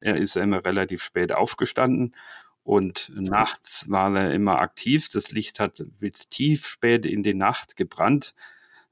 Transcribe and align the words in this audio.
Er 0.00 0.16
ist 0.16 0.36
immer 0.36 0.64
relativ 0.64 1.02
spät 1.02 1.32
aufgestanden 1.32 2.14
und 2.62 3.10
nachts 3.14 3.90
war 3.90 4.14
er 4.16 4.32
immer 4.32 4.60
aktiv. 4.60 5.08
Das 5.08 5.30
Licht 5.30 5.60
hat 5.60 5.84
bis 5.98 6.28
tief 6.28 6.66
spät 6.66 7.06
in 7.06 7.22
die 7.22 7.34
Nacht 7.34 7.76
gebrannt. 7.76 8.34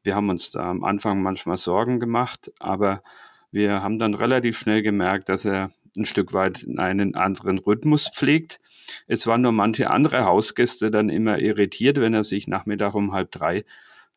Wir 0.03 0.15
haben 0.15 0.31
uns 0.31 0.51
da 0.51 0.71
am 0.71 0.85
Anfang 0.85 1.23
manchmal 1.23 1.57
Sorgen 1.57 2.01
gemacht, 2.01 2.53
aber 2.59 3.03
wir 3.51 3.83
haben 3.83 3.99
dann 3.99 4.15
relativ 4.15 4.59
schnell 4.59 4.83
gemerkt, 4.83 5.29
dass 5.29 5.45
er 5.45 5.71
ein 5.97 6.05
Stück 6.05 6.33
weit 6.33 6.67
einen 6.77 7.15
anderen 7.15 7.59
Rhythmus 7.59 8.09
pflegt. 8.09 8.61
Es 9.07 9.27
waren 9.27 9.43
nur 9.43 9.53
manche 9.53 9.91
andere 9.91 10.25
Hausgäste 10.25 10.91
dann 10.91 11.09
immer 11.09 11.39
irritiert, 11.39 11.99
wenn 12.01 12.15
er 12.15 12.25
sich 12.25 12.47
Nachmittag 12.47 12.95
um 12.95 13.13
halb 13.13 13.33
drei 13.33 13.65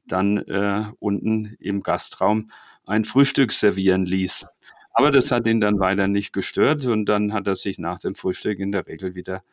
dann 0.05 0.37
äh, 0.37 0.85
unten 0.99 1.55
im 1.59 1.83
Gastraum 1.83 2.51
ein 2.85 3.05
Frühstück 3.05 3.51
servieren 3.51 4.03
ließ. 4.03 4.47
Aber 4.93 5.11
das 5.11 5.31
hat 5.31 5.47
ihn 5.47 5.61
dann 5.61 5.79
weiter 5.79 6.07
nicht 6.07 6.33
gestört 6.33 6.85
und 6.85 7.05
dann 7.05 7.31
hat 7.33 7.47
er 7.47 7.55
sich 7.55 7.79
nach 7.79 7.99
dem 7.99 8.13
Frühstück 8.15 8.59
in 8.59 8.73
der 8.73 8.87
Regel 8.87 9.15
wieder 9.15 9.43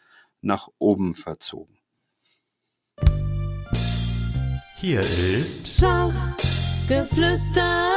nach 0.41 0.69
oben 0.79 1.15
verzogen. 1.15 1.79
Hier 4.77 5.01
ist 5.01 5.81
Schachgeflüster. 5.81 7.89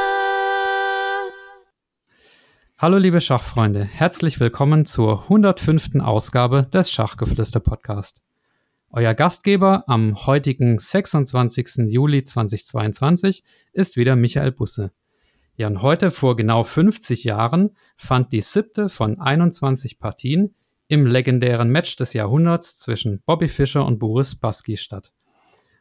Hallo 2.78 2.98
liebe 2.98 3.20
Schachfreunde, 3.20 3.84
herzlich 3.84 4.40
willkommen 4.40 4.86
zur 4.86 5.22
105. 5.22 6.00
Ausgabe 6.00 6.68
des 6.72 6.90
Schachgeflüster 6.90 7.60
Podcast. 7.60 8.22
Euer 8.90 9.14
Gastgeber 9.14 9.84
am 9.86 10.26
heutigen 10.26 10.78
26. 10.78 11.88
Juli 11.88 12.24
2022 12.24 13.44
ist 13.72 13.96
wieder 13.96 14.16
Michael 14.16 14.50
Busse. 14.52 14.92
Ja, 15.56 15.66
und 15.66 15.82
heute 15.82 16.10
vor 16.10 16.36
genau 16.36 16.64
50 16.64 17.24
Jahren 17.24 17.76
fand 17.96 18.32
die 18.32 18.40
siebte 18.40 18.88
von 18.88 19.20
21 19.20 19.98
Partien 19.98 20.54
im 20.88 21.06
legendären 21.06 21.70
Match 21.70 21.96
des 21.96 22.14
Jahrhunderts 22.14 22.76
zwischen 22.76 23.22
Bobby 23.26 23.48
Fischer 23.48 23.84
und 23.84 23.98
Boris 23.98 24.32
Spassky 24.32 24.76
statt. 24.76 25.12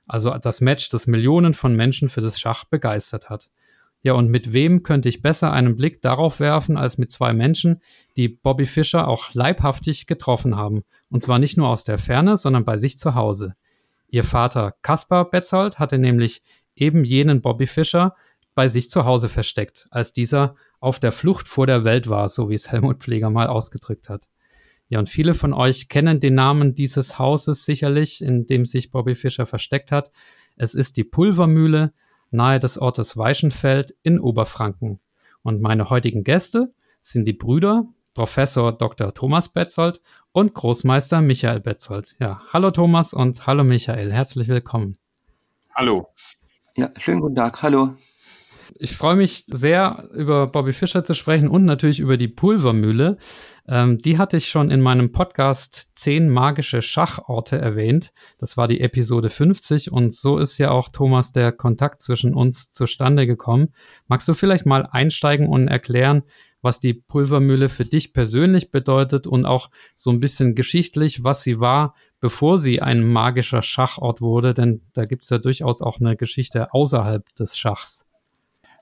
Also 0.08 0.38
das 0.38 0.60
Match, 0.60 0.90
das 0.90 1.08
Millionen 1.08 1.54
von 1.54 1.76
Menschen 1.76 2.10
für 2.10 2.22
das 2.22 2.40
Schach 2.40 2.66
begeistert 2.66 3.30
hat. 3.30 3.50
Ja, 4.04 4.14
und 4.14 4.30
mit 4.30 4.52
wem 4.52 4.84
könnte 4.84 5.10
ich 5.10 5.22
besser 5.22 5.54
einen 5.54 5.78
Blick 5.78 6.02
darauf 6.02 6.40
werfen, 6.40 6.76
als 6.76 6.98
mit 6.98 7.12
zwei 7.12 7.34
Menschen, 7.34 7.82
die 8.17 8.28
Bobby 8.28 8.66
Fischer 8.66 9.08
auch 9.08 9.34
leibhaftig 9.34 10.08
getroffen 10.08 10.56
haben. 10.56 10.84
Und 11.10 11.23
zwar 11.23 11.40
nicht 11.40 11.56
nur 11.56 11.70
aus 11.70 11.84
der 11.84 11.98
Ferne, 11.98 12.36
sondern 12.36 12.66
bei 12.66 12.78
sich 12.78 12.98
zu 12.98 13.16
Hause. 13.16 13.56
Ihr 14.10 14.23
Vater 14.23 14.73
Kaspar 14.82 15.30
Betzold 15.30 15.80
hatte 15.80 15.98
nämlich 15.98 16.42
eben 16.76 17.04
jenen 17.04 17.42
Bobby 17.42 17.67
Fischer 17.67 18.16
bei 18.54 18.68
sich 18.68 18.90
zu 18.90 19.06
Hause 19.06 19.30
versteckt, 19.30 19.88
als 19.92 20.12
dieser 20.12 20.56
auf 20.80 21.00
der 21.00 21.12
Flucht 21.12 21.48
vor 21.48 21.68
der 21.68 21.84
Welt 21.84 22.10
war, 22.10 22.28
so 22.30 22.50
wie 22.50 22.56
es 22.56 22.72
Helmut 22.72 23.02
Pfleger 23.02 23.30
mal 23.30 23.48
ausgedrückt 23.48 24.10
hat. 24.10 24.28
Ja, 24.90 25.00
und 25.00 25.08
viele 25.08 25.34
von 25.34 25.54
euch 25.54 25.88
kennen 25.88 26.20
den 26.20 26.36
Namen 26.36 26.76
dieses 26.76 27.18
Hauses 27.18 27.64
sicherlich, 27.64 28.22
in 28.22 28.46
dem 28.46 28.66
sich 28.66 28.92
Bobby 28.92 29.16
Fischer 29.16 29.46
versteckt 29.46 29.92
hat. 29.92 30.12
Es 30.58 30.74
ist 30.74 30.98
die 30.98 31.06
Pulvermühle, 31.06 31.94
nahe 32.30 32.60
des 32.60 32.78
Ortes 32.78 33.16
Weichenfeld 33.16 33.96
in 34.04 34.20
Oberfranken. 34.20 35.00
Und 35.44 35.62
meine 35.62 35.90
heutigen 35.90 36.24
Gäste 36.24 36.74
sind 37.02 37.26
die 37.26 37.34
Brüder 37.34 37.86
Professor 38.14 38.74
Dr. 38.74 39.14
Thomas 39.14 39.50
Betzold 39.50 40.02
und 40.34 40.54
Großmeister 40.54 41.22
Michael 41.22 41.62
Betzold. 41.62 42.16
Ja, 42.20 42.42
hallo 42.52 42.72
Thomas 42.72 43.14
und 43.14 43.48
hallo 43.48 43.64
Michael, 43.64 44.12
herzlich 44.12 44.50
willkommen. 44.50 44.98
Hallo. 45.74 46.10
Ja, 46.76 46.92
schönen 46.98 47.22
guten 47.22 47.36
Tag, 47.36 47.62
hallo. 47.64 47.96
Ich 48.80 48.95
freue 48.95 49.16
mich 49.16 49.45
sehr, 49.47 50.08
über 50.14 50.47
Bobby 50.47 50.73
Fischer 50.73 51.03
zu 51.03 51.14
sprechen 51.14 51.50
und 51.50 51.66
natürlich 51.66 52.00
über 52.00 52.17
die 52.17 52.27
Pulvermühle. 52.27 53.17
Ähm, 53.67 54.00
die 54.00 54.17
hatte 54.17 54.38
ich 54.38 54.50
schon 54.50 54.72
in 54.72 54.81
meinem 54.81 55.11
Podcast 55.11 55.91
10 55.95 56.30
magische 56.30 56.81
Schachorte 56.81 57.58
erwähnt. 57.58 58.11
Das 58.39 58.58
war 58.58 58.67
die 58.67 58.81
Episode 58.81 59.30
50 59.30 59.92
und 59.92 60.14
so 60.14 60.38
ist 60.38 60.58
ja 60.58 60.72
auch 60.72 60.89
Thomas 60.89 61.31
der 61.31 61.52
Kontakt 61.52 62.02
zwischen 62.02 62.33
uns 62.33 62.71
zustande 62.71 63.27
gekommen. 63.27 63.70
Magst 64.08 64.27
du 64.27 64.33
vielleicht 64.33 64.65
mal 64.65 64.87
einsteigen 64.92 65.48
und 65.48 65.67
erklären, 65.67 66.23
was 66.61 66.80
die 66.80 66.93
Pulvermühle 66.93 67.70
für 67.70 67.86
dich 67.86 68.14
persönlich 68.14 68.71
bedeutet 68.71 69.26
und 69.26 69.45
auch 69.45 69.70
so 69.95 70.11
ein 70.11 70.20
bisschen 70.20 70.54
geschichtlich, 70.55 71.23
was 71.23 71.43
sie 71.43 71.60
war, 71.60 71.95
bevor 72.20 72.58
sie 72.58 72.81
ein 72.81 73.04
magischer 73.04 73.61
Schachort 73.61 74.21
wurde? 74.21 74.54
Denn 74.54 74.81
da 74.93 75.05
gibt 75.05 75.23
es 75.23 75.30
ja 75.30 75.39
durchaus 75.39 75.81
auch 75.81 75.99
eine 75.99 76.15
Geschichte 76.15 76.73
außerhalb 76.73 77.33
des 77.36 77.58
Schachs. 77.58 78.05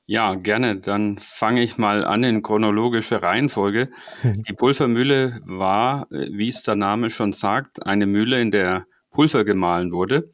Ja, 0.10 0.34
gerne. 0.34 0.78
Dann 0.78 1.20
fange 1.20 1.62
ich 1.62 1.78
mal 1.78 2.04
an 2.04 2.24
in 2.24 2.42
chronologischer 2.42 3.22
Reihenfolge. 3.22 3.92
Mhm. 4.24 4.42
Die 4.42 4.54
Pulvermühle 4.54 5.40
war, 5.46 6.08
wie 6.10 6.50
es 6.50 6.64
der 6.64 6.74
Name 6.74 7.12
schon 7.12 7.32
sagt, 7.32 7.86
eine 7.86 8.08
Mühle, 8.08 8.42
in 8.42 8.50
der 8.50 8.88
Pulver 9.12 9.46
gemahlen 9.46 9.92
wurde. 9.92 10.32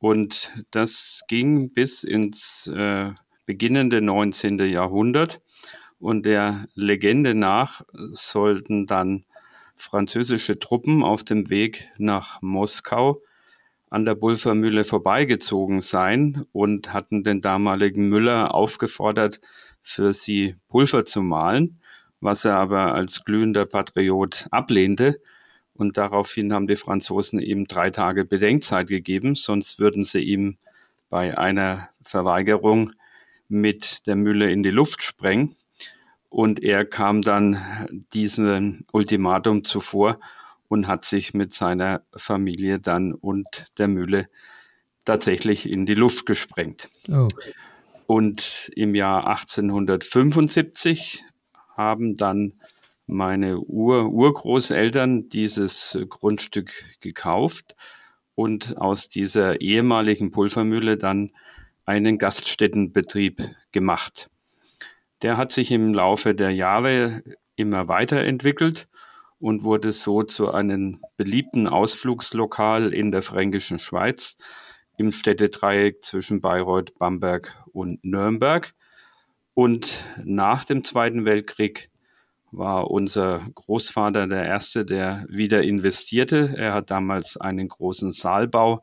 Und 0.00 0.52
das 0.72 1.20
ging 1.28 1.72
bis 1.72 2.02
ins 2.02 2.66
äh, 2.66 3.12
beginnende 3.46 4.00
19. 4.00 4.58
Jahrhundert. 4.58 5.40
Und 6.00 6.26
der 6.26 6.64
Legende 6.74 7.36
nach 7.36 7.82
sollten 7.94 8.88
dann 8.88 9.24
französische 9.76 10.58
Truppen 10.58 11.04
auf 11.04 11.22
dem 11.22 11.48
Weg 11.48 11.88
nach 11.98 12.42
Moskau 12.42 13.22
an 13.90 14.04
der 14.04 14.14
Pulvermühle 14.14 14.84
vorbeigezogen 14.84 15.80
sein 15.80 16.46
und 16.52 16.92
hatten 16.92 17.24
den 17.24 17.40
damaligen 17.40 18.08
Müller 18.08 18.54
aufgefordert, 18.54 19.40
für 19.82 20.12
sie 20.12 20.54
Pulver 20.68 21.04
zu 21.04 21.22
mahlen, 21.22 21.80
was 22.20 22.44
er 22.44 22.54
aber 22.54 22.94
als 22.94 23.24
glühender 23.24 23.66
Patriot 23.66 24.46
ablehnte. 24.50 25.20
Und 25.74 25.96
daraufhin 25.96 26.52
haben 26.52 26.68
die 26.68 26.76
Franzosen 26.76 27.40
ihm 27.40 27.66
drei 27.66 27.90
Tage 27.90 28.24
Bedenkzeit 28.24 28.86
gegeben, 28.86 29.34
sonst 29.34 29.78
würden 29.78 30.04
sie 30.04 30.20
ihm 30.20 30.56
bei 31.08 31.36
einer 31.36 31.88
Verweigerung 32.02 32.92
mit 33.48 34.06
der 34.06 34.14
Mühle 34.14 34.52
in 34.52 34.62
die 34.62 34.70
Luft 34.70 35.02
sprengen. 35.02 35.56
Und 36.28 36.62
er 36.62 36.84
kam 36.84 37.22
dann 37.22 38.06
diesem 38.12 38.84
Ultimatum 38.92 39.64
zuvor 39.64 40.20
und 40.70 40.86
hat 40.86 41.04
sich 41.04 41.34
mit 41.34 41.52
seiner 41.52 42.02
Familie 42.14 42.78
dann 42.78 43.12
und 43.12 43.66
der 43.76 43.88
Mühle 43.88 44.28
tatsächlich 45.04 45.68
in 45.68 45.84
die 45.84 45.94
Luft 45.94 46.26
gesprengt. 46.26 46.88
Oh. 47.08 47.26
Und 48.06 48.70
im 48.76 48.94
Jahr 48.94 49.26
1875 49.26 51.24
haben 51.76 52.14
dann 52.14 52.52
meine 53.08 53.58
Ur 53.58 54.10
Urgroßeltern 54.10 55.28
dieses 55.28 55.98
Grundstück 56.08 56.84
gekauft 57.00 57.74
und 58.36 58.76
aus 58.78 59.08
dieser 59.08 59.60
ehemaligen 59.60 60.30
Pulvermühle 60.30 60.96
dann 60.96 61.32
einen 61.84 62.16
Gaststättenbetrieb 62.16 63.42
gemacht. 63.72 64.30
Der 65.22 65.36
hat 65.36 65.50
sich 65.50 65.72
im 65.72 65.92
Laufe 65.92 66.32
der 66.32 66.52
Jahre 66.52 67.24
immer 67.56 67.88
weiterentwickelt 67.88 68.86
und 69.40 69.64
wurde 69.64 69.90
so 69.90 70.22
zu 70.22 70.52
einem 70.52 71.00
beliebten 71.16 71.66
Ausflugslokal 71.66 72.92
in 72.92 73.10
der 73.10 73.22
fränkischen 73.22 73.78
Schweiz 73.78 74.36
im 74.96 75.12
Städtedreieck 75.12 76.04
zwischen 76.04 76.40
Bayreuth, 76.42 76.96
Bamberg 76.98 77.56
und 77.72 78.04
Nürnberg. 78.04 78.74
Und 79.54 80.04
nach 80.22 80.64
dem 80.64 80.84
Zweiten 80.84 81.24
Weltkrieg 81.24 81.90
war 82.52 82.90
unser 82.90 83.40
Großvater 83.54 84.26
der 84.26 84.44
Erste, 84.44 84.84
der 84.84 85.24
wieder 85.28 85.62
investierte. 85.62 86.54
Er 86.56 86.74
hat 86.74 86.90
damals 86.90 87.36
einen 87.36 87.68
großen 87.68 88.12
Saalbau 88.12 88.82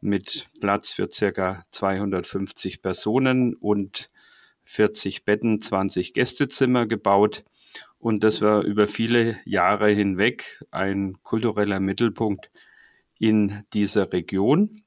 mit 0.00 0.48
Platz 0.60 0.92
für 0.92 1.10
circa 1.10 1.64
250 1.70 2.82
Personen 2.82 3.54
und 3.54 4.10
40 4.64 5.24
Betten, 5.24 5.60
20 5.60 6.12
Gästezimmer 6.12 6.86
gebaut. 6.86 7.44
Und 7.98 8.22
das 8.22 8.40
war 8.42 8.62
über 8.62 8.86
viele 8.86 9.38
Jahre 9.44 9.88
hinweg 9.90 10.64
ein 10.70 11.18
kultureller 11.22 11.80
Mittelpunkt 11.80 12.50
in 13.18 13.64
dieser 13.72 14.12
Region 14.12 14.82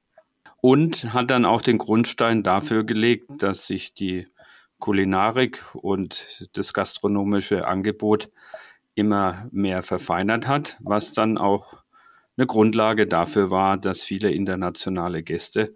und 0.61 1.13
hat 1.13 1.29
dann 1.29 1.45
auch 1.45 1.61
den 1.61 1.77
Grundstein 1.77 2.43
dafür 2.43 2.83
gelegt, 2.83 3.29
dass 3.39 3.67
sich 3.67 3.93
die 3.93 4.27
Kulinarik 4.79 5.63
und 5.75 6.49
das 6.53 6.73
gastronomische 6.73 7.67
Angebot 7.67 8.29
immer 8.95 9.47
mehr 9.51 9.83
verfeinert 9.83 10.47
hat, 10.47 10.77
was 10.81 11.13
dann 11.13 11.37
auch 11.37 11.83
eine 12.37 12.47
Grundlage 12.47 13.07
dafür 13.07 13.51
war, 13.51 13.77
dass 13.77 14.03
viele 14.03 14.31
internationale 14.31 15.23
Gäste, 15.23 15.75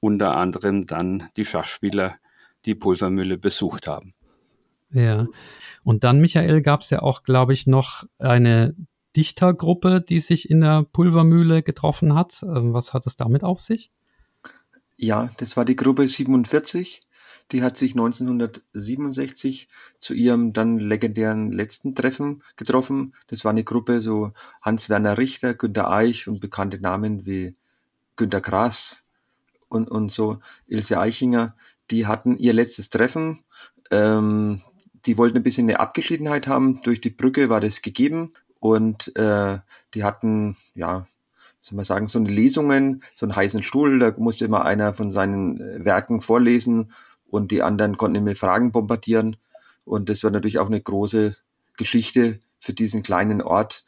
unter 0.00 0.36
anderem 0.36 0.86
dann 0.86 1.28
die 1.36 1.44
Schachspieler, 1.44 2.16
die 2.64 2.74
Pulvermühle 2.74 3.38
besucht 3.38 3.86
haben. 3.86 4.15
Ja. 4.96 5.26
Und 5.84 6.02
dann, 6.04 6.20
Michael, 6.20 6.62
gab 6.62 6.80
es 6.80 6.90
ja 6.90 7.02
auch, 7.02 7.22
glaube 7.22 7.52
ich, 7.52 7.66
noch 7.66 8.04
eine 8.18 8.74
Dichtergruppe, 9.14 10.00
die 10.00 10.20
sich 10.20 10.50
in 10.50 10.60
der 10.60 10.84
Pulvermühle 10.84 11.62
getroffen 11.62 12.14
hat. 12.14 12.42
Ähm, 12.42 12.72
was 12.72 12.92
hat 12.92 13.06
es 13.06 13.16
damit 13.16 13.44
auf 13.44 13.60
sich? 13.60 13.90
Ja, 14.96 15.30
das 15.36 15.56
war 15.56 15.64
die 15.64 15.76
Gruppe 15.76 16.08
47. 16.08 17.02
die 17.52 17.62
hat 17.62 17.76
sich 17.76 17.92
1967 17.92 19.68
zu 20.00 20.14
ihrem 20.14 20.52
dann 20.52 20.78
legendären 20.78 21.52
letzten 21.52 21.94
Treffen 21.94 22.42
getroffen. 22.56 23.14
Das 23.28 23.44
war 23.44 23.50
eine 23.50 23.62
Gruppe, 23.62 24.00
so 24.00 24.32
Hans-Werner 24.62 25.16
Richter, 25.18 25.54
Günter 25.54 25.88
Eich 25.88 26.26
und 26.26 26.40
bekannte 26.40 26.80
Namen 26.80 27.24
wie 27.26 27.54
Günter 28.16 28.40
Grass 28.40 29.06
und, 29.68 29.88
und 29.88 30.10
so 30.10 30.40
Ilse 30.66 30.98
Eichinger. 30.98 31.54
Die 31.90 32.06
hatten 32.06 32.36
ihr 32.36 32.52
letztes 32.52 32.90
Treffen. 32.90 33.44
Ähm, 33.92 34.62
die 35.06 35.16
wollten 35.16 35.36
ein 35.36 35.42
bisschen 35.42 35.68
eine 35.68 35.80
Abgeschiedenheit 35.80 36.46
haben. 36.46 36.82
Durch 36.82 37.00
die 37.00 37.10
Brücke 37.10 37.48
war 37.48 37.60
das 37.60 37.82
gegeben. 37.82 38.34
Und 38.58 39.14
äh, 39.16 39.58
die 39.94 40.04
hatten, 40.04 40.56
ja, 40.74 41.06
soll 41.60 41.76
man 41.76 41.84
sagen, 41.84 42.06
so 42.06 42.18
eine 42.18 42.28
Lesungen, 42.28 43.02
so 43.14 43.26
einen 43.26 43.36
heißen 43.36 43.62
Stuhl, 43.62 43.98
da 43.98 44.14
musste 44.16 44.44
immer 44.44 44.64
einer 44.64 44.92
von 44.92 45.10
seinen 45.10 45.60
äh, 45.60 45.84
Werken 45.84 46.20
vorlesen 46.20 46.92
und 47.28 47.50
die 47.50 47.62
anderen 47.62 47.96
konnten 47.96 48.16
ihn 48.16 48.24
mit 48.24 48.38
Fragen 48.38 48.72
bombardieren. 48.72 49.36
Und 49.84 50.08
das 50.08 50.24
war 50.24 50.30
natürlich 50.30 50.58
auch 50.58 50.66
eine 50.66 50.80
große 50.80 51.36
Geschichte 51.76 52.40
für 52.58 52.72
diesen 52.72 53.02
kleinen 53.02 53.42
Ort, 53.42 53.84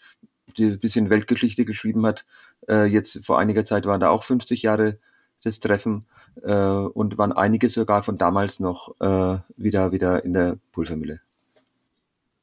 die 0.56 0.66
ein 0.66 0.80
bisschen 0.80 1.10
Weltgeschichte 1.10 1.64
geschrieben 1.64 2.04
hat. 2.06 2.26
Äh, 2.68 2.86
jetzt 2.86 3.24
vor 3.24 3.38
einiger 3.38 3.64
Zeit 3.64 3.86
waren 3.86 4.00
da 4.00 4.10
auch 4.10 4.24
50 4.24 4.62
Jahre 4.62 4.98
das 5.44 5.60
Treffen 5.60 6.06
äh, 6.42 6.52
und 6.52 7.18
waren 7.18 7.32
einige 7.32 7.68
sogar 7.68 8.02
von 8.02 8.18
damals 8.18 8.60
noch 8.60 8.94
äh, 9.00 9.38
wieder, 9.56 9.92
wieder 9.92 10.24
in 10.24 10.32
der 10.32 10.58
Pulvermühle. 10.72 11.20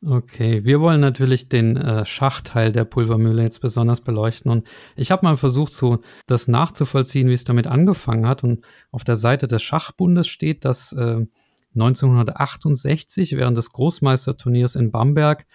Okay, 0.07 0.63
wir 0.65 0.81
wollen 0.81 1.01
natürlich 1.01 1.49
den 1.49 1.77
äh, 1.77 2.05
Schachteil 2.05 2.71
der 2.71 2.85
Pulvermühle 2.85 3.41
jetzt 3.41 3.59
besonders 3.59 4.01
beleuchten. 4.01 4.51
Und 4.51 4.67
ich 4.95 5.09
habe 5.09 5.25
mal 5.25 5.35
versucht, 5.35 5.73
so 5.73 5.97
das 6.27 6.47
nachzuvollziehen, 6.47 7.27
wie 7.27 7.33
es 7.33 7.43
damit 7.43 7.65
angefangen 7.65 8.27
hat. 8.27 8.43
Und 8.43 8.61
auf 8.91 9.03
der 9.03 9.15
Seite 9.15 9.47
des 9.47 9.63
Schachbundes 9.63 10.27
steht, 10.27 10.63
dass 10.63 10.91
äh, 10.93 11.25
1968 11.73 13.35
während 13.35 13.57
des 13.57 13.71
Großmeisterturniers 13.71 14.75
in 14.75 14.91
Bamberg 14.91 15.45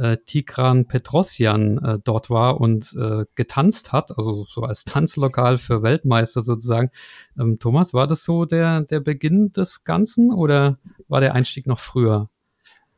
äh, 0.00 0.16
Tigran 0.24 0.86
Petrosyan 0.86 1.78
äh, 1.78 1.98
dort 2.02 2.30
war 2.30 2.60
und 2.60 2.94
äh, 2.98 3.26
getanzt 3.34 3.92
hat, 3.92 4.16
also 4.16 4.46
so 4.48 4.62
als 4.62 4.84
Tanzlokal 4.84 5.58
für 5.58 5.82
Weltmeister 5.82 6.40
sozusagen. 6.40 6.90
Ähm, 7.38 7.58
Thomas, 7.60 7.92
war 7.92 8.06
das 8.06 8.24
so 8.24 8.46
der, 8.46 8.82
der 8.82 9.00
Beginn 9.00 9.52
des 9.52 9.84
Ganzen 9.84 10.32
oder 10.32 10.78
war 11.08 11.20
der 11.20 11.34
Einstieg 11.34 11.66
noch 11.66 11.78
früher? 11.78 12.28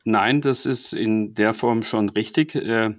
Nein, 0.04 0.40
das 0.40 0.66
ist 0.66 0.93
in 0.93 1.34
der 1.34 1.54
Form 1.54 1.82
schon 1.82 2.08
richtig. 2.08 2.54
Äh, 2.54 2.90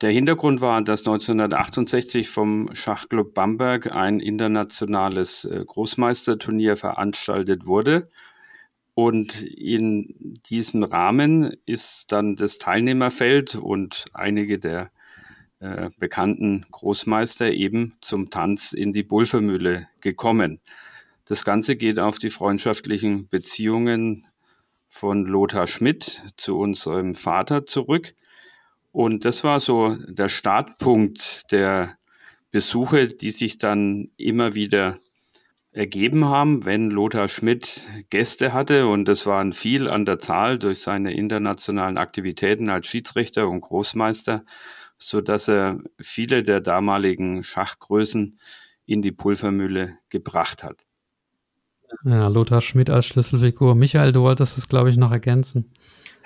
der 0.00 0.10
Hintergrund 0.10 0.60
war, 0.60 0.82
dass 0.82 1.00
1968 1.06 2.28
vom 2.28 2.68
Schachclub 2.74 3.34
Bamberg 3.34 3.92
ein 3.94 4.18
internationales 4.18 5.44
äh, 5.44 5.64
Großmeisterturnier 5.64 6.76
veranstaltet 6.76 7.66
wurde. 7.66 8.10
Und 8.94 9.42
in 9.42 10.38
diesem 10.46 10.82
Rahmen 10.82 11.56
ist 11.64 12.12
dann 12.12 12.36
das 12.36 12.58
Teilnehmerfeld 12.58 13.54
und 13.54 14.04
einige 14.12 14.58
der 14.58 14.90
äh, 15.60 15.90
bekannten 15.98 16.66
Großmeister 16.70 17.52
eben 17.52 17.94
zum 18.00 18.30
Tanz 18.30 18.72
in 18.72 18.92
die 18.92 19.04
Pulvermühle 19.04 19.88
gekommen. 20.00 20.60
Das 21.24 21.44
Ganze 21.44 21.76
geht 21.76 21.98
auf 21.98 22.18
die 22.18 22.30
freundschaftlichen 22.30 23.28
Beziehungen 23.28 24.26
von 24.88 25.24
Lothar 25.24 25.66
Schmidt 25.66 26.22
zu 26.36 26.58
unserem 26.58 27.14
Vater 27.14 27.64
zurück. 27.64 28.14
Und 28.90 29.24
das 29.24 29.42
war 29.42 29.58
so 29.58 29.96
der 30.06 30.28
Startpunkt 30.28 31.50
der 31.50 31.96
Besuche, 32.50 33.06
die 33.06 33.30
sich 33.30 33.56
dann 33.56 34.10
immer 34.18 34.54
wieder 34.54 34.98
ergeben 35.72 36.26
haben, 36.26 36.64
wenn 36.64 36.90
Lothar 36.90 37.28
Schmidt 37.28 37.88
Gäste 38.10 38.52
hatte. 38.52 38.86
Und 38.86 39.06
das 39.06 39.26
waren 39.26 39.52
viel 39.52 39.88
an 39.88 40.04
der 40.04 40.18
Zahl 40.18 40.58
durch 40.58 40.80
seine 40.80 41.14
internationalen 41.14 41.98
Aktivitäten 41.98 42.68
als 42.68 42.86
Schiedsrichter 42.86 43.48
und 43.48 43.62
Großmeister, 43.62 44.44
so 44.98 45.20
dass 45.20 45.48
er 45.48 45.78
viele 46.00 46.42
der 46.42 46.60
damaligen 46.60 47.42
Schachgrößen 47.42 48.38
in 48.84 49.02
die 49.02 49.12
Pulvermühle 49.12 49.96
gebracht 50.10 50.62
hat. 50.62 50.84
Ja, 52.04 52.28
Lothar 52.28 52.60
Schmidt 52.60 52.90
als 52.90 53.06
Schlüsselfigur. 53.06 53.74
Michael, 53.74 54.12
du 54.12 54.22
wolltest 54.22 54.56
das, 54.56 54.68
glaube 54.68 54.90
ich, 54.90 54.96
noch 54.96 55.12
ergänzen. 55.12 55.72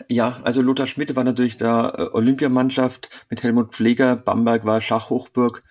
Ja, 0.09 0.41
also 0.43 0.61
Lothar 0.61 0.87
Schmidt 0.87 1.17
war 1.17 1.25
natürlich 1.25 1.57
der 1.57 1.95
äh, 1.97 2.17
Olympiamannschaft 2.17 3.27
mit 3.31 3.43
Helmut 3.43 3.75
Pfleger. 3.75 4.15
Bamberg 4.17 4.65
war 4.65 4.81
Schachhochburg. 4.81 5.63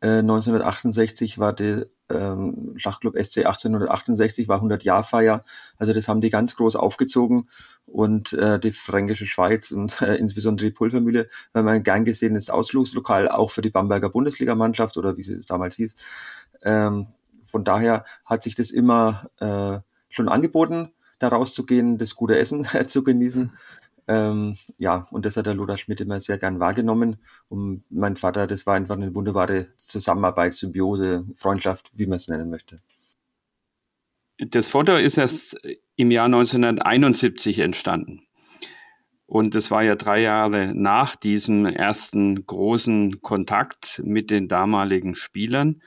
Äh, 0.00 0.18
1968 0.18 1.38
war 1.38 1.52
der 1.52 1.86
ähm, 2.10 2.74
Schachclub 2.76 3.14
SC 3.16 3.38
1868, 3.38 4.48
war 4.48 4.62
100-Jahr-Feier. 4.62 5.44
Also 5.78 5.92
das 5.92 6.08
haben 6.08 6.20
die 6.20 6.30
ganz 6.30 6.56
groß 6.56 6.76
aufgezogen. 6.76 7.48
Und 7.86 8.32
äh, 8.32 8.58
die 8.58 8.72
Fränkische 8.72 9.26
Schweiz 9.26 9.70
und 9.70 10.00
äh, 10.02 10.16
insbesondere 10.16 10.66
die 10.66 10.72
Pulvermühle 10.72 11.28
war 11.52 11.66
ein 11.66 11.82
gern 11.82 12.04
gesehenes 12.04 12.50
Ausflugslokal, 12.50 13.28
auch 13.28 13.50
für 13.50 13.62
die 13.62 13.70
Bamberger 13.70 14.08
Bundesligamannschaft 14.08 14.96
oder 14.96 15.16
wie 15.16 15.22
sie 15.22 15.40
damals 15.46 15.76
hieß. 15.76 15.94
Ähm, 16.62 17.06
von 17.46 17.64
daher 17.64 18.04
hat 18.24 18.42
sich 18.42 18.54
das 18.54 18.70
immer 18.70 19.30
äh, 19.38 19.78
schon 20.08 20.28
angeboten, 20.28 20.90
da 21.18 21.28
rauszugehen, 21.28 21.98
das 21.98 22.16
gute 22.16 22.38
Essen 22.38 22.66
zu 22.88 23.04
genießen. 23.04 23.52
Ähm, 24.06 24.56
ja, 24.76 25.06
und 25.10 25.24
das 25.24 25.36
hat 25.36 25.46
der 25.46 25.54
Lothar 25.54 25.78
Schmidt 25.78 26.00
immer 26.00 26.20
sehr 26.20 26.38
gern 26.38 26.60
wahrgenommen. 26.60 27.16
Und 27.48 27.84
mein 27.90 28.16
Vater, 28.16 28.46
das 28.46 28.66
war 28.66 28.74
einfach 28.74 28.96
eine 28.96 29.14
wunderbare 29.14 29.68
Zusammenarbeit, 29.78 30.54
Symbiose, 30.54 31.24
Freundschaft, 31.36 31.90
wie 31.94 32.06
man 32.06 32.16
es 32.16 32.28
nennen 32.28 32.50
möchte. 32.50 32.78
Das 34.38 34.68
Foto 34.68 34.96
ist 34.96 35.16
erst 35.16 35.56
im 35.96 36.10
Jahr 36.10 36.26
1971 36.26 37.60
entstanden. 37.60 38.26
Und 39.26 39.54
es 39.54 39.70
war 39.70 39.82
ja 39.82 39.94
drei 39.94 40.20
Jahre 40.20 40.72
nach 40.74 41.16
diesem 41.16 41.64
ersten 41.64 42.44
großen 42.46 43.22
Kontakt 43.22 44.02
mit 44.04 44.30
den 44.30 44.48
damaligen 44.48 45.14
Spielern. 45.14 45.80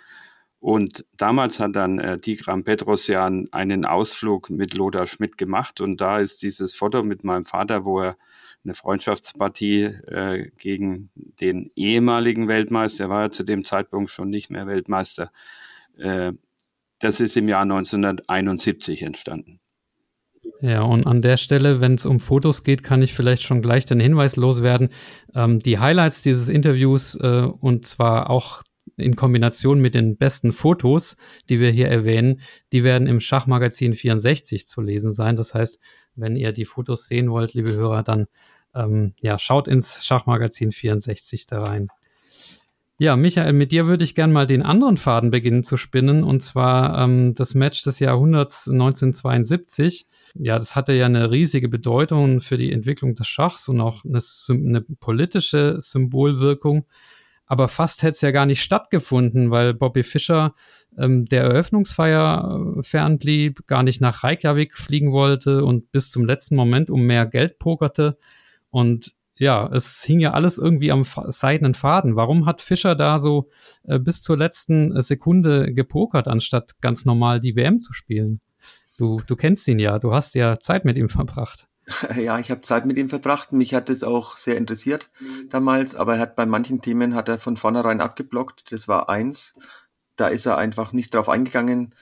Und 0.68 1.06
damals 1.16 1.62
hat 1.62 1.78
dann 1.78 1.98
äh, 1.98 2.18
Tigran 2.18 2.66
Petrosyan 2.66 3.48
einen 3.54 3.86
Ausflug 3.86 4.50
mit 4.50 4.74
Lothar 4.74 5.08
Schmidt 5.08 5.38
gemacht. 5.38 5.80
Und 5.80 6.02
da 6.02 6.19
ist 6.19 6.42
dieses 6.42 6.74
Foto 6.74 7.04
mit 7.04 7.24
meinem 7.24 7.46
Vater, 7.46 7.86
wo 7.86 8.02
er 8.02 8.18
eine 8.66 8.74
Freundschaftspartie 8.74 9.84
äh, 9.84 10.52
gegen 10.58 11.10
den 11.16 11.72
ehemaligen 11.78 12.50
Weltmeister, 12.50 13.06
er 13.06 13.10
war 13.10 13.22
ja 13.22 13.30
zu 13.30 13.46
dem 13.46 13.64
Zeitpunkt 13.64 14.10
schon 14.10 14.30
nicht 14.30 14.50
mehr 14.50 14.68
Weltmeister, 14.68 15.31
äh, 15.98 16.34
das 17.00 17.22
ist 17.22 17.38
im 17.38 17.48
Jahr 17.48 17.62
1971 17.62 19.04
entstanden. 19.04 19.62
Ja, 20.60 20.81
und 20.81 21.08
an 21.08 21.22
der 21.22 21.38
Stelle, 21.38 21.80
wenn 21.80 21.94
es 21.96 22.06
um 22.06 22.19
Fotos 22.19 22.66
geht, 22.66 22.84
kann 22.84 23.02
ich 23.02 23.14
vielleicht 23.14 23.44
schon 23.44 23.62
gleich 23.62 23.86
den 23.86 24.02
Hinweis 24.02 24.36
loswerden. 24.36 24.90
Ähm, 25.34 25.60
die 25.60 25.80
Highlights 25.80 26.24
dieses 26.24 26.50
Interviews 26.50 27.16
äh, 27.16 27.48
und 27.57 27.86
zwar 27.86 28.30
auch 28.30 28.64
in 28.95 29.15
Kombination 29.15 29.79
mit 29.79 29.95
den 29.95 30.17
besten 30.17 30.51
Fotos, 30.51 31.17
die 31.49 31.59
wir 31.59 31.71
hier 31.71 31.87
erwähnen, 31.87 32.41
die 32.71 32.83
werden 32.83 33.07
im 33.07 33.19
Schachmagazin 33.19 33.94
64 33.94 34.67
zu 34.67 34.81
lesen 34.81 35.11
sein. 35.11 35.35
Das 35.35 35.53
heißt, 35.53 35.79
wenn 36.15 36.35
ihr 36.35 36.51
die 36.51 36.65
Fotos 36.65 37.07
sehen 37.07 37.29
wollt, 37.29 37.53
liebe 37.53 37.73
Hörer, 37.73 38.03
dann 38.03 38.27
ähm, 38.75 39.13
ja, 39.19 39.39
schaut 39.39 39.67
ins 39.67 40.06
Schachmagazin 40.06 40.71
64 40.71 41.45
da 41.45 41.63
rein. 41.63 41.87
Ja, 42.99 43.15
Michael, 43.15 43.53
mit 43.53 43.71
dir 43.71 43.85
würde 43.85 44.03
ich 44.03 44.15
gerne 44.15 44.33
mal 44.33 44.47
den 44.47 44.63
anderen 44.63 44.97
Faden 44.97 45.29
beginnen 45.29 45.61
zu 45.61 45.77
spinnen, 45.77 46.23
und 46.23 46.41
zwar 46.41 46.97
ähm, 47.03 47.35
das 47.35 47.53
Match 47.53 47.83
des 47.83 47.99
Jahrhunderts 47.99 48.67
1972. 48.67 50.07
Ja, 50.33 50.57
das 50.57 50.75
hatte 50.75 50.94
ja 50.94 51.06
eine 51.06 51.29
riesige 51.29 51.69
Bedeutung 51.69 52.41
für 52.41 52.57
die 52.57 52.71
Entwicklung 52.71 53.13
des 53.13 53.27
Schachs 53.27 53.67
und 53.67 53.81
auch 53.81 54.03
eine, 54.03 54.19
eine 54.49 54.81
politische 54.81 55.79
Symbolwirkung. 55.79 56.85
Aber 57.47 57.69
fast 57.69 58.04
hätte 58.04 58.11
es 58.11 58.21
ja 58.21 58.31
gar 58.31 58.45
nicht 58.45 58.61
stattgefunden, 58.61 59.51
weil 59.51 59.73
Bobby 59.73 60.04
Fischer 60.04 60.54
ähm, 60.97 61.25
der 61.25 61.44
Eröffnungsfeier 61.44 62.75
äh, 62.77 62.83
fernblieb, 62.83 63.66
gar 63.68 63.83
nicht 63.83 64.01
nach 64.01 64.23
Reykjavik 64.23 64.77
fliegen 64.77 65.11
wollte 65.13 65.63
und 65.63 65.92
bis 65.92 66.11
zum 66.11 66.25
letzten 66.25 66.56
Moment 66.56 66.89
um 66.89 67.06
mehr 67.06 67.25
Geld 67.25 67.57
pokerte. 67.57 68.18
Und 68.69 69.13
ja, 69.37 69.69
es 69.71 70.04
hing 70.04 70.19
ja 70.19 70.31
alles 70.31 70.57
irgendwie 70.57 70.92
am 70.92 71.04
seidenen 71.04 71.73
Faden. 71.73 72.16
Warum 72.16 72.45
hat 72.45 72.61
Fischer 72.61 72.95
da 72.95 73.18
so 73.18 73.47
äh, 73.83 73.99
bis 73.99 74.21
zur 74.21 74.37
letzten 74.37 74.99
Sekunde 75.01 75.73
gepokert, 75.73 76.27
anstatt 76.27 76.81
ganz 76.81 77.06
normal 77.06 77.39
die 77.39 77.56
WM 77.56 77.80
zu 77.80 77.94
spielen? 77.94 78.42
Du, 78.97 79.21
du 79.25 79.35
kennst 79.35 79.68
ihn 79.68 79.80
ja, 79.80 79.99
du 79.99 80.13
hast 80.13 80.35
ja 80.35 80.59
Zeit 80.59 80.83
mit 80.83 80.97
ihm 80.97 81.07
verbracht. 81.07 81.68
Ja, 82.15 82.39
ich 82.39 82.51
habe 82.51 82.61
Zeit 82.61 82.85
mit 82.85 82.97
ihm 82.97 83.09
verbracht. 83.09 83.51
Mich 83.51 83.73
hat 83.73 83.89
es 83.89 84.03
auch 84.03 84.37
sehr 84.37 84.57
interessiert 84.57 85.09
mhm. 85.19 85.49
damals, 85.49 85.95
aber 85.95 86.15
er 86.15 86.19
hat 86.19 86.35
bei 86.35 86.45
manchen 86.45 86.81
Themen 86.81 87.15
hat 87.15 87.29
er 87.29 87.39
von 87.39 87.57
vornherein 87.57 88.01
abgeblockt. 88.01 88.71
Das 88.71 88.87
war 88.87 89.09
eins. 89.09 89.56
Da 90.15 90.27
ist 90.27 90.45
er 90.45 90.57
einfach 90.57 90.94
nicht 90.94 91.13
drauf 91.13 91.29
eingegangen, 91.29 91.94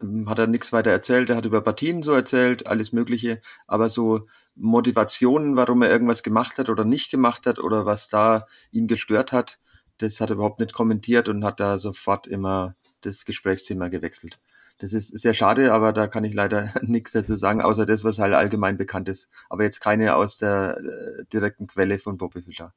ähm, 0.00 0.28
hat 0.28 0.38
er 0.38 0.46
nichts 0.46 0.72
weiter 0.72 0.90
erzählt. 0.90 1.30
Er 1.30 1.36
hat 1.36 1.44
über 1.44 1.60
Partien 1.60 2.02
so 2.02 2.12
erzählt, 2.12 2.66
alles 2.66 2.92
Mögliche, 2.92 3.40
aber 3.66 3.88
so 3.88 4.26
Motivationen, 4.54 5.56
warum 5.56 5.82
er 5.82 5.90
irgendwas 5.90 6.22
gemacht 6.22 6.58
hat 6.58 6.68
oder 6.68 6.84
nicht 6.84 7.10
gemacht 7.10 7.46
hat 7.46 7.58
oder 7.58 7.86
was 7.86 8.08
da 8.08 8.46
ihn 8.70 8.86
gestört 8.86 9.32
hat, 9.32 9.58
das 9.98 10.20
hat 10.20 10.30
er 10.30 10.36
überhaupt 10.36 10.60
nicht 10.60 10.72
kommentiert 10.72 11.28
und 11.28 11.44
hat 11.44 11.60
da 11.60 11.78
sofort 11.78 12.26
immer 12.26 12.72
das 13.00 13.24
Gesprächsthema 13.24 13.88
gewechselt. 13.88 14.38
Das 14.78 14.92
ist 14.92 15.16
sehr 15.18 15.34
schade, 15.34 15.72
aber 15.72 15.92
da 15.92 16.06
kann 16.08 16.24
ich 16.24 16.34
leider 16.34 16.72
nichts 16.82 17.12
dazu 17.12 17.36
sagen, 17.36 17.62
außer 17.62 17.86
das, 17.86 18.04
was 18.04 18.18
halt 18.18 18.34
allgemein 18.34 18.76
bekannt 18.76 19.08
ist. 19.08 19.28
Aber 19.48 19.62
jetzt 19.62 19.80
keine 19.80 20.16
aus 20.16 20.38
der 20.38 20.78
äh, 20.78 21.24
direkten 21.32 21.66
Quelle 21.66 21.98
von 21.98 22.18
Bobby 22.18 22.42
Fischer. 22.42 22.74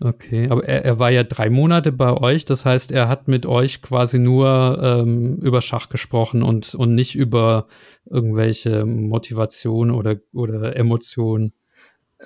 Okay, 0.00 0.48
aber 0.50 0.64
er, 0.64 0.84
er, 0.84 0.98
war 0.98 1.10
ja 1.10 1.22
drei 1.22 1.48
Monate 1.48 1.92
bei 1.92 2.12
euch, 2.12 2.44
das 2.44 2.64
heißt, 2.64 2.90
er 2.90 3.08
hat 3.08 3.28
mit 3.28 3.46
euch 3.46 3.82
quasi 3.82 4.18
nur 4.18 4.80
ähm, 4.82 5.36
über 5.36 5.62
Schach 5.62 5.90
gesprochen 5.90 6.42
und, 6.42 6.74
und 6.74 6.96
nicht 6.96 7.14
über 7.14 7.68
irgendwelche 8.10 8.84
Motivation 8.84 9.92
oder, 9.92 10.16
oder 10.32 10.74
Emotionen. 10.74 11.52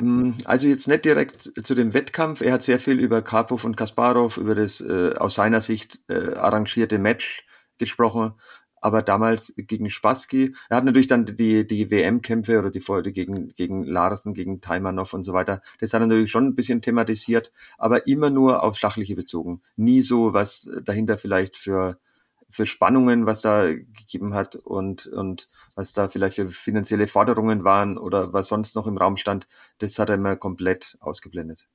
Ähm, 0.00 0.34
also 0.46 0.66
jetzt 0.66 0.88
nicht 0.88 1.04
direkt 1.04 1.52
zu 1.62 1.74
dem 1.74 1.92
Wettkampf. 1.92 2.40
Er 2.40 2.52
hat 2.52 2.62
sehr 2.62 2.80
viel 2.80 2.98
über 2.98 3.20
Karpov 3.20 3.64
und 3.64 3.76
Kasparov, 3.76 4.38
über 4.38 4.54
das 4.54 4.80
äh, 4.80 5.12
aus 5.18 5.34
seiner 5.34 5.60
Sicht 5.60 6.00
äh, 6.08 6.34
arrangierte 6.34 6.98
Match 6.98 7.44
gesprochen. 7.78 8.32
Aber 8.80 9.02
damals 9.02 9.54
gegen 9.56 9.90
Spassky, 9.90 10.54
er 10.68 10.76
hat 10.76 10.84
natürlich 10.84 11.06
dann 11.06 11.24
die, 11.24 11.66
die 11.66 11.90
WM-Kämpfe 11.90 12.58
oder 12.58 12.70
die 12.70 12.80
Folge 12.80 13.12
gegen, 13.12 13.48
gegen 13.48 13.84
Larsen, 13.84 14.34
gegen 14.34 14.60
Taimanov 14.60 15.14
und 15.14 15.24
so 15.24 15.32
weiter, 15.32 15.62
das 15.80 15.92
hat 15.92 16.00
er 16.02 16.06
natürlich 16.06 16.30
schon 16.30 16.46
ein 16.46 16.54
bisschen 16.54 16.82
thematisiert, 16.82 17.52
aber 17.78 18.06
immer 18.06 18.30
nur 18.30 18.62
auf 18.62 18.76
Schachliche 18.76 19.16
bezogen. 19.16 19.60
Nie 19.76 20.02
so, 20.02 20.34
was 20.34 20.70
dahinter 20.84 21.18
vielleicht 21.18 21.56
für, 21.56 21.98
für 22.50 22.66
Spannungen, 22.66 23.26
was 23.26 23.42
da 23.42 23.66
gegeben 23.66 24.34
hat 24.34 24.56
und, 24.56 25.06
und 25.06 25.48
was 25.74 25.92
da 25.92 26.08
vielleicht 26.08 26.36
für 26.36 26.46
finanzielle 26.46 27.08
Forderungen 27.08 27.64
waren 27.64 27.98
oder 27.98 28.32
was 28.32 28.48
sonst 28.48 28.76
noch 28.76 28.86
im 28.86 28.98
Raum 28.98 29.16
stand, 29.16 29.46
das 29.78 29.98
hat 29.98 30.10
er 30.10 30.16
immer 30.16 30.36
komplett 30.36 30.96
ausgeblendet. 31.00 31.66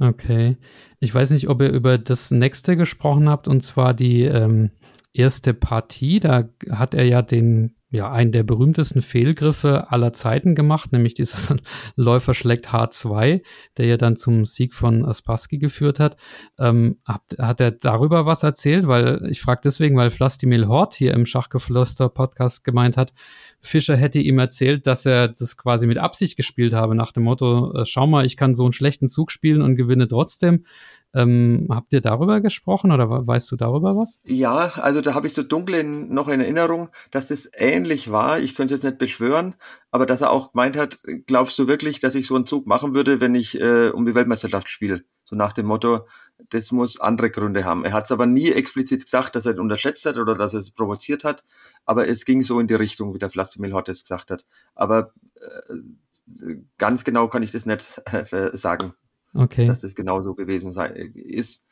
Okay. 0.00 0.56
Ich 0.98 1.14
weiß 1.14 1.30
nicht, 1.30 1.48
ob 1.48 1.62
ihr 1.62 1.70
über 1.70 1.98
das 1.98 2.30
nächste 2.30 2.76
gesprochen 2.76 3.28
habt, 3.28 3.48
und 3.48 3.62
zwar 3.62 3.94
die 3.94 4.22
ähm, 4.22 4.70
erste 5.12 5.54
Partie. 5.54 6.20
Da 6.20 6.48
hat 6.70 6.94
er 6.94 7.04
ja 7.04 7.22
den 7.22 7.74
ja, 7.94 8.10
einen 8.10 8.32
der 8.32 8.42
berühmtesten 8.42 9.02
Fehlgriffe 9.02 9.90
aller 9.90 10.12
Zeiten 10.12 10.54
gemacht, 10.54 10.92
nämlich 10.92 11.14
dieses 11.14 11.54
Läufer 11.96 12.34
schlägt 12.34 12.68
H2, 12.68 13.40
der 13.76 13.86
ja 13.86 13.96
dann 13.96 14.16
zum 14.16 14.46
Sieg 14.46 14.74
von 14.74 15.04
Aspaski 15.04 15.58
geführt 15.58 16.00
hat. 16.00 16.16
Ähm, 16.58 16.98
hat, 17.04 17.22
hat 17.38 17.60
er 17.60 17.70
darüber 17.70 18.26
was 18.26 18.42
erzählt? 18.42 18.88
Weil 18.88 19.26
ich 19.30 19.40
frage 19.40 19.60
deswegen, 19.64 19.96
weil 19.96 20.10
Vlastimil 20.10 20.66
Hort 20.66 20.94
hier 20.94 21.14
im 21.14 21.24
Schachgeflüster 21.24 22.08
Podcast 22.08 22.64
gemeint 22.64 22.96
hat, 22.96 23.12
Fischer 23.60 23.96
hätte 23.96 24.18
ihm 24.18 24.38
erzählt, 24.38 24.86
dass 24.86 25.06
er 25.06 25.28
das 25.28 25.56
quasi 25.56 25.86
mit 25.86 25.98
Absicht 25.98 26.36
gespielt 26.36 26.74
habe, 26.74 26.94
nach 26.94 27.12
dem 27.12 27.22
Motto, 27.22 27.72
äh, 27.74 27.86
schau 27.86 28.06
mal, 28.06 28.26
ich 28.26 28.36
kann 28.36 28.54
so 28.54 28.64
einen 28.64 28.72
schlechten 28.72 29.08
Zug 29.08 29.30
spielen 29.30 29.62
und 29.62 29.76
gewinne 29.76 30.08
trotzdem. 30.08 30.64
Ähm, 31.14 31.68
habt 31.70 31.92
ihr 31.92 32.00
darüber 32.00 32.40
gesprochen 32.40 32.90
oder 32.90 33.08
weißt 33.08 33.50
du 33.52 33.56
darüber 33.56 33.96
was? 33.96 34.20
Ja, 34.24 34.72
also 34.76 35.00
da 35.00 35.14
habe 35.14 35.28
ich 35.28 35.34
so 35.34 35.44
dunkel 35.44 35.76
in, 35.76 36.12
noch 36.12 36.28
in 36.28 36.40
Erinnerung, 36.40 36.88
dass 37.12 37.28
das 37.28 37.48
ähnlich 37.56 38.10
war. 38.10 38.40
Ich 38.40 38.56
könnte 38.56 38.74
es 38.74 38.82
jetzt 38.82 38.90
nicht 38.90 38.98
beschwören, 38.98 39.54
aber 39.92 40.06
dass 40.06 40.22
er 40.22 40.30
auch 40.30 40.52
gemeint 40.52 40.76
hat, 40.76 40.98
glaubst 41.26 41.58
du 41.58 41.68
wirklich, 41.68 42.00
dass 42.00 42.16
ich 42.16 42.26
so 42.26 42.34
einen 42.34 42.46
Zug 42.46 42.66
machen 42.66 42.94
würde, 42.94 43.20
wenn 43.20 43.34
ich 43.34 43.60
äh, 43.60 43.90
um 43.90 44.04
die 44.06 44.14
Weltmeisterschaft 44.14 44.68
spiele? 44.68 45.04
So 45.22 45.36
nach 45.36 45.52
dem 45.52 45.66
Motto, 45.66 46.06
das 46.50 46.72
muss 46.72 47.00
andere 47.00 47.30
Gründe 47.30 47.64
haben. 47.64 47.84
Er 47.84 47.92
hat 47.92 48.04
es 48.04 48.12
aber 48.12 48.26
nie 48.26 48.50
explizit 48.50 49.04
gesagt, 49.04 49.36
dass 49.36 49.46
er 49.46 49.58
unterschätzt 49.58 50.04
hat 50.06 50.18
oder 50.18 50.34
dass 50.34 50.52
er 50.52 50.60
es 50.60 50.72
provoziert 50.72 51.22
hat, 51.22 51.44
aber 51.84 52.08
es 52.08 52.24
ging 52.24 52.42
so 52.42 52.58
in 52.58 52.66
die 52.66 52.74
Richtung, 52.74 53.14
wie 53.14 53.18
der 53.18 53.30
Vlastimil 53.30 53.72
Hort 53.72 53.88
es 53.88 54.02
gesagt 54.02 54.30
hat. 54.30 54.44
Aber 54.74 55.12
äh, 55.36 56.54
ganz 56.76 57.04
genau 57.04 57.28
kann 57.28 57.42
ich 57.42 57.52
das 57.52 57.66
nicht 57.66 58.02
äh, 58.32 58.56
sagen 58.56 58.94
okay. 59.34 59.66
dass 59.66 59.80
das 59.80 59.94
genau 59.94 60.22
so 60.22 60.34
gewesen 60.34 60.72
sei, 60.72 60.88
ist. 61.14 61.66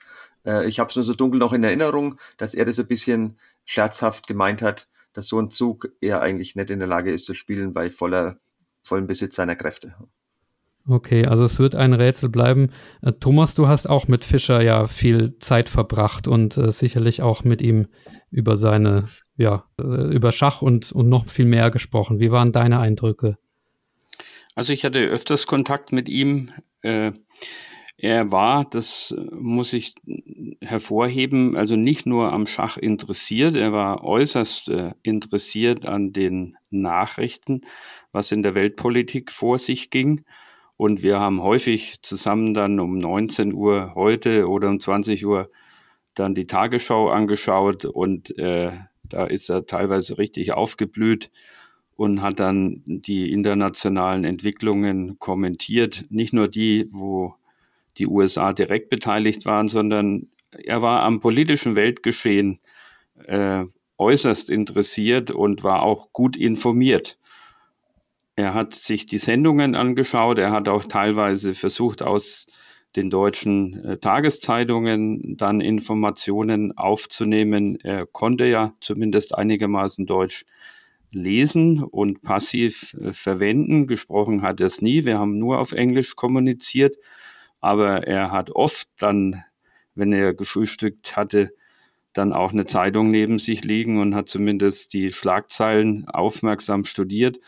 Äh, 0.45 0.67
ich 0.67 0.81
habe 0.81 0.91
es 0.91 0.97
nur 0.97 1.05
so 1.05 1.15
dunkel 1.15 1.39
noch 1.39 1.53
in 1.53 1.65
Erinnerung, 1.65 2.19
dass 2.37 2.55
er 2.55 2.65
das 2.65 2.79
ein 2.79 2.87
bisschen 2.87 3.39
scherzhaft 3.65 4.27
gemeint 4.27 4.63
hat, 4.63 4.89
dass 5.13 5.29
so 5.29 5.41
ein 5.41 5.51
Zug 5.51 5.91
er 6.01 6.23
eigentlich 6.23 6.57
nicht 6.57 6.71
in 6.71 6.79
der 6.79 6.89
Lage 6.89 7.13
ist 7.13 7.25
zu 7.25 7.35
spielen 7.35 7.73
bei 7.73 7.91
voller, 7.91 8.39
vollem 8.83 9.07
Besitz 9.07 9.37
seiner 9.37 9.57
Kräfte. 9.57 9.95
Okay, 10.89 11.27
also 11.27 11.45
es 11.45 11.61
wird 11.61 11.77
ein 11.77 11.93
Rätsel 11.93 12.29
bleiben. 12.29 12.71
Äh, 13.03 13.13
Thomas, 13.13 13.55
du 13.55 13.69
hast 13.69 13.89
auch 13.89 14.09
mit 14.09 14.25
Fischer 14.25 14.63
ja 14.63 14.87
viel 14.87 15.39
Zeit 15.39 15.69
verbracht 15.69 16.27
und 16.27 16.57
äh, 16.57 16.73
sicherlich 16.73 17.23
auch 17.23 17.45
mit 17.45 17.63
ihm 17.63 17.87
über 18.31 18.57
seine, 18.57 19.05
ja, 19.37 19.65
äh, 19.81 20.15
über 20.15 20.33
Schach 20.33 20.61
und, 20.61 20.91
und 20.91 21.09
noch 21.09 21.27
viel 21.27 21.45
mehr 21.45 21.71
gesprochen. 21.71 22.19
Wie 22.19 22.33
waren 22.33 22.51
deine 22.51 22.81
Eindrücke? 22.81 23.37
Also 24.55 24.73
ich 24.73 24.85
hatte 24.85 25.01
öfters 25.01 25.47
Kontakt 25.47 25.93
mit 25.93 26.09
ihm. 26.09 26.51
Äh, 26.83 27.13
er 27.97 28.33
war, 28.33 28.65
das 28.69 29.15
muss 29.31 29.73
ich 29.73 29.95
hervorheben, 30.61 31.57
also 31.57 31.77
nicht 31.77 32.05
nur 32.05 32.33
am 32.33 32.47
Schach 32.47 32.77
interessiert, 32.77 33.55
er 33.55 33.73
war 33.73 34.03
äußerst 34.03 34.69
äh, 34.71 34.91
interessiert 35.03 35.87
an 35.87 36.13
den 36.13 36.57
Nachrichten, 36.71 37.61
was 38.11 38.33
in 38.33 38.43
der 38.43 38.57
Weltpolitik 38.57 39.31
vor 39.31 39.59
sich 39.59 39.91
ging. 39.91 40.25
Und 40.77 41.03
wir 41.03 41.21
haben 41.21 41.43
häufig 41.43 42.03
zusammen 42.03 42.55
dann 42.55 42.81
um 42.81 42.99
19 42.99 43.55
Uhr 43.55 43.93
heute 43.95 44.49
oder 44.49 44.69
um 44.69 44.81
20 44.81 45.25
Uhr 45.25 45.49
dann 46.15 46.35
die 46.35 46.47
Tagesschau 46.47 47.09
angeschaut 47.09 47.85
und 47.85 48.37
äh, 48.37 48.73
da 49.05 49.27
ist 49.27 49.49
er 49.49 49.67
teilweise 49.67 50.19
richtig 50.19 50.53
aufgeblüht 50.53 51.31
und 51.97 52.23
hat 52.23 52.41
dann 52.41 52.83
die 52.87 53.31
internationalen 53.31 54.25
Entwicklungen 54.25 55.19
kommentiert. 55.19 56.05
Nicht 56.11 56.33
nur 56.33 56.49
die, 56.49 56.89
wo 56.91 57.35
die 57.99 58.07
USA 58.07 58.53
direkt 58.53 58.91
beteiligt 58.91 59.45
waren, 59.45 59.69
sondern 59.69 60.29
er 60.51 60.83
war 60.83 61.03
am 61.03 61.21
politischen 61.21 61.77
Weltgeschehen 61.77 62.61
äh, 63.27 63.65
äußerst 63.99 64.51
interessiert 64.51 65.31
und 65.31 65.63
war 65.63 65.83
auch 65.83 66.13
gut 66.13 66.37
informiert. 66.37 67.19
Er 68.35 68.55
hat 68.55 68.75
sich 68.75 69.07
die 69.07 69.19
Sendungen 69.19 69.75
angeschaut, 69.75 70.39
er 70.39 70.51
hat 70.51 70.69
auch 70.69 70.85
teilweise 70.85 71.55
versucht, 71.55 72.03
aus 72.03 72.47
den 72.97 73.11
deutschen 73.11 73.85
äh, 73.85 73.99
Tageszeitungen 73.99 75.37
dann 75.37 75.61
Informationen 75.61 76.77
aufzunehmen. 76.77 77.79
Er 77.83 78.07
konnte 78.07 78.47
ja 78.47 78.75
zumindest 78.81 79.35
einigermaßen 79.35 80.07
Deutsch 80.07 80.45
lesen 81.13 81.83
und 81.83 82.23
passiv 82.23 82.95
äh, 82.95 83.13
verwenden. 83.13 83.87
Gesprochen 83.87 84.43
hat 84.43 84.61
er 84.61 84.67
es 84.67 84.83
nie. 84.83 85.05
Wir 85.05 85.19
haben 85.19 85.39
nur 85.39 85.59
auf 85.59 85.73
Englisch 85.73 86.17
kommuniziert. 86.17 86.97
Aber 87.61 88.07
er 88.07 88.33
hat 88.33 88.51
oft 88.51 88.89
dann, 88.99 89.45
wenn 89.95 90.13
er 90.13 90.35
gefrühstückt 90.35 91.17
hatte, 91.17 91.53
dann 92.13 92.33
auch 92.33 92.53
eine 92.53 92.67
Zeitung 92.67 93.11
neben 93.11 93.39
sich 93.39 93.65
liegen 93.65 94.01
und 94.01 94.15
hat 94.15 94.29
zumindest 94.29 94.93
die 94.93 95.13
Schlagzeilen 95.13 96.07
aufmerksam 96.09 96.85
studiert 96.85 97.39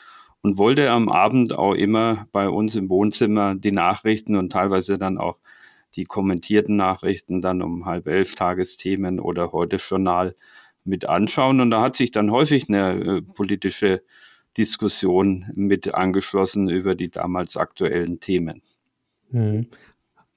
und 0.43 0.59
wollte 0.59 0.91
am 0.91 1.09
Abend 1.09 1.53
auch 1.53 1.75
immer 1.75 2.27
bei 2.33 2.49
uns 2.49 2.77
im 2.77 2.89
Wohnzimmer 2.89 3.55
die 3.55 3.73
Nachrichten 3.73 4.37
und 4.37 4.53
teilweise 4.53 4.99
dann 4.99 5.19
auch 5.19 5.41
die 5.97 6.05
kommentierten 6.05 6.77
Nachrichten 6.77 7.41
dann 7.41 7.63
um 7.63 7.87
halb 7.87 8.07
elf 8.09 8.35
Tagesthemen 8.35 9.21
oder 9.21 9.53
heute 9.53 9.77
Journal 9.77 10.35
mit 10.85 11.07
anschauen. 11.07 11.61
Und 11.61 11.71
da 11.71 11.83
hat 11.83 11.97
sich 11.97 12.11
dann 12.11 12.31
häufig 12.31 12.69
eine 12.69 12.93
äh, 12.93 13.23
politische 13.23 14.03
Diskussion 14.57 15.47
mit 15.55 15.95
angeschlossen 15.95 16.69
über 16.69 16.95
die 16.95 17.11
damals 17.11 17.57
aktuellen 17.57 18.21
Themen. 18.21 18.63
Hm. 19.31 19.67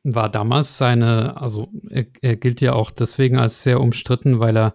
War 0.03 0.29
damals 0.29 0.77
seine, 0.77 1.39
also 1.39 1.67
er, 1.89 2.05
er, 2.21 2.37
gilt 2.37 2.61
ja 2.61 2.73
auch 2.73 2.91
deswegen 2.91 3.37
als 3.37 3.63
sehr 3.63 3.81
umstritten, 3.81 4.39
weil 4.39 4.55
er 4.55 4.73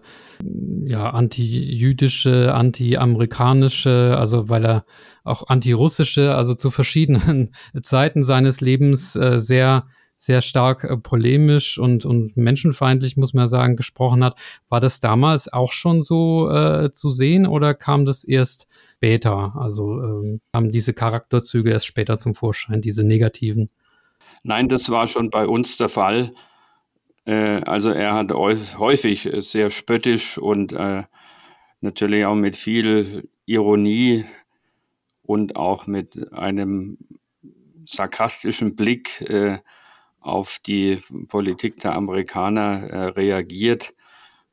ja 0.85 1.09
anti-jüdische, 1.09 2.53
anti-amerikanische, 2.53 4.15
also 4.17 4.49
weil 4.49 4.65
er 4.65 4.85
auch 5.23 5.47
anti-russische, 5.47 6.35
also 6.35 6.53
zu 6.53 6.69
verschiedenen 6.69 7.55
Zeiten 7.81 8.23
seines 8.23 8.61
Lebens 8.61 9.15
äh, 9.15 9.39
sehr 9.39 9.87
sehr 10.23 10.41
stark 10.41 10.85
äh, 10.85 10.95
polemisch 10.95 11.77
und, 11.77 12.05
und 12.05 12.37
menschenfeindlich, 12.37 13.17
muss 13.17 13.33
man 13.33 13.49
sagen, 13.49 13.75
gesprochen 13.75 14.23
hat. 14.23 14.37
War 14.69 14.79
das 14.79 15.01
damals 15.01 15.51
auch 15.51 15.73
schon 15.73 16.01
so 16.01 16.49
äh, 16.49 16.93
zu 16.93 17.11
sehen 17.11 17.45
oder 17.45 17.73
kam 17.73 18.05
das 18.05 18.23
erst 18.23 18.69
später? 18.95 19.53
Also 19.57 20.01
ähm, 20.01 20.39
haben 20.55 20.71
diese 20.71 20.93
Charakterzüge 20.93 21.71
erst 21.71 21.87
später 21.87 22.17
zum 22.19 22.35
Vorschein, 22.35 22.79
diese 22.79 23.03
negativen? 23.03 23.69
Nein, 24.43 24.69
das 24.69 24.89
war 24.89 25.07
schon 25.07 25.29
bei 25.29 25.45
uns 25.45 25.75
der 25.75 25.89
Fall. 25.89 26.31
Äh, 27.25 27.59
also 27.65 27.89
er 27.89 28.13
hat 28.13 28.31
häufig 28.31 29.29
sehr 29.39 29.71
spöttisch 29.71 30.37
und 30.37 30.71
äh, 30.71 31.03
natürlich 31.81 32.23
auch 32.23 32.35
mit 32.35 32.55
viel 32.55 33.27
Ironie 33.45 34.23
und 35.21 35.57
auch 35.57 35.85
mit 35.85 36.31
einem 36.31 36.97
sarkastischen 37.85 38.77
Blick 38.77 39.19
äh, 39.19 39.57
auf 40.23 40.59
die 40.65 41.01
Politik 41.27 41.77
der 41.77 41.95
Amerikaner 41.95 42.89
äh, 42.89 43.05
reagiert. 43.09 43.93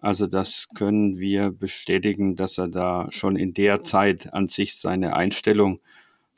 Also 0.01 0.27
das 0.27 0.69
können 0.75 1.19
wir 1.19 1.51
bestätigen, 1.51 2.37
dass 2.37 2.59
er 2.59 2.69
da 2.69 3.07
schon 3.11 3.37
in 3.37 3.55
der 3.55 3.83
Zeit 3.83 4.33
an 4.33 4.47
sich 4.47 4.77
seine 4.77 5.15
Einstellung 5.15 5.81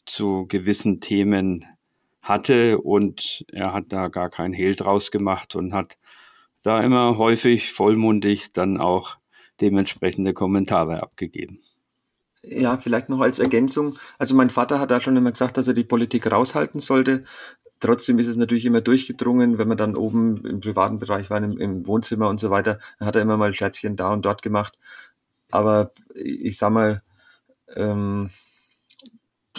zu 0.04 0.46
gewissen 0.48 1.00
Themen 1.00 1.64
hatte 2.20 2.78
und 2.78 3.44
er 3.52 3.72
hat 3.72 3.86
da 3.88 4.08
gar 4.08 4.30
kein 4.30 4.52
Hehl 4.52 4.74
draus 4.74 5.10
gemacht 5.10 5.54
und 5.54 5.74
hat 5.74 5.96
da 6.62 6.80
immer 6.80 7.18
häufig 7.18 7.72
vollmundig 7.72 8.52
dann 8.52 8.78
auch 8.78 9.16
dementsprechende 9.60 10.32
Kommentare 10.32 11.02
abgegeben. 11.02 11.60
Ja, 12.44 12.76
vielleicht 12.76 13.08
noch 13.08 13.20
als 13.20 13.38
Ergänzung. 13.38 13.96
Also 14.18 14.34
mein 14.34 14.50
Vater 14.50 14.80
hat 14.80 14.90
da 14.90 15.00
schon 15.00 15.16
immer 15.16 15.30
gesagt, 15.30 15.56
dass 15.56 15.68
er 15.68 15.74
die 15.74 15.84
Politik 15.84 16.30
raushalten 16.30 16.80
sollte. 16.80 17.22
Trotzdem 17.82 18.18
ist 18.20 18.28
es 18.28 18.36
natürlich 18.36 18.64
immer 18.64 18.80
durchgedrungen, 18.80 19.58
wenn 19.58 19.66
man 19.68 19.76
dann 19.76 19.96
oben 19.96 20.46
im 20.46 20.60
privaten 20.60 21.00
Bereich 21.00 21.30
war, 21.30 21.38
im, 21.42 21.58
im 21.58 21.86
Wohnzimmer 21.86 22.28
und 22.28 22.38
so 22.40 22.48
weiter, 22.50 22.78
dann 22.98 23.08
hat 23.08 23.16
er 23.16 23.22
immer 23.22 23.36
mal 23.36 23.52
Scherzchen 23.54 23.96
da 23.96 24.12
und 24.12 24.22
dort 24.24 24.42
gemacht. 24.42 24.78
Aber 25.50 25.92
ich 26.14 26.58
sag 26.58 26.70
mal, 26.72 27.02
ähm, 27.76 28.30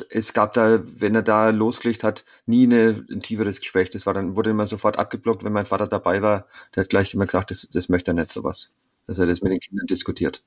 es 0.10 0.34
gab 0.34 0.54
da, 0.54 0.82
wenn 1.00 1.16
er 1.16 1.22
da 1.22 1.50
losgelegt 1.50 2.04
hat, 2.04 2.26
nie 2.46 2.64
eine, 2.64 3.06
ein 3.12 3.22
tieferes 3.22 3.60
Gespräch. 3.60 3.90
Das 3.90 4.06
war 4.06 4.14
dann, 4.14 4.36
wurde 4.36 4.50
immer 4.52 4.66
sofort 4.68 4.98
abgeblockt, 4.98 5.44
wenn 5.44 5.54
mein 5.54 5.66
Vater 5.66 5.88
dabei 5.88 6.22
war. 6.22 6.48
Der 6.76 6.84
hat 6.84 6.90
gleich 6.90 7.14
immer 7.14 7.26
gesagt, 7.26 7.52
das, 7.52 7.68
das 7.72 7.90
möchte 7.90 8.12
er 8.12 8.16
nicht, 8.16 8.32
sowas. 8.32 8.72
Dass 9.08 9.20
er 9.20 9.26
das 9.28 9.42
mit 9.42 9.52
den 9.52 9.60
Kindern 9.60 9.88
diskutiert. 9.88 10.44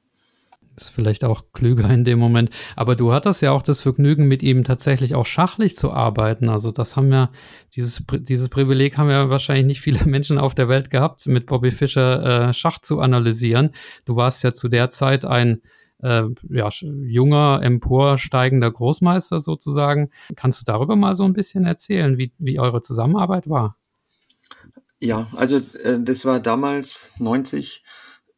Ist 0.79 0.91
vielleicht 0.91 1.25
auch 1.25 1.45
klüger 1.53 1.89
in 1.89 2.05
dem 2.05 2.19
Moment. 2.19 2.51
Aber 2.77 2.97
du 2.97 3.13
hattest 3.13 3.41
ja 3.41 3.53
auch 3.53 3.63
das 3.63 3.81
Vergnügen, 3.81 4.29
mit 4.29 4.43
ihm 4.43 4.63
tatsächlich 4.63 5.15
auch 5.15 5.25
schachlich 5.25 5.77
zu 5.77 5.91
arbeiten. 5.91 6.51
Also 6.51 6.71
das 6.71 6.97
haben 6.97 7.11
ja, 7.11 7.31
dieses, 7.75 8.03
dieses 8.13 8.51
Privileg 8.51 8.99
haben 8.99 9.09
ja 9.09 9.31
wahrscheinlich 9.31 9.67
nicht 9.67 9.81
viele 9.81 10.05
Menschen 10.07 10.39
auf 10.39 10.55
der 10.55 10.69
Welt 10.69 10.91
gehabt, 10.91 11.27
mit 11.27 11.47
Bobby 11.47 11.71
Fischer 11.71 12.49
äh, 12.49 12.55
Schach 12.55 12.79
zu 12.81 13.01
analysieren. 13.01 13.71
Du 14.05 14.17
warst 14.17 14.45
ja 14.45 14.53
zu 14.53 14.69
der 14.69 14.91
Zeit 14.91 15.25
ein 15.25 15.63
äh, 16.03 16.25
ja, 16.51 16.69
junger, 16.71 17.61
emporsteigender 17.63 18.71
Großmeister 18.71 19.41
sozusagen. 19.41 20.11
Kannst 20.35 20.61
du 20.61 20.65
darüber 20.65 20.97
mal 20.97 21.15
so 21.15 21.25
ein 21.25 21.33
bisschen 21.33 21.65
erzählen, 21.65 22.19
wie, 22.19 22.33
wie 22.39 22.59
eure 22.59 22.83
Zusammenarbeit 22.83 23.49
war? 23.49 23.77
Ja, 25.01 25.27
also 25.37 25.57
äh, 25.83 25.99
das 26.01 26.25
war 26.25 26.41
damals 26.41 27.13
90 27.19 27.83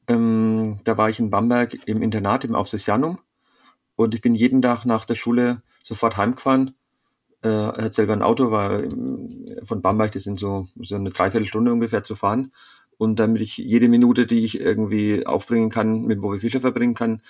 ähm, 0.08 0.80
da 0.84 0.96
war 0.96 1.10
ich 1.10 1.18
in 1.20 1.30
Bamberg 1.30 1.76
im 1.86 2.02
Internat 2.02 2.44
im 2.44 2.54
Aufsichtsjanum 2.54 3.18
und 3.96 4.14
ich 4.14 4.20
bin 4.20 4.34
jeden 4.34 4.62
Tag 4.62 4.84
nach 4.84 5.04
der 5.04 5.14
Schule 5.14 5.62
sofort 5.82 6.16
heimgefahren. 6.16 6.74
Äh, 7.42 7.48
er 7.48 7.84
hat 7.84 7.94
selber 7.94 8.14
ein 8.14 8.22
Auto, 8.22 8.50
war 8.50 8.82
von 9.64 9.82
Bamberg, 9.82 10.12
das 10.12 10.24
sind 10.24 10.38
so, 10.38 10.66
so 10.76 10.96
eine 10.96 11.10
Dreiviertelstunde 11.10 11.72
ungefähr 11.72 12.02
zu 12.02 12.16
fahren. 12.16 12.52
Und 12.96 13.20
damit 13.20 13.42
ich 13.42 13.58
jede 13.58 13.88
Minute, 13.88 14.26
die 14.26 14.44
ich 14.44 14.60
irgendwie 14.60 15.24
aufbringen 15.24 15.70
kann, 15.70 16.02
mit 16.02 16.20
Bobby 16.20 16.40
Fischer 16.40 16.60
verbringen 16.60 16.94
kann, 16.94 17.22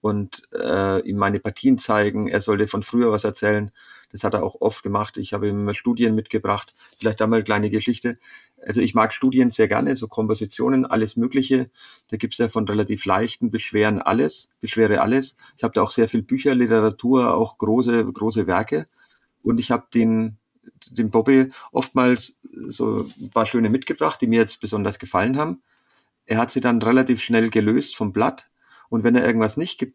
und 0.00 0.42
äh, 0.52 1.00
ihm 1.02 1.16
meine 1.16 1.40
Partien 1.40 1.78
zeigen. 1.78 2.28
Er 2.28 2.40
sollte 2.40 2.66
von 2.68 2.82
früher 2.82 3.10
was 3.10 3.24
erzählen. 3.24 3.70
Das 4.12 4.24
hat 4.24 4.34
er 4.34 4.42
auch 4.42 4.60
oft 4.60 4.82
gemacht. 4.82 5.16
Ich 5.16 5.32
habe 5.32 5.48
ihm 5.48 5.72
Studien 5.74 6.14
mitgebracht. 6.14 6.74
Vielleicht 6.98 7.22
einmal 7.22 7.38
eine 7.38 7.44
kleine 7.44 7.70
Geschichte. 7.70 8.18
Also 8.60 8.80
ich 8.80 8.94
mag 8.94 9.12
Studien 9.12 9.50
sehr 9.50 9.68
gerne, 9.68 9.96
so 9.96 10.08
Kompositionen, 10.08 10.84
alles 10.84 11.16
Mögliche. 11.16 11.70
Da 12.08 12.16
gibt's 12.16 12.38
ja 12.38 12.48
von 12.48 12.66
relativ 12.66 13.04
leichten 13.04 13.50
Beschweren 13.50 14.02
alles, 14.02 14.50
Beschwere 14.60 15.00
alles. 15.00 15.36
Ich 15.56 15.62
habe 15.62 15.72
da 15.74 15.82
auch 15.82 15.90
sehr 15.90 16.08
viel 16.08 16.22
Bücher, 16.22 16.54
Literatur, 16.54 17.34
auch 17.34 17.58
große, 17.58 18.04
große 18.04 18.46
Werke. 18.46 18.86
Und 19.42 19.58
ich 19.58 19.70
habe 19.70 19.86
den, 19.94 20.38
den 20.90 21.10
Bobby 21.10 21.50
oftmals 21.72 22.40
so 22.52 23.08
ein 23.20 23.30
paar 23.30 23.46
schöne 23.46 23.70
mitgebracht, 23.70 24.20
die 24.20 24.26
mir 24.26 24.40
jetzt 24.40 24.60
besonders 24.60 24.98
gefallen 24.98 25.38
haben. 25.38 25.62
Er 26.26 26.38
hat 26.38 26.50
sie 26.50 26.60
dann 26.60 26.82
relativ 26.82 27.22
schnell 27.22 27.50
gelöst 27.50 27.96
vom 27.96 28.12
Blatt 28.12 28.50
und 28.88 29.04
wenn 29.04 29.16
er 29.16 29.24
irgendwas 29.24 29.56
nicht 29.56 29.78
ge 29.78 29.92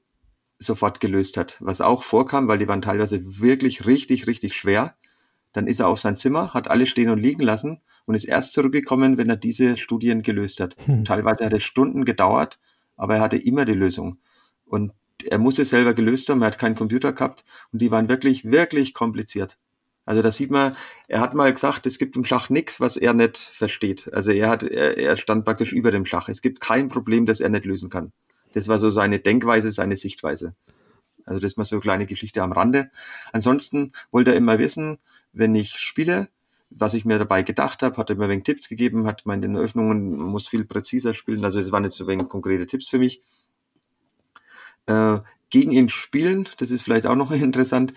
sofort 0.59 0.99
gelöst 0.99 1.37
hat, 1.37 1.57
was 1.59 1.81
auch 1.81 2.03
vorkam, 2.03 2.47
weil 2.47 2.57
die 2.57 2.67
waren 2.67 2.81
teilweise 2.81 3.39
wirklich 3.41 3.85
richtig, 3.85 4.27
richtig 4.27 4.55
schwer, 4.55 4.95
dann 5.55 5.67
ist 5.67 5.79
er 5.79 5.87
auf 5.87 5.99
sein 5.99 6.17
Zimmer, 6.17 6.53
hat 6.53 6.69
alle 6.69 6.85
stehen 6.85 7.09
und 7.09 7.19
liegen 7.19 7.41
lassen 7.41 7.81
und 8.05 8.15
ist 8.15 8.25
erst 8.25 8.53
zurückgekommen, 8.53 9.17
wenn 9.17 9.29
er 9.29 9.37
diese 9.37 9.77
Studien 9.77 10.21
gelöst 10.21 10.59
hat. 10.59 10.75
Hm. 10.85 11.05
Teilweise 11.05 11.45
hat 11.45 11.53
es 11.53 11.63
Stunden 11.63 12.03
gedauert, 12.03 12.59
aber 12.97 13.15
er 13.15 13.21
hatte 13.21 13.37
immer 13.37 13.65
die 13.65 13.73
Lösung. 13.73 14.17
Und 14.65 14.91
er 15.23 15.37
musste 15.37 15.63
selber 15.63 15.93
gelöst 15.93 16.29
haben, 16.29 16.41
er 16.41 16.47
hat 16.47 16.59
keinen 16.59 16.75
Computer 16.75 17.13
gehabt 17.13 17.45
und 17.71 17.81
die 17.81 17.91
waren 17.91 18.09
wirklich, 18.09 18.45
wirklich 18.45 18.93
kompliziert. 18.93 19.57
Also 20.05 20.21
da 20.21 20.31
sieht 20.31 20.51
man, 20.51 20.75
er 21.07 21.19
hat 21.19 21.33
mal 21.33 21.51
gesagt, 21.51 21.87
es 21.87 21.97
gibt 21.97 22.15
im 22.15 22.25
Schach 22.25 22.49
nichts, 22.49 22.79
was 22.79 22.95
er 22.95 23.13
nicht 23.13 23.37
versteht. 23.37 24.13
Also 24.13 24.31
er 24.31 24.49
hat, 24.49 24.61
er, 24.63 24.97
er 24.97 25.17
stand 25.17 25.45
praktisch 25.45 25.73
über 25.73 25.89
dem 25.89 26.05
Schach. 26.05 26.29
Es 26.29 26.41
gibt 26.41 26.59
kein 26.59 26.89
Problem, 26.89 27.25
das 27.25 27.39
er 27.39 27.49
nicht 27.49 27.65
lösen 27.65 27.89
kann. 27.89 28.11
Das 28.55 28.69
war 28.69 28.79
so 28.79 28.89
seine 28.89 29.19
Denkweise, 29.19 29.69
seine 29.69 29.97
Sichtweise. 29.97 30.55
Also 31.25 31.41
das 31.41 31.51
ist 31.51 31.57
mal 31.57 31.65
so 31.65 31.75
eine 31.75 31.81
kleine 31.81 32.05
Geschichte 32.05 32.41
am 32.41 32.53
Rande. 32.53 32.87
Ansonsten 33.33 33.91
wollte 34.11 34.31
er 34.31 34.37
immer 34.37 34.59
wissen, 34.59 34.97
wenn 35.33 35.53
ich 35.55 35.71
spiele, 35.77 36.29
was 36.69 36.93
ich 36.93 37.03
mir 37.03 37.19
dabei 37.19 37.43
gedacht 37.43 37.83
habe, 37.83 37.97
hat 37.97 38.09
er 38.09 38.15
mir 38.15 38.29
wenig 38.29 38.45
Tipps 38.45 38.69
gegeben, 38.69 39.07
hat 39.07 39.25
meint, 39.25 39.43
in 39.43 39.55
Eröffnungen 39.55 40.17
muss 40.17 40.47
viel 40.47 40.63
präziser 40.63 41.13
spielen, 41.15 41.43
also 41.43 41.59
es 41.59 41.73
waren 41.73 41.83
jetzt 41.83 41.97
so 41.97 42.07
wenig 42.07 42.29
konkrete 42.29 42.65
Tipps 42.65 42.87
für 42.87 42.97
mich. 42.97 43.21
Äh, 44.85 45.19
gegen 45.49 45.71
ihn 45.71 45.89
spielen, 45.89 46.47
das 46.57 46.71
ist 46.71 46.81
vielleicht 46.81 47.07
auch 47.07 47.15
noch 47.15 47.31
interessant, 47.33 47.93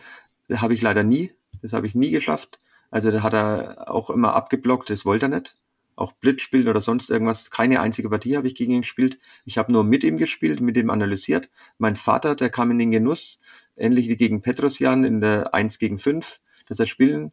habe 0.53 0.75
ich 0.75 0.83
leider 0.83 1.05
nie, 1.05 1.33
das 1.63 1.73
habe 1.73 1.87
ich 1.87 1.95
nie 1.95 2.11
geschafft. 2.11 2.59
Also 2.91 3.13
da 3.13 3.23
hat 3.23 3.35
er 3.35 3.95
auch 3.95 4.11
immer 4.11 4.35
abgeblockt, 4.35 4.91
das 4.91 5.05
wollte 5.05 5.27
er 5.27 5.29
nicht 5.29 5.55
auch 5.99 6.13
Blitzspielen 6.13 6.69
oder 6.69 6.81
sonst 6.81 7.11
irgendwas. 7.11 7.51
Keine 7.51 7.81
einzige 7.81 8.09
Partie 8.09 8.37
habe 8.37 8.47
ich 8.47 8.55
gegen 8.55 8.73
ihn 8.73 8.83
gespielt. 8.83 9.19
Ich 9.45 9.59
habe 9.59 9.73
nur 9.73 9.85
mit 9.85 10.05
ihm 10.05 10.17
gespielt, 10.17 10.61
mit 10.61 10.77
ihm 10.77 10.91
analysiert. 10.91 11.51
Mein 11.77 11.97
Vater, 11.97 12.37
der 12.37 12.51
kam 12.51 12.71
in 12.71 12.79
den 12.79 12.91
Genuss, 12.91 13.41
ähnlich 13.77 14.09
wie 14.09 14.17
gegen 14.17 14.41
Petrosjan 14.41 15.05
in 15.05 15.21
der 15.21 15.55
1 15.55 15.79
gegen 15.79 15.99
5, 15.99 16.41
dass 16.67 16.79
er 16.79 16.87
spielen 16.87 17.33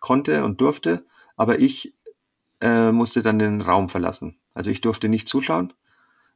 konnte 0.00 0.44
und 0.44 0.60
durfte. 0.60 1.04
Aber 1.36 1.58
ich 1.58 1.94
äh, 2.60 2.90
musste 2.90 3.22
dann 3.22 3.38
den 3.38 3.60
Raum 3.60 3.88
verlassen. 3.88 4.38
Also 4.54 4.70
ich 4.70 4.80
durfte 4.80 5.08
nicht 5.08 5.28
zuschauen. 5.28 5.74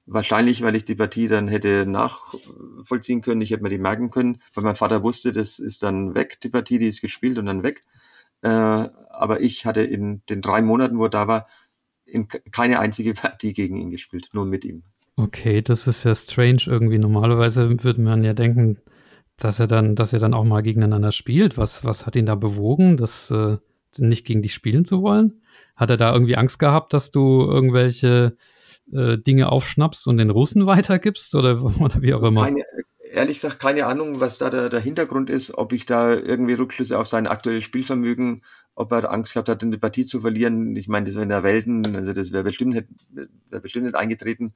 Wahrscheinlich, 0.07 0.61
weil 0.63 0.75
ich 0.75 0.85
die 0.85 0.97
Partie 0.97 1.29
dann 1.29 1.49
hätte 1.49 1.87
nachvollziehen 1.87 3.23
können. 3.23 3.41
Ich 3.41 3.51
hätte 3.51 3.63
mir 3.63 3.71
die 3.71 3.79
merken 3.79 4.11
können, 4.11 4.39
weil 4.53 4.65
mein 4.65 4.77
Vater 4.77 5.03
wusste, 5.03 5.33
das 5.33 5.59
ist 5.59 5.83
dann 5.83 6.15
weg, 6.15 6.41
die 6.43 6.51
Partie, 6.51 6.79
die 6.79 6.89
ist 6.89 7.01
gespielt 7.01 7.39
und 7.39 7.47
dann 7.47 7.63
weg. 7.63 7.85
Äh, 8.43 8.89
aber 9.19 9.41
ich 9.41 9.67
hatte 9.67 9.83
in 9.83 10.23
den 10.29 10.41
drei 10.41 10.63
Monaten, 10.63 10.99
wo 10.99 11.05
er 11.05 11.11
da 11.11 11.29
war, 11.29 11.47
in 12.05 12.29
keine 12.29 12.79
einzige 12.79 13.15
Partie 13.15 13.53
gegen 13.53 13.77
ihn 13.77 13.91
gespielt, 13.91 14.31
nur 14.33 14.47
mit 14.47 14.65
ihm. 14.65 14.83
Okay, 15.17 15.63
das 15.63 15.87
ist 15.87 16.05
ja 16.05 16.15
strange 16.15 16.63
irgendwie. 16.67 16.99
Normalerweise 16.99 17.85
würde 17.85 18.01
man 18.01 18.25
ja 18.25 18.33
denken, 18.33 18.79
dass 19.37 19.61
er 19.61 19.67
dann, 19.67 19.95
dass 19.95 20.13
er 20.13 20.19
dann 20.19 20.35
auch 20.35 20.45
mal 20.45 20.63
gegeneinander 20.63 21.13
spielt. 21.13 21.57
Was, 21.57 21.85
was 21.85 22.07
hat 22.07 22.17
ihn 22.17 22.27
da 22.27 22.35
bewogen, 22.35 22.97
das 22.97 23.31
äh, 23.31 23.57
nicht 23.99 24.27
gegen 24.27 24.43
dich 24.43 24.55
spielen 24.55 24.85
zu 24.85 25.03
wollen? 25.03 25.41
Hat 25.77 25.91
er 25.91 25.97
da 25.97 26.13
irgendwie 26.13 26.37
Angst 26.37 26.59
gehabt, 26.59 26.93
dass 26.93 27.11
du 27.11 27.43
irgendwelche 27.43 28.37
äh, 28.93 29.19
Dinge 29.19 29.51
aufschnappst 29.51 30.07
und 30.09 30.19
den 30.19 30.31
Russen 30.31 30.67
weitergibst 30.67 31.35
oder, 31.35 31.63
oder 31.81 32.03
wie 32.03 32.15
auch 32.15 32.23
immer? 32.23 32.45
Keine, 32.45 32.65
ehrlich 33.15 33.41
gesagt 33.41 33.61
keine 33.61 33.87
Ahnung, 33.87 34.21
was 34.21 34.39
da 34.39 34.51
der, 34.51 34.69
der 34.69 34.81
Hintergrund 34.81 35.31
ist, 35.31 35.57
ob 35.57 35.73
ich 35.73 35.87
da 35.87 36.15
irgendwie 36.15 36.55
Rückschlüsse 36.55 36.99
auf 36.99 37.07
sein 37.07 37.27
aktuelles 37.27 37.65
Spielvermögen, 37.65 38.43
ob 38.75 38.93
er 38.93 39.11
Angst 39.11 39.35
gehabt 39.35 39.49
hat, 39.49 39.63
eine 39.63 39.79
Partie 39.79 40.05
zu 40.07 40.21
verlieren. 40.21 40.75
Ich 40.77 40.89
meine, 40.89 41.07
das 41.07 41.15
wäre 41.15 41.23
in 41.23 41.29
der 41.29 41.43
Welten, 41.43 41.97
also 41.97 42.13
das 42.13 42.33
wäre 42.33 42.45
bestimmt, 42.45 42.85
wär 43.11 43.61
bestimmt 43.61 43.87
nicht 43.87 43.95
eingetreten. 43.95 44.55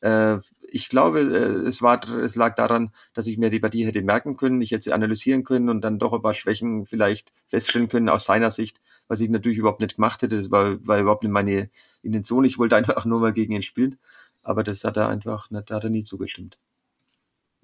Äh, 0.00 0.38
ich 0.60 0.88
glaube, 0.88 1.20
äh, 1.20 1.68
es, 1.68 1.82
war, 1.82 2.06
es 2.08 2.36
lag 2.36 2.54
daran, 2.54 2.92
dass 3.14 3.26
ich 3.26 3.38
mir 3.38 3.50
die 3.50 3.60
Partie 3.60 3.86
hätte 3.86 4.02
merken 4.02 4.36
können, 4.36 4.60
ich 4.62 4.70
hätte 4.70 4.84
sie 4.84 4.92
analysieren 4.92 5.44
können 5.44 5.68
und 5.68 5.82
dann 5.82 5.98
doch 5.98 6.12
ein 6.12 6.22
paar 6.22 6.34
Schwächen 6.34 6.86
vielleicht 6.86 7.32
feststellen 7.48 7.88
können 7.88 8.08
aus 8.08 8.24
seiner 8.24 8.50
Sicht, 8.50 8.80
was 9.08 9.20
ich 9.20 9.30
natürlich 9.30 9.58
überhaupt 9.58 9.80
nicht 9.80 9.96
gemacht 9.96 10.22
hätte. 10.22 10.36
Das 10.36 10.50
war, 10.50 10.86
war 10.86 11.00
überhaupt 11.00 11.22
nicht 11.22 11.32
meine 11.32 11.70
Intention. 12.02 12.44
Ich 12.44 12.58
wollte 12.58 12.76
einfach 12.76 13.04
nur 13.04 13.20
mal 13.20 13.32
gegen 13.32 13.54
ihn 13.54 13.62
spielen. 13.62 13.98
Aber 14.42 14.62
das 14.62 14.84
hat 14.84 14.96
er 14.96 15.08
einfach, 15.08 15.48
da 15.50 15.74
hat 15.76 15.84
er 15.84 15.90
nie 15.90 16.04
zugestimmt. 16.04 16.58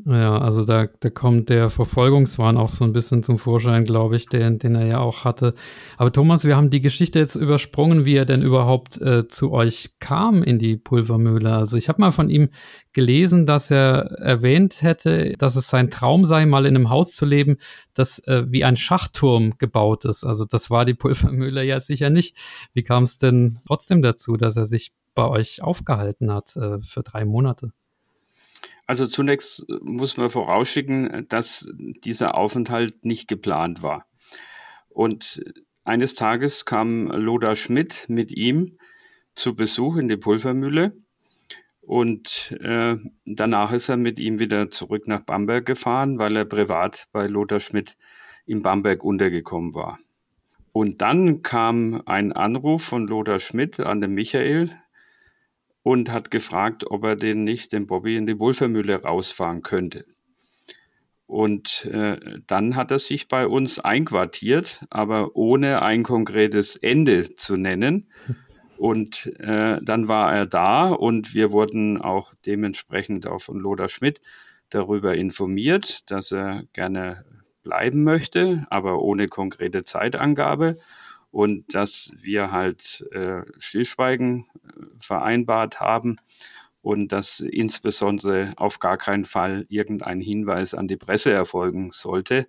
Ja, 0.05 0.37
also 0.39 0.63
da, 0.63 0.87
da 1.01 1.09
kommt 1.09 1.49
der 1.49 1.71
Verfolgungswahn 1.71 2.59
auch 2.59 2.69
so 2.69 2.85
ein 2.85 2.93
bisschen 2.93 3.23
zum 3.23 3.39
Vorschein, 3.39 3.85
glaube 3.85 4.17
ich, 4.17 4.27
den, 4.27 4.59
den 4.59 4.75
er 4.75 4.87
ja 4.87 4.99
auch 4.99 5.25
hatte. 5.25 5.55
Aber 5.97 6.13
Thomas, 6.13 6.45
wir 6.45 6.55
haben 6.55 6.69
die 6.69 6.83
Geschichte 6.83 7.19
jetzt 7.19 7.35
übersprungen, 7.35 8.05
wie 8.05 8.15
er 8.15 8.27
denn 8.27 8.43
überhaupt 8.43 9.01
äh, 9.01 9.27
zu 9.27 9.53
euch 9.53 9.99
kam 9.99 10.43
in 10.43 10.59
die 10.59 10.77
Pulvermühle. 10.77 11.51
Also 11.51 11.79
ich 11.79 11.89
habe 11.89 12.03
mal 12.03 12.13
von 12.13 12.29
ihm 12.29 12.51
gelesen, 12.93 13.47
dass 13.47 13.71
er 13.71 14.19
erwähnt 14.21 14.83
hätte, 14.83 15.33
dass 15.39 15.57
es 15.57 15.69
sein 15.69 15.91
Traum 15.91 16.27
sei, 16.27 16.45
mal 16.45 16.67
in 16.67 16.77
einem 16.77 16.91
Haus 16.91 17.13
zu 17.13 17.25
leben, 17.25 17.57
das 17.95 18.19
äh, 18.27 18.45
wie 18.49 18.65
ein 18.65 18.77
Schachturm 18.77 19.55
gebaut 19.57 20.05
ist. 20.05 20.25
Also 20.25 20.45
das 20.45 20.71
war 20.71 20.85
die 20.85 20.95
Pulvermühle 20.95 21.65
ja 21.65 21.81
sicher 21.81 22.11
nicht. 22.11 22.37
Wie 22.75 22.83
kam 22.83 23.05
es 23.05 23.17
denn 23.17 23.61
trotzdem 23.67 24.03
dazu, 24.03 24.37
dass 24.37 24.57
er 24.57 24.67
sich 24.67 24.93
bei 25.15 25.27
euch 25.27 25.63
aufgehalten 25.63 26.31
hat 26.31 26.55
äh, 26.57 26.83
für 26.83 27.03
drei 27.03 27.25
Monate? 27.25 27.73
Also 28.87 29.07
zunächst 29.07 29.69
äh, 29.69 29.75
muss 29.83 30.17
man 30.17 30.31
vorausschicken, 30.31 31.27
dass 31.29 31.69
dieser 32.05 32.37
Aufenthalt 32.37 33.05
nicht 33.05 33.29
geplant 33.29 33.83
war. 33.83 34.07
Und 34.89 35.45
eines 35.85 36.15
Tages 36.15 36.65
kam 36.65 37.09
Loda 37.09 37.55
Schmidt 37.55 38.07
mit 38.09 38.33
ihm 38.33 38.79
zu 39.35 39.55
Besuch 39.55 39.97
in 39.97 40.09
die 40.09 40.17
Pulvermühle 40.17 40.97
und 41.87 42.57
äh, 42.61 42.97
danach 43.25 43.71
ist 43.71 43.89
er 43.89 43.97
mit 43.97 44.19
ihm 44.19 44.41
wieder 44.41 44.71
zurück 44.71 45.07
nach 45.07 45.21
Bamberg 45.21 45.67
gefahren, 45.67 46.19
weil 46.19 46.35
er 46.35 46.45
privat 46.45 47.07
bei 47.13 47.27
Lothar 47.27 47.61
Schmidt 47.61 47.97
in 48.45 48.63
Bamberg 48.63 49.05
untergekommen 49.05 49.73
war. 49.75 49.99
Und 50.73 51.01
dann 51.01 51.43
kam 51.43 52.03
ein 52.05 52.33
Anruf 52.33 52.83
von 52.83 53.07
Lothar 53.07 53.39
Schmidt 53.39 53.79
an 53.79 54.01
den 54.01 54.15
Michael 54.15 54.71
und 55.87 56.11
hat 56.11 56.33
gefragt, 56.33 56.91
ob 56.91 57.05
er 57.05 57.15
den 57.15 57.45
nicht, 57.45 57.73
den 57.73 57.87
Bobby, 57.87 58.17
in 58.17 58.27
die 58.27 58.41
Wohlvermühle 58.41 59.05
rausfahren 59.05 59.63
könnte. 59.63 60.05
Und 61.27 61.85
äh, 61.93 62.19
dann 62.45 62.75
hat 62.75 62.91
er 62.91 62.99
sich 62.99 63.29
bei 63.29 63.47
uns 63.47 63.79
einquartiert, 63.79 64.85
aber 64.91 65.37
ohne 65.37 65.83
ein 65.83 66.03
konkretes 66.03 66.75
Ende 66.75 67.33
zu 67.37 67.55
nennen. 67.55 68.11
Und 68.79 69.27
äh, 69.39 69.79
dann 69.81 70.09
war 70.09 70.35
er 70.35 70.47
da 70.47 70.89
und 70.89 71.35
wir 71.35 71.53
wurden 71.53 72.03
auch 72.03 72.35
dementsprechend 72.45 73.29
auch 73.29 73.41
von 73.41 73.61
Lothar 73.61 73.89
Schmidt 73.89 74.21
darüber 74.71 75.15
informiert, 75.15 76.11
dass 76.11 76.33
er 76.33 76.65
gerne 76.73 77.25
bleiben 77.63 78.03
möchte, 78.03 78.67
aber 78.71 79.03
ohne 79.03 79.29
konkrete 79.29 79.85
Zeitangabe 79.85 80.79
und 81.37 81.75
dass 81.75 82.13
wir 82.17 82.51
halt 82.51 83.07
äh, 83.13 83.43
Stillschweigen 83.59 84.47
äh, 84.65 84.85
vereinbart 84.99 85.81
haben 85.81 86.17
und 86.81 87.13
dass 87.13 87.41
insbesondere 87.41 88.55
auf 88.57 88.79
gar 88.79 88.97
keinen 88.97 89.27
Fall 89.27 89.67
irgendein 89.69 90.23
Hinweis 90.23 90.73
an 90.73 90.89
die 90.89 90.97
Presse 90.97 91.33
erfolgen 91.33 91.91
sollte, 91.91 92.49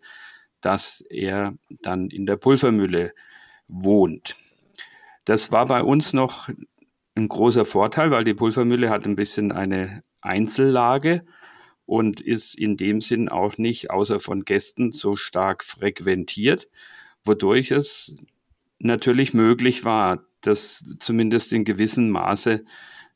dass 0.61 1.01
er 1.01 1.53
dann 1.81 2.09
in 2.09 2.25
der 2.25 2.37
Pulvermühle 2.37 3.13
wohnt. 3.67 4.37
Das 5.25 5.51
war 5.51 5.65
bei 5.65 5.83
uns 5.83 6.13
noch 6.13 6.47
ein 7.15 7.27
großer 7.27 7.65
Vorteil, 7.65 8.09
weil 8.09 8.23
die 8.23 8.35
Pulvermühle 8.35 8.89
hat 8.89 9.05
ein 9.05 9.17
bisschen 9.17 9.51
eine 9.51 10.01
Einzellage 10.21 11.25
und 11.85 12.21
ist 12.21 12.57
in 12.57 12.77
dem 12.77 13.01
Sinn 13.01 13.27
auch 13.27 13.57
nicht 13.57 13.91
außer 13.91 14.21
von 14.21 14.45
Gästen 14.45 14.93
so 14.93 15.17
stark 15.17 15.65
frequentiert, 15.65 16.69
wodurch 17.25 17.71
es 17.71 18.15
natürlich 18.79 19.33
möglich 19.33 19.85
war, 19.85 20.23
das 20.41 20.83
zumindest 20.99 21.53
in 21.53 21.65
gewissem 21.65 22.09
Maße 22.09 22.63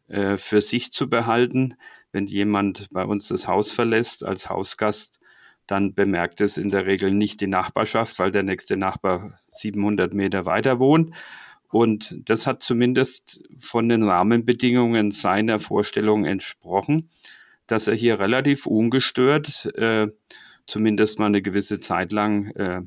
äh, 0.08 0.38
für 0.38 0.62
sich 0.62 0.92
zu 0.92 1.10
behalten. 1.10 1.76
Wenn 2.12 2.26
jemand 2.26 2.90
bei 2.92 3.06
uns 3.06 3.28
das 3.28 3.48
Haus 3.48 3.72
verlässt 3.72 4.26
als 4.26 4.50
Hausgast, 4.50 5.20
dann 5.68 5.94
bemerkt 5.94 6.42
es 6.42 6.58
in 6.58 6.70
der 6.70 6.86
Regel 6.86 7.12
nicht 7.12 7.40
die 7.40 7.48
Nachbarschaft, 7.48 8.20
weil 8.20 8.32
der 8.32 8.44
nächste 8.44 8.76
Nachbar 8.76 9.40
700 9.48 10.14
Meter 10.14 10.46
weiter 10.46 10.80
wohnt. 10.80 11.16
Und 11.70 12.18
das 12.30 12.46
hat 12.46 12.62
zumindest 12.62 13.42
von 13.58 13.88
den 13.88 14.04
Rahmenbedingungen 14.04 15.12
seiner 15.12 15.60
Vorstellung 15.60 16.26
entsprochen, 16.26 17.08
dass 17.68 17.88
er 17.88 17.96
hier 17.96 18.20
relativ 18.20 18.66
ungestört, 18.66 19.74
äh, 19.78 20.08
zumindest 20.66 21.20
mal 21.20 21.28
eine 21.28 21.42
gewisse 21.42 21.80
Zeit 21.80 22.12
lang, 22.12 22.48
äh, 22.58 22.82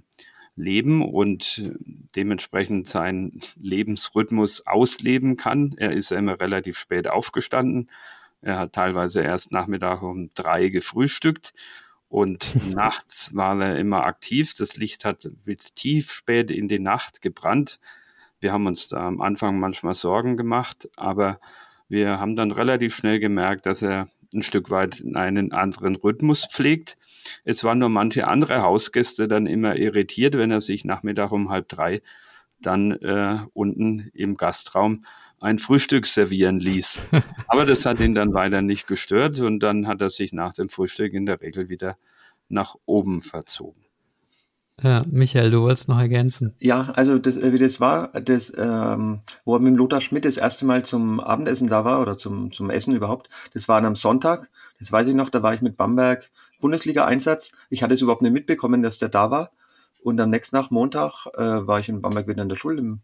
leben 0.56 1.02
und 1.02 1.70
dementsprechend 2.14 2.86
seinen 2.86 3.40
Lebensrhythmus 3.60 4.66
ausleben 4.66 5.36
kann. 5.36 5.74
Er 5.76 5.92
ist 5.92 6.10
ja 6.10 6.18
immer 6.18 6.40
relativ 6.40 6.78
spät 6.78 7.08
aufgestanden. 7.08 7.90
Er 8.40 8.58
hat 8.58 8.72
teilweise 8.72 9.22
erst 9.22 9.52
Nachmittag 9.52 10.02
um 10.02 10.30
drei 10.34 10.68
gefrühstückt 10.68 11.54
und 12.08 12.54
nachts 12.74 13.34
war 13.34 13.60
er 13.60 13.78
immer 13.78 14.04
aktiv. 14.04 14.54
Das 14.54 14.76
Licht 14.76 15.04
hat 15.04 15.28
bis 15.44 15.74
tief 15.74 16.12
spät 16.12 16.50
in 16.50 16.68
die 16.68 16.78
Nacht 16.78 17.22
gebrannt. 17.22 17.80
Wir 18.38 18.52
haben 18.52 18.66
uns 18.66 18.88
da 18.88 19.06
am 19.08 19.20
Anfang 19.20 19.58
manchmal 19.58 19.94
Sorgen 19.94 20.36
gemacht, 20.36 20.88
aber 20.96 21.40
wir 21.88 22.20
haben 22.20 22.36
dann 22.36 22.50
relativ 22.50 22.94
schnell 22.94 23.18
gemerkt, 23.18 23.66
dass 23.66 23.82
er 23.82 24.08
ein 24.34 24.42
Stück 24.42 24.70
weit 24.70 25.02
einen 25.14 25.52
anderen 25.52 25.96
Rhythmus 25.96 26.46
pflegt. 26.50 26.96
Es 27.44 27.64
waren 27.64 27.78
nur 27.78 27.88
manche 27.88 28.26
andere 28.26 28.62
Hausgäste 28.62 29.28
dann 29.28 29.46
immer 29.46 29.76
irritiert, 29.76 30.36
wenn 30.36 30.50
er 30.50 30.60
sich 30.60 30.84
Nachmittag 30.84 31.32
um 31.32 31.50
halb 31.50 31.68
drei 31.68 32.02
dann 32.60 32.92
äh, 32.92 33.38
unten 33.52 34.10
im 34.14 34.36
Gastraum 34.36 35.04
ein 35.40 35.58
Frühstück 35.58 36.06
servieren 36.06 36.58
ließ. 36.58 37.08
Aber 37.48 37.66
das 37.66 37.84
hat 37.86 38.00
ihn 38.00 38.14
dann 38.14 38.32
weiter 38.32 38.62
nicht 38.62 38.86
gestört 38.86 39.40
und 39.40 39.60
dann 39.60 39.86
hat 39.86 40.00
er 40.00 40.10
sich 40.10 40.32
nach 40.32 40.54
dem 40.54 40.68
Frühstück 40.68 41.12
in 41.12 41.26
der 41.26 41.40
Regel 41.40 41.68
wieder 41.68 41.98
nach 42.48 42.76
oben 42.86 43.20
verzogen. 43.20 43.80
Ja, 44.82 45.02
Michael, 45.08 45.50
du 45.50 45.62
wolltest 45.62 45.88
noch 45.88 46.00
ergänzen. 46.00 46.52
Ja, 46.58 46.90
also 46.94 47.18
das, 47.18 47.36
äh, 47.36 47.52
wie 47.52 47.58
das 47.58 47.80
war, 47.80 48.08
das, 48.08 48.52
ähm, 48.56 49.20
wo 49.44 49.54
er 49.54 49.60
mit 49.60 49.76
Lothar 49.76 50.00
Schmidt 50.00 50.24
das 50.24 50.36
erste 50.36 50.66
Mal 50.66 50.84
zum 50.84 51.20
Abendessen 51.20 51.68
da 51.68 51.84
war 51.84 52.00
oder 52.00 52.18
zum, 52.18 52.52
zum 52.52 52.70
Essen 52.70 52.94
überhaupt, 52.94 53.28
das 53.52 53.68
war 53.68 53.82
am 53.82 53.94
Sonntag. 53.94 54.50
Das 54.80 54.90
weiß 54.90 55.06
ich 55.06 55.14
noch, 55.14 55.30
da 55.30 55.42
war 55.42 55.54
ich 55.54 55.62
mit 55.62 55.76
Bamberg 55.76 56.30
Bundesliga-Einsatz. 56.60 57.52
Ich 57.70 57.82
hatte 57.82 57.94
es 57.94 58.02
überhaupt 58.02 58.22
nicht 58.22 58.32
mitbekommen, 58.32 58.82
dass 58.82 58.98
der 58.98 59.10
da 59.10 59.30
war. 59.30 59.52
Und 60.02 60.20
am 60.20 60.30
nächsten 60.30 60.56
Tag, 60.56 60.70
Montag, 60.70 61.26
äh, 61.34 61.66
war 61.66 61.78
ich 61.78 61.88
in 61.88 62.02
Bamberg 62.02 62.26
wieder 62.26 62.42
in 62.42 62.48
der 62.48 62.56
Schule, 62.56 62.78
im, 62.78 63.00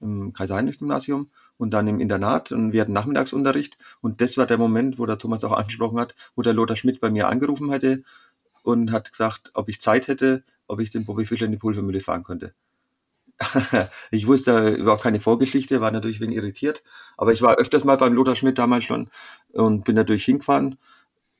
im 0.00 0.32
Kaiser-Heinrich-Gymnasium 0.32 1.28
und 1.58 1.74
dann 1.74 1.86
im 1.86 2.00
Internat 2.00 2.50
und 2.50 2.72
wir 2.72 2.80
hatten 2.80 2.94
Nachmittagsunterricht. 2.94 3.76
Und 4.00 4.22
das 4.22 4.38
war 4.38 4.46
der 4.46 4.56
Moment, 4.56 4.98
wo 4.98 5.04
der 5.04 5.18
Thomas 5.18 5.44
auch 5.44 5.52
angesprochen 5.52 6.00
hat, 6.00 6.14
wo 6.34 6.40
der 6.42 6.54
Lothar 6.54 6.76
Schmidt 6.76 7.00
bei 7.00 7.10
mir 7.10 7.28
angerufen 7.28 7.70
hätte 7.70 8.02
und 8.62 8.92
hat 8.92 9.10
gesagt, 9.10 9.50
ob 9.54 9.68
ich 9.68 9.80
Zeit 9.80 10.08
hätte, 10.08 10.42
ob 10.70 10.80
ich 10.80 10.90
den 10.90 11.04
Bobby 11.04 11.24
Fischer 11.24 11.46
in 11.46 11.52
die 11.52 11.58
Pulvermühle 11.58 12.00
fahren 12.00 12.22
könnte. 12.22 12.54
ich 14.10 14.26
wusste 14.26 14.70
überhaupt 14.70 15.02
keine 15.02 15.20
Vorgeschichte, 15.20 15.80
war 15.80 15.90
natürlich 15.90 16.20
wegen 16.20 16.32
irritiert, 16.32 16.82
aber 17.16 17.32
ich 17.32 17.42
war 17.42 17.56
öfters 17.56 17.84
mal 17.84 17.96
beim 17.96 18.12
Lothar 18.12 18.36
Schmidt 18.36 18.58
damals 18.58 18.84
schon 18.84 19.10
und 19.52 19.84
bin 19.84 19.94
natürlich 19.96 20.24
hingefahren 20.24 20.76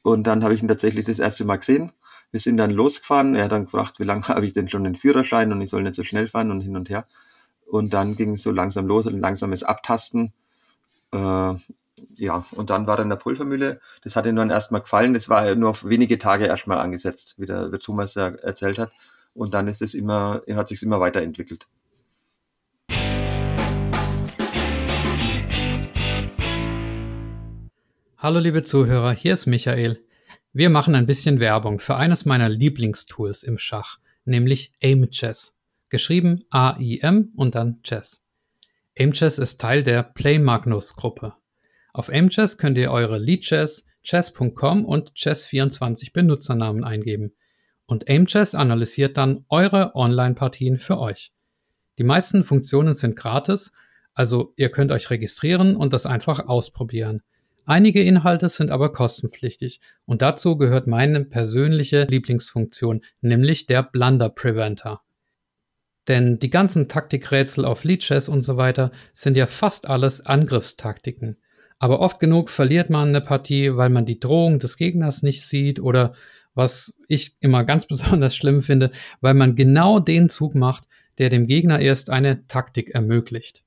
und 0.03 0.25
dann 0.27 0.43
habe 0.43 0.55
ich 0.55 0.63
ihn 0.63 0.69
tatsächlich 0.69 1.07
das 1.07 1.19
erste 1.19 1.45
Mal 1.45 1.57
gesehen. 1.57 1.93
Wir 2.31 2.41
sind 2.41 2.57
dann 2.57 2.71
losgefahren, 2.71 3.35
er 3.35 3.45
hat 3.45 3.53
dann 3.53 3.65
gefragt, 3.65 3.99
wie 3.99 4.05
lange 4.05 4.23
habe 4.29 4.47
ich 4.47 4.53
denn 4.53 4.69
schon 4.69 4.85
den 4.85 4.95
Führerschein 4.95 5.53
und 5.53 5.61
ich 5.61 5.71
soll 5.71 5.83
nicht 5.83 5.95
so 5.95 6.05
schnell 6.05 6.29
fahren 6.29 6.51
und 6.51 6.61
hin 6.61 6.77
und 6.77 6.89
her. 6.89 7.05
Und 7.67 7.93
dann 7.93 8.17
ging 8.17 8.33
es 8.33 8.43
so 8.43 8.51
langsam 8.51 8.87
los, 8.87 9.07
ein 9.07 9.21
langsames 9.21 9.63
Abtasten. 9.63 10.33
Äh, 11.13 11.55
ja, 12.15 12.45
und 12.53 12.71
dann 12.71 12.87
war 12.87 12.99
er 12.99 13.03
in 13.03 13.11
der 13.11 13.17
Pulvermühle. 13.17 13.81
Das 14.03 14.17
hat 14.17 14.27
ihm 14.27 14.37
dann 14.37 14.51
erstmal 14.51 14.81
gefallen. 14.81 15.15
Das 15.15 15.29
war 15.29 15.55
nur 15.55 15.71
auf 15.71 15.89
wenige 15.89 16.19
Tage 16.19 16.47
erstmal 16.47 16.79
angesetzt, 16.79 17.35
wie 17.39 17.47
der, 17.47 17.73
wie 17.73 17.79
Thomas 17.79 18.15
ja 18.15 18.29
erzählt 18.29 18.79
hat. 18.79 18.93
Und 19.35 19.55
dann 19.55 19.69
ist 19.69 19.83
es 19.83 19.95
immer, 19.95 20.43
hat 20.51 20.69
sich 20.69 20.83
immer 20.83 21.01
weiterentwickelt. 21.01 21.67
Hallo 28.19 28.39
liebe 28.39 28.63
Zuhörer, 28.63 29.13
hier 29.13 29.33
ist 29.33 29.47
Michael. 29.47 30.05
Wir 30.53 30.69
machen 30.69 30.95
ein 30.95 31.07
bisschen 31.07 31.41
Werbung 31.41 31.79
für 31.79 31.97
eines 31.97 32.27
meiner 32.27 32.49
Lieblingstools 32.49 33.43
im 33.43 33.57
Schach, 33.57 33.99
nämlich 34.25 34.73
Aim 34.83 35.11
Chess. 35.11 35.57
Geschrieben 35.89 36.45
A-I-M 36.51 37.33
und 37.37 37.55
dann 37.55 37.83
Chess. 37.83 38.25
Aim 38.99 39.13
Chess 39.13 39.39
ist 39.39 39.61
Teil 39.61 39.83
der 39.83 40.03
Play 40.03 40.39
Magnus 40.39 40.95
Gruppe. 40.95 41.35
Auf 41.93 42.09
Aimchess 42.09 42.59
könnt 42.59 42.79
ihr 42.79 42.91
eure 42.91 43.19
Leadchess, 43.19 43.87
chess.com 44.03 44.85
und 44.85 45.13
chess24 45.13 46.13
Benutzernamen 46.13 46.85
eingeben. 46.85 47.33
Und 47.91 48.09
Aimchess 48.09 48.55
analysiert 48.55 49.17
dann 49.17 49.45
eure 49.49 49.97
Online-Partien 49.97 50.79
für 50.79 51.01
euch. 51.01 51.33
Die 51.99 52.05
meisten 52.05 52.45
Funktionen 52.45 52.95
sind 52.95 53.17
gratis, 53.17 53.73
also 54.15 54.53
ihr 54.55 54.69
könnt 54.71 54.93
euch 54.93 55.11
registrieren 55.11 55.75
und 55.75 55.93
das 55.93 56.07
einfach 56.07 56.47
ausprobieren. 56.47 57.23
Einige 57.67 58.01
Inhalte 58.01 58.49
sind 58.49 58.71
aber 58.71 58.93
kostenpflichtig 58.93 59.81
und 60.07 60.23
dazu 60.23 60.57
gehört 60.57 60.87
meine 60.87 61.25
persönliche 61.25 62.05
Lieblingsfunktion, 62.05 63.01
nämlich 63.23 63.67
der 63.67 63.83
Blunder 63.83 64.29
Preventer. 64.29 65.01
Denn 66.07 66.39
die 66.39 66.51
ganzen 66.51 66.89
Taktikrätsel 66.89 67.65
auf 67.65 67.83
Leadchess 67.83 68.29
und 68.29 68.43
so 68.43 68.57
weiter 68.57 68.93
sind 69.13 69.37
ja 69.37 69.49
fast 69.49 69.91
alles 69.91 70.25
Angriffstaktiken. 70.25 71.39
Aber 71.81 71.99
oft 71.99 72.21
genug 72.21 72.51
verliert 72.51 72.89
man 72.89 73.09
eine 73.09 73.21
Partie, 73.21 73.77
weil 73.77 73.89
man 73.89 74.07
die 74.07 74.21
Drohung 74.21 74.61
des 74.61 74.77
Gegners 74.77 75.25
nicht 75.25 75.45
sieht 75.45 75.81
oder 75.81 76.15
was 76.55 76.95
ich 77.09 77.37
immer 77.41 77.65
ganz 77.65 77.87
besonders 77.89 78.37
schlimm 78.37 78.63
finde, 78.63 78.91
weil 79.21 79.35
man 79.35 79.57
genau 79.57 80.01
den 80.01 80.29
Zug 80.29 80.55
macht, 80.55 80.85
der 81.19 81.31
dem 81.31 81.47
Gegner 81.47 81.81
erst 81.81 82.11
eine 82.11 82.47
Taktik 82.47 82.91
ermöglicht. 82.91 83.63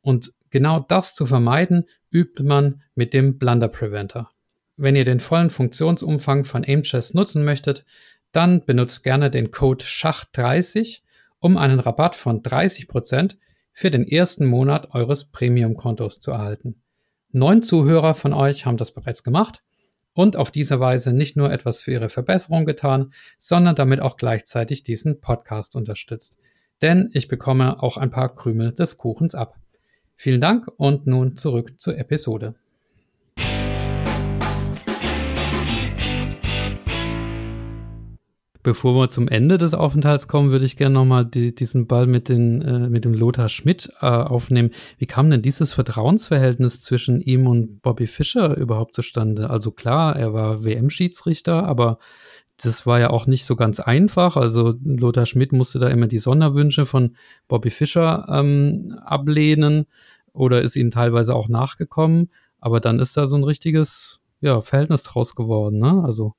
Und 0.00 0.34
genau 0.50 0.80
das 0.80 1.14
zu 1.14 1.26
vermeiden, 1.26 1.86
übt 2.10 2.42
man 2.42 2.82
mit 2.94 3.14
dem 3.14 3.38
Blunder 3.38 3.68
Preventer. 3.68 4.30
Wenn 4.76 4.96
ihr 4.96 5.04
den 5.04 5.20
vollen 5.20 5.50
Funktionsumfang 5.50 6.44
von 6.44 6.64
Aimchess 6.64 7.14
nutzen 7.14 7.44
möchtet, 7.44 7.84
dann 8.32 8.64
benutzt 8.64 9.04
gerne 9.04 9.30
den 9.30 9.50
Code 9.50 9.84
SCHACH30, 9.84 11.00
um 11.38 11.56
einen 11.56 11.80
Rabatt 11.80 12.16
von 12.16 12.42
30% 12.42 13.36
für 13.72 13.90
den 13.90 14.06
ersten 14.06 14.46
Monat 14.46 14.94
eures 14.94 15.30
Premium-Kontos 15.30 16.20
zu 16.20 16.30
erhalten. 16.30 16.82
Neun 17.30 17.62
Zuhörer 17.62 18.14
von 18.14 18.32
euch 18.32 18.66
haben 18.66 18.76
das 18.76 18.92
bereits 18.92 19.22
gemacht 19.22 19.62
und 20.14 20.36
auf 20.36 20.50
diese 20.50 20.80
Weise 20.80 21.12
nicht 21.12 21.36
nur 21.36 21.52
etwas 21.52 21.80
für 21.80 21.92
ihre 21.92 22.08
Verbesserung 22.08 22.64
getan, 22.64 23.12
sondern 23.38 23.74
damit 23.74 24.00
auch 24.00 24.16
gleichzeitig 24.16 24.82
diesen 24.82 25.20
Podcast 25.20 25.76
unterstützt. 25.76 26.38
Denn 26.82 27.10
ich 27.12 27.28
bekomme 27.28 27.82
auch 27.82 27.96
ein 27.96 28.10
paar 28.10 28.34
Krümel 28.34 28.74
des 28.74 28.96
Kuchens 28.96 29.34
ab. 29.34 29.56
Vielen 30.14 30.40
Dank 30.40 30.68
und 30.76 31.06
nun 31.06 31.36
zurück 31.36 31.80
zur 31.80 31.96
Episode. 31.98 32.54
Bevor 38.62 38.94
wir 38.94 39.10
zum 39.10 39.26
Ende 39.26 39.58
des 39.58 39.74
Aufenthalts 39.74 40.28
kommen, 40.28 40.52
würde 40.52 40.64
ich 40.64 40.76
gerne 40.76 40.94
nochmal 40.94 41.24
die, 41.24 41.52
diesen 41.52 41.88
Ball 41.88 42.06
mit, 42.06 42.28
den, 42.28 42.62
äh, 42.62 42.88
mit 42.88 43.04
dem 43.04 43.12
Lothar 43.12 43.48
Schmidt 43.48 43.92
äh, 44.00 44.06
aufnehmen. 44.06 44.70
Wie 44.98 45.06
kam 45.06 45.30
denn 45.30 45.42
dieses 45.42 45.72
Vertrauensverhältnis 45.72 46.80
zwischen 46.80 47.20
ihm 47.20 47.48
und 47.48 47.82
Bobby 47.82 48.06
Fischer 48.06 48.56
überhaupt 48.56 48.94
zustande? 48.94 49.50
Also 49.50 49.72
klar, 49.72 50.14
er 50.14 50.32
war 50.32 50.62
WM-Schiedsrichter, 50.62 51.64
aber 51.66 51.98
das 52.62 52.86
war 52.86 53.00
ja 53.00 53.10
auch 53.10 53.26
nicht 53.26 53.44
so 53.44 53.56
ganz 53.56 53.80
einfach. 53.80 54.36
Also 54.36 54.74
Lothar 54.84 55.26
Schmidt 55.26 55.52
musste 55.52 55.80
da 55.80 55.88
immer 55.88 56.06
die 56.06 56.20
Sonderwünsche 56.20 56.86
von 56.86 57.16
Bobby 57.48 57.70
Fischer 57.70 58.26
ähm, 58.28 58.96
ablehnen 59.04 59.86
oder 60.32 60.62
ist 60.62 60.76
ihnen 60.76 60.92
teilweise 60.92 61.34
auch 61.34 61.48
nachgekommen. 61.48 62.30
Aber 62.60 62.78
dann 62.78 63.00
ist 63.00 63.16
da 63.16 63.26
so 63.26 63.34
ein 63.34 63.42
richtiges 63.42 64.20
ja, 64.40 64.60
Verhältnis 64.60 65.02
draus 65.02 65.34
geworden. 65.34 65.80
Ne? 65.80 66.02
Also 66.04 66.34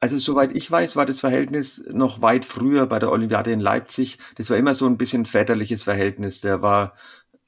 also 0.00 0.18
soweit 0.18 0.56
ich 0.56 0.70
weiß, 0.70 0.96
war 0.96 1.04
das 1.04 1.20
Verhältnis 1.20 1.84
noch 1.92 2.22
weit 2.22 2.46
früher 2.46 2.86
bei 2.86 2.98
der 2.98 3.12
Olympiade 3.12 3.52
in 3.52 3.60
Leipzig. 3.60 4.18
Das 4.36 4.48
war 4.48 4.56
immer 4.56 4.74
so 4.74 4.86
ein 4.86 4.96
bisschen 4.96 5.26
väterliches 5.26 5.82
Verhältnis. 5.82 6.40
Der 6.40 6.62
war 6.62 6.94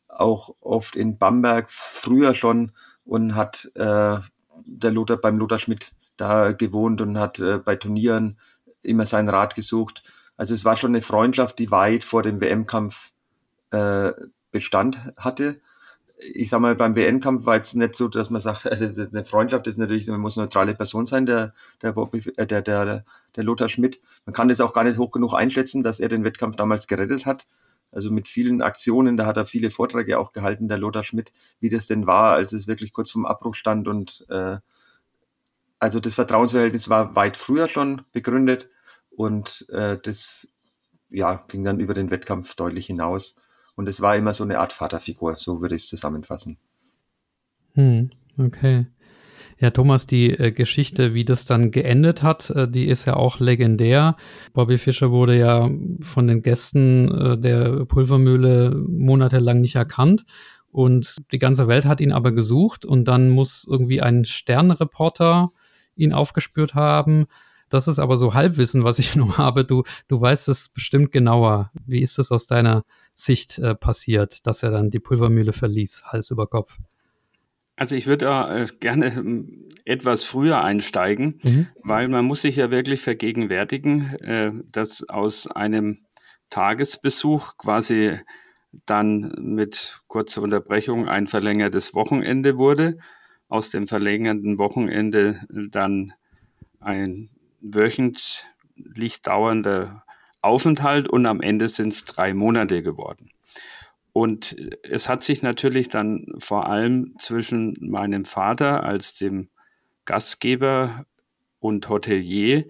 auch 0.09 0.55
oft 0.61 0.95
in 0.95 1.17
Bamberg 1.17 1.71
früher 1.71 2.35
schon 2.35 2.73
und 3.05 3.35
hat 3.35 3.71
äh, 3.75 4.19
der 4.65 4.91
Lothar 4.91 5.17
beim 5.17 5.38
Lothar 5.38 5.59
Schmidt 5.59 5.93
da 6.19 6.53
gewohnt 6.53 7.01
und 7.01 7.19
hat 7.19 7.38
äh, 7.38 7.59
bei 7.59 7.77
Turnieren 7.77 8.38
immer 8.83 9.07
seinen 9.07 9.31
Rat 9.31 9.55
gesucht. 9.55 10.03
Also 10.37 10.55
es 10.55 10.65
war 10.65 10.77
schon 10.77 10.91
eine 10.91 11.03
Freundschaft, 11.03 11.59
die 11.59 11.71
weit 11.71 12.05
vor 12.05 12.23
dem 12.23 12.41
WM-Kampf 12.41 13.12
äh, 13.71 14.12
Bestand 14.51 14.99
hatte. 15.17 15.61
Ich 16.35 16.51
sag 16.51 16.61
mal, 16.61 16.75
beim 16.75 16.97
WM-Kampf 16.97 17.47
war 17.47 17.57
jetzt 17.57 17.75
nicht 17.75 17.95
so, 17.95 18.09
dass 18.09 18.31
man 18.31 18.41
sagt, 18.41 18.67
also 18.71 19.03
eine 19.03 19.25
Freundschaft 19.25 19.67
ist 19.67 19.79
natürlich, 19.79 20.07
man 20.09 20.21
muss 20.21 20.37
eine 20.37 20.47
neutrale 20.47 20.75
Person 20.75 21.07
sein, 21.07 21.27
der, 21.27 21.55
der, 21.83 21.93
Bobby, 21.93 22.23
äh, 22.37 22.47
der, 22.47 22.63
der, 22.63 23.05
der 23.37 23.45
Lothar 23.45 23.69
Schmidt. 23.69 24.01
Man 24.27 24.35
kann 24.35 24.49
das 24.49 24.61
auch 24.61 24.73
gar 24.73 24.85
nicht 24.85 24.99
hoch 24.99 25.11
genug 25.11 25.35
einschätzen, 25.35 25.83
dass 25.83 26.01
er 26.01 26.09
den 26.09 26.25
Wettkampf 26.25 26.57
damals 26.57 26.87
gerettet 26.87 27.27
hat. 27.27 27.47
Also 27.91 28.11
mit 28.11 28.27
vielen 28.27 28.63
Aktionen, 28.63 29.17
da 29.17 29.27
hat 29.27 29.37
er 29.37 29.45
viele 29.45 29.71
Vorträge 29.71 30.19
auch 30.19 30.33
gehalten, 30.33 30.69
der 30.69 30.79
Lothar 30.79 31.05
Schmidt, 31.05 31.33
wie 31.61 31.69
das 31.69 31.87
denn 31.87 32.07
war, 32.07 32.33
als 32.33 32.53
es 32.53 32.67
wirklich 32.67 32.93
kurz 32.93 33.11
vom 33.11 33.27
Abbruch 33.27 33.55
stand 33.55 33.87
und 33.87 34.25
äh, 34.31 34.57
also 35.79 35.99
das 35.99 36.15
Vertrauensverhältnis 36.15 36.89
war 36.89 37.17
weit 37.17 37.37
früher 37.37 37.69
schon 37.69 38.03
begründet 38.13 38.71
und 39.11 39.67
äh, 39.69 39.99
das 40.01 40.49
ja, 41.11 41.45
ging 41.49 41.65
dann 41.65 41.81
über 41.81 41.93
den 41.93 42.11
Wettkampf 42.11 42.55
deutlich 42.55 42.87
hinaus. 42.87 43.37
Und 43.75 43.89
es 43.89 44.01
war 44.01 44.17
immer 44.17 44.35
so 44.35 44.45
eine 44.45 44.59
Art 44.59 44.73
Vaterfigur, 44.73 45.37
so 45.37 45.61
würde 45.61 45.75
ich 45.75 45.83
es 45.83 45.89
zusammenfassen. 45.89 46.59
Hm, 47.75 48.11
okay. 48.39 48.87
Ja, 49.59 49.71
Thomas, 49.71 50.07
die 50.07 50.31
äh, 50.31 50.51
Geschichte, 50.51 51.15
wie 51.15 51.25
das 51.25 51.45
dann 51.45 51.71
geendet 51.71 52.23
hat, 52.23 52.51
äh, 52.51 52.69
die 52.69 52.87
ist 52.87 53.05
ja 53.05 53.15
auch 53.15 53.39
legendär. 53.39 54.17
Bobby 54.53 54.77
Fischer 54.77 55.11
wurde 55.13 55.39
ja 55.39 55.71
von 56.01 56.27
den 56.27 56.43
Gästen 56.43 57.09
äh, 57.13 57.39
der 57.39 57.85
Pulvermühle 57.85 58.75
monatelang 58.89 59.61
nicht 59.61 59.77
erkannt. 59.77 60.25
Und 60.73 61.17
die 61.31 61.39
ganze 61.39 61.69
Welt 61.69 61.85
hat 61.85 62.01
ihn 62.01 62.13
aber 62.13 62.33
gesucht 62.33 62.85
und 62.85 63.05
dann 63.05 63.31
muss 63.31 63.67
irgendwie 63.71 64.01
ein 64.01 64.25
Sternreporter 64.25 65.51
ihn 65.95 66.13
aufgespürt 66.13 66.75
haben. 66.75 67.27
Das 67.73 67.89
ist 67.89 67.99
aber 67.99 68.19
so 68.19 68.35
Halbwissen, 68.35 68.85
was 68.85 68.99
ich 68.99 69.17
nur 69.17 69.39
habe. 69.39 69.65
Du, 69.65 69.83
du 70.09 70.21
weißt 70.21 70.49
es 70.49 70.69
bestimmt 70.69 71.11
genauer. 71.11 71.71
Wie 71.87 72.03
ist 72.03 72.19
das 72.19 72.31
aus 72.31 72.47
deiner 72.47 72.85
Sicht 73.15 73.59
äh, 73.59 73.75
passiert, 73.75 74.47
dass 74.47 74.63
er 74.63 74.71
dann 74.71 74.91
die 74.91 75.01
Pulvermühle 75.01 75.53
verließ, 75.53 76.05
Hals 76.05 76.31
über 76.31 76.47
Kopf? 76.47 76.79
Also 77.77 77.97
ich 77.97 78.07
würde 78.07 78.27
äh, 78.27 78.67
gerne 78.81 79.07
ähm, 79.07 79.69
etwas 79.87 80.25
früher 80.25 80.63
einsteigen, 80.63 81.41
mhm. 81.43 81.67
weil 81.83 82.09
man 82.09 82.27
muss 82.27 82.43
sich 82.43 82.57
ja 82.57 82.71
wirklich 82.71 83.01
vergegenwärtigen, 83.01 84.15
äh, 84.17 84.53
dass 84.71 85.09
aus 85.09 85.47
einem 85.47 86.05
Tagesbesuch 86.51 87.57
quasi 87.57 88.19
dann 88.85 89.33
mit 89.39 90.01
kurzer 90.09 90.43
Unterbrechung 90.43 91.09
ein 91.09 91.27
verlängertes 91.27 91.95
Wochenende 91.95 92.59
wurde 92.59 92.99
aus 93.49 93.71
dem 93.71 93.87
verlängerten 93.87 94.59
Wochenende 94.59 95.41
dann 95.71 96.13
ein 96.81 97.31
wöchentlich 97.62 99.22
dauernder 99.22 100.05
Aufenthalt 100.42 101.09
und 101.09 101.27
am 101.27 101.40
Ende 101.40 101.68
sind 101.68 101.92
es 101.92 102.05
drei 102.05 102.35
Monate 102.35 102.83
geworden. 102.83 103.31
Und 104.12 104.57
es 104.83 105.09
hat 105.09 105.22
sich 105.22 105.42
natürlich 105.42 105.88
dann 105.88 106.27
vor 106.38 106.66
allem 106.66 107.14
zwischen 107.18 107.77
meinem 107.81 108.25
Vater 108.25 108.85
als 108.85 109.14
dem 109.14 109.48
Gastgeber 110.05 111.07
und 111.61 111.88
Hotelier 111.88 112.66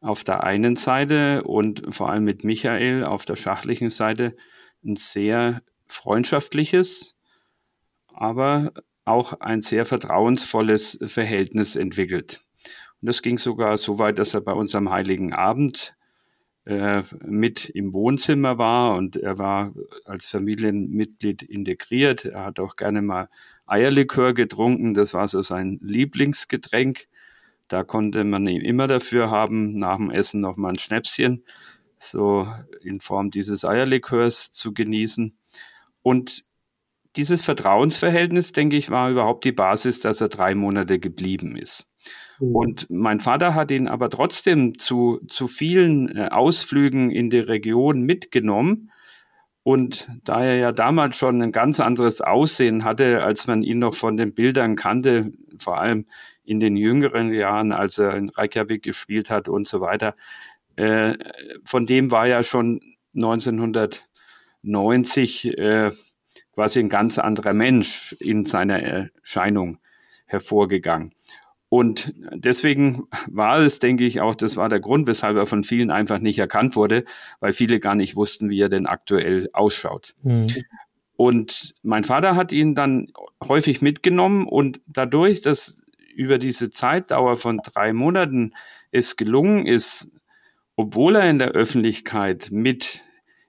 auf 0.00 0.22
der 0.24 0.44
einen 0.44 0.76
Seite 0.76 1.42
und 1.42 1.82
vor 1.92 2.10
allem 2.10 2.24
mit 2.24 2.44
Michael 2.44 3.04
auf 3.04 3.24
der 3.24 3.36
schachlichen 3.36 3.90
Seite 3.90 4.36
ein 4.84 4.96
sehr 4.96 5.62
freundschaftliches, 5.86 7.16
aber 8.08 8.72
auch 9.04 9.40
ein 9.40 9.60
sehr 9.60 9.84
vertrauensvolles 9.84 10.98
Verhältnis 11.04 11.74
entwickelt. 11.74 12.40
Und 13.00 13.06
das 13.06 13.22
ging 13.22 13.38
sogar 13.38 13.78
so 13.78 13.98
weit, 13.98 14.18
dass 14.18 14.34
er 14.34 14.40
bei 14.40 14.52
uns 14.52 14.74
am 14.74 14.90
Heiligen 14.90 15.32
Abend 15.32 15.96
äh, 16.66 17.02
mit 17.24 17.70
im 17.70 17.94
Wohnzimmer 17.94 18.58
war 18.58 18.96
und 18.96 19.16
er 19.16 19.38
war 19.38 19.72
als 20.04 20.28
Familienmitglied 20.28 21.42
integriert. 21.42 22.26
Er 22.26 22.44
hat 22.44 22.60
auch 22.60 22.76
gerne 22.76 23.02
mal 23.02 23.28
Eierlikör 23.66 24.34
getrunken, 24.34 24.94
das 24.94 25.14
war 25.14 25.26
so 25.26 25.42
sein 25.42 25.78
Lieblingsgetränk. 25.82 27.08
Da 27.68 27.84
konnte 27.84 28.24
man 28.24 28.46
ihn 28.46 28.62
immer 28.62 28.86
dafür 28.86 29.30
haben, 29.30 29.74
nach 29.74 29.96
dem 29.96 30.10
Essen 30.10 30.40
noch 30.40 30.56
mal 30.56 30.70
ein 30.70 30.78
Schnäpschen, 30.78 31.44
so 31.96 32.46
in 32.82 33.00
Form 33.00 33.30
dieses 33.30 33.64
Eierlikörs 33.64 34.52
zu 34.52 34.74
genießen. 34.74 35.36
Und 36.02 36.44
dieses 37.16 37.44
Vertrauensverhältnis, 37.44 38.52
denke 38.52 38.76
ich, 38.76 38.90
war 38.90 39.10
überhaupt 39.10 39.44
die 39.44 39.52
Basis, 39.52 40.00
dass 40.00 40.20
er 40.20 40.28
drei 40.28 40.54
Monate 40.54 40.98
geblieben 40.98 41.56
ist. 41.56 41.89
Mhm. 42.40 42.56
Und 42.56 42.90
mein 42.90 43.20
Vater 43.20 43.54
hat 43.54 43.70
ihn 43.70 43.86
aber 43.86 44.10
trotzdem 44.10 44.76
zu, 44.76 45.20
zu 45.28 45.46
vielen 45.46 46.16
äh, 46.16 46.28
Ausflügen 46.30 47.10
in 47.10 47.30
die 47.30 47.38
Region 47.38 48.02
mitgenommen. 48.02 48.90
Und 49.62 50.08
da 50.24 50.42
er 50.42 50.56
ja 50.56 50.72
damals 50.72 51.16
schon 51.16 51.42
ein 51.42 51.52
ganz 51.52 51.80
anderes 51.80 52.22
Aussehen 52.22 52.84
hatte, 52.84 53.22
als 53.22 53.46
man 53.46 53.62
ihn 53.62 53.78
noch 53.78 53.94
von 53.94 54.16
den 54.16 54.34
Bildern 54.34 54.74
kannte, 54.74 55.32
vor 55.58 55.78
allem 55.78 56.06
in 56.44 56.60
den 56.60 56.76
jüngeren 56.76 57.30
Jahren, 57.32 57.72
als 57.72 57.98
er 57.98 58.14
in 58.14 58.30
Reykjavik 58.30 58.82
gespielt 58.82 59.28
hat 59.28 59.48
und 59.48 59.66
so 59.66 59.82
weiter, 59.82 60.16
äh, 60.76 61.14
von 61.64 61.84
dem 61.86 62.10
war 62.10 62.26
ja 62.26 62.42
schon 62.42 62.80
1990 63.14 65.58
äh, 65.58 65.90
quasi 66.54 66.80
ein 66.80 66.88
ganz 66.88 67.18
anderer 67.18 67.52
Mensch 67.52 68.16
in 68.18 68.46
seiner 68.46 68.82
Erscheinung 68.82 69.78
hervorgegangen. 70.26 71.12
Und 71.70 72.12
deswegen 72.34 73.04
war 73.28 73.60
es, 73.60 73.78
denke 73.78 74.04
ich, 74.04 74.20
auch, 74.20 74.34
das 74.34 74.56
war 74.56 74.68
der 74.68 74.80
Grund, 74.80 75.06
weshalb 75.06 75.36
er 75.36 75.46
von 75.46 75.62
vielen 75.62 75.92
einfach 75.92 76.18
nicht 76.18 76.38
erkannt 76.38 76.74
wurde, 76.74 77.04
weil 77.38 77.52
viele 77.52 77.78
gar 77.78 77.94
nicht 77.94 78.16
wussten, 78.16 78.50
wie 78.50 78.60
er 78.60 78.68
denn 78.68 78.86
aktuell 78.86 79.48
ausschaut. 79.52 80.14
Mhm. 80.22 80.64
Und 81.16 81.74
mein 81.82 82.02
Vater 82.02 82.34
hat 82.34 82.50
ihn 82.50 82.74
dann 82.74 83.12
häufig 83.46 83.82
mitgenommen 83.82 84.48
und 84.48 84.80
dadurch, 84.86 85.42
dass 85.42 85.80
über 86.12 86.38
diese 86.38 86.70
Zeitdauer 86.70 87.36
von 87.36 87.58
drei 87.58 87.92
Monaten 87.92 88.52
es 88.90 89.16
gelungen 89.16 89.64
ist, 89.64 90.10
obwohl 90.74 91.14
er 91.14 91.30
in 91.30 91.38
der 91.38 91.50
Öffentlichkeit 91.50 92.48
mit 92.50 93.02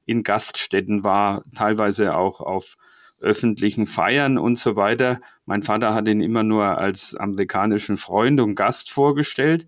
in 0.05 0.21
Gaststätten 0.21 1.03
war, 1.03 1.43
teilweise 1.55 2.15
auch 2.15 2.39
auf 2.39 2.77
öffentlichen 3.21 3.86
Feiern 3.86 4.38
und 4.38 4.57
so 4.57 4.75
weiter. 4.75 5.21
Mein 5.45 5.63
Vater 5.63 5.93
hat 5.93 6.07
ihn 6.07 6.21
immer 6.21 6.43
nur 6.43 6.77
als 6.77 7.15
amerikanischen 7.15 7.97
Freund 7.97 8.39
und 8.39 8.55
Gast 8.55 8.91
vorgestellt. 8.91 9.67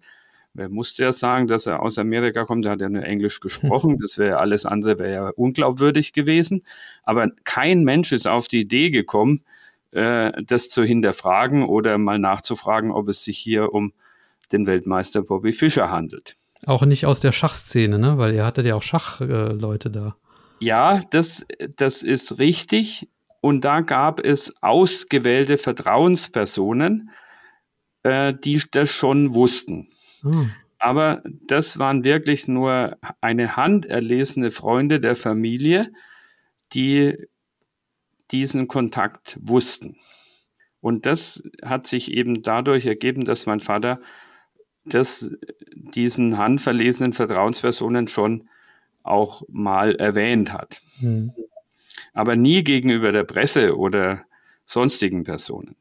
Wer 0.55 0.69
musste 0.69 1.03
ja 1.03 1.13
sagen, 1.13 1.47
dass 1.47 1.65
er 1.65 1.81
aus 1.81 1.97
Amerika 1.97 2.45
kommt? 2.45 2.65
Er 2.65 2.71
hat 2.71 2.81
ja 2.81 2.89
nur 2.89 3.03
Englisch 3.03 3.39
gesprochen. 3.41 3.97
Das 3.99 4.17
wäre 4.17 4.37
alles 4.37 4.65
andere, 4.65 4.99
wäre 4.99 5.13
ja 5.13 5.29
unglaubwürdig 5.29 6.13
gewesen. 6.13 6.63
Aber 7.03 7.29
kein 7.43 7.83
Mensch 7.83 8.11
ist 8.11 8.27
auf 8.27 8.47
die 8.47 8.61
Idee 8.61 8.89
gekommen, 8.89 9.41
äh, 9.91 10.31
das 10.43 10.69
zu 10.69 10.83
hinterfragen 10.83 11.63
oder 11.63 11.97
mal 11.97 12.19
nachzufragen, 12.19 12.91
ob 12.91 13.09
es 13.09 13.23
sich 13.23 13.37
hier 13.37 13.73
um 13.73 13.93
den 14.51 14.67
Weltmeister 14.67 15.23
Bobby 15.23 15.53
Fischer 15.53 15.89
handelt. 15.89 16.35
Auch 16.65 16.85
nicht 16.85 17.05
aus 17.05 17.19
der 17.19 17.31
Schachszene, 17.31 17.99
ne? 17.99 18.17
Weil 18.17 18.33
ihr 18.33 18.45
hattet 18.45 18.65
ja 18.65 18.75
auch 18.75 18.83
Schachleute 18.83 19.89
äh, 19.89 19.91
da. 19.91 20.15
Ja, 20.59 21.01
das, 21.09 21.45
das 21.75 22.03
ist 22.03 22.37
richtig. 22.39 23.09
Und 23.43 23.65
da 23.65 23.81
gab 23.81 24.21
es 24.21 24.55
ausgewählte 24.63 25.57
Vertrauenspersonen, 25.57 27.11
äh, 28.03 28.33
die 28.33 28.63
das 28.71 28.89
schon 28.89 29.33
wussten. 29.33 29.89
Hm. 30.21 30.51
Aber 30.79 31.21
das 31.45 31.77
waren 31.77 32.05
wirklich 32.05 32.47
nur 32.47 32.97
eine 33.19 33.57
handerlesene 33.57 34.49
Freunde 34.49 35.01
der 35.01 35.17
Familie, 35.17 35.91
die 36.71 37.17
diesen 38.31 38.69
Kontakt 38.69 39.37
wussten. 39.41 39.97
Und 40.79 41.05
das 41.05 41.43
hat 41.61 41.85
sich 41.85 42.13
eben 42.13 42.43
dadurch 42.43 42.85
ergeben, 42.85 43.25
dass 43.25 43.45
mein 43.45 43.59
Vater 43.59 43.99
das 44.85 45.31
diesen 45.73 46.37
handverlesenen 46.37 47.11
Vertrauenspersonen 47.11 48.07
schon 48.07 48.47
auch 49.03 49.43
mal 49.49 49.95
erwähnt 49.97 50.53
hat. 50.53 50.81
Mhm. 51.01 51.33
Aber 52.13 52.35
nie 52.35 52.63
gegenüber 52.63 53.11
der 53.11 53.23
Presse 53.23 53.77
oder 53.77 54.25
sonstigen 54.65 55.23
Personen. 55.23 55.75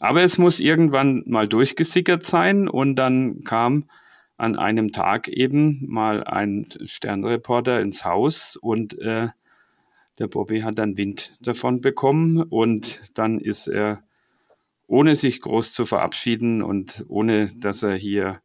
Aber 0.00 0.22
es 0.22 0.38
muss 0.38 0.60
irgendwann 0.60 1.22
mal 1.26 1.48
durchgesickert 1.48 2.24
sein 2.24 2.68
und 2.68 2.96
dann 2.96 3.44
kam 3.44 3.88
an 4.36 4.56
einem 4.56 4.92
Tag 4.92 5.28
eben 5.28 5.84
mal 5.86 6.24
ein 6.24 6.66
Sternreporter 6.84 7.80
ins 7.80 8.04
Haus 8.04 8.56
und 8.56 8.98
äh, 8.98 9.28
der 10.18 10.28
Bobby 10.28 10.60
hat 10.60 10.78
dann 10.78 10.96
Wind 10.96 11.36
davon 11.40 11.80
bekommen 11.80 12.42
und 12.42 13.02
dann 13.14 13.38
ist 13.38 13.66
er, 13.66 14.02
ohne 14.86 15.14
sich 15.14 15.40
groß 15.40 15.72
zu 15.72 15.84
verabschieden 15.84 16.62
und 16.62 17.04
ohne 17.08 17.52
dass 17.56 17.82
er 17.82 17.96
hier 17.96 18.40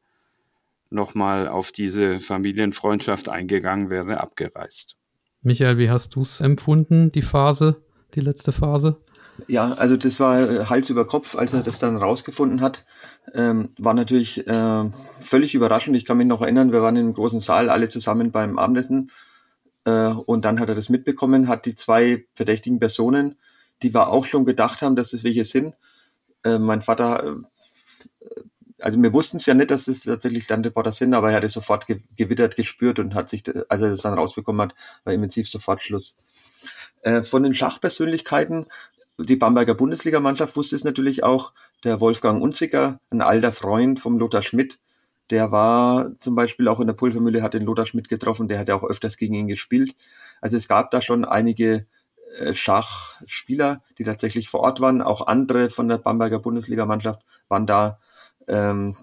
nochmal 0.90 1.48
auf 1.48 1.72
diese 1.72 2.20
Familienfreundschaft 2.20 3.30
eingegangen 3.30 3.90
wäre, 3.90 4.20
abgereist. 4.20 4.98
Michael, 5.44 5.78
wie 5.78 5.90
hast 5.90 6.16
du 6.16 6.22
es 6.22 6.40
empfunden, 6.40 7.12
die 7.12 7.22
Phase, 7.22 7.82
die 8.14 8.22
letzte 8.22 8.52
Phase? 8.52 8.98
Ja, 9.48 9.74
also 9.74 9.98
das 9.98 10.20
war 10.20 10.40
äh, 10.40 10.66
Hals 10.66 10.90
über 10.90 11.08
Kopf, 11.08 11.36
als 11.36 11.54
er 11.54 11.64
das 11.64 11.80
dann 11.80 11.98
rausgefunden 11.98 12.62
hat. 12.62 12.86
Ähm, 13.34 13.70
war 13.80 13.94
natürlich 13.94 14.46
äh, 14.48 14.90
völlig 15.20 15.56
überraschend. 15.56 15.96
Ich 15.98 16.06
kann 16.06 16.18
mich 16.18 16.28
noch 16.28 16.42
erinnern, 16.42 16.72
wir 16.72 16.82
waren 16.82 16.96
im 16.96 17.14
großen 17.14 17.40
Saal 17.40 17.70
alle 17.70 17.90
zusammen 17.90 18.32
beim 18.32 18.60
Abendessen 18.60 19.10
äh, 19.86 20.08
und 20.08 20.46
dann 20.46 20.60
hat 20.60 20.70
er 20.70 20.76
das 20.76 20.90
mitbekommen, 20.90 21.48
hat 21.48 21.66
die 21.66 21.76
zwei 21.76 22.26
verdächtigen 22.34 22.80
Personen, 22.80 23.36
die 23.82 23.94
wir 23.94 24.10
auch 24.10 24.26
schon 24.26 24.46
gedacht 24.46 24.82
haben, 24.82 24.96
dass 24.96 25.14
es 25.14 25.24
welche 25.24 25.44
sind. 25.44 25.74
Äh, 26.44 26.60
mein 26.60 26.82
Vater, 26.82 27.24
äh, 27.24 27.36
also 28.82 29.02
wir 29.02 29.14
wussten 29.14 29.38
es 29.38 29.46
ja 29.46 29.54
nicht, 29.54 29.72
dass 29.72 29.88
es 29.88 30.04
tatsächlich 30.04 30.48
Landreporter 30.50 30.92
sind, 30.92 31.14
aber 31.14 31.30
er 31.30 31.38
hat 31.38 31.44
es 31.44 31.54
sofort 31.54 31.88
ge 31.88 32.02
gewittert, 32.18 32.56
gespürt 32.56 33.00
und 33.00 33.16
hat 33.16 33.30
sich, 33.30 33.44
als 33.70 33.82
er 33.82 33.90
das 33.90 34.02
dann 34.02 34.14
rausbekommen 34.14 34.70
hat, 34.70 34.76
war 35.04 35.14
im 35.14 35.22
Prinzip 35.22 35.48
sofort 35.48 35.82
Schluss. 35.82 36.18
Äh, 37.02 37.22
von 37.24 37.44
den 37.44 37.56
Schachpersönlichkeiten 37.56 38.68
die 39.18 39.36
Bamberger 39.36 39.76
Bundesligamannschaft 39.76 40.56
wusste 40.56 40.76
es 40.76 40.84
natürlich 40.84 41.24
auch. 41.24 41.54
Der 41.84 42.00
Wolfgang 42.00 42.42
Unziger, 42.42 43.00
ein 43.10 43.22
alter 43.22 43.52
Freund 43.52 44.00
vom 44.00 44.18
Lothar 44.18 44.42
Schmidt, 44.42 44.80
der 45.30 45.52
war 45.52 46.18
zum 46.20 46.36
Beispiel 46.36 46.68
auch 46.68 46.80
in 46.80 46.88
der 46.88 46.94
Pulvermühle, 46.94 47.42
hat 47.42 47.54
den 47.54 47.64
Lothar 47.64 47.86
Schmidt 47.86 48.10
getroffen, 48.10 48.48
der 48.48 48.60
hat 48.60 48.68
ja 48.68 48.76
auch 48.76 48.84
öfters 48.84 49.18
gegen 49.18 49.34
ihn 49.34 49.48
gespielt. 49.48 49.96
Also 50.42 50.58
es 50.58 50.68
gab 50.68 50.92
da 50.92 51.02
schon 51.02 51.24
einige 51.24 51.86
äh, 52.40 52.54
Schachspieler, 52.54 53.82
die 53.98 54.04
tatsächlich 54.04 54.50
vor 54.50 54.62
Ort 54.62 54.82
waren. 54.82 55.02
Auch 55.02 55.28
andere 55.28 55.70
von 55.70 55.88
der 55.88 55.98
Bamberger 55.98 56.40
Bundesligamannschaft 56.40 57.22
waren 57.48 57.66
da. 57.66 58.00
Ähm, 58.48 58.96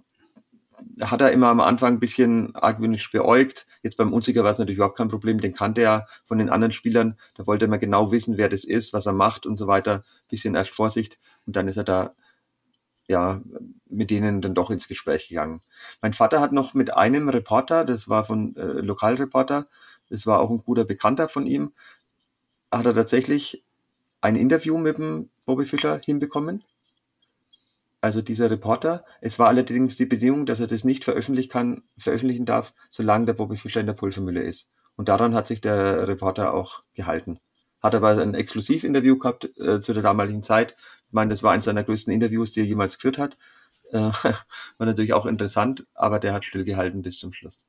hat 1.00 1.20
er 1.20 1.32
immer 1.32 1.48
am 1.48 1.60
Anfang 1.60 1.94
ein 1.94 2.00
bisschen 2.00 2.54
argwöhnisch 2.54 3.10
beäugt. 3.10 3.66
Jetzt 3.82 3.96
beim 3.96 4.12
Unsicher 4.12 4.44
war 4.44 4.50
es 4.50 4.58
natürlich 4.58 4.78
überhaupt 4.78 4.96
kein 4.96 5.08
Problem, 5.08 5.40
den 5.40 5.54
kannte 5.54 5.82
er 5.82 6.06
von 6.24 6.38
den 6.38 6.50
anderen 6.50 6.72
Spielern. 6.72 7.18
Da 7.34 7.46
wollte 7.46 7.66
er 7.66 7.68
mal 7.68 7.78
genau 7.78 8.10
wissen, 8.12 8.36
wer 8.36 8.48
das 8.48 8.64
ist, 8.64 8.92
was 8.92 9.06
er 9.06 9.12
macht 9.12 9.46
und 9.46 9.56
so 9.56 9.66
weiter. 9.66 10.02
Bisschen 10.28 10.54
erst 10.54 10.70
Vorsicht. 10.70 11.18
Und 11.46 11.56
dann 11.56 11.68
ist 11.68 11.76
er 11.76 11.84
da 11.84 12.12
ja, 13.08 13.40
mit 13.88 14.10
denen 14.10 14.40
dann 14.40 14.54
doch 14.54 14.70
ins 14.70 14.86
Gespräch 14.86 15.28
gegangen. 15.28 15.62
Mein 16.02 16.12
Vater 16.12 16.40
hat 16.40 16.52
noch 16.52 16.74
mit 16.74 16.94
einem 16.94 17.28
Reporter, 17.30 17.84
das 17.84 18.08
war 18.08 18.22
von 18.22 18.54
äh, 18.56 18.80
Lokalreporter, 18.80 19.66
das 20.10 20.26
war 20.26 20.40
auch 20.40 20.50
ein 20.50 20.62
guter 20.62 20.84
Bekannter 20.84 21.28
von 21.28 21.46
ihm, 21.46 21.72
hat 22.70 22.84
er 22.84 22.94
tatsächlich 22.94 23.64
ein 24.20 24.36
Interview 24.36 24.76
mit 24.76 24.98
dem 24.98 25.30
Bobby 25.46 25.64
Fischer 25.64 26.00
hinbekommen 26.04 26.64
also 28.00 28.22
dieser 28.22 28.50
Reporter. 28.50 29.04
Es 29.20 29.38
war 29.38 29.48
allerdings 29.48 29.96
die 29.96 30.06
Bedingung, 30.06 30.46
dass 30.46 30.60
er 30.60 30.66
das 30.66 30.84
nicht 30.84 31.04
veröffentlichen 31.04 31.50
kann, 31.50 31.82
veröffentlichen 31.96 32.44
darf, 32.44 32.72
solange 32.90 33.26
der 33.26 33.32
Bobby 33.32 33.56
Fischer 33.56 33.80
in 33.80 33.86
der 33.86 33.94
Pulvermühle 33.94 34.42
ist. 34.42 34.70
Und 34.96 35.08
daran 35.08 35.34
hat 35.34 35.46
sich 35.46 35.60
der 35.60 36.08
Reporter 36.08 36.54
auch 36.54 36.82
gehalten. 36.94 37.38
Hat 37.80 37.94
aber 37.94 38.20
ein 38.20 38.34
Exklusivinterview 38.34 39.18
gehabt 39.18 39.50
äh, 39.58 39.80
zu 39.80 39.92
der 39.92 40.02
damaligen 40.02 40.42
Zeit. 40.42 40.74
Ich 41.06 41.12
meine, 41.12 41.30
das 41.30 41.42
war 41.42 41.52
eines 41.52 41.64
seiner 41.64 41.84
größten 41.84 42.12
Interviews, 42.12 42.52
die 42.52 42.60
er 42.60 42.66
jemals 42.66 42.96
geführt 42.96 43.18
hat. 43.18 43.36
Äh, 43.90 44.00
war 44.00 44.86
natürlich 44.86 45.14
auch 45.14 45.24
interessant, 45.24 45.86
aber 45.94 46.18
der 46.18 46.34
hat 46.34 46.44
stillgehalten 46.44 47.00
bis 47.00 47.18
zum 47.18 47.32
Schluss. 47.32 47.66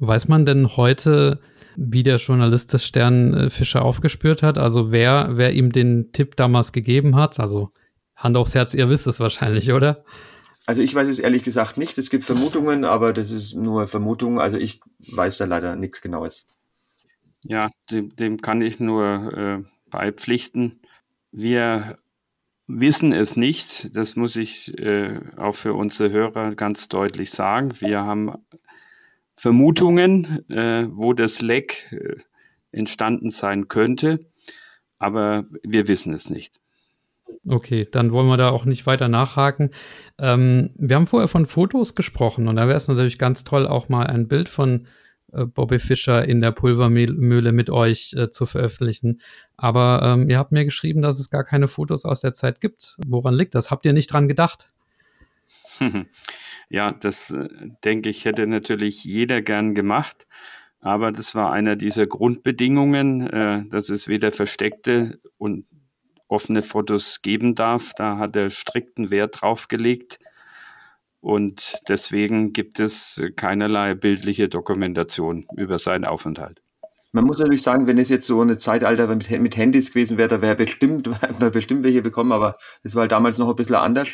Weiß 0.00 0.26
man 0.26 0.44
denn 0.44 0.76
heute, 0.76 1.38
wie 1.76 2.02
der 2.02 2.16
Journalist 2.16 2.72
des 2.72 2.84
Stern 2.84 3.34
äh, 3.34 3.48
Fischer 3.48 3.82
aufgespürt 3.82 4.42
hat? 4.42 4.58
Also 4.58 4.90
wer, 4.90 5.28
wer 5.34 5.52
ihm 5.52 5.70
den 5.70 6.10
Tipp 6.10 6.34
damals 6.34 6.72
gegeben 6.72 7.14
hat? 7.14 7.38
Also 7.38 7.70
Hand 8.20 8.36
aufs 8.36 8.54
Herz, 8.54 8.74
ihr 8.74 8.88
wisst 8.88 9.06
es 9.06 9.18
wahrscheinlich, 9.20 9.72
oder? 9.72 10.04
Also 10.66 10.82
ich 10.82 10.94
weiß 10.94 11.08
es 11.08 11.18
ehrlich 11.18 11.42
gesagt 11.42 11.78
nicht. 11.78 11.98
Es 11.98 12.10
gibt 12.10 12.24
Vermutungen, 12.24 12.84
aber 12.84 13.12
das 13.12 13.30
ist 13.30 13.54
nur 13.54 13.88
Vermutung. 13.88 14.40
Also 14.40 14.56
ich 14.56 14.80
weiß 14.98 15.38
da 15.38 15.46
leider 15.46 15.74
nichts 15.74 16.00
Genaues. 16.00 16.46
Ja, 17.42 17.70
dem, 17.90 18.14
dem 18.14 18.40
kann 18.40 18.62
ich 18.62 18.78
nur 18.78 19.32
äh, 19.36 19.64
beipflichten. 19.90 20.80
Wir 21.32 21.98
wissen 22.66 23.12
es 23.12 23.36
nicht. 23.36 23.96
Das 23.96 24.14
muss 24.14 24.36
ich 24.36 24.78
äh, 24.78 25.18
auch 25.36 25.54
für 25.54 25.74
unsere 25.74 26.10
Hörer 26.10 26.54
ganz 26.54 26.88
deutlich 26.88 27.30
sagen. 27.30 27.72
Wir 27.80 28.04
haben 28.04 28.34
Vermutungen, 29.34 30.48
äh, 30.50 30.86
wo 30.90 31.14
das 31.14 31.40
Leck 31.40 31.90
äh, 31.92 32.16
entstanden 32.72 33.30
sein 33.30 33.68
könnte, 33.68 34.20
aber 34.98 35.46
wir 35.62 35.88
wissen 35.88 36.12
es 36.12 36.30
nicht. 36.30 36.60
Okay, 37.46 37.86
dann 37.90 38.12
wollen 38.12 38.28
wir 38.28 38.36
da 38.36 38.50
auch 38.50 38.64
nicht 38.64 38.86
weiter 38.86 39.08
nachhaken. 39.08 39.70
Ähm, 40.18 40.70
wir 40.76 40.96
haben 40.96 41.06
vorher 41.06 41.28
von 41.28 41.46
Fotos 41.46 41.94
gesprochen 41.94 42.48
und 42.48 42.56
da 42.56 42.68
wäre 42.68 42.76
es 42.76 42.88
natürlich 42.88 43.18
ganz 43.18 43.44
toll, 43.44 43.66
auch 43.66 43.88
mal 43.88 44.06
ein 44.06 44.28
Bild 44.28 44.48
von 44.48 44.86
äh, 45.32 45.46
Bobby 45.46 45.78
Fischer 45.78 46.26
in 46.26 46.40
der 46.40 46.52
Pulvermühle 46.52 47.52
mit 47.52 47.70
euch 47.70 48.14
äh, 48.16 48.30
zu 48.30 48.46
veröffentlichen. 48.46 49.20
Aber 49.56 50.00
ähm, 50.04 50.28
ihr 50.28 50.38
habt 50.38 50.52
mir 50.52 50.64
geschrieben, 50.64 51.02
dass 51.02 51.18
es 51.18 51.30
gar 51.30 51.44
keine 51.44 51.68
Fotos 51.68 52.04
aus 52.04 52.20
der 52.20 52.34
Zeit 52.34 52.60
gibt. 52.60 52.96
Woran 53.06 53.34
liegt 53.34 53.54
das? 53.54 53.70
Habt 53.70 53.84
ihr 53.86 53.92
nicht 53.92 54.12
dran 54.12 54.28
gedacht? 54.28 54.68
Ja, 56.72 56.92
das 56.92 57.32
äh, 57.32 57.48
denke 57.84 58.08
ich, 58.10 58.24
hätte 58.24 58.46
natürlich 58.46 59.02
jeder 59.02 59.42
gern 59.42 59.74
gemacht. 59.74 60.28
Aber 60.80 61.12
das 61.12 61.34
war 61.34 61.52
einer 61.52 61.76
dieser 61.76 62.06
Grundbedingungen, 62.06 63.26
äh, 63.26 63.64
dass 63.68 63.90
es 63.90 64.06
weder 64.06 64.30
versteckte 64.30 65.18
und 65.36 65.66
offene 66.30 66.62
Fotos 66.62 67.22
geben 67.22 67.54
darf. 67.54 67.92
Da 67.96 68.18
hat 68.18 68.36
er 68.36 68.50
strikten 68.50 69.10
Wert 69.10 69.42
drauf 69.42 69.68
gelegt. 69.68 70.18
Und 71.20 71.74
deswegen 71.88 72.52
gibt 72.52 72.80
es 72.80 73.20
keinerlei 73.36 73.94
bildliche 73.94 74.48
Dokumentation 74.48 75.46
über 75.56 75.78
seinen 75.78 76.06
Aufenthalt. 76.06 76.62
Man 77.12 77.24
muss 77.24 77.38
natürlich 77.38 77.62
sagen, 77.62 77.86
wenn 77.86 77.98
es 77.98 78.08
jetzt 78.08 78.26
so 78.26 78.40
eine 78.40 78.56
Zeitalter 78.56 79.08
mit, 79.08 79.28
mit 79.30 79.56
Handys 79.56 79.92
gewesen 79.92 80.16
wäre, 80.16 80.28
da 80.28 80.40
wäre 80.40 80.54
bestimmt, 80.54 81.08
wäre 81.40 81.50
bestimmt 81.50 81.82
welche 81.82 82.02
bekommen, 82.02 82.32
aber 82.32 82.56
es 82.82 82.94
war 82.94 83.02
halt 83.02 83.12
damals 83.12 83.36
noch 83.36 83.48
ein 83.48 83.56
bisschen 83.56 83.74
anders. 83.74 84.08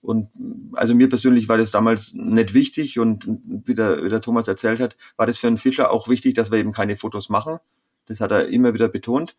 Und 0.00 0.30
also 0.74 0.94
mir 0.94 1.08
persönlich 1.08 1.48
war 1.48 1.58
das 1.58 1.72
damals 1.72 2.12
nicht 2.14 2.54
wichtig 2.54 2.98
und 3.00 3.26
wie 3.26 3.74
der, 3.74 4.04
wie 4.04 4.08
der 4.08 4.20
Thomas 4.20 4.46
erzählt 4.46 4.78
hat, 4.78 4.96
war 5.16 5.26
das 5.26 5.36
für 5.36 5.48
einen 5.48 5.58
Fischer 5.58 5.90
auch 5.90 6.08
wichtig, 6.08 6.34
dass 6.34 6.52
wir 6.52 6.58
eben 6.58 6.72
keine 6.72 6.96
Fotos 6.96 7.28
machen. 7.28 7.58
Das 8.06 8.20
hat 8.20 8.30
er 8.30 8.46
immer 8.46 8.72
wieder 8.72 8.88
betont. 8.88 9.36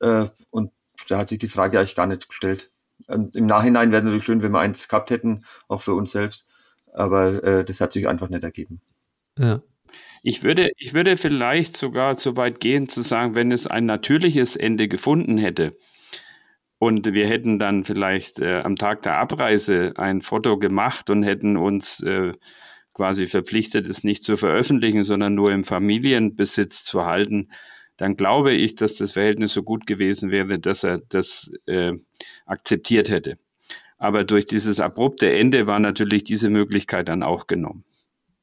Äh, 0.00 0.26
und 0.50 0.70
da 1.08 1.18
hat 1.18 1.28
sich 1.28 1.38
die 1.38 1.48
Frage 1.48 1.78
eigentlich 1.78 1.94
gar 1.94 2.06
nicht 2.06 2.28
gestellt. 2.28 2.70
Und 3.06 3.34
Im 3.34 3.46
Nachhinein 3.46 3.90
wäre 3.90 4.00
es 4.00 4.04
natürlich 4.04 4.24
schön, 4.24 4.42
wenn 4.42 4.52
wir 4.52 4.60
eins 4.60 4.88
gehabt 4.88 5.10
hätten, 5.10 5.44
auch 5.68 5.80
für 5.80 5.94
uns 5.94 6.12
selbst. 6.12 6.46
Aber 6.92 7.42
äh, 7.42 7.64
das 7.64 7.80
hat 7.80 7.92
sich 7.92 8.08
einfach 8.08 8.28
nicht 8.28 8.44
ergeben. 8.44 8.80
Ja. 9.38 9.62
Ich 10.22 10.42
würde, 10.42 10.70
ich 10.76 10.94
würde 10.94 11.16
vielleicht 11.16 11.76
sogar 11.76 12.14
so 12.14 12.36
weit 12.36 12.60
gehen 12.60 12.88
zu 12.88 13.02
sagen, 13.02 13.34
wenn 13.34 13.50
es 13.50 13.66
ein 13.66 13.86
natürliches 13.86 14.54
Ende 14.54 14.86
gefunden 14.86 15.36
hätte 15.36 15.76
und 16.82 17.14
wir 17.14 17.28
hätten 17.28 17.60
dann 17.60 17.84
vielleicht 17.84 18.40
äh, 18.40 18.58
am 18.58 18.74
Tag 18.74 19.02
der 19.02 19.14
Abreise 19.14 19.92
ein 19.98 20.20
Foto 20.20 20.58
gemacht 20.58 21.10
und 21.10 21.22
hätten 21.22 21.56
uns 21.56 22.02
äh, 22.02 22.32
quasi 22.92 23.26
verpflichtet, 23.26 23.86
es 23.86 24.02
nicht 24.02 24.24
zu 24.24 24.36
veröffentlichen, 24.36 25.04
sondern 25.04 25.36
nur 25.36 25.52
im 25.52 25.62
Familienbesitz 25.62 26.84
zu 26.84 27.04
halten, 27.04 27.52
dann 27.96 28.16
glaube 28.16 28.52
ich, 28.52 28.74
dass 28.74 28.96
das 28.96 29.12
Verhältnis 29.12 29.52
so 29.52 29.62
gut 29.62 29.86
gewesen 29.86 30.30
wäre, 30.30 30.58
dass 30.58 30.84
er 30.84 30.98
das 31.08 31.52
äh, 31.66 31.92
akzeptiert 32.46 33.10
hätte. 33.10 33.38
Aber 33.98 34.24
durch 34.24 34.46
dieses 34.46 34.80
abrupte 34.80 35.32
Ende 35.32 35.66
war 35.66 35.78
natürlich 35.78 36.24
diese 36.24 36.50
Möglichkeit 36.50 37.08
dann 37.08 37.22
auch 37.22 37.46
genommen. 37.46 37.84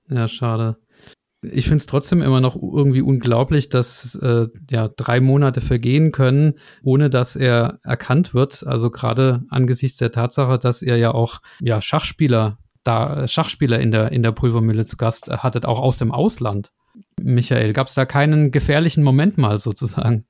Ja, 0.09 0.27
schade. 0.27 0.77
Ich 1.41 1.65
finde 1.65 1.77
es 1.77 1.85
trotzdem 1.85 2.21
immer 2.21 2.41
noch 2.41 2.55
irgendwie 2.55 3.01
unglaublich, 3.01 3.69
dass 3.69 4.15
äh, 4.15 4.47
ja 4.69 4.89
drei 4.89 5.21
Monate 5.21 5.61
vergehen 5.61 6.11
können, 6.11 6.55
ohne 6.83 7.09
dass 7.09 7.35
er 7.35 7.79
erkannt 7.83 8.33
wird. 8.33 8.65
Also 8.65 8.89
gerade 8.89 9.43
angesichts 9.49 9.97
der 9.97 10.11
Tatsache, 10.11 10.59
dass 10.59 10.81
er 10.81 10.97
ja 10.97 11.13
auch 11.13 11.41
ja 11.61 11.81
Schachspieler 11.81 12.57
da 12.83 13.27
Schachspieler 13.27 13.79
in 13.79 13.91
der 13.91 14.11
in 14.11 14.23
der 14.23 14.31
Pulvermühle 14.31 14.85
zu 14.85 14.97
Gast 14.97 15.29
hattet, 15.29 15.65
auch 15.65 15.79
aus 15.79 15.97
dem 15.97 16.11
Ausland. 16.11 16.71
Michael, 17.21 17.73
gab 17.73 17.87
es 17.87 17.93
da 17.93 18.05
keinen 18.05 18.51
gefährlichen 18.51 19.03
Moment 19.03 19.37
mal 19.37 19.57
sozusagen? 19.59 20.25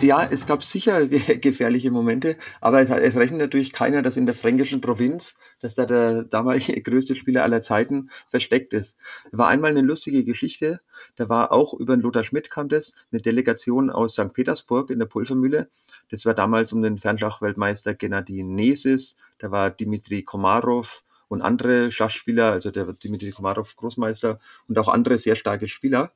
Ja, 0.00 0.24
es 0.24 0.46
gab 0.46 0.62
sicher 0.62 1.06
gefährliche 1.08 1.90
Momente, 1.90 2.36
aber 2.60 2.80
es, 2.80 2.88
es, 2.88 3.16
rechnet 3.16 3.40
natürlich 3.40 3.72
keiner, 3.72 4.00
dass 4.00 4.16
in 4.16 4.26
der 4.26 4.34
fränkischen 4.34 4.80
Provinz, 4.80 5.36
dass 5.60 5.74
da 5.74 5.86
der 5.86 6.22
damalige 6.22 6.80
größte 6.82 7.16
Spieler 7.16 7.42
aller 7.42 7.62
Zeiten 7.62 8.08
versteckt 8.30 8.72
ist. 8.74 8.96
War 9.32 9.48
einmal 9.48 9.72
eine 9.72 9.80
lustige 9.80 10.24
Geschichte, 10.24 10.80
da 11.16 11.28
war 11.28 11.50
auch 11.50 11.74
über 11.74 11.96
den 11.96 12.02
Lothar 12.02 12.24
Schmidt 12.24 12.48
kam 12.48 12.68
das, 12.68 12.94
eine 13.10 13.20
Delegation 13.20 13.90
aus 13.90 14.14
St. 14.14 14.32
Petersburg 14.32 14.90
in 14.90 15.00
der 15.00 15.06
Pulvermühle. 15.06 15.68
Das 16.10 16.24
war 16.26 16.34
damals 16.34 16.72
um 16.72 16.82
den 16.82 16.98
Fernschachweltmeister 16.98 17.94
Gennady 17.94 18.44
Nesis, 18.44 19.16
da 19.38 19.50
war 19.50 19.70
Dimitri 19.70 20.22
Komarov 20.22 21.02
und 21.32 21.40
andere 21.40 21.90
Schachspieler, 21.90 22.52
also 22.52 22.70
der 22.70 22.92
Dimitri 22.92 23.30
Komarov 23.30 23.74
Großmeister 23.76 24.36
und 24.68 24.78
auch 24.78 24.88
andere 24.88 25.16
sehr 25.16 25.34
starke 25.34 25.66
Spieler. 25.66 26.12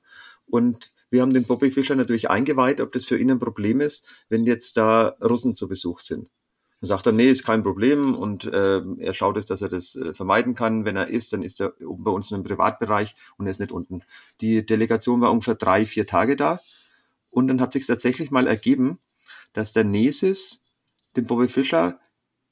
Und 0.47 0.91
wir 1.09 1.23
haben 1.23 1.33
den 1.33 1.45
Bobby 1.45 1.71
Fischer 1.71 1.95
natürlich 1.95 2.29
eingeweiht, 2.29 2.83
ob 2.83 2.93
das 2.93 3.07
für 3.07 3.17
ihn 3.17 3.31
ein 3.31 3.39
Problem 3.39 3.81
ist, 3.81 4.27
wenn 4.29 4.45
jetzt 4.45 4.77
da 4.77 5.17
Russen 5.23 5.55
zu 5.55 5.69
Besuch 5.69 6.01
sind. 6.01 6.31
Dann 6.83 6.89
sagt 6.89 7.07
er, 7.07 7.13
nee, 7.13 7.31
ist 7.31 7.47
kein 7.47 7.63
Problem 7.63 8.15
und 8.15 8.45
äh, 8.45 8.83
er 8.99 9.15
schaut 9.15 9.39
es, 9.39 9.47
dass 9.47 9.63
er 9.63 9.71
das 9.71 9.97
äh, 9.97 10.13
vermeiden 10.13 10.55
kann. 10.55 10.85
Wenn 10.85 10.97
er 10.97 11.09
ist, 11.09 11.33
dann 11.33 11.43
ist 11.43 11.63
er 11.63 11.73
oben 11.81 12.05
bei 12.05 12.11
uns 12.11 12.31
in 12.31 12.35
einem 12.35 12.45
Privatbereich 12.45 13.15
und 13.39 13.47
er 13.47 13.53
ist 13.53 13.61
nicht 13.61 13.73
unten. 13.73 14.03
Die 14.43 14.67
Delegation 14.67 15.23
war 15.23 15.33
ungefähr 15.33 15.55
drei, 15.55 15.87
vier 15.87 16.07
Tage 16.07 16.37
da 16.37 16.61
und 17.31 17.49
dann 17.49 17.63
hat 17.63 17.73
sich 17.73 17.87
tatsächlich 17.87 18.31
mal 18.31 18.47
ergeben, 18.47 18.99
dass 19.55 19.73
der 19.73 19.85
Nesis 19.85 20.67
den 21.17 21.27
Bobby 21.27 21.49
Fischer 21.49 21.99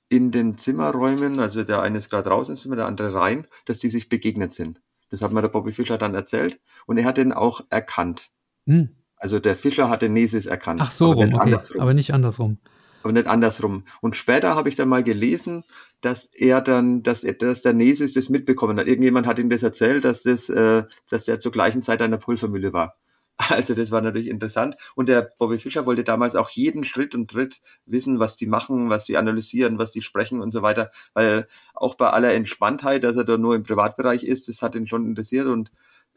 in 0.09 0.30
den 0.30 0.59
Zimmerräumen, 0.59 1.40
also 1.40 1.64
der 1.64 1.82
eine 1.82 1.98
ist 1.98 2.11
gerade 2.11 2.28
raus 2.28 2.48
ins 2.48 2.62
Zimmer, 2.62 2.76
der 2.76 2.86
andere 2.86 3.14
rein, 3.14 3.46
dass 3.64 3.78
die 3.78 3.88
sich 3.88 4.09
begegnet 4.09 4.52
sind. 4.52 4.80
Das 5.11 5.22
hat 5.22 5.32
mir 5.32 5.42
der 5.42 5.48
Bobby 5.48 5.72
Fischer 5.72 5.98
dann 5.98 6.14
erzählt 6.14 6.61
und 6.86 6.98
er 6.98 7.05
hat 7.05 7.16
den 7.16 7.32
auch 7.32 7.61
erkannt. 7.70 8.30
Hm. 8.66 8.90
Also 9.16 9.38
der 9.38 9.57
Fischer 9.57 9.88
hatte 9.88 10.09
Nesis 10.09 10.46
erkannt. 10.46 10.80
Ach 10.82 10.90
so 10.90 11.12
rum, 11.12 11.34
okay, 11.34 11.59
aber 11.78 11.94
nicht 11.94 12.12
andersrum. 12.12 12.59
Aber 13.02 13.12
nicht 13.12 13.26
andersrum. 13.26 13.84
Und 14.00 14.16
später 14.16 14.55
habe 14.55 14.68
ich 14.68 14.76
dann 14.76 14.88
mal 14.88 15.02
gelesen, 15.02 15.62
dass 16.00 16.26
er 16.26 16.61
dann, 16.61 17.02
dass, 17.02 17.22
er, 17.22 17.34
dass 17.34 17.62
der 17.62 17.74
Nesis 17.74 18.14
das 18.14 18.28
mitbekommen 18.28 18.78
hat. 18.78 18.86
Irgendjemand 18.86 19.26
hat 19.26 19.38
ihm 19.38 19.50
das 19.50 19.62
erzählt, 19.62 20.05
dass 20.05 20.22
das, 20.22 20.48
äh, 20.48 20.84
dass 21.11 21.28
er 21.28 21.38
zur 21.38 21.52
gleichen 21.52 21.82
Zeit 21.82 22.02
an 22.02 22.11
der 22.11 22.18
Pulvermühle 22.18 22.72
war. 22.72 22.96
Also 23.37 23.74
das 23.74 23.91
war 23.91 24.01
natürlich 24.01 24.28
interessant. 24.28 24.76
Und 24.95 25.09
der 25.09 25.32
Bobby 25.39 25.59
Fischer 25.59 25.87
wollte 25.87 26.05
damals 26.05 26.37
auch 26.37 26.51
jeden 26.51 26.85
Schritt 26.85 27.14
und 27.14 27.30
Tritt 27.30 27.61
wissen, 27.85 28.20
was 28.20 28.37
die 28.37 28.47
machen, 28.47 28.91
was 28.91 29.07
die 29.07 29.16
analysieren, 29.16 29.78
was 29.78 29.93
die 29.93 30.03
sprechen 30.03 30.41
und 30.41 30.53
so 30.53 30.62
weiter. 30.62 30.91
Weil 31.14 31.47
auch 31.74 31.97
bei 31.97 32.11
aller 32.11 32.32
Entspanntheit, 32.32 33.03
dass 33.03 33.16
er 33.16 33.24
da 33.24 33.37
nur 33.37 33.57
im 33.57 33.64
Privatbereich 33.64 34.24
ist, 34.24 34.49
das 34.49 34.62
hat 34.62 34.76
ihn 34.76 34.87
schon 34.87 35.07
interessiert 35.07 35.47
und 35.47 35.72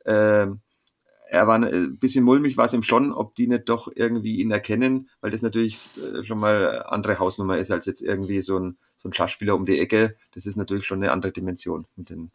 äh, 0.06 0.48
er 1.30 1.46
war 1.48 1.56
ein 1.56 1.98
bisschen 1.98 2.24
mulmig, 2.24 2.56
war 2.56 2.66
es 2.66 2.74
ihm 2.74 2.84
schon, 2.84 3.12
ob 3.12 3.36
die 3.36 3.48
nicht 3.48 3.68
doch 3.68 3.90
irgendwie 3.94 4.40
ihn 4.40 4.52
erkennen, 4.52 5.10
weil 5.20 5.32
das 5.32 5.42
natürlich 5.42 5.78
äh, 5.98 6.24
schon 6.24 6.40
mal 6.40 6.84
andere 6.88 7.20
Hausnummer 7.20 7.58
ist 7.58 7.72
als 7.72 7.86
jetzt 7.86 8.02
irgendwie 8.02 8.42
so 8.42 8.60
ein, 8.60 8.78
so 8.96 9.10
ein 9.10 9.14
Schachspieler 9.14 9.56
um 9.56 9.66
die 9.66 9.80
Ecke. 9.80 10.16
Das 10.34 10.46
ist 10.46 10.56
natürlich 10.56 10.86
schon 10.86 11.04
eine 11.04 11.12
andere 11.12 11.34
Dimension. 11.34 11.86
Mit 11.96 12.10
den 12.10 12.32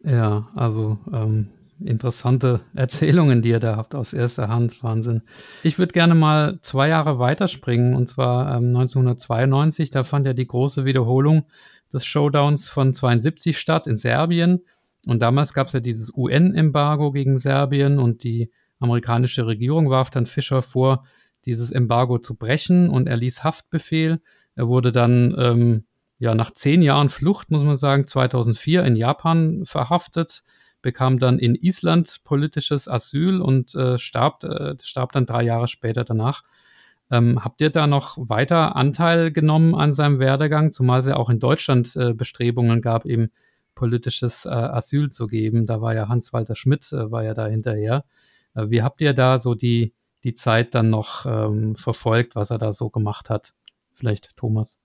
ja, 0.00 0.48
also 0.54 0.98
ähm, 1.12 1.48
interessante 1.84 2.60
Erzählungen, 2.74 3.42
die 3.42 3.50
ihr 3.50 3.60
da 3.60 3.76
habt 3.76 3.94
aus 3.94 4.12
erster 4.12 4.48
Hand. 4.48 4.82
Wahnsinn. 4.82 5.22
Ich 5.62 5.78
würde 5.78 5.92
gerne 5.92 6.14
mal 6.14 6.58
zwei 6.62 6.88
Jahre 6.88 7.18
weiterspringen 7.18 7.94
und 7.94 8.08
zwar 8.08 8.56
ähm, 8.56 8.76
1992. 8.76 9.90
Da 9.90 10.04
fand 10.04 10.26
ja 10.26 10.32
die 10.32 10.46
große 10.46 10.84
Wiederholung 10.84 11.46
des 11.92 12.04
Showdowns 12.04 12.68
von 12.68 12.94
72 12.94 13.58
statt 13.58 13.86
in 13.86 13.96
Serbien. 13.96 14.64
Und 15.06 15.20
damals 15.20 15.54
gab 15.54 15.68
es 15.68 15.72
ja 15.72 15.80
dieses 15.80 16.12
UN-Embargo 16.14 17.12
gegen 17.12 17.38
Serbien 17.38 17.98
und 17.98 18.24
die 18.24 18.50
amerikanische 18.80 19.46
Regierung 19.46 19.90
warf 19.90 20.10
dann 20.10 20.26
Fischer 20.26 20.62
vor, 20.62 21.04
dieses 21.46 21.70
Embargo 21.70 22.18
zu 22.18 22.34
brechen 22.34 22.90
und 22.90 23.08
er 23.08 23.16
ließ 23.16 23.44
Haftbefehl. 23.44 24.20
Er 24.54 24.68
wurde 24.68 24.92
dann 24.92 25.34
ähm, 25.38 25.84
ja 26.18 26.34
nach 26.34 26.50
zehn 26.50 26.82
Jahren 26.82 27.08
Flucht, 27.08 27.50
muss 27.50 27.62
man 27.62 27.76
sagen, 27.76 28.06
2004 28.06 28.84
in 28.84 28.96
Japan 28.96 29.64
verhaftet, 29.64 30.42
bekam 30.82 31.18
dann 31.18 31.38
in 31.38 31.54
Island 31.54 32.20
politisches 32.24 32.88
Asyl 32.88 33.40
und 33.40 33.74
äh, 33.74 33.98
starb, 33.98 34.44
äh, 34.44 34.76
starb 34.82 35.12
dann 35.12 35.26
drei 35.26 35.42
Jahre 35.42 35.68
später 35.68 36.04
danach. 36.04 36.42
Ähm, 37.10 37.42
habt 37.42 37.60
ihr 37.60 37.70
da 37.70 37.86
noch 37.86 38.16
weiter 38.18 38.76
Anteil 38.76 39.32
genommen 39.32 39.74
an 39.74 39.92
seinem 39.92 40.18
Werdegang, 40.18 40.72
zumal 40.72 41.00
es 41.00 41.06
ja 41.06 41.16
auch 41.16 41.30
in 41.30 41.38
Deutschland 41.38 41.96
äh, 41.96 42.12
Bestrebungen 42.12 42.82
gab, 42.82 43.06
eben 43.06 43.30
politisches 43.74 44.44
äh, 44.44 44.50
Asyl 44.50 45.08
zu 45.10 45.26
geben. 45.26 45.64
Da 45.64 45.80
war 45.80 45.94
ja 45.94 46.08
Hans-Walter 46.08 46.54
Schmidt, 46.54 46.92
äh, 46.92 47.10
war 47.10 47.24
ja 47.24 47.32
da 47.32 47.46
hinterher. 47.46 48.04
Äh, 48.54 48.68
wie 48.68 48.82
habt 48.82 49.00
ihr 49.00 49.14
da 49.14 49.38
so 49.38 49.54
die, 49.54 49.94
die 50.24 50.34
Zeit 50.34 50.74
dann 50.74 50.90
noch 50.90 51.24
ähm, 51.24 51.76
verfolgt, 51.76 52.34
was 52.34 52.50
er 52.50 52.58
da 52.58 52.72
so 52.72 52.90
gemacht 52.90 53.30
hat? 53.30 53.54
Vielleicht 53.94 54.36
Thomas. 54.36 54.78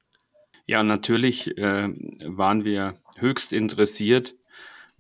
Ja, 0.66 0.82
natürlich 0.82 1.48
waren 1.58 2.64
wir 2.64 2.96
höchst 3.18 3.52
interessiert, 3.52 4.34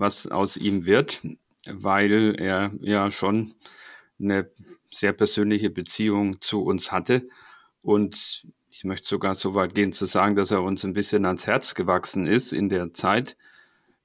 was 0.03 0.27
aus 0.27 0.57
ihm 0.57 0.85
wird, 0.85 1.21
weil 1.65 2.35
er 2.37 2.71
ja 2.81 3.09
schon 3.09 3.55
eine 4.19 4.51
sehr 4.91 5.13
persönliche 5.13 5.69
Beziehung 5.69 6.41
zu 6.41 6.61
uns 6.61 6.91
hatte. 6.91 7.27
Und 7.81 8.45
ich 8.69 8.83
möchte 8.83 9.07
sogar 9.07 9.33
so 9.33 9.55
weit 9.55 9.73
gehen 9.73 9.93
zu 9.93 10.05
sagen, 10.05 10.35
dass 10.35 10.51
er 10.51 10.61
uns 10.61 10.83
ein 10.83 10.91
bisschen 10.91 11.25
ans 11.25 11.47
Herz 11.47 11.73
gewachsen 11.73 12.27
ist 12.27 12.51
in 12.51 12.67
der 12.67 12.91
Zeit, 12.91 13.37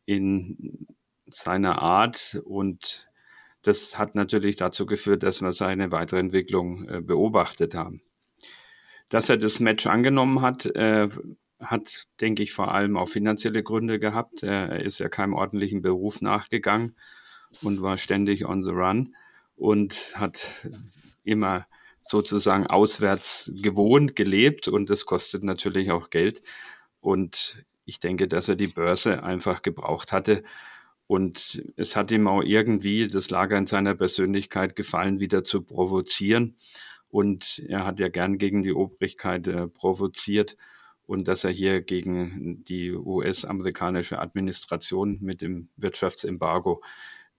in 0.07 0.87
seiner 1.27 1.83
Art 1.83 2.41
und 2.45 3.09
das 3.63 3.99
hat 3.99 4.15
natürlich 4.15 4.55
dazu 4.55 4.87
geführt, 4.87 5.25
dass 5.25 5.43
wir 5.43 5.51
seine 5.51 5.91
weitere 5.91 6.21
Entwicklung 6.21 6.89
äh, 6.89 7.01
beobachtet 7.01 7.75
haben. 7.75 8.03
Dass 9.11 9.29
er 9.29 9.37
das 9.37 9.59
Match 9.59 9.89
angenommen 9.89 10.43
hat, 10.43 10.65
äh, 10.65 11.09
hat, 11.61 12.07
denke 12.21 12.43
ich, 12.43 12.53
vor 12.53 12.73
allem 12.73 12.97
auch 12.97 13.09
finanzielle 13.09 13.63
Gründe 13.63 13.99
gehabt. 13.99 14.43
Er 14.43 14.81
ist 14.81 14.99
ja 14.99 15.09
keinem 15.09 15.35
ordentlichen 15.35 15.83
Beruf 15.83 16.21
nachgegangen 16.21 16.97
und 17.63 17.83
war 17.83 17.99
ständig 17.99 18.47
on 18.47 18.63
the 18.63 18.71
run 18.71 19.15
und 19.57 20.15
hat 20.15 20.69
immer 21.25 21.67
sozusagen 22.03 22.67
auswärts 22.67 23.53
gewohnt, 23.57 24.17
gelebt 24.17 24.69
und 24.69 24.89
das 24.89 25.05
kostet 25.05 25.45
natürlich 25.45 25.91
auch 25.91 26.11
Geld. 26.11 26.41
Und 27.01 27.65
ich 27.85 28.01
denke, 28.01 28.29
dass 28.29 28.49
er 28.49 28.57
die 28.57 28.67
Börse 28.67 29.23
einfach 29.23 29.63
gebraucht 29.63 30.13
hatte. 30.13 30.43
Und 31.07 31.63
es 31.77 31.97
hat 31.97 32.11
ihm 32.11 32.29
auch 32.29 32.43
irgendwie, 32.43 33.07
das 33.07 33.31
Lager 33.31 33.57
in 33.57 33.67
seiner 33.67 33.95
Persönlichkeit 33.95 34.77
gefallen, 34.77 35.21
wieder 35.21 35.43
zu 35.43 35.63
provozieren. 35.63 36.57
Und 37.09 37.63
er 37.67 37.87
hat 37.87 37.99
ja 37.99 38.09
gern 38.09 38.37
gegen 38.37 38.63
die 38.63 38.75
Obrigkeit 38.75 39.47
äh, 39.49 39.69
provoziert. 39.69 40.57
Und 41.09 41.27
dass 41.27 41.43
er 41.43 41.51
hier 41.51 41.81
gegen 41.81 42.63
die 42.65 42.93
US-amerikanische 42.93 44.19
Administration 44.19 45.17
mit 45.23 45.41
dem 45.41 45.71
Wirtschaftsembargo 45.79 46.83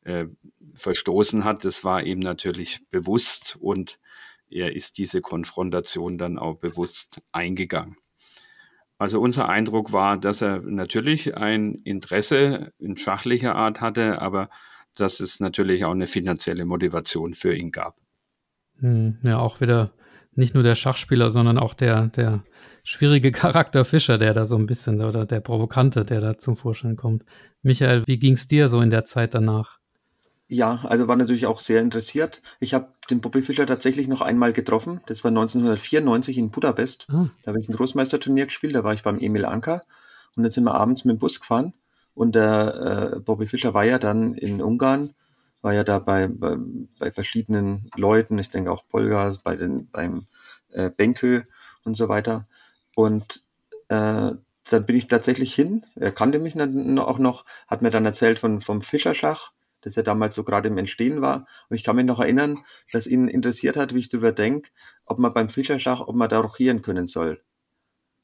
äh, 0.02 0.26
verstoßen 0.74 1.44
hat, 1.44 1.64
das 1.66 1.84
war 1.84 2.02
ihm 2.04 2.18
natürlich 2.18 2.82
bewusst. 2.90 3.58
Und 3.62 4.00
er 4.50 4.76
ist 4.76 4.98
diese 4.98 5.22
Konfrontation 5.22 6.18
dann 6.18 6.40
auch 6.40 6.56
bewusst 6.56 7.22
eingegangen. 7.32 7.98
Also 8.98 9.22
unser 9.22 9.48
Eindruck 9.48 9.94
war, 9.94 10.18
dass 10.18 10.42
er 10.42 10.62
natürlich 10.62 11.38
ein 11.38 11.76
Interesse 11.76 12.74
in 12.80 12.98
schachlicher 12.98 13.56
Art 13.56 13.82
hatte, 13.82 14.20
aber 14.20 14.50
dass 14.96 15.20
es 15.20 15.40
natürlich 15.40 15.86
auch 15.86 15.92
eine 15.92 16.08
finanzielle 16.08 16.66
Motivation 16.66 17.36
für 17.36 17.56
ihn 17.56 17.72
gab. 17.72 17.96
Hm, 18.80 19.20
ja, 19.22 19.38
auch 19.38 19.62
wieder 19.62 19.94
nicht 20.34 20.54
nur 20.54 20.64
der 20.64 20.76
Schachspieler, 20.76 21.32
sondern 21.32 21.58
auch 21.58 21.74
der, 21.74 22.08
der 22.08 22.44
schwierige 22.84 23.32
Charakter 23.34 23.86
Fischer, 23.86 24.18
der 24.18 24.34
da 24.34 24.46
so 24.46 24.56
ein 24.56 24.66
bisschen, 24.66 25.02
oder 25.02 25.26
der 25.26 25.42
Provokante, 25.42 26.06
der 26.06 26.22
da 26.22 26.38
zum 26.38 26.56
Vorschein 26.56 26.96
kommt. 26.96 27.24
Michael, 27.62 28.04
wie 28.06 28.18
ging 28.18 28.34
es 28.34 28.48
dir 28.48 28.70
so 28.70 28.82
in 28.82 28.90
der 28.90 29.06
Zeit 29.06 29.34
danach? 29.34 29.80
Ja, 30.52 30.80
also 30.84 31.08
war 31.08 31.16
natürlich 31.16 31.46
auch 31.46 31.60
sehr 31.60 31.80
interessiert. 31.80 32.42
Ich 32.60 32.74
habe 32.74 32.88
den 33.12 33.22
Bobby 33.22 33.44
Fischer 33.44 33.68
tatsächlich 33.68 34.08
noch 34.08 34.22
einmal 34.22 34.52
getroffen. 34.52 35.00
Das 35.06 35.24
war 35.24 35.30
1994 35.30 36.40
in 36.40 36.50
Budapest. 36.50 37.06
Ah. 37.12 37.28
Da 37.44 37.50
habe 37.50 37.60
ich 37.62 37.70
ein 37.70 37.76
Großmeisterturnier 37.76 38.48
gespielt. 38.48 38.74
Da 38.74 38.84
war 38.84 38.96
ich 38.96 39.04
beim 39.04 39.20
Emil 39.20 39.46
Anker. 39.46 39.84
Und 40.36 40.42
dann 40.42 40.52
sind 40.52 40.64
wir 40.64 40.74
abends 40.74 41.06
mit 41.06 41.18
dem 41.18 41.20
Bus 41.20 41.40
gefahren. 41.40 41.74
Und 42.16 42.34
der 42.34 43.14
äh, 43.14 43.20
Bobby 43.20 43.46
Fischer 43.46 43.76
war 43.76 43.86
ja 43.86 44.00
dann 44.00 44.34
in 44.34 44.60
Ungarn, 44.60 45.14
war 45.62 45.74
ja 45.74 45.84
da 45.84 46.00
bei, 46.00 46.28
bei, 46.28 46.56
bei 47.00 47.12
verschiedenen 47.12 47.90
Leuten, 47.96 48.40
ich 48.40 48.50
denke 48.50 48.72
auch 48.72 48.88
Polga, 48.88 49.36
bei 49.44 49.56
den, 49.56 49.90
beim 49.90 50.28
äh, 50.72 50.90
Benkö 50.90 51.42
und 51.84 51.96
so 51.96 52.10
weiter. 52.10 52.46
Und 52.96 53.44
äh, 53.90 54.32
dann 54.72 54.86
bin 54.86 54.96
ich 54.96 55.08
tatsächlich 55.08 55.54
hin. 55.54 55.86
Er 55.96 56.12
kannte 56.12 56.40
mich 56.40 56.54
dann 56.54 57.00
auch 57.00 57.20
noch, 57.20 57.46
hat 57.68 57.82
mir 57.82 57.90
dann 57.90 58.06
erzählt 58.06 58.40
von, 58.40 58.62
vom 58.62 58.82
Fischerschach 58.82 59.52
das 59.82 59.96
ja 59.96 60.04
damals 60.04 60.36
so 60.36 60.44
gerade 60.44 60.68
im 60.68 60.78
Entstehen 60.78 61.22
war. 61.22 61.48
Und 61.70 61.76
ich 61.76 61.84
kann 61.84 61.96
mich 61.96 62.06
noch 62.06 62.20
erinnern, 62.20 62.60
dass 62.92 63.08
ihn 63.08 63.28
interessiert 63.28 63.78
hat, 63.78 63.94
wie 63.94 64.00
ich 64.00 64.10
darüber 64.10 64.32
denke, 64.32 64.70
ob 65.06 65.20
man 65.20 65.34
beim 65.34 65.50
Fischerschach, 65.50 66.02
ob 66.02 66.16
man 66.16 66.30
da 66.30 66.40
rochieren 66.40 66.82
können 66.82 67.08
soll. 67.08 67.42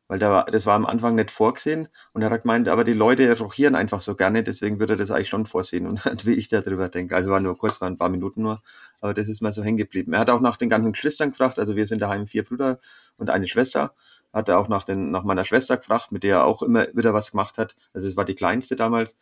Weil 0.08 0.20
da, 0.20 0.44
das 0.44 0.66
war 0.66 0.76
am 0.76 0.86
Anfang 0.86 1.16
nicht 1.16 1.32
vorgesehen 1.32 1.88
und 2.14 2.22
er 2.22 2.30
hat 2.30 2.44
gemeint, 2.44 2.68
aber 2.68 2.84
die 2.84 2.94
Leute 2.94 3.38
rochieren 3.38 3.76
einfach 3.76 4.02
so 4.02 4.16
gerne, 4.16 4.44
deswegen 4.44 4.80
würde 4.80 4.94
er 4.94 4.98
das 4.98 5.12
eigentlich 5.12 5.30
schon 5.30 5.46
vorsehen 5.46 5.88
und 5.88 6.04
wie 6.26 6.34
ich 6.34 6.50
darüber 6.50 6.90
denke. 6.90 7.16
Also 7.16 7.30
war 7.30 7.40
nur 7.40 7.58
kurz, 7.58 7.82
war 7.82 7.90
ein 7.90 7.98
paar 7.98 8.10
Minuten 8.10 8.44
nur, 8.44 8.62
aber 9.02 9.14
das 9.14 9.28
ist 9.30 9.42
mal 9.42 9.54
so 9.54 9.64
hängen 9.64 9.78
geblieben. 9.78 10.14
Er 10.14 10.20
hat 10.20 10.30
auch 10.30 10.42
nach 10.42 10.58
den 10.58 10.70
ganzen 10.70 10.92
Geschwistern 10.92 11.32
gefragt, 11.32 11.60
also 11.60 11.76
wir 11.76 11.88
sind 11.88 12.02
daheim 12.02 12.28
vier 12.28 12.44
Brüder 12.44 12.80
und 13.18 13.30
eine 13.30 13.48
Schwester, 13.48 13.94
hat 14.34 14.50
er 14.50 14.60
auch 14.60 14.68
nach, 14.68 14.84
den, 14.84 15.12
nach 15.12 15.24
meiner 15.24 15.46
Schwester 15.46 15.78
gefragt, 15.78 16.12
mit 16.12 16.24
der 16.24 16.38
er 16.38 16.46
auch 16.46 16.62
immer 16.62 16.88
wieder 16.94 17.14
was 17.14 17.32
gemacht 17.32 17.58
hat. 17.58 17.76
Also 17.94 18.08
es 18.08 18.18
war 18.18 18.26
die 18.26 18.36
kleinste 18.36 18.76
damals, 18.76 19.18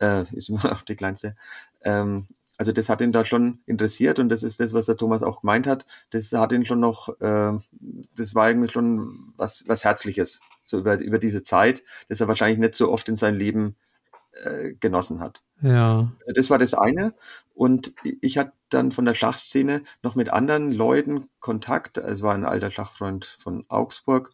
äh, 0.00 0.24
ist 0.36 0.48
immer 0.48 0.72
auch 0.72 0.82
die 0.82 0.96
kleinste. 0.96 1.36
Ähm, 1.82 2.26
also 2.58 2.72
das 2.72 2.88
hat 2.88 3.00
ihn 3.00 3.12
da 3.12 3.24
schon 3.24 3.60
interessiert 3.66 4.18
und 4.18 4.28
das 4.28 4.42
ist 4.42 4.60
das, 4.60 4.72
was 4.72 4.86
der 4.86 4.96
Thomas 4.96 5.22
auch 5.22 5.40
gemeint 5.42 5.66
hat. 5.66 5.86
Das 6.10 6.32
hat 6.32 6.52
ihn 6.52 6.64
schon 6.64 6.80
noch, 6.80 7.08
äh, 7.20 7.52
das 8.16 8.34
war 8.34 8.44
eigentlich 8.44 8.72
schon 8.72 9.32
was, 9.36 9.64
was 9.66 9.84
Herzliches, 9.84 10.40
so 10.64 10.78
über, 10.78 10.98
über 10.98 11.18
diese 11.18 11.42
Zeit, 11.42 11.84
das 12.08 12.20
er 12.20 12.28
wahrscheinlich 12.28 12.58
nicht 12.58 12.74
so 12.74 12.90
oft 12.90 13.08
in 13.08 13.16
seinem 13.16 13.36
Leben 13.36 13.76
äh, 14.44 14.74
genossen 14.80 15.20
hat. 15.20 15.42
Ja. 15.60 16.12
Also 16.20 16.32
das 16.34 16.50
war 16.50 16.58
das 16.58 16.74
eine. 16.74 17.14
Und 17.54 17.92
ich 18.20 18.38
hatte 18.38 18.52
dann 18.68 18.92
von 18.92 19.04
der 19.04 19.14
Schachszene 19.14 19.82
noch 20.02 20.14
mit 20.14 20.30
anderen 20.30 20.72
Leuten 20.72 21.28
Kontakt. 21.40 21.98
Es 21.98 22.22
war 22.22 22.34
ein 22.34 22.44
alter 22.44 22.70
Schachfreund 22.70 23.36
von 23.38 23.64
Augsburg, 23.68 24.32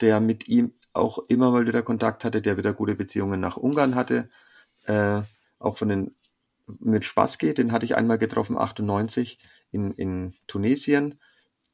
der 0.00 0.20
mit 0.20 0.48
ihm 0.48 0.72
auch 0.92 1.18
immer 1.28 1.50
mal 1.50 1.66
wieder 1.66 1.82
Kontakt 1.82 2.24
hatte, 2.24 2.42
der 2.42 2.56
wieder 2.56 2.72
gute 2.72 2.94
Beziehungen 2.94 3.40
nach 3.40 3.56
Ungarn 3.56 3.94
hatte. 3.94 4.28
Äh, 4.84 5.22
auch 5.58 5.78
von 5.78 5.88
den 5.88 6.14
mit 6.80 7.04
Spassky, 7.04 7.54
den 7.54 7.72
hatte 7.72 7.84
ich 7.84 7.96
einmal 7.96 8.18
getroffen, 8.18 8.58
98 8.58 9.38
in, 9.70 9.92
in 9.92 10.34
Tunesien. 10.46 11.18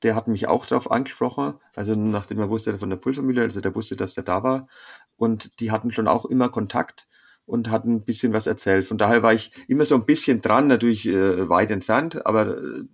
Der 0.02 0.14
hat 0.14 0.28
mich 0.28 0.46
auch 0.46 0.64
darauf 0.66 0.90
angesprochen, 0.90 1.54
also 1.74 1.94
nachdem 1.94 2.38
er 2.38 2.50
wusste 2.50 2.78
von 2.78 2.90
der 2.90 2.98
Pulvermühle, 2.98 3.42
also 3.42 3.60
der 3.60 3.74
wusste, 3.74 3.96
dass 3.96 4.14
der 4.14 4.24
da 4.24 4.42
war. 4.44 4.68
Und 5.16 5.58
die 5.60 5.72
hatten 5.72 5.90
schon 5.90 6.06
auch 6.06 6.24
immer 6.24 6.48
Kontakt 6.50 7.08
und 7.46 7.70
hatten 7.70 7.94
ein 7.94 8.04
bisschen 8.04 8.32
was 8.32 8.46
erzählt. 8.46 8.86
Von 8.86 8.98
daher 8.98 9.22
war 9.22 9.32
ich 9.32 9.50
immer 9.66 9.84
so 9.84 9.96
ein 9.96 10.06
bisschen 10.06 10.40
dran, 10.40 10.66
natürlich 10.68 11.06
äh, 11.08 11.48
weit 11.48 11.70
entfernt, 11.70 12.24
aber 12.26 12.58
äh, 12.58 12.84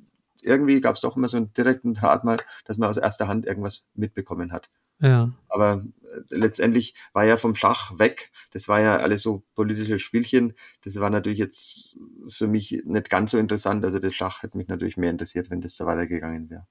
irgendwie 0.42 0.80
gab 0.80 0.94
es 0.94 1.00
doch 1.00 1.16
immer 1.16 1.28
so 1.28 1.36
einen 1.36 1.52
direkten 1.52 1.94
Draht 1.94 2.24
mal, 2.24 2.38
dass 2.64 2.78
man 2.78 2.88
aus 2.88 2.96
erster 2.96 3.28
Hand 3.28 3.46
irgendwas 3.46 3.86
mitbekommen 3.94 4.52
hat. 4.52 4.70
Ja. 5.00 5.32
Aber 5.48 5.84
äh, 6.02 6.20
letztendlich 6.30 6.94
war 7.12 7.24
ja 7.24 7.36
vom 7.36 7.54
Schach 7.54 7.98
weg. 7.98 8.30
Das 8.52 8.68
war 8.68 8.80
ja 8.80 8.96
alles 8.96 9.22
so 9.22 9.42
politische 9.54 9.98
Spielchen. 9.98 10.54
Das 10.82 10.98
war 11.00 11.10
natürlich 11.10 11.38
jetzt 11.38 11.98
für 12.28 12.46
mich 12.46 12.82
nicht 12.84 13.10
ganz 13.10 13.32
so 13.32 13.38
interessant. 13.38 13.84
Also 13.84 13.98
das 13.98 14.14
Schach 14.14 14.42
hätte 14.42 14.56
mich 14.56 14.68
natürlich 14.68 14.96
mehr 14.96 15.10
interessiert, 15.10 15.50
wenn 15.50 15.60
das 15.60 15.76
so 15.76 15.86
weitergegangen 15.86 16.50
wäre. 16.50 16.66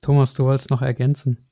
Thomas, 0.00 0.34
du 0.34 0.44
wolltest 0.44 0.70
noch 0.70 0.82
ergänzen. 0.82 1.48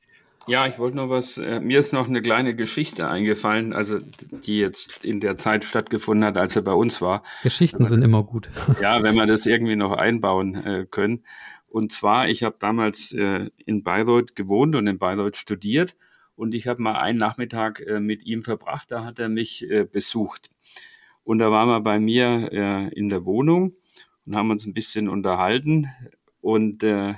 Ja, 0.49 0.67
ich 0.69 0.79
wollte 0.79 0.97
noch 0.97 1.11
was, 1.11 1.39
äh, 1.39 1.59
mir 1.59 1.81
ist 1.81 1.93
noch 1.93 2.07
eine 2.07 2.23
kleine 2.23 2.55
Geschichte 2.55 3.09
eingefallen, 3.09 3.73
also 3.73 3.99
die 3.99 4.59
jetzt 4.59 5.05
in 5.05 5.19
der 5.19 5.37
Zeit 5.37 5.65
stattgefunden 5.65 6.25
hat, 6.25 6.37
als 6.37 6.55
er 6.55 6.63
bei 6.63 6.73
uns 6.73 7.03
war. 7.03 7.25
Geschichten 7.43 7.85
sind 7.85 8.03
immer 8.03 8.23
gut. 8.23 8.49
Ja, 8.81 9.03
wenn 9.03 9.17
wir 9.17 9.27
das 9.27 9.47
irgendwie 9.47 9.75
noch 9.75 9.93
einbauen 9.93 10.55
äh, 10.65 10.87
können. 10.89 11.25
Und 11.69 11.93
zwar, 11.93 12.29
ich 12.29 12.43
habe 12.43 12.57
damals 12.59 13.13
äh, 13.13 13.51
in 13.65 13.83
Bayreuth 13.83 14.35
gewohnt 14.35 14.75
und 14.77 14.87
in 14.87 14.99
Bayreuth 14.99 15.37
studiert 15.37 15.97
und 16.35 16.55
ich 16.55 16.67
habe 16.69 16.83
mal 16.83 16.97
einen 16.97 17.19
Nachmittag 17.19 17.81
äh, 17.81 18.01
mit 18.01 18.25
ihm 18.25 18.45
verbracht, 18.45 18.91
da 18.91 19.05
hat 19.05 19.19
er 19.19 19.29
mich 19.29 19.69
äh, 19.71 19.85
besucht. 19.85 20.51
Und 21.25 21.39
da 21.39 21.51
waren 21.51 21.69
wir 21.69 21.81
bei 21.81 21.99
mir 21.99 22.49
äh, 22.53 22.89
in 22.95 23.09
der 23.09 23.25
Wohnung 23.25 23.75
und 24.25 24.37
haben 24.37 24.51
uns 24.51 24.65
ein 24.65 24.75
bisschen 24.75 25.09
unterhalten 25.09 25.89
und 26.41 26.83
äh, 26.83 27.15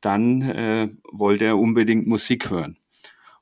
dann 0.00 0.42
äh, 0.42 0.88
wollte 1.10 1.44
er 1.44 1.58
unbedingt 1.58 2.06
Musik 2.06 2.50
hören. 2.50 2.78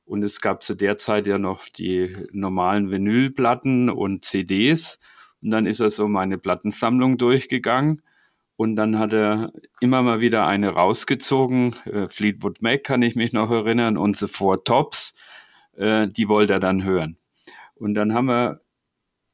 Und 0.05 0.23
es 0.23 0.39
gab 0.39 0.63
zu 0.63 0.75
der 0.75 0.97
Zeit 0.97 1.27
ja 1.27 1.37
noch 1.37 1.67
die 1.67 2.13
normalen 2.31 2.91
Vinylplatten 2.91 3.89
und 3.89 4.23
CDs. 4.23 4.99
Und 5.41 5.51
dann 5.51 5.65
ist 5.65 5.81
er 5.81 5.89
so 5.89 6.07
meine 6.07 6.37
Plattensammlung 6.37 7.17
durchgegangen 7.17 8.01
und 8.57 8.75
dann 8.75 8.97
hat 8.97 9.13
er 9.13 9.53
immer 9.81 10.01
mal 10.01 10.19
wieder 10.19 10.47
eine 10.47 10.69
rausgezogen. 10.69 11.75
Äh, 11.85 12.07
Fleetwood 12.07 12.61
Mac 12.61 12.83
kann 12.83 13.03
ich 13.03 13.15
mich 13.15 13.31
noch 13.31 13.51
erinnern 13.51 13.97
und 13.97 14.17
The 14.17 14.27
Four 14.27 14.63
Tops. 14.63 15.15
Äh, 15.77 16.07
die 16.07 16.27
wollte 16.27 16.53
er 16.53 16.59
dann 16.59 16.83
hören. 16.83 17.17
Und 17.75 17.93
dann 17.93 18.13
haben 18.13 18.25
wir, 18.25 18.61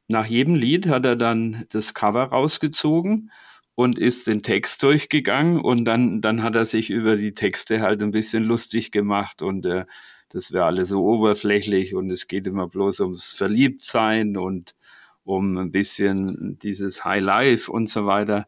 nach 0.10 0.26
jedem 0.26 0.56
Lied 0.56 0.88
hat 0.88 1.06
er 1.06 1.16
dann 1.16 1.66
das 1.70 1.94
Cover 1.94 2.24
rausgezogen 2.24 3.32
und 3.76 3.98
ist 3.98 4.28
den 4.28 4.44
Text 4.44 4.84
durchgegangen 4.84 5.62
und 5.62 5.86
dann, 5.86 6.22
dann 6.22 6.44
hat 6.44 6.56
er 6.56 6.66
sich 6.66 6.90
über 6.90 7.16
die 7.16 7.34
Texte 7.34 7.82
halt 7.82 8.04
ein 8.04 8.12
bisschen 8.12 8.44
lustig 8.44 8.92
gemacht 8.92 9.42
und 9.42 9.66
äh, 9.66 9.86
das 10.30 10.52
wäre 10.52 10.66
alles 10.66 10.90
so 10.90 11.04
oberflächlich 11.06 11.96
und 11.96 12.10
es 12.10 12.28
geht 12.28 12.46
immer 12.46 12.68
bloß 12.68 13.00
ums 13.00 13.32
Verliebtsein 13.32 14.36
und 14.36 14.76
um 15.24 15.58
ein 15.58 15.72
bisschen 15.72 16.60
dieses 16.62 17.06
High 17.06 17.24
Life 17.24 17.72
und 17.72 17.88
so 17.88 18.06
weiter. 18.06 18.48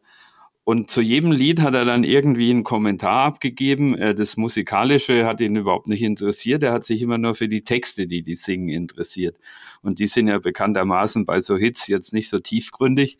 Und 0.68 0.90
zu 0.90 1.00
jedem 1.00 1.30
Lied 1.30 1.60
hat 1.60 1.74
er 1.74 1.84
dann 1.84 2.02
irgendwie 2.02 2.50
einen 2.50 2.64
Kommentar 2.64 3.26
abgegeben. 3.26 3.96
Äh, 3.96 4.16
das 4.16 4.36
Musikalische 4.36 5.24
hat 5.24 5.40
ihn 5.40 5.54
überhaupt 5.54 5.86
nicht 5.86 6.02
interessiert. 6.02 6.64
Er 6.64 6.72
hat 6.72 6.82
sich 6.82 7.02
immer 7.02 7.18
nur 7.18 7.36
für 7.36 7.48
die 7.48 7.62
Texte, 7.62 8.08
die 8.08 8.24
die 8.24 8.34
singen, 8.34 8.70
interessiert. 8.70 9.36
Und 9.80 10.00
die 10.00 10.08
sind 10.08 10.26
ja 10.26 10.40
bekanntermaßen 10.40 11.24
bei 11.24 11.38
so 11.38 11.56
Hits 11.56 11.86
jetzt 11.86 12.12
nicht 12.12 12.28
so 12.28 12.40
tiefgründig. 12.40 13.18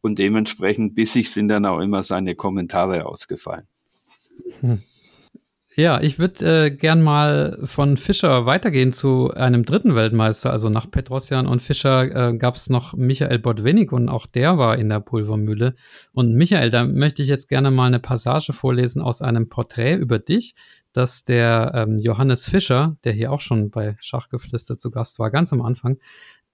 Und 0.00 0.18
dementsprechend 0.18 0.96
bissig 0.96 1.30
sind 1.30 1.46
dann 1.46 1.64
auch 1.64 1.78
immer 1.78 2.02
seine 2.02 2.34
Kommentare 2.34 3.06
ausgefallen. 3.06 3.68
Hm. 4.58 4.82
Ja, 5.76 6.00
ich 6.00 6.18
würde 6.18 6.66
äh, 6.66 6.70
gern 6.72 7.00
mal 7.00 7.60
von 7.62 7.96
Fischer 7.96 8.44
weitergehen 8.44 8.92
zu 8.92 9.30
einem 9.30 9.64
dritten 9.64 9.94
Weltmeister. 9.94 10.50
Also 10.50 10.68
nach 10.68 10.90
Petrosian 10.90 11.46
und 11.46 11.62
Fischer 11.62 12.30
äh, 12.30 12.36
gab 12.36 12.56
es 12.56 12.68
noch 12.70 12.94
Michael 12.94 13.38
Botwinnik 13.38 13.92
und 13.92 14.08
auch 14.08 14.26
der 14.26 14.58
war 14.58 14.78
in 14.78 14.88
der 14.88 14.98
Pulvermühle. 14.98 15.76
Und 16.12 16.34
Michael, 16.34 16.70
da 16.70 16.84
möchte 16.84 17.22
ich 17.22 17.28
jetzt 17.28 17.48
gerne 17.48 17.70
mal 17.70 17.86
eine 17.86 18.00
Passage 18.00 18.52
vorlesen 18.52 19.00
aus 19.00 19.22
einem 19.22 19.48
Porträt 19.48 19.94
über 19.94 20.18
dich, 20.18 20.56
das 20.92 21.22
der 21.22 21.70
ähm, 21.76 21.98
Johannes 21.98 22.46
Fischer, 22.46 22.96
der 23.04 23.12
hier 23.12 23.30
auch 23.30 23.40
schon 23.40 23.70
bei 23.70 23.94
Schachgeflüster 24.00 24.76
zu 24.76 24.90
Gast 24.90 25.20
war, 25.20 25.30
ganz 25.30 25.52
am 25.52 25.62
Anfang, 25.62 25.98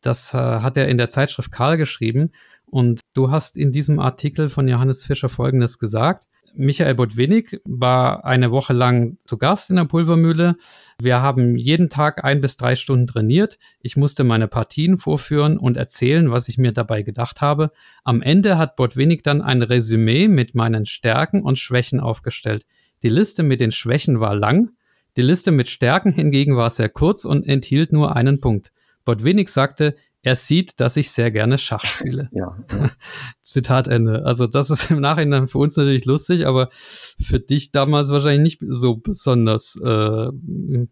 das 0.02 0.34
äh, 0.34 0.36
hat 0.36 0.76
er 0.76 0.88
in 0.88 0.98
der 0.98 1.08
Zeitschrift 1.08 1.50
Karl 1.50 1.78
geschrieben. 1.78 2.32
Und 2.66 3.00
du 3.14 3.30
hast 3.30 3.56
in 3.56 3.72
diesem 3.72 3.98
Artikel 3.98 4.50
von 4.50 4.68
Johannes 4.68 5.04
Fischer 5.04 5.30
Folgendes 5.30 5.78
gesagt. 5.78 6.24
Michael 6.55 6.94
Botwenig 6.94 7.61
war 7.64 8.24
eine 8.24 8.51
Woche 8.51 8.72
lang 8.72 9.18
zu 9.24 9.38
Gast 9.38 9.70
in 9.70 9.76
der 9.76 9.84
Pulvermühle. 9.84 10.57
Wir 11.01 11.20
haben 11.20 11.57
jeden 11.57 11.88
Tag 11.90 12.24
ein 12.24 12.40
bis 12.40 12.57
drei 12.57 12.76
Stunden 12.76 13.07
trainiert. 13.07 13.59
Ich 13.80 13.97
musste 13.97 14.24
meine 14.24 14.49
Partien 14.49 14.97
vorführen 14.97 15.59
und 15.59 15.76
erzählen, 15.76 16.30
was 16.30 16.49
ich 16.49 16.59
mir 16.59 16.72
dabei 16.72 17.03
gedacht 17.03 17.40
habe. 17.40 17.70
Am 18.05 18.22
Ende 18.22 18.59
hat 18.59 18.76
Botwenig 18.76 19.22
dann 19.22 19.42
ein 19.42 19.62
Resümee 19.62 20.28
mit 20.28 20.55
meinen 20.55 20.86
Stärken 20.86 21.42
und 21.42 21.59
Schwächen 21.59 22.01
aufgestellt. 22.01 22.64
Die 23.03 23.09
Liste 23.09 23.42
mit 23.42 23.61
den 23.61 23.72
Schwächen 23.72 24.20
war 24.20 24.34
lang. 24.34 24.70
Die 25.16 25.22
Liste 25.22 25.51
mit 25.51 25.68
Stärken 25.68 26.12
hingegen 26.12 26.57
war 26.57 26.70
sehr 26.70 26.88
kurz 26.88 27.24
und 27.24 27.47
enthielt 27.47 27.92
nur 27.92 28.16
einen 28.16 28.40
Punkt. 28.40 28.72
Botwenig 29.05 29.49
sagte, 29.49 29.97
er 30.27 30.35
sieht, 30.35 30.81
dass 30.81 30.97
ich 30.97 31.12
sehr 31.12 31.31
gerne 31.31 31.57
Schach 31.57 31.85
spiele. 31.87 32.29
Ja, 32.37 32.59
ja. 32.72 32.91
Zitat 33.43 33.87
Ende. 33.87 34.27
Also 34.27 34.49
das 34.49 34.70
ist 34.70 34.91
im 34.91 35.01
Nachhinein 35.01 35.47
für 35.47 35.59
uns 35.59 35.77
natürlich 35.77 36.05
lustig, 36.05 36.49
aber 36.49 36.68
für 36.72 37.39
dich 37.39 37.70
damals 37.70 38.09
wahrscheinlich 38.09 38.59
nicht 38.61 38.74
so 38.74 38.97
besonders 38.97 39.79
äh, 39.83 40.29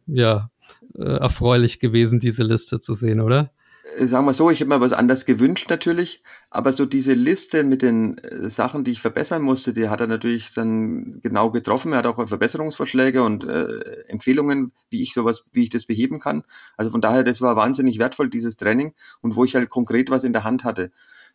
ja, 0.07 0.51
äh, 0.97 1.03
erfreulich 1.03 1.81
gewesen, 1.81 2.21
diese 2.21 2.45
Liste 2.45 2.79
zu 2.79 2.95
sehen, 2.95 3.21
oder? 3.21 3.51
Äh, 3.85 4.07
sagen 4.07 4.27
wir 4.27 4.35
so, 4.35 4.51
ich 4.51 4.61
hätte 4.61 4.69
mir 4.71 4.81
was 4.81 4.93
anderes 4.93 5.25
gewünscht 5.25 5.69
natürlich, 5.69 6.23
aber 6.51 6.73
so 6.73 6.87
diese 6.87 7.13
Liste 7.15 7.65
mit 7.65 7.83
den 7.83 8.19
äh, 8.19 8.49
Sachen, 8.49 8.85
die 8.85 8.93
ich 8.93 9.01
verbessern 9.01 9.43
musste, 9.43 9.73
die 9.73 9.89
hat 9.89 10.01
er 10.01 10.07
natürlich 10.07 10.55
dann 10.55 11.21
genau 11.23 11.51
getroffen. 11.51 11.93
Er 11.93 11.99
hat 11.99 12.07
auch 12.07 12.27
Verbesserungsvorschläge 12.27 13.23
und 13.23 13.45
äh, 13.45 14.05
Empfehlungen, 14.09 14.73
wie 14.91 15.03
ich 15.03 15.15
sowas, 15.15 15.47
wie 15.53 15.65
ich 15.65 15.71
das 15.71 15.85
beheben 15.87 16.19
kann. 16.21 16.45
Also 16.77 16.91
von 16.91 17.01
daher, 17.01 17.25
das 17.25 17.41
war 17.41 17.57
wahnsinnig 17.57 17.99
wertvoll, 17.99 18.31
dieses 18.31 18.57
Training 18.57 18.95
und 19.21 19.37
wo 19.37 19.45
ich 19.45 19.55
halt 19.55 19.71
konkret 19.71 20.11
was 20.11 20.25
in 20.25 20.33
der 20.33 20.45
Hand 20.45 20.65
hatte. 20.65 20.91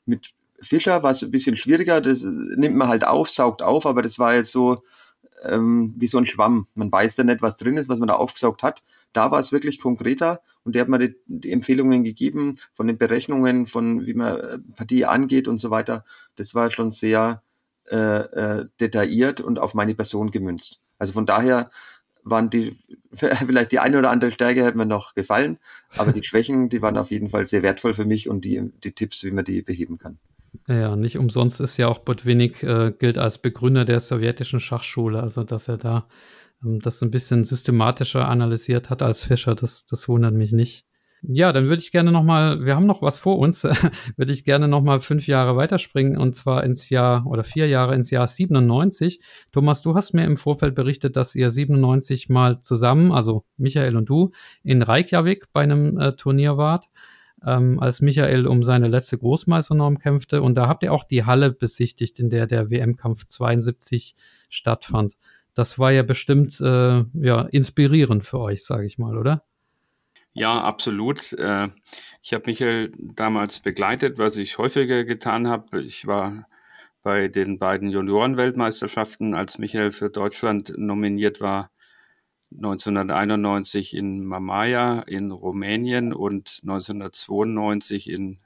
Mit 0.05 0.33
Fischer 0.61 1.03
war 1.03 1.11
es 1.11 1.21
ein 1.23 1.31
bisschen 1.31 1.55
schwieriger, 1.55 2.01
das 2.01 2.23
nimmt 2.23 2.75
man 2.75 2.89
halt 2.89 3.05
auf, 3.05 3.29
saugt 3.29 3.61
auf, 3.61 3.85
aber 3.85 4.01
das 4.01 4.19
war 4.19 4.35
jetzt 4.35 4.51
so, 4.51 4.83
ähm, 5.43 5.93
wie 5.97 6.07
so 6.07 6.17
ein 6.17 6.25
Schwamm. 6.25 6.67
Man 6.75 6.91
weiß 6.91 7.17
ja 7.17 7.23
nicht, 7.23 7.41
was 7.41 7.57
drin 7.57 7.77
ist, 7.77 7.89
was 7.89 7.99
man 7.99 8.07
da 8.07 8.15
aufgesaugt 8.15 8.63
hat. 8.63 8.83
Da 9.13 9.31
war 9.31 9.39
es 9.39 9.51
wirklich 9.51 9.79
konkreter 9.79 10.41
und 10.63 10.75
der 10.75 10.81
hat 10.81 10.89
mir 10.89 10.99
die, 10.99 11.15
die, 11.25 11.51
Empfehlungen 11.51 12.03
gegeben 12.03 12.57
von 12.73 12.87
den 12.87 12.97
Berechnungen, 12.97 13.65
von 13.65 14.05
wie 14.05 14.13
man 14.13 14.39
äh, 14.39 14.59
Partie 14.75 15.05
angeht 15.05 15.47
und 15.47 15.59
so 15.59 15.69
weiter. 15.71 16.03
Das 16.35 16.55
war 16.55 16.71
schon 16.71 16.91
sehr 16.91 17.41
äh, 17.89 17.95
äh, 17.95 18.65
detailliert 18.79 19.41
und 19.41 19.59
auf 19.59 19.73
meine 19.73 19.95
Person 19.95 20.31
gemünzt. 20.31 20.81
Also 20.97 21.13
von 21.13 21.25
daher 21.25 21.69
waren 22.23 22.49
die, 22.49 22.77
vielleicht 23.13 23.71
die 23.71 23.79
eine 23.79 23.97
oder 23.99 24.11
andere 24.11 24.31
Stärke 24.31 24.63
hätte 24.63 24.77
mir 24.77 24.85
noch 24.85 25.15
gefallen, 25.15 25.57
aber 25.97 26.11
die 26.11 26.23
Schwächen, 26.25 26.69
die 26.69 26.81
waren 26.81 26.97
auf 26.97 27.11
jeden 27.11 27.29
Fall 27.29 27.45
sehr 27.45 27.63
wertvoll 27.63 27.93
für 27.93 28.05
mich 28.05 28.29
und 28.29 28.45
die, 28.45 28.71
die 28.83 28.91
Tipps, 28.91 29.23
wie 29.23 29.31
man 29.31 29.45
die 29.45 29.61
beheben 29.61 29.97
kann. 29.97 30.19
Ja, 30.69 30.95
nicht 30.95 31.17
umsonst 31.17 31.59
ist 31.61 31.77
ja 31.77 31.87
auch 31.87 31.97
Botvinnik 31.97 32.61
äh, 32.61 32.91
gilt 32.91 33.17
als 33.17 33.39
Begründer 33.39 33.85
der 33.85 33.99
sowjetischen 33.99 34.59
Schachschule, 34.59 35.19
also 35.19 35.43
dass 35.43 35.67
er 35.67 35.77
da 35.77 36.07
ähm, 36.63 36.79
das 36.79 37.01
ein 37.01 37.09
bisschen 37.09 37.43
systematischer 37.43 38.27
analysiert 38.27 38.91
hat 38.91 39.01
als 39.01 39.23
Fischer. 39.23 39.55
Das, 39.55 39.87
das 39.87 40.07
wundert 40.07 40.35
mich 40.35 40.51
nicht. 40.51 40.85
Ja, 41.23 41.51
dann 41.51 41.65
würde 41.65 41.81
ich 41.81 41.91
gerne 41.91 42.11
noch 42.11 42.23
mal, 42.23 42.63
wir 42.63 42.75
haben 42.75 42.85
noch 42.85 43.01
was 43.01 43.17
vor 43.17 43.39
uns, 43.39 43.63
würde 44.15 44.31
ich 44.31 44.45
gerne 44.45 44.67
noch 44.67 44.83
mal 44.83 44.99
fünf 44.99 45.25
Jahre 45.25 45.57
weiterspringen 45.57 46.17
und 46.17 46.35
zwar 46.35 46.63
ins 46.63 46.91
Jahr 46.91 47.25
oder 47.25 47.43
vier 47.43 47.67
Jahre 47.67 47.95
ins 47.95 48.11
Jahr 48.11 48.27
97. 48.27 49.19
Thomas, 49.51 49.81
du 49.81 49.95
hast 49.95 50.13
mir 50.13 50.23
im 50.23 50.37
Vorfeld 50.37 50.75
berichtet, 50.75 51.15
dass 51.15 51.33
ihr 51.33 51.49
97 51.49 52.29
mal 52.29 52.59
zusammen, 52.59 53.11
also 53.11 53.43
Michael 53.57 53.97
und 53.97 54.07
du, 54.07 54.29
in 54.63 54.83
Reykjavik 54.83 55.51
bei 55.51 55.61
einem 55.61 55.97
äh, 55.97 56.13
Turnier 56.13 56.57
wart, 56.57 56.85
ähm, 57.45 57.79
als 57.79 58.01
Michael 58.01 58.47
um 58.47 58.63
seine 58.63 58.87
letzte 58.87 59.17
Großmeisternorm 59.17 59.99
kämpfte 59.99 60.41
und 60.41 60.55
da 60.55 60.67
habt 60.67 60.83
ihr 60.83 60.93
auch 60.93 61.03
die 61.03 61.25
Halle 61.25 61.51
besichtigt, 61.51 62.19
in 62.19 62.29
der 62.29 62.47
der 62.47 62.69
WM-Kampf 62.69 63.25
72 63.27 64.15
stattfand. 64.49 65.13
Das 65.53 65.79
war 65.79 65.91
ja 65.91 66.03
bestimmt 66.03 66.59
äh, 66.61 67.03
ja 67.13 67.41
inspirierend 67.51 68.23
für 68.23 68.39
euch, 68.39 68.65
sage 68.65 68.85
ich 68.85 68.97
mal, 68.97 69.17
oder? 69.17 69.43
Ja, 70.33 70.57
absolut. 70.57 71.33
Äh, 71.33 71.69
ich 72.21 72.33
habe 72.33 72.43
Michael 72.45 72.91
damals 72.97 73.59
begleitet, 73.59 74.17
was 74.17 74.37
ich 74.37 74.57
häufiger 74.57 75.03
getan 75.03 75.49
habe. 75.49 75.81
Ich 75.81 76.07
war 76.07 76.47
bei 77.01 77.27
den 77.27 77.59
beiden 77.59 77.89
Juniorenweltmeisterschaften, 77.89 79.33
als 79.33 79.57
Michael 79.57 79.91
für 79.91 80.09
Deutschland 80.09 80.73
nominiert 80.77 81.41
war, 81.41 81.71
1991 82.51 83.95
in 83.95 84.25
Mamaia 84.25 85.01
in 85.01 85.31
Rumänien 85.31 86.13
und 86.13 86.59
1992 86.63 88.09
in 88.09 88.39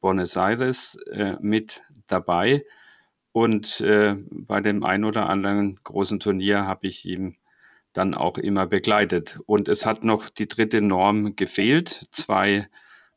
Buenos 0.00 0.36
Aires 0.36 0.96
äh, 1.10 1.36
mit 1.40 1.82
dabei. 2.06 2.64
Und 3.32 3.80
äh, 3.80 4.16
bei 4.30 4.60
dem 4.60 4.84
ein 4.84 5.04
oder 5.04 5.28
anderen 5.28 5.78
großen 5.84 6.18
Turnier 6.20 6.66
habe 6.66 6.86
ich 6.86 7.04
ihm 7.04 7.36
dann 7.92 8.14
auch 8.14 8.38
immer 8.38 8.66
begleitet. 8.66 9.40
Und 9.46 9.68
es 9.68 9.86
hat 9.86 10.04
noch 10.04 10.28
die 10.28 10.48
dritte 10.48 10.80
Norm 10.80 11.36
gefehlt. 11.36 12.08
Zwei 12.10 12.68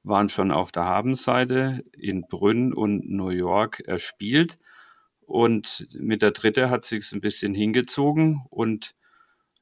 waren 0.03 0.29
schon 0.29 0.51
auf 0.51 0.71
der 0.71 0.85
Habenseite 0.85 1.83
in 1.93 2.23
Brünn 2.27 2.73
und 2.73 3.09
New 3.09 3.29
York 3.29 3.81
erspielt. 3.81 4.57
Und 5.21 5.87
mit 5.93 6.21
der 6.21 6.31
dritte 6.31 6.69
hat 6.69 6.83
sich 6.83 7.11
ein 7.11 7.21
bisschen 7.21 7.53
hingezogen 7.53 8.41
und 8.49 8.95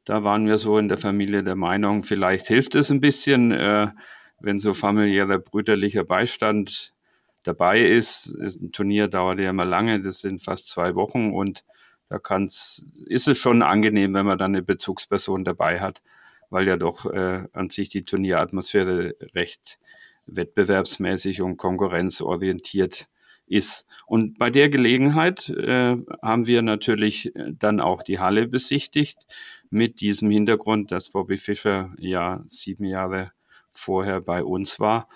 da 0.09 0.23
waren 0.23 0.47
wir 0.47 0.57
so 0.57 0.79
in 0.79 0.87
der 0.87 0.97
Familie 0.97 1.43
der 1.43 1.55
Meinung, 1.55 2.01
vielleicht 2.01 2.47
hilft 2.47 2.73
es 2.73 2.89
ein 2.89 2.99
bisschen, 2.99 3.51
äh, 3.51 3.89
wenn 4.39 4.57
so 4.57 4.73
familiärer 4.73 5.37
brüderlicher 5.37 6.03
Beistand 6.03 6.95
dabei 7.43 7.81
ist. 7.81 8.35
Ein 8.35 8.71
Turnier 8.71 9.07
dauert 9.07 9.39
ja 9.39 9.51
immer 9.51 9.65
lange, 9.65 10.01
das 10.01 10.21
sind 10.21 10.41
fast 10.41 10.69
zwei 10.69 10.95
Wochen 10.95 11.31
und 11.31 11.63
da 12.09 12.17
kann's, 12.17 12.87
ist 13.05 13.27
es 13.27 13.37
schon 13.37 13.61
angenehm, 13.61 14.15
wenn 14.15 14.25
man 14.25 14.39
dann 14.39 14.55
eine 14.55 14.63
Bezugsperson 14.63 15.43
dabei 15.43 15.79
hat, 15.79 16.01
weil 16.49 16.67
ja 16.67 16.75
doch 16.75 17.05
äh, 17.05 17.43
an 17.53 17.69
sich 17.69 17.89
die 17.89 18.03
Turnieratmosphäre 18.03 19.13
recht 19.35 19.77
wettbewerbsmäßig 20.25 21.43
und 21.43 21.57
konkurrenzorientiert 21.57 23.09
ist. 23.45 23.87
Und 24.07 24.39
bei 24.39 24.49
der 24.49 24.69
Gelegenheit 24.69 25.49
äh, 25.49 25.97
haben 26.23 26.47
wir 26.47 26.63
natürlich 26.63 27.31
dann 27.35 27.79
auch 27.79 28.01
die 28.01 28.17
Halle 28.17 28.47
besichtigt 28.47 29.27
mit 29.69 30.01
diesem 30.01 30.29
Hintergrund, 30.29 30.91
dass 30.91 31.09
Bobby 31.09 31.37
Fischer 31.37 31.93
ja 31.99 32.41
sieben 32.45 32.85
Jahre 32.85 33.31
vorher 33.69 34.21
bei 34.21 34.43
uns 34.43 34.79
war. 34.79 35.07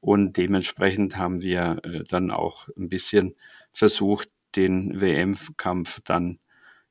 Und 0.00 0.36
dementsprechend 0.36 1.16
haben 1.16 1.42
wir 1.42 1.80
äh, 1.82 2.04
dann 2.08 2.30
auch 2.30 2.68
ein 2.76 2.88
bisschen 2.88 3.34
versucht, 3.72 4.28
den 4.54 5.00
WM-Kampf 5.00 6.00
dann 6.04 6.38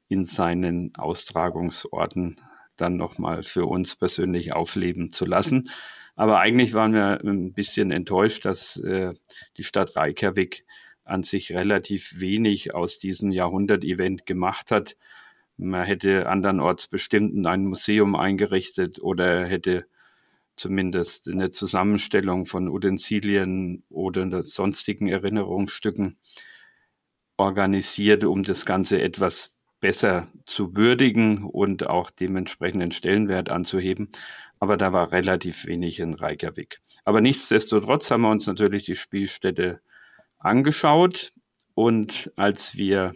in 0.08 0.26
seinen 0.26 0.96
Austragungsorten 0.96 2.40
dann 2.76 2.98
nochmal 2.98 3.44
für 3.44 3.66
uns 3.66 3.96
persönlich 3.96 4.54
aufleben 4.54 5.12
zu 5.12 5.26
lassen. 5.26 5.70
Aber 6.16 6.40
eigentlich 6.40 6.74
waren 6.74 6.94
wir 6.94 7.22
ein 7.24 7.54
bisschen 7.54 7.92
enttäuscht, 7.92 8.46
dass 8.46 8.78
äh, 8.78 9.14
die 9.58 9.64
Stadt 9.64 9.96
Reykjavik 9.96 10.66
an 11.04 11.24
sich 11.24 11.54
relativ 11.54 12.20
wenig 12.20 12.74
aus 12.74 13.00
diesem 13.00 13.32
Jahrhundert-Event 13.32 14.26
gemacht 14.26 14.72
hat. 14.72 14.96
Man 15.58 15.86
hätte 15.86 16.28
andernorts 16.28 16.88
bestimmt 16.88 17.46
ein 17.46 17.66
Museum 17.66 18.16
eingerichtet 18.16 19.00
oder 19.02 19.46
hätte 19.46 19.86
zumindest 20.56 21.30
eine 21.30 21.52
Zusammenstellung 21.52 22.46
von 22.46 22.70
Utensilien 22.70 23.84
oder 23.90 24.44
sonstigen 24.44 25.08
Erinnerungsstücken 25.08 26.18
organisiert, 27.38 28.24
um 28.24 28.44
das 28.44 28.66
Ganze 28.66 29.02
etwas 29.02 29.56
besser 29.80 30.30
zu 30.46 30.76
würdigen 30.76 31.44
und 31.44 31.88
auch 31.88 32.10
dementsprechenden 32.10 32.92
Stellenwert 32.92 33.50
anzuheben. 33.50 34.10
Aber 34.60 34.78
da 34.78 34.94
war 34.94 35.12
relativ 35.12 35.66
wenig 35.66 36.00
in 36.00 36.14
Reykjavik. 36.14 36.82
Aber 37.04 37.22
nichtsdestotrotz 37.22 38.10
haben 38.10 38.22
wir 38.22 38.32
uns 38.32 38.48
natürlich 38.48 38.86
die 38.86 38.96
Spielstätte 38.96 39.82
angeschaut 40.40 41.34
und 41.76 42.32
als 42.36 42.78
wir 42.78 43.14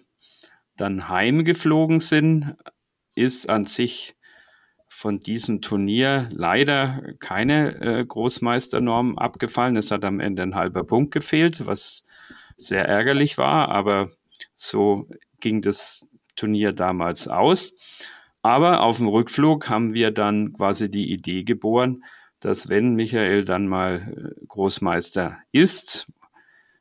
dann 0.80 1.10
heimgeflogen 1.10 2.00
sind, 2.00 2.56
ist 3.16 3.50
an 3.50 3.64
sich 3.64 4.16
von 4.88 5.20
diesem 5.20 5.62
Turnier 5.62 6.30
leider 6.32 7.14
keine 7.20 7.80
äh, 7.82 8.06
Großmeisternorm 8.06 9.18
abgefallen. 9.18 9.78
Es 9.78 9.92
hat 9.92 10.04
am 10.04 10.20
Ende 10.20 10.42
ein 10.42 10.56
halber 10.56 10.84
Punkt 10.84 11.14
gefehlt, 11.14 11.68
was 11.68 12.04
sehr 12.58 12.86
ärgerlich 12.86 13.38
war, 13.38 13.70
aber 13.70 14.10
so 14.56 15.08
ging 15.40 15.62
das 15.62 16.08
Turnier 16.36 16.74
damals 16.74 17.28
aus. 17.28 17.74
Aber 18.42 18.82
auf 18.82 18.98
dem 18.98 19.08
Rückflug 19.08 19.70
haben 19.70 19.94
wir 19.94 20.12
dann 20.12 20.54
quasi 20.54 20.90
die 20.90 21.12
Idee 21.12 21.44
geboren, 21.44 22.04
dass 22.40 22.70
wenn 22.70 22.96
Michael 22.96 23.44
dann 23.44 23.68
mal 23.68 24.34
äh, 24.40 24.46
Großmeister 24.48 25.40
ist, 25.52 26.12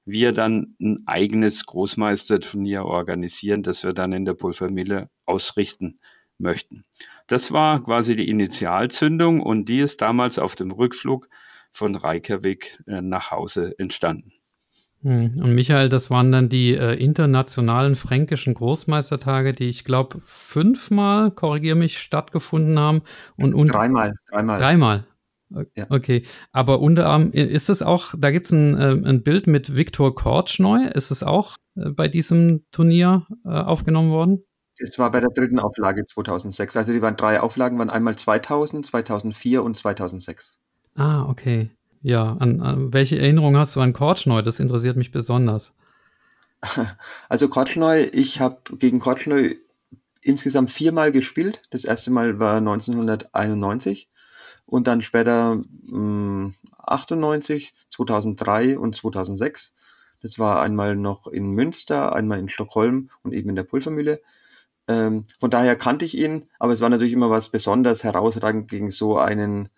wir 0.09 0.33
dann 0.33 0.75
ein 0.81 1.03
eigenes 1.07 1.67
Großmeisterturnier 1.67 2.85
organisieren, 2.85 3.63
das 3.63 3.85
wir 3.85 3.93
dann 3.93 4.13
in 4.13 4.25
der 4.25 4.35
Pulvermille 4.35 5.11
ausrichten 5.27 5.99
möchten. 6.39 6.85
Das 7.27 7.53
war 7.53 7.83
quasi 7.85 8.17
die 8.17 8.29
Initialzündung 8.29 9.43
und 9.43 9.69
die 9.69 9.81
ist 9.81 10.01
damals 10.01 10.39
auf 10.39 10.55
dem 10.55 10.71
Rückflug 10.71 11.29
von 11.73 11.95
Reykjavik 11.95 12.83
äh, 12.87 13.03
nach 13.03 13.31
Hause 13.31 13.75
entstanden. 13.79 14.33
Hm, 15.03 15.41
und 15.41 15.55
Michael, 15.55 15.89
das 15.89 16.11
waren 16.11 16.33
dann 16.33 16.49
die 16.49 16.75
äh, 16.75 16.95
internationalen 16.95 17.95
fränkischen 17.95 18.55
Großmeistertage, 18.55 19.53
die 19.53 19.69
ich 19.69 19.85
glaube 19.85 20.19
fünfmal, 20.21 21.31
korrigiere 21.31 21.77
mich, 21.77 21.99
stattgefunden 21.99 22.79
haben. 22.79 23.03
Und, 23.37 23.55
und 23.55 23.69
dreimal, 23.69 24.15
dreimal. 24.29 24.59
Dreimal. 24.59 25.05
Ja. 25.75 25.87
Okay, 25.89 26.25
aber 26.53 26.81
unter 26.81 27.09
anderem 27.09 27.33
ist 27.33 27.71
es 27.71 27.83
auch, 27.83 28.15
da 28.17 28.31
gibt 28.31 28.47
es 28.47 28.53
ein, 28.53 28.77
äh, 28.77 29.09
ein 29.09 29.23
Bild 29.23 29.47
mit 29.47 29.75
Viktor 29.75 30.15
Kortschneu, 30.15 30.87
ist 30.89 31.11
es 31.11 31.23
auch 31.23 31.57
äh, 31.77 31.89
bei 31.91 32.09
diesem 32.09 32.65
Turnier 32.71 33.27
äh, 33.45 33.49
aufgenommen 33.49 34.11
worden? 34.11 34.45
Es 34.79 34.99
war 34.99 35.11
bei 35.11 35.21
der 35.21 35.31
dritten 35.31 35.59
Auflage 35.59 36.05
2006. 36.05 36.77
Also 36.77 36.93
die 36.93 37.03
waren 37.03 37.17
drei 37.17 37.41
Auflagen, 37.41 37.79
waren 37.79 37.91
einmal 37.91 38.17
2000, 38.17 38.87
2004 38.87 39.65
und 39.65 39.77
2006. 39.77 40.61
Ah, 40.95 41.25
okay. 41.29 41.71
Ja, 42.03 42.37
an, 42.39 42.61
an 42.61 42.93
welche 42.93 43.19
Erinnerung 43.19 43.57
hast 43.57 43.75
du 43.75 43.81
an 43.81 43.93
Kortschneu? 43.93 44.43
Das 44.43 44.61
interessiert 44.61 44.97
mich 44.97 45.11
besonders. 45.11 45.75
Also 47.29 47.49
Kortschneu, 47.49 48.09
ich 48.13 48.41
habe 48.41 48.77
gegen 48.79 48.99
Kortschneu 48.99 49.55
insgesamt 50.23 50.71
viermal 50.71 51.13
gespielt. 51.13 51.63
Das 51.71 51.85
erste 51.85 52.11
Mal 52.11 52.41
war 52.41 52.57
1991 52.57 54.09
und 54.69 54.87
dann 54.87 55.03
später 55.03 55.63
mh, 55.87 56.53
98, 56.79 57.73
2003 57.89 58.79
und 58.79 58.95
2006. 58.95 59.75
Das 60.21 60.39
war 60.39 60.61
einmal 60.61 60.97
noch 60.97 61.27
in 61.27 61.51
Münster, 61.53 62.15
einmal 62.15 62.39
in 62.39 62.49
Stockholm 62.49 63.11
und 63.23 63.33
eben 63.33 63.49
in 63.49 63.57
der 63.57 63.63
Pulvermühle. 63.63 64.21
Ähm, 64.89 65.25
von 65.41 65.51
daher 65.51 65.77
kannte 65.77 66.05
ich 66.05 66.17
ihn, 66.17 66.47
aber 66.59 66.73
es 66.73 66.81
war 66.81 66.89
natürlich 66.89 67.13
immer 67.13 67.31
was 67.31 67.51
besonders 67.51 68.05
herausragend 68.05 68.69
gegen 68.69 68.91
so 68.91 69.19
einen 69.19 69.69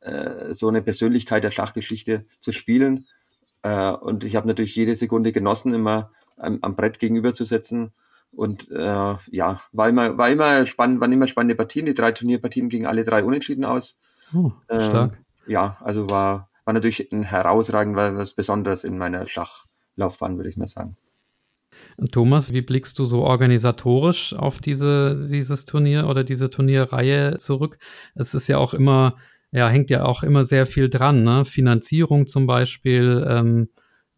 äh, 0.00 0.54
so 0.54 0.68
eine 0.68 0.82
Persönlichkeit 0.82 1.44
der 1.44 1.50
Schachgeschichte 1.50 2.24
zu 2.40 2.52
spielen. 2.52 3.06
Äh, 3.62 3.90
und 3.90 4.24
ich 4.24 4.36
habe 4.36 4.46
natürlich 4.46 4.76
jede 4.76 4.96
Sekunde 4.96 5.32
genossen, 5.32 5.74
immer 5.74 6.10
am, 6.36 6.58
am 6.62 6.76
Brett 6.76 6.98
gegenüberzusetzen. 6.98 7.92
Und 8.32 8.70
äh, 8.70 9.14
ja, 9.30 9.60
war 9.72 9.88
immer, 9.88 10.18
war 10.18 10.28
immer 10.28 10.66
spannend, 10.66 11.00
waren 11.00 11.12
immer 11.12 11.26
spannende 11.26 11.54
Partien. 11.54 11.86
Die 11.86 11.94
drei 11.94 12.12
Turnierpartien 12.12 12.68
gingen 12.68 12.86
alle 12.86 13.04
drei 13.04 13.24
unentschieden 13.24 13.64
aus. 13.64 13.98
Oh, 14.34 14.52
stark. 14.68 15.14
Ähm, 15.14 15.24
ja, 15.46 15.76
also 15.80 16.10
war, 16.10 16.50
war 16.64 16.74
natürlich 16.74 17.12
ein 17.12 17.22
herausragend, 17.22 17.96
war 17.96 18.16
was 18.16 18.34
Besonderes 18.34 18.84
in 18.84 18.98
meiner 18.98 19.26
Schachlaufbahn, 19.28 20.36
würde 20.36 20.48
ich 20.48 20.56
mal 20.56 20.66
sagen. 20.66 20.96
Thomas, 22.10 22.52
wie 22.52 22.62
blickst 22.62 22.98
du 22.98 23.04
so 23.04 23.22
organisatorisch 23.22 24.34
auf 24.34 24.58
diese, 24.60 25.20
dieses 25.20 25.64
Turnier 25.64 26.08
oder 26.08 26.24
diese 26.24 26.50
Turnierreihe 26.50 27.36
zurück? 27.36 27.78
Es 28.14 28.34
ist 28.34 28.48
ja 28.48 28.58
auch 28.58 28.74
immer 28.74 29.16
ja, 29.52 29.68
hängt 29.68 29.90
ja 29.90 30.04
auch 30.04 30.22
immer 30.22 30.44
sehr 30.44 30.66
viel 30.66 30.88
dran, 30.88 31.22
ne? 31.22 31.44
Finanzierung 31.44 32.26
zum 32.26 32.46
Beispiel, 32.46 33.24
ähm, 33.28 33.68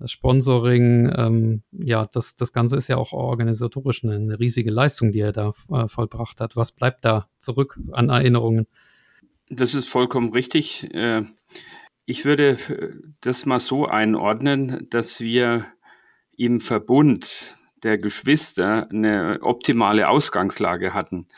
Sponsoring, 0.04 1.12
ähm, 1.16 1.62
ja, 1.72 2.06
das, 2.12 2.36
das 2.36 2.52
Ganze 2.52 2.76
ist 2.76 2.88
ja 2.88 2.96
auch 2.96 3.12
organisatorisch 3.12 4.04
eine, 4.04 4.14
eine 4.14 4.40
riesige 4.40 4.70
Leistung, 4.70 5.12
die 5.12 5.20
er 5.20 5.32
da 5.32 5.52
äh, 5.72 5.88
vollbracht 5.88 6.40
hat. 6.40 6.56
Was 6.56 6.72
bleibt 6.72 7.04
da 7.04 7.28
zurück 7.38 7.78
an 7.92 8.08
Erinnerungen? 8.08 8.66
Das 9.50 9.74
ist 9.74 9.88
vollkommen 9.88 10.32
richtig. 10.32 10.92
Äh, 10.94 11.22
ich 12.04 12.24
würde 12.24 12.58
das 13.20 13.46
mal 13.46 13.60
so 13.60 13.86
einordnen, 13.86 14.86
dass 14.90 15.20
wir 15.20 15.66
im 16.36 16.60
Verbund 16.60 17.58
der 17.82 17.98
Geschwister 17.98 18.88
eine 18.90 19.38
optimale 19.42 20.08
Ausgangslage 20.08 20.94
hatten. 20.94 21.28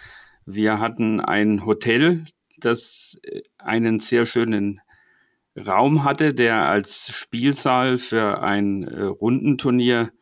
Wir 0.47 0.79
hatten 0.81 1.21
ein 1.21 1.65
Hotel, 1.67 2.25
das 2.59 3.21
einen 3.59 3.99
sehr 3.99 4.27
schönen 4.27 4.81
Raum 5.57 6.05
hatte, 6.05 6.35
der 6.35 6.69
als 6.69 7.13
Spielsaal 7.15 7.99
für 7.99 8.43
ein 8.43 8.85
äh, 8.85 9.03
Rundenturnier 9.03 10.13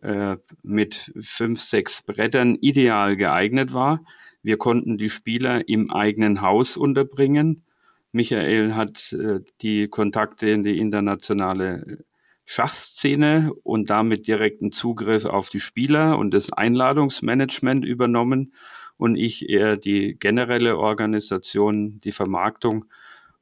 äh, 0.00 0.36
mit 0.62 1.12
fünf, 1.20 1.62
sechs 1.62 2.02
Brettern 2.02 2.56
ideal 2.56 3.16
geeignet 3.16 3.72
war. 3.72 4.04
Wir 4.42 4.56
konnten 4.56 4.98
die 4.98 5.10
Spieler 5.10 5.68
im 5.68 5.90
eigenen 5.90 6.42
Haus 6.42 6.76
unterbringen. 6.76 7.64
Michael 8.12 8.74
hat 8.74 9.12
äh, 9.12 9.40
die 9.60 9.88
Kontakte 9.88 10.50
in 10.50 10.62
die 10.62 10.78
internationale 10.78 12.04
Schachszene 12.44 13.52
und 13.62 13.88
damit 13.88 14.26
direkten 14.26 14.72
Zugriff 14.72 15.24
auf 15.24 15.48
die 15.48 15.60
Spieler 15.60 16.18
und 16.18 16.34
das 16.34 16.52
Einladungsmanagement 16.52 17.84
übernommen 17.84 18.52
und 18.96 19.16
ich 19.16 19.48
eher 19.48 19.76
die 19.76 20.16
generelle 20.18 20.76
Organisation, 20.76 22.00
die 22.00 22.12
Vermarktung 22.12 22.84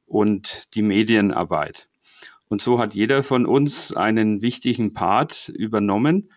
und 0.05 0.73
die 0.75 0.81
Medienarbeit. 0.81 1.87
Und 2.47 2.61
so 2.61 2.79
hat 2.79 2.95
jeder 2.95 3.23
von 3.23 3.45
uns 3.45 3.95
einen 3.95 4.41
wichtigen 4.41 4.93
Part 4.93 5.49
übernommen. 5.49 6.31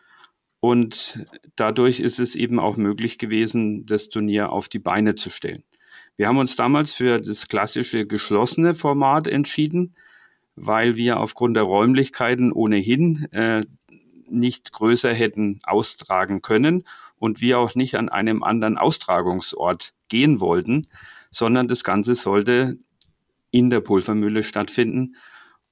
Und 0.64 1.26
dadurch 1.56 2.00
ist 2.00 2.18
es 2.18 2.34
eben 2.34 2.58
auch 2.58 2.78
möglich 2.78 3.18
gewesen, 3.18 3.84
das 3.84 4.08
Turnier 4.08 4.50
auf 4.50 4.70
die 4.70 4.78
Beine 4.78 5.14
zu 5.14 5.28
stellen. 5.28 5.62
Wir 6.16 6.26
haben 6.26 6.38
uns 6.38 6.56
damals 6.56 6.94
für 6.94 7.20
das 7.20 7.48
klassische 7.48 8.06
geschlossene 8.06 8.74
Format 8.74 9.26
entschieden, 9.26 9.94
weil 10.56 10.96
wir 10.96 11.20
aufgrund 11.20 11.58
der 11.58 11.64
Räumlichkeiten 11.64 12.50
ohnehin 12.50 13.30
äh, 13.32 13.66
nicht 14.30 14.72
größer 14.72 15.12
hätten 15.12 15.60
austragen 15.64 16.40
können 16.40 16.84
und 17.18 17.42
wir 17.42 17.58
auch 17.58 17.74
nicht 17.74 17.96
an 17.96 18.08
einem 18.08 18.42
anderen 18.42 18.78
Austragungsort 18.78 19.92
gehen 20.08 20.40
wollten, 20.40 20.88
sondern 21.30 21.68
das 21.68 21.84
Ganze 21.84 22.14
sollte 22.14 22.78
in 23.50 23.68
der 23.68 23.80
Pulvermühle 23.80 24.42
stattfinden. 24.42 25.16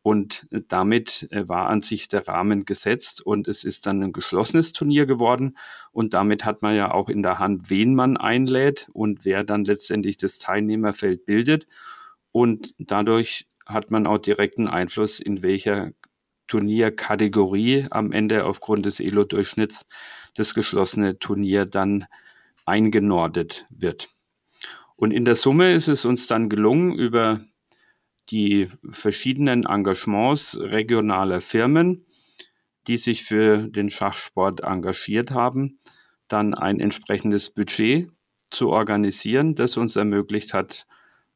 Und 0.03 0.49
damit 0.51 1.29
äh, 1.31 1.49
war 1.49 1.69
an 1.69 1.81
sich 1.81 2.09
der 2.09 2.27
Rahmen 2.27 2.65
gesetzt 2.65 3.25
und 3.25 3.47
es 3.47 3.63
ist 3.63 3.87
dann 3.87 4.03
ein 4.03 4.13
geschlossenes 4.13 4.73
Turnier 4.73 5.07
geworden. 5.07 5.57
Und 5.93 6.13
damit 6.13 6.45
hat 6.45 6.61
man 6.61 6.75
ja 6.75 6.93
auch 6.93 7.09
in 7.09 7.23
der 7.23 7.39
Hand, 7.39 7.71
wen 7.71 7.95
man 7.95 8.17
einlädt 8.17 8.89
und 8.93 9.25
wer 9.25 9.45
dann 9.45 9.65
letztendlich 9.65 10.17
das 10.17 10.39
Teilnehmerfeld 10.39 11.25
bildet. 11.25 11.69
Und 12.33 12.75
dadurch 12.79 13.47
hat 13.65 13.93
man 13.93 14.07
auch 14.07 14.19
direkten 14.19 14.67
Einfluss, 14.67 15.21
in 15.21 15.43
welcher 15.43 15.93
Turnierkategorie 16.49 17.87
am 17.91 18.11
Ende 18.13 18.45
aufgrund 18.45 18.85
des 18.87 18.99
Elo-Durchschnitts 18.99 19.87
das 20.35 20.55
geschlossene 20.55 21.19
Turnier 21.19 21.65
dann 21.65 22.07
eingenordet 22.67 23.67
wird. 23.71 24.09
Und 24.97 25.13
in 25.13 25.25
der 25.25 25.35
Summe 25.35 25.73
ist 25.73 25.89
es 25.89 26.05
uns 26.05 26.27
dann 26.27 26.49
gelungen, 26.49 26.93
über 26.95 27.45
die 28.31 28.69
verschiedenen 28.91 29.67
Engagements 29.67 30.59
regionaler 30.61 31.41
Firmen, 31.41 32.07
die 32.87 32.97
sich 32.97 33.25
für 33.25 33.69
den 33.69 33.91
Schachsport 33.91 34.61
engagiert 34.61 35.31
haben, 35.31 35.79
dann 36.29 36.55
ein 36.55 36.81
entsprechendes 36.81 37.51
Budget 37.51 38.11
zu 38.51 38.71
organisieren, 38.71 39.55
das 39.55 39.77
uns 39.77 39.97
ermöglicht 39.97 40.55
hat, 40.55 40.87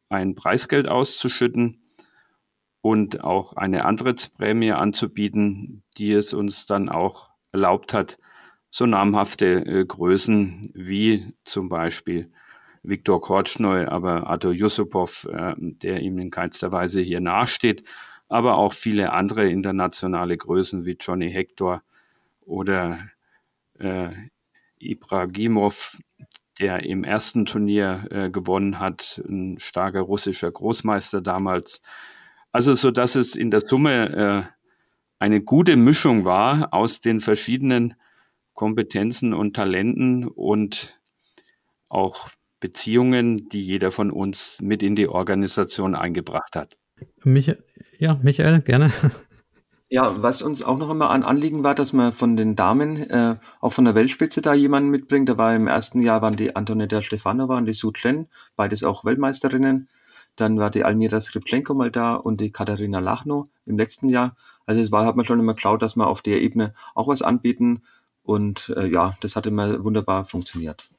ein 0.08 0.34
Preisgeld 0.34 0.88
auszuschütten 0.88 1.82
und 2.80 3.24
auch 3.24 3.54
eine 3.54 3.84
Antrittsprämie 3.84 4.72
anzubieten, 4.72 5.82
die 5.98 6.12
es 6.12 6.32
uns 6.32 6.66
dann 6.66 6.88
auch 6.88 7.30
erlaubt 7.52 7.92
hat, 7.92 8.18
so 8.70 8.86
namhafte 8.86 9.64
äh, 9.66 9.84
Größen 9.84 10.70
wie 10.74 11.34
zum 11.44 11.68
Beispiel 11.68 12.30
Viktor 12.88 13.20
Kortschnoi, 13.20 13.86
aber 13.86 14.26
Arthur 14.26 14.52
Yusupov, 14.52 15.28
äh, 15.32 15.54
der 15.58 16.00
ihm 16.00 16.18
in 16.18 16.30
keinster 16.30 16.72
Weise 16.72 17.00
hier 17.00 17.20
nachsteht, 17.20 17.82
aber 18.28 18.56
auch 18.56 18.72
viele 18.72 19.12
andere 19.12 19.46
internationale 19.46 20.36
Größen 20.36 20.86
wie 20.86 20.96
Johnny 20.98 21.30
Hector 21.30 21.82
oder 22.40 22.98
äh, 23.78 24.10
Ibragimov, 24.78 25.98
der 26.58 26.84
im 26.84 27.04
ersten 27.04 27.44
Turnier 27.44 28.06
äh, 28.10 28.30
gewonnen 28.30 28.78
hat, 28.78 29.22
ein 29.28 29.58
starker 29.58 30.00
russischer 30.00 30.50
Großmeister 30.50 31.20
damals. 31.20 31.82
Also 32.52 32.74
so 32.74 32.90
dass 32.90 33.16
es 33.16 33.36
in 33.36 33.50
der 33.50 33.60
Summe 33.60 34.48
äh, 34.48 34.56
eine 35.18 35.40
gute 35.40 35.76
Mischung 35.76 36.24
war 36.24 36.72
aus 36.72 37.00
den 37.00 37.20
verschiedenen 37.20 37.94
Kompetenzen 38.54 39.34
und 39.34 39.54
Talenten 39.54 40.26
und 40.26 40.98
auch 41.88 42.30
Beziehungen, 42.66 43.48
die 43.48 43.62
jeder 43.62 43.92
von 43.92 44.10
uns 44.10 44.60
mit 44.60 44.82
in 44.82 44.96
die 44.96 45.06
Organisation 45.06 45.94
eingebracht 45.94 46.56
hat. 46.56 46.76
Michael, 47.22 47.62
ja, 48.00 48.18
Michael, 48.24 48.60
gerne. 48.62 48.90
Ja, 49.88 50.20
was 50.20 50.42
uns 50.42 50.64
auch 50.64 50.78
noch 50.78 50.90
immer 50.90 51.10
ein 51.10 51.22
Anliegen 51.22 51.62
war, 51.62 51.76
dass 51.76 51.92
man 51.92 52.12
von 52.12 52.36
den 52.36 52.56
Damen 52.56 53.08
äh, 53.08 53.36
auch 53.60 53.72
von 53.72 53.84
der 53.84 53.94
Weltspitze 53.94 54.42
da 54.42 54.52
jemanden 54.52 54.90
mitbringt. 54.90 55.28
Da 55.28 55.38
war 55.38 55.54
im 55.54 55.68
ersten 55.68 56.02
Jahr 56.02 56.22
waren 56.22 56.34
die 56.34 56.56
Antonetta 56.56 57.02
Stefanova 57.02 57.56
und 57.56 57.66
die 57.66 57.72
Su 57.72 57.92
Chen, 57.92 58.26
beides 58.56 58.82
auch 58.82 59.04
Weltmeisterinnen. 59.04 59.88
Dann 60.34 60.58
war 60.58 60.70
die 60.72 60.82
Almira 60.82 61.20
Skripchenko 61.20 61.72
mal 61.72 61.92
da 61.92 62.16
und 62.16 62.40
die 62.40 62.50
Katharina 62.50 62.98
Lachno 62.98 63.46
im 63.64 63.78
letzten 63.78 64.08
Jahr. 64.08 64.34
Also 64.66 64.82
es 64.82 64.90
war, 64.90 65.06
hat 65.06 65.14
man 65.14 65.24
schon 65.24 65.38
immer 65.38 65.54
geschaut, 65.54 65.82
dass 65.82 65.94
man 65.94 66.08
auf 66.08 66.20
der 66.20 66.42
Ebene 66.42 66.74
auch 66.96 67.06
was 67.06 67.22
anbieten. 67.22 67.84
Und 68.24 68.74
äh, 68.76 68.88
ja, 68.88 69.14
das 69.20 69.36
hat 69.36 69.46
immer 69.46 69.84
wunderbar 69.84 70.24
funktioniert. 70.24 70.90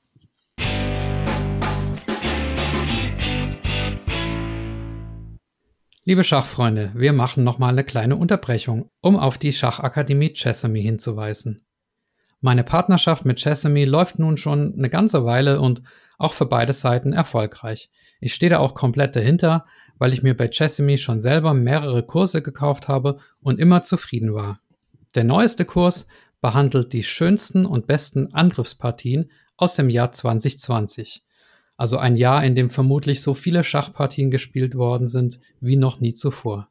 Liebe 6.08 6.24
Schachfreunde, 6.24 6.94
wir 6.96 7.12
machen 7.12 7.44
nochmal 7.44 7.72
eine 7.72 7.84
kleine 7.84 8.16
Unterbrechung, 8.16 8.90
um 9.02 9.18
auf 9.18 9.38
die 9.38 9.52
Schachakademie 9.52 10.32
Chessamy 10.32 10.82
hinzuweisen. 10.82 11.66
Meine 12.40 12.64
Partnerschaft 12.64 13.26
mit 13.26 13.42
Chessamy 13.42 13.84
läuft 13.84 14.18
nun 14.18 14.38
schon 14.38 14.74
eine 14.78 14.90
ganze 14.90 15.26
Weile 15.26 15.60
und 15.60 15.82
auch 16.18 16.32
für 16.32 16.46
beide 16.46 16.72
Seiten 16.72 17.12
erfolgreich. 17.12 17.90
Ich 18.22 18.34
stehe 18.34 18.50
da 18.50 18.60
auch 18.60 18.74
komplett 18.74 19.18
dahinter, 19.18 19.66
weil 19.98 20.14
ich 20.14 20.24
mir 20.24 20.34
bei 20.34 20.48
Chessamy 20.48 20.98
schon 20.98 21.20
selber 21.20 21.54
mehrere 21.54 22.04
Kurse 22.04 22.42
gekauft 22.42 22.88
habe 22.88 23.18
und 23.42 23.60
immer 23.60 23.84
zufrieden 23.84 24.34
war. 24.34 24.62
Der 25.14 25.26
neueste 25.26 25.66
Kurs 25.66 26.08
behandelt 26.40 26.94
die 26.94 27.04
schönsten 27.04 27.66
und 27.66 27.86
besten 27.86 28.34
Angriffspartien 28.34 29.30
aus 29.58 29.76
dem 29.76 29.90
Jahr 29.90 30.14
2020. 30.14 31.27
Also 31.78 31.98
ein 31.98 32.16
Jahr, 32.16 32.44
in 32.44 32.56
dem 32.56 32.70
vermutlich 32.70 33.22
so 33.22 33.36
viele 33.36 33.64
Schachpartien 33.64 34.32
gespielt 34.32 34.76
worden 34.76 35.08
sind 35.08 35.40
wie 35.62 35.76
noch 35.76 36.00
nie 36.00 36.16
zuvor. 36.16 36.70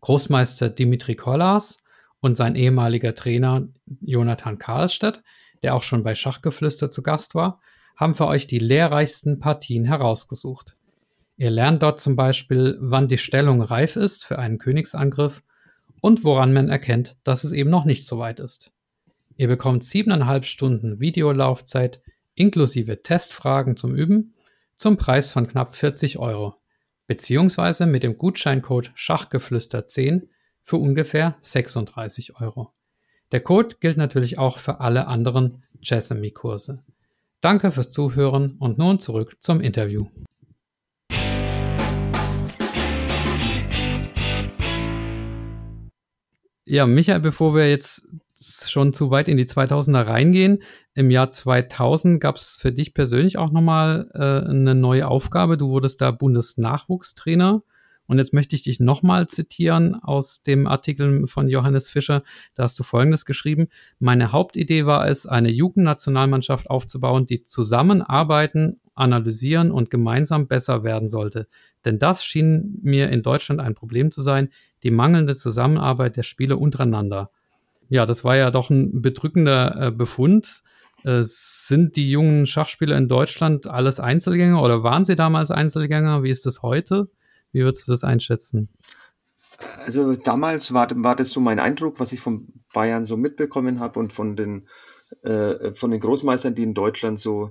Großmeister 0.00 0.70
Dimitri 0.70 1.14
Kollas 1.14 1.84
und 2.20 2.34
sein 2.34 2.56
ehemaliger 2.56 3.14
Trainer 3.14 3.68
Jonathan 4.00 4.58
Karlstadt, 4.58 5.22
der 5.62 5.74
auch 5.74 5.82
schon 5.82 6.02
bei 6.02 6.14
Schachgeflüster 6.14 6.88
zu 6.88 7.02
Gast 7.02 7.34
war, 7.34 7.60
haben 7.96 8.14
für 8.14 8.26
euch 8.26 8.46
die 8.46 8.58
lehrreichsten 8.58 9.40
Partien 9.40 9.84
herausgesucht. 9.84 10.74
Ihr 11.36 11.50
lernt 11.50 11.82
dort 11.82 12.00
zum 12.00 12.16
Beispiel, 12.16 12.78
wann 12.80 13.08
die 13.08 13.18
Stellung 13.18 13.60
reif 13.60 13.96
ist 13.96 14.24
für 14.24 14.38
einen 14.38 14.58
Königsangriff 14.58 15.42
und 16.00 16.24
woran 16.24 16.54
man 16.54 16.70
erkennt, 16.70 17.16
dass 17.24 17.44
es 17.44 17.52
eben 17.52 17.68
noch 17.68 17.84
nicht 17.84 18.06
so 18.06 18.18
weit 18.18 18.40
ist. 18.40 18.72
Ihr 19.36 19.48
bekommt 19.48 19.84
siebeneinhalb 19.84 20.46
Stunden 20.46 21.00
Videolaufzeit 21.00 22.00
inklusive 22.40 23.02
Testfragen 23.02 23.76
zum 23.76 23.94
Üben 23.94 24.34
zum 24.74 24.96
Preis 24.96 25.30
von 25.30 25.46
knapp 25.46 25.74
40 25.74 26.18
Euro, 26.18 26.54
beziehungsweise 27.06 27.84
mit 27.84 28.02
dem 28.02 28.16
Gutscheincode 28.16 28.92
Schachgeflüster10 28.96 30.26
für 30.62 30.78
ungefähr 30.78 31.36
36 31.42 32.40
Euro. 32.40 32.72
Der 33.30 33.40
Code 33.40 33.76
gilt 33.78 33.98
natürlich 33.98 34.38
auch 34.38 34.56
für 34.56 34.80
alle 34.80 35.06
anderen 35.06 35.64
Jessamy-Kurse. 35.82 36.82
Danke 37.42 37.70
fürs 37.70 37.90
Zuhören 37.90 38.56
und 38.58 38.78
nun 38.78 39.00
zurück 39.00 39.36
zum 39.40 39.60
Interview. 39.60 40.06
Ja, 46.64 46.86
Michael, 46.86 47.20
bevor 47.20 47.54
wir 47.54 47.68
jetzt 47.68 48.06
schon 48.40 48.94
zu 48.94 49.10
weit 49.10 49.28
in 49.28 49.36
die 49.36 49.44
2000er 49.44 50.06
reingehen. 50.06 50.62
Im 50.94 51.10
Jahr 51.10 51.30
2000 51.30 52.20
gab 52.20 52.36
es 52.36 52.56
für 52.56 52.72
dich 52.72 52.94
persönlich 52.94 53.38
auch 53.38 53.50
nochmal 53.50 54.10
äh, 54.14 54.48
eine 54.48 54.74
neue 54.74 55.08
Aufgabe. 55.08 55.56
Du 55.56 55.68
wurdest 55.68 56.00
da 56.00 56.10
Bundesnachwuchstrainer 56.10 57.62
Und 58.06 58.18
jetzt 58.18 58.32
möchte 58.32 58.56
ich 58.56 58.62
dich 58.62 58.80
nochmal 58.80 59.28
zitieren 59.28 59.94
aus 59.94 60.42
dem 60.42 60.66
Artikel 60.66 61.26
von 61.26 61.48
Johannes 61.48 61.90
Fischer. 61.90 62.22
Da 62.54 62.62
hast 62.62 62.78
du 62.78 62.82
Folgendes 62.82 63.24
geschrieben. 63.24 63.68
Meine 63.98 64.32
Hauptidee 64.32 64.86
war 64.86 65.06
es, 65.08 65.26
eine 65.26 65.50
Jugendnationalmannschaft 65.50 66.70
aufzubauen, 66.70 67.26
die 67.26 67.42
zusammenarbeiten, 67.42 68.80
analysieren 68.94 69.70
und 69.70 69.90
gemeinsam 69.90 70.48
besser 70.48 70.82
werden 70.82 71.08
sollte. 71.08 71.46
Denn 71.84 71.98
das 71.98 72.24
schien 72.24 72.78
mir 72.82 73.10
in 73.10 73.22
Deutschland 73.22 73.60
ein 73.60 73.74
Problem 73.74 74.10
zu 74.10 74.22
sein, 74.22 74.50
die 74.82 74.90
mangelnde 74.90 75.36
Zusammenarbeit 75.36 76.16
der 76.16 76.22
Spieler 76.22 76.58
untereinander. 76.58 77.30
Ja, 77.90 78.06
das 78.06 78.24
war 78.24 78.36
ja 78.36 78.50
doch 78.50 78.70
ein 78.70 79.02
bedrückender 79.02 79.88
äh, 79.88 79.90
Befund. 79.90 80.62
Äh, 81.02 81.22
sind 81.22 81.96
die 81.96 82.10
jungen 82.10 82.46
Schachspieler 82.46 82.96
in 82.96 83.08
Deutschland 83.08 83.66
alles 83.66 83.98
Einzelgänger 84.00 84.62
oder 84.62 84.82
waren 84.82 85.04
sie 85.04 85.16
damals 85.16 85.50
Einzelgänger? 85.50 86.22
Wie 86.22 86.30
ist 86.30 86.46
das 86.46 86.62
heute? 86.62 87.10
Wie 87.52 87.62
würdest 87.62 87.88
du 87.88 87.92
das 87.92 88.04
einschätzen? 88.04 88.68
Also 89.84 90.14
damals 90.14 90.72
war, 90.72 90.88
war 91.02 91.16
das 91.16 91.30
so 91.30 91.40
mein 91.40 91.58
Eindruck, 91.58 91.98
was 91.98 92.12
ich 92.12 92.20
von 92.20 92.48
Bayern 92.72 93.04
so 93.04 93.16
mitbekommen 93.16 93.80
habe 93.80 93.98
und 93.98 94.12
von 94.12 94.36
den, 94.36 94.68
äh, 95.22 95.74
von 95.74 95.90
den 95.90 96.00
Großmeistern, 96.00 96.54
die 96.54 96.62
in 96.62 96.74
Deutschland 96.74 97.18
so 97.18 97.50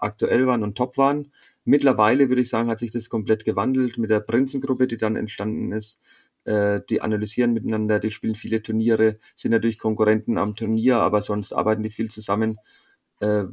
aktuell 0.00 0.46
waren 0.46 0.62
und 0.62 0.76
top 0.76 0.96
waren. 0.98 1.32
Mittlerweile 1.64 2.28
würde 2.28 2.42
ich 2.42 2.48
sagen, 2.48 2.70
hat 2.70 2.78
sich 2.78 2.90
das 2.90 3.08
komplett 3.08 3.44
gewandelt 3.44 3.98
mit 3.98 4.10
der 4.10 4.20
Prinzengruppe, 4.20 4.86
die 4.86 4.96
dann 4.96 5.16
entstanden 5.16 5.72
ist. 5.72 6.00
Äh, 6.44 6.80
die 6.88 7.00
analysieren 7.00 7.52
miteinander, 7.52 8.00
die 8.00 8.10
spielen 8.10 8.34
viele 8.34 8.62
Turniere, 8.62 9.18
sind 9.36 9.52
natürlich 9.52 9.78
Konkurrenten 9.78 10.38
am 10.38 10.56
Turnier, 10.56 10.98
aber 10.98 11.22
sonst 11.22 11.52
arbeiten 11.52 11.82
die 11.82 11.90
viel 11.90 12.10
zusammen. 12.10 12.58
Äh, 13.20 13.44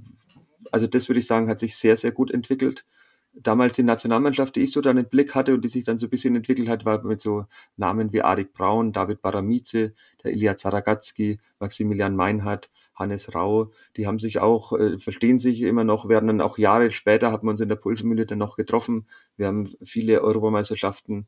also 0.72 0.88
das 0.88 1.08
würde 1.08 1.20
ich 1.20 1.28
sagen, 1.28 1.50
hat 1.50 1.60
sich 1.60 1.78
sehr, 1.78 1.98
sehr 1.98 2.12
gut 2.12 2.32
entwickelt. 2.32 2.86
Damals 3.34 3.76
die 3.76 3.84
Nationalmannschaft, 3.84 4.56
die 4.56 4.62
ich 4.62 4.72
so 4.72 4.82
dann 4.82 4.98
im 4.98 5.08
Blick 5.08 5.36
hatte 5.36 5.54
und 5.54 5.64
die 5.64 5.68
sich 5.70 5.84
dann 5.84 6.00
so 6.00 6.08
ein 6.08 6.10
bisschen 6.10 6.36
entwickelt 6.36 6.68
hat, 6.68 6.84
war 6.84 7.04
mit 7.04 7.22
so 7.22 7.46
Namen 7.78 8.12
wie 8.12 8.24
Arik 8.24 8.54
Braun, 8.54 8.92
David 8.92 9.22
Baramice, 9.22 9.94
der 10.24 10.32
Ilya 10.32 10.58
Zaragatzki, 10.58 11.40
Maximilian 11.60 12.16
Meinhardt, 12.16 12.72
Hannes 12.96 13.34
Rau, 13.36 13.72
die 13.96 14.08
haben 14.08 14.20
sich 14.20 14.40
auch, 14.40 14.74
äh, 14.74 14.98
verstehen 14.98 15.40
sich 15.40 15.62
immer 15.62 15.84
noch, 15.84 16.10
werden 16.10 16.28
dann 16.28 16.42
auch 16.42 16.58
Jahre 16.58 16.92
später, 16.92 17.32
hat 17.32 17.44
man 17.44 17.54
uns 17.54 17.62
in 17.62 17.70
der 17.70 17.76
Pulvermühle 17.76 18.26
dann 18.26 18.40
noch 18.40 18.58
getroffen. 18.58 19.06
Wir 19.38 19.48
haben 19.48 19.70
viele 19.84 20.22
Europameisterschaften 20.22 21.28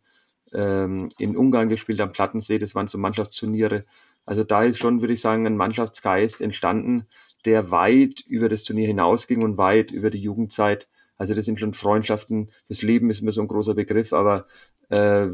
ähm, 0.53 1.09
in 1.17 1.37
Ungarn 1.37 1.69
gespielt, 1.69 2.01
am 2.01 2.11
Plattensee, 2.11 2.59
das 2.59 2.75
waren 2.75 2.87
so 2.87 2.97
Mannschaftsturniere. 2.97 3.83
Also 4.25 4.43
da 4.43 4.63
ist 4.63 4.79
schon, 4.79 5.01
würde 5.01 5.13
ich 5.13 5.21
sagen, 5.21 5.45
ein 5.45 5.57
Mannschaftsgeist 5.57 6.41
entstanden, 6.41 7.07
der 7.45 7.71
weit 7.71 8.21
über 8.27 8.49
das 8.49 8.63
Turnier 8.63 8.87
hinausging 8.87 9.43
und 9.43 9.57
weit 9.57 9.91
über 9.91 10.09
die 10.09 10.21
Jugendzeit. 10.21 10.87
Also 11.17 11.33
das 11.33 11.45
sind 11.45 11.59
schon 11.59 11.73
Freundschaften, 11.73 12.49
das 12.67 12.81
Leben 12.81 13.09
ist 13.09 13.21
mir 13.21 13.31
so 13.31 13.41
ein 13.41 13.47
großer 13.47 13.75
Begriff, 13.75 14.13
aber 14.13 14.45
äh, 14.89 15.27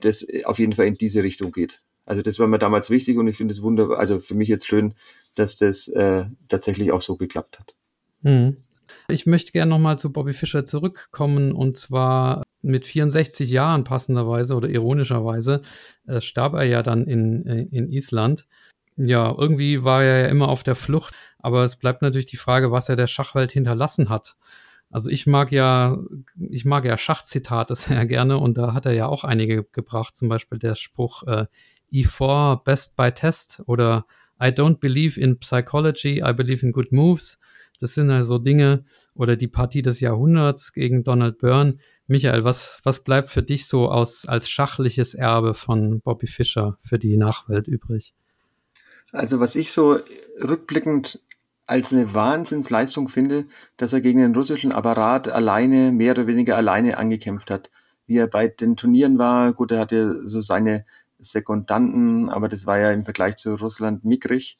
das 0.00 0.26
auf 0.44 0.58
jeden 0.58 0.74
Fall 0.74 0.86
in 0.86 0.94
diese 0.94 1.22
Richtung 1.22 1.52
geht. 1.52 1.82
Also 2.06 2.22
das 2.22 2.38
war 2.38 2.46
mir 2.46 2.58
damals 2.58 2.90
wichtig 2.90 3.18
und 3.18 3.28
ich 3.28 3.36
finde 3.36 3.52
es 3.52 3.62
wunderbar, 3.62 3.98
also 3.98 4.18
für 4.18 4.34
mich 4.34 4.48
jetzt 4.48 4.66
schön, 4.66 4.94
dass 5.34 5.56
das 5.56 5.88
äh, 5.88 6.24
tatsächlich 6.48 6.92
auch 6.92 7.00
so 7.00 7.16
geklappt 7.16 7.58
hat. 7.58 7.74
Mhm. 8.22 8.56
Ich 9.08 9.26
möchte 9.26 9.52
gerne 9.52 9.70
nochmal 9.70 9.98
zu 9.98 10.12
Bobby 10.12 10.32
Fischer 10.32 10.64
zurückkommen 10.64 11.52
und 11.52 11.76
zwar 11.76 12.42
mit 12.62 12.86
64 12.86 13.50
Jahren 13.50 13.84
passenderweise 13.84 14.54
oder 14.54 14.68
ironischerweise 14.68 15.62
äh, 16.06 16.20
starb 16.20 16.54
er 16.54 16.64
ja 16.64 16.82
dann 16.82 17.06
in, 17.06 17.46
äh, 17.46 17.66
in 17.70 17.90
Island. 17.90 18.46
Ja, 18.96 19.34
irgendwie 19.36 19.82
war 19.82 20.04
er 20.04 20.22
ja 20.22 20.28
immer 20.28 20.48
auf 20.48 20.62
der 20.62 20.74
Flucht, 20.74 21.14
aber 21.38 21.64
es 21.64 21.76
bleibt 21.76 22.02
natürlich 22.02 22.26
die 22.26 22.36
Frage, 22.36 22.70
was 22.70 22.88
er 22.88 22.96
der 22.96 23.06
Schachwelt 23.06 23.52
hinterlassen 23.52 24.08
hat. 24.08 24.36
Also 24.90 25.08
ich 25.08 25.26
mag 25.26 25.52
ja, 25.52 25.96
ich 26.50 26.64
mag 26.64 26.84
ja 26.84 26.98
Schachzitate 26.98 27.74
sehr 27.76 28.04
gerne 28.06 28.38
und 28.38 28.58
da 28.58 28.74
hat 28.74 28.86
er 28.86 28.92
ja 28.92 29.06
auch 29.06 29.24
einige 29.24 29.64
gebracht, 29.64 30.16
zum 30.16 30.28
Beispiel 30.28 30.58
der 30.58 30.74
Spruch 30.74 31.22
äh, 31.24 31.46
E4 31.92 32.62
Best 32.62 32.96
by 32.96 33.10
Test 33.10 33.62
oder 33.66 34.06
I 34.42 34.46
don't 34.46 34.78
believe 34.78 35.20
in 35.20 35.38
psychology, 35.38 36.22
I 36.24 36.32
believe 36.32 36.64
in 36.64 36.72
good 36.72 36.92
moves. 36.92 37.38
Das 37.80 37.94
sind 37.94 38.10
also 38.10 38.38
Dinge 38.38 38.84
oder 39.14 39.36
die 39.36 39.48
Partie 39.48 39.82
des 39.82 40.00
Jahrhunderts 40.00 40.72
gegen 40.72 41.02
Donald 41.02 41.38
Byrne. 41.38 41.78
Michael, 42.06 42.44
was, 42.44 42.80
was 42.84 43.04
bleibt 43.04 43.28
für 43.28 43.42
dich 43.42 43.66
so 43.66 43.88
aus, 43.90 44.26
als 44.26 44.48
schachliches 44.48 45.14
Erbe 45.14 45.54
von 45.54 46.00
Bobby 46.00 46.26
Fischer 46.26 46.76
für 46.80 46.98
die 46.98 47.16
Nachwelt 47.16 47.68
übrig? 47.68 48.14
Also 49.12 49.40
was 49.40 49.56
ich 49.56 49.72
so 49.72 49.98
rückblickend 50.42 51.20
als 51.66 51.92
eine 51.92 52.14
Wahnsinnsleistung 52.14 53.08
finde, 53.08 53.46
dass 53.76 53.92
er 53.92 54.00
gegen 54.00 54.20
den 54.20 54.34
russischen 54.34 54.72
Apparat 54.72 55.28
alleine, 55.28 55.92
mehr 55.92 56.12
oder 56.12 56.26
weniger 56.26 56.56
alleine 56.56 56.98
angekämpft 56.98 57.48
hat. 57.50 57.70
Wie 58.06 58.16
er 58.16 58.26
bei 58.26 58.48
den 58.48 58.76
Turnieren 58.76 59.18
war, 59.18 59.52
gut, 59.52 59.70
er 59.70 59.78
hatte 59.78 60.26
so 60.26 60.40
seine 60.40 60.84
Sekundanten, 61.20 62.28
aber 62.28 62.48
das 62.48 62.66
war 62.66 62.78
ja 62.78 62.90
im 62.90 63.04
Vergleich 63.04 63.36
zu 63.36 63.54
Russland 63.54 64.04
mickrig, 64.04 64.56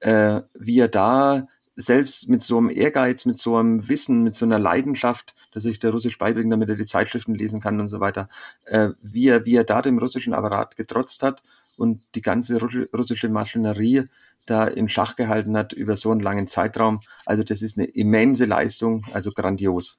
äh, 0.00 0.42
wie 0.52 0.80
er 0.80 0.88
da 0.88 1.46
selbst 1.80 2.28
mit 2.28 2.42
so 2.42 2.58
einem 2.58 2.70
Ehrgeiz, 2.70 3.24
mit 3.24 3.38
so 3.38 3.56
einem 3.56 3.88
Wissen, 3.88 4.22
mit 4.22 4.34
so 4.34 4.44
einer 4.44 4.58
Leidenschaft, 4.58 5.34
dass 5.52 5.64
ich 5.64 5.78
der 5.78 5.90
Russisch 5.90 6.18
beibringe, 6.18 6.50
damit 6.50 6.68
er 6.68 6.76
die 6.76 6.86
Zeitschriften 6.86 7.34
lesen 7.34 7.60
kann 7.60 7.80
und 7.80 7.88
so 7.88 8.00
weiter, 8.00 8.28
äh, 8.64 8.90
wie, 9.02 9.28
er, 9.28 9.44
wie 9.44 9.56
er 9.56 9.64
da 9.64 9.82
dem 9.82 9.98
russischen 9.98 10.34
Apparat 10.34 10.76
getrotzt 10.76 11.22
hat 11.22 11.42
und 11.76 12.02
die 12.14 12.20
ganze 12.20 12.60
russische 12.60 13.28
Maschinerie 13.28 14.04
da 14.46 14.66
in 14.66 14.88
Schach 14.88 15.16
gehalten 15.16 15.56
hat 15.56 15.72
über 15.72 15.96
so 15.96 16.10
einen 16.10 16.20
langen 16.20 16.46
Zeitraum. 16.46 17.00
Also 17.24 17.42
das 17.42 17.62
ist 17.62 17.78
eine 17.78 17.86
immense 17.86 18.44
Leistung, 18.44 19.06
also 19.12 19.32
grandios. 19.32 19.98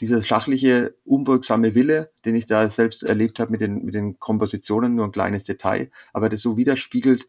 Dieser 0.00 0.22
schachliche, 0.22 0.94
unbeugsame 1.06 1.74
Wille, 1.74 2.10
den 2.26 2.34
ich 2.34 2.44
da 2.44 2.68
selbst 2.68 3.02
erlebt 3.02 3.40
habe 3.40 3.52
mit 3.52 3.62
den, 3.62 3.82
mit 3.82 3.94
den 3.94 4.18
Kompositionen, 4.18 4.94
nur 4.94 5.06
ein 5.06 5.12
kleines 5.12 5.44
Detail, 5.44 5.90
aber 6.12 6.28
das 6.28 6.42
so 6.42 6.58
widerspiegelt, 6.58 7.26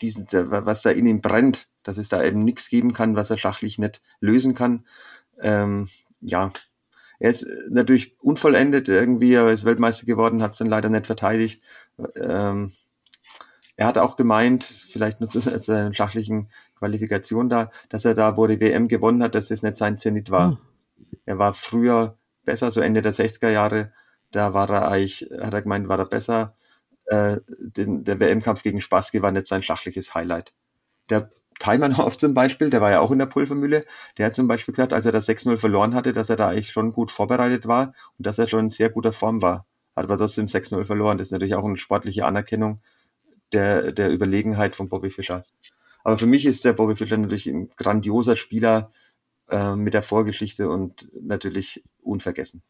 diesen, 0.00 0.26
was 0.30 0.82
da 0.82 0.90
in 0.90 1.06
ihm 1.06 1.20
brennt, 1.20 1.68
dass 1.82 1.98
es 1.98 2.08
da 2.08 2.22
eben 2.22 2.44
nichts 2.44 2.68
geben 2.68 2.92
kann, 2.92 3.16
was 3.16 3.30
er 3.30 3.38
schachlich 3.38 3.78
nicht 3.78 4.02
lösen 4.20 4.54
kann. 4.54 4.84
Ähm, 5.40 5.88
ja, 6.20 6.50
er 7.18 7.30
ist 7.30 7.46
natürlich 7.68 8.16
unvollendet 8.20 8.88
irgendwie, 8.88 9.34
er 9.34 9.50
ist 9.50 9.64
Weltmeister 9.64 10.06
geworden, 10.06 10.42
hat 10.42 10.52
es 10.52 10.58
dann 10.58 10.68
leider 10.68 10.88
nicht 10.88 11.06
verteidigt. 11.06 11.62
Ähm, 12.16 12.72
er 13.76 13.86
hat 13.86 13.98
auch 13.98 14.16
gemeint, 14.16 14.64
vielleicht 14.64 15.20
nur 15.20 15.30
zu 15.30 15.40
seiner 15.60 15.94
schachlichen 15.94 16.50
Qualifikation 16.76 17.48
da, 17.48 17.70
dass 17.88 18.04
er 18.04 18.14
da, 18.14 18.36
wo 18.36 18.46
die 18.46 18.60
WM 18.60 18.88
gewonnen 18.88 19.22
hat, 19.22 19.34
dass 19.34 19.48
das 19.48 19.62
nicht 19.62 19.76
sein 19.76 19.98
Zenit 19.98 20.30
war. 20.30 20.50
Hm. 20.50 20.58
Er 21.24 21.38
war 21.38 21.54
früher 21.54 22.16
besser, 22.44 22.70
so 22.70 22.80
Ende 22.80 23.02
der 23.02 23.12
60er 23.12 23.50
Jahre, 23.50 23.92
da 24.30 24.54
war 24.54 24.68
er 24.70 24.88
eigentlich, 24.88 25.28
hat 25.40 25.54
er 25.54 25.62
gemeint, 25.62 25.88
war 25.88 25.98
er 25.98 26.06
besser 26.06 26.54
äh, 27.08 27.38
den, 27.46 28.04
der 28.04 28.20
WM-Kampf 28.20 28.62
gegen 28.62 28.80
Spassky 28.80 29.22
war 29.22 29.32
nicht 29.32 29.46
sein 29.46 29.62
schachliches 29.62 30.14
Highlight. 30.14 30.52
Der 31.10 31.30
Taimanov 31.58 32.16
zum 32.16 32.34
Beispiel, 32.34 32.70
der 32.70 32.80
war 32.80 32.90
ja 32.90 33.00
auch 33.00 33.10
in 33.10 33.18
der 33.18 33.26
Pulvermühle, 33.26 33.84
der 34.16 34.26
hat 34.26 34.34
zum 34.34 34.46
Beispiel 34.46 34.74
gesagt, 34.74 34.92
als 34.92 35.06
er 35.06 35.12
das 35.12 35.28
6-0 35.28 35.56
verloren 35.56 35.94
hatte, 35.94 36.12
dass 36.12 36.30
er 36.30 36.36
da 36.36 36.48
eigentlich 36.48 36.70
schon 36.70 36.92
gut 36.92 37.10
vorbereitet 37.10 37.66
war 37.66 37.92
und 38.16 38.26
dass 38.26 38.38
er 38.38 38.46
schon 38.46 38.60
in 38.60 38.68
sehr 38.68 38.90
guter 38.90 39.12
Form 39.12 39.42
war. 39.42 39.66
Hat 39.96 40.04
aber 40.04 40.16
trotzdem 40.16 40.46
6-0 40.46 40.84
verloren. 40.84 41.18
Das 41.18 41.28
ist 41.28 41.32
natürlich 41.32 41.54
auch 41.54 41.64
eine 41.64 41.76
sportliche 41.78 42.24
Anerkennung 42.24 42.80
der, 43.52 43.92
der 43.92 44.12
Überlegenheit 44.12 44.76
von 44.76 44.88
Bobby 44.88 45.10
Fischer. 45.10 45.44
Aber 46.04 46.18
für 46.18 46.26
mich 46.26 46.46
ist 46.46 46.64
der 46.64 46.74
Bobby 46.74 46.94
Fischer 46.94 47.16
natürlich 47.16 47.46
ein 47.46 47.70
grandioser 47.70 48.36
Spieler 48.36 48.90
äh, 49.50 49.74
mit 49.74 49.94
der 49.94 50.02
Vorgeschichte 50.02 50.68
und 50.68 51.08
natürlich 51.20 51.82
unvergessen. 52.02 52.62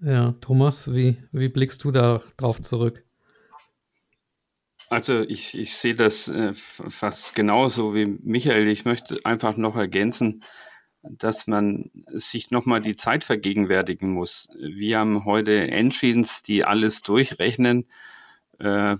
Ja, 0.00 0.34
Thomas, 0.40 0.92
wie, 0.92 1.16
wie 1.32 1.48
blickst 1.48 1.82
du 1.84 1.90
da 1.90 2.22
drauf 2.36 2.60
zurück? 2.60 3.04
Also 4.92 5.22
ich, 5.22 5.58
ich 5.58 5.74
sehe 5.74 5.94
das 5.94 6.28
äh, 6.28 6.52
fast 6.52 7.34
genauso 7.34 7.94
wie 7.94 8.04
Michael. 8.04 8.68
Ich 8.68 8.84
möchte 8.84 9.16
einfach 9.24 9.56
noch 9.56 9.74
ergänzen, 9.74 10.42
dass 11.02 11.46
man 11.46 11.90
sich 12.08 12.50
nochmal 12.50 12.80
die 12.80 12.94
Zeit 12.94 13.24
vergegenwärtigen 13.24 14.10
muss. 14.10 14.50
Wir 14.60 14.98
haben 14.98 15.24
heute 15.24 15.70
Engines, 15.70 16.42
die 16.42 16.66
alles 16.66 17.00
durchrechnen. 17.00 17.88
Äh, 18.58 18.96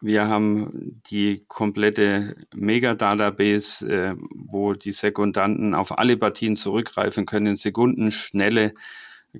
wir 0.00 0.26
haben 0.26 1.02
die 1.10 1.44
komplette 1.48 2.36
Mega-Database, 2.54 3.86
äh, 3.86 4.14
wo 4.30 4.72
die 4.72 4.92
Sekundanten 4.92 5.74
auf 5.74 5.98
alle 5.98 6.16
Partien 6.16 6.56
zurückgreifen 6.56 7.26
können. 7.26 7.48
In 7.48 7.56
Sekundenschnelle 7.56 8.72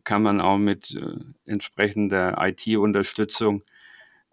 kann 0.05 0.23
man 0.23 0.43
auch 0.43 0.59
mit 0.59 0.95
äh, 0.95 1.51
entsprechender 1.51 2.37
IT-Unterstützung 2.39 3.63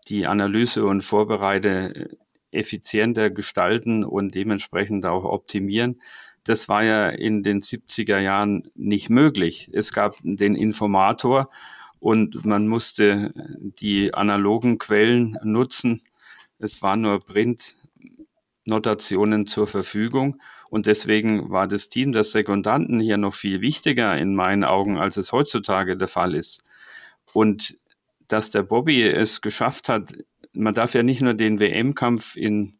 die 0.08 0.28
Analyse 0.28 0.86
und 0.86 1.02
Vorbereite 1.02 2.18
effizienter 2.52 3.30
gestalten 3.30 4.04
und 4.04 4.36
dementsprechend 4.36 5.06
auch 5.06 5.24
optimieren. 5.24 6.02
Das 6.44 6.68
war 6.70 6.84
ja 6.84 7.10
in 7.10 7.44
den 7.44 7.62
70er 7.62 8.20
Jahren 8.20 8.70
nicht 8.76 9.10
möglich. 9.10 9.70
Es 9.74 9.94
gab 9.94 10.18
den 10.24 10.56
Informator 10.56 11.50
und 12.00 12.46
man 12.46 12.68
musste 12.68 13.34
die 13.80 14.14
analogen 14.14 14.78
Quellen 14.80 15.38
nutzen. 15.44 16.02
Es 16.58 16.82
waren 16.82 17.02
nur 17.02 17.24
Printnotationen 17.24 19.46
zur 19.46 19.68
Verfügung 19.68 20.42
und 20.70 20.88
deswegen 20.88 21.52
war 21.52 21.68
das 21.68 21.90
Team 21.90 22.12
der 22.12 22.24
Sekundanten 22.24 23.00
hier 23.00 23.18
noch 23.18 23.36
viel 23.36 23.62
wichtiger 23.62 24.18
in 24.18 24.34
meinen 24.34 24.64
Augen, 24.64 24.98
als 24.98 25.18
es 25.18 25.32
heutzutage 25.32 25.96
der 25.96 26.08
Fall 26.08 26.34
ist. 26.34 26.64
Und 27.34 27.78
dass 28.32 28.50
der 28.50 28.64
Bobby 28.64 29.04
es 29.04 29.42
geschafft 29.42 29.90
hat, 29.90 30.14
man 30.54 30.74
darf 30.74 30.94
ja 30.94 31.04
nicht 31.04 31.22
nur 31.22 31.34
den 31.34 31.60
WM-Kampf 31.60 32.36
in 32.36 32.80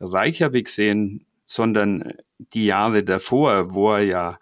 Reykjavik 0.00 0.68
sehen, 0.68 1.26
sondern 1.44 2.12
die 2.38 2.66
Jahre 2.66 3.02
davor, 3.02 3.74
wo 3.74 3.92
er 3.92 4.04
ja 4.04 4.38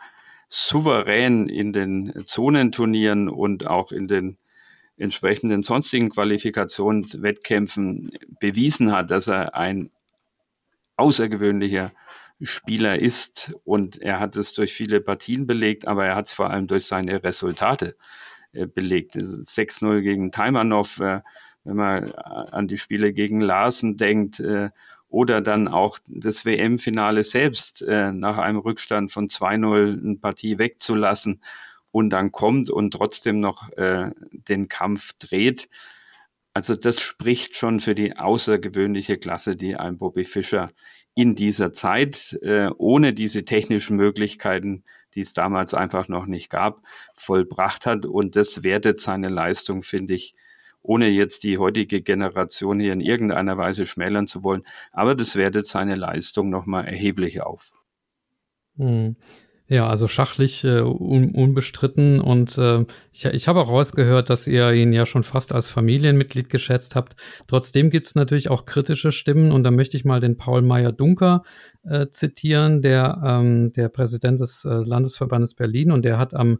souverän 0.48 1.48
in 1.48 1.72
den 1.72 2.12
Zonenturnieren 2.26 3.28
und 3.28 3.66
auch 3.66 3.92
in 3.92 4.06
den 4.06 4.38
entsprechenden 4.96 5.62
sonstigen 5.62 6.10
Qualifikationswettkämpfen 6.10 8.10
bewiesen 8.40 8.92
hat, 8.92 9.10
dass 9.10 9.28
er 9.28 9.54
ein 9.54 9.90
außergewöhnlicher 10.96 11.92
Spieler 12.40 13.00
ist. 13.00 13.54
Und 13.64 14.00
er 14.00 14.20
hat 14.20 14.36
es 14.36 14.52
durch 14.52 14.72
viele 14.72 15.00
Partien 15.00 15.46
belegt, 15.46 15.86
aber 15.86 16.06
er 16.06 16.16
hat 16.16 16.26
es 16.26 16.32
vor 16.32 16.50
allem 16.50 16.66
durch 16.66 16.86
seine 16.86 17.22
Resultate 17.22 17.96
belegt. 18.64 19.16
6-0 19.16 20.00
gegen 20.00 20.30
Taimanov, 20.30 21.00
äh, 21.00 21.20
wenn 21.64 21.76
man 21.76 22.10
an 22.12 22.68
die 22.68 22.78
Spiele 22.78 23.12
gegen 23.12 23.40
Larsen 23.40 23.98
denkt, 23.98 24.40
äh, 24.40 24.70
oder 25.08 25.40
dann 25.40 25.68
auch 25.68 25.98
das 26.08 26.44
WM-Finale 26.44 27.22
selbst 27.22 27.84
nach 27.86 28.38
einem 28.38 28.58
Rückstand 28.58 29.12
von 29.12 29.28
2-0 29.28 30.02
eine 30.02 30.16
Partie 30.16 30.58
wegzulassen 30.58 31.42
und 31.92 32.10
dann 32.10 32.32
kommt 32.32 32.68
und 32.70 32.90
trotzdem 32.90 33.38
noch 33.38 33.70
den 33.78 34.68
Kampf 34.68 35.12
dreht. 35.20 35.68
Also 36.56 36.74
das 36.74 37.00
spricht 37.02 37.54
schon 37.54 37.80
für 37.80 37.94
die 37.94 38.16
außergewöhnliche 38.16 39.16
Klasse, 39.16 39.56
die 39.56 39.76
ein 39.76 39.96
Bobby 39.96 40.24
Fischer 40.24 40.70
in 41.14 41.34
dieser 41.34 41.72
Zeit 41.74 42.38
äh, 42.40 42.70
ohne 42.78 43.12
diese 43.12 43.42
technischen 43.42 43.98
Möglichkeiten, 43.98 44.82
die 45.16 45.22
es 45.22 45.32
damals 45.32 45.74
einfach 45.74 46.08
noch 46.08 46.26
nicht 46.26 46.50
gab, 46.50 46.82
vollbracht 47.14 47.86
hat. 47.86 48.06
Und 48.06 48.36
das 48.36 48.62
wertet 48.62 49.00
seine 49.00 49.28
Leistung, 49.28 49.82
finde 49.82 50.14
ich, 50.14 50.34
ohne 50.82 51.08
jetzt 51.08 51.42
die 51.42 51.58
heutige 51.58 52.02
Generation 52.02 52.78
hier 52.78 52.92
in 52.92 53.00
irgendeiner 53.00 53.58
Weise 53.58 53.86
schmälern 53.86 54.26
zu 54.26 54.44
wollen. 54.44 54.62
Aber 54.92 55.14
das 55.14 55.34
wertet 55.34 55.66
seine 55.66 55.96
Leistung 55.96 56.50
nochmal 56.50 56.84
erheblich 56.84 57.42
auf. 57.42 57.72
Hm. 58.76 59.16
Ja, 59.68 59.88
also 59.88 60.06
schachlich 60.06 60.62
äh, 60.62 60.80
un 60.80 61.32
unbestritten 61.34 62.20
und 62.20 62.56
äh, 62.56 62.84
ich, 63.12 63.24
ich 63.24 63.48
habe 63.48 63.60
auch 63.60 63.68
rausgehört, 63.68 64.30
dass 64.30 64.46
ihr 64.46 64.70
ihn 64.72 64.92
ja 64.92 65.06
schon 65.06 65.24
fast 65.24 65.52
als 65.52 65.66
Familienmitglied 65.66 66.48
geschätzt 66.48 66.94
habt. 66.94 67.16
Trotzdem 67.48 67.90
gibt 67.90 68.06
es 68.06 68.14
natürlich 68.14 68.48
auch 68.48 68.64
kritische 68.64 69.10
Stimmen 69.10 69.50
und 69.50 69.64
da 69.64 69.72
möchte 69.72 69.96
ich 69.96 70.04
mal 70.04 70.20
den 70.20 70.36
Paul 70.36 70.62
Meyer-Dunker 70.62 71.42
äh, 71.82 72.06
zitieren, 72.10 72.80
der, 72.80 73.20
ähm, 73.24 73.72
der 73.72 73.88
Präsident 73.88 74.38
des 74.38 74.64
äh, 74.64 74.68
Landesverbandes 74.68 75.54
Berlin 75.54 75.90
und 75.90 76.04
der 76.04 76.16
hat 76.16 76.32
am 76.32 76.58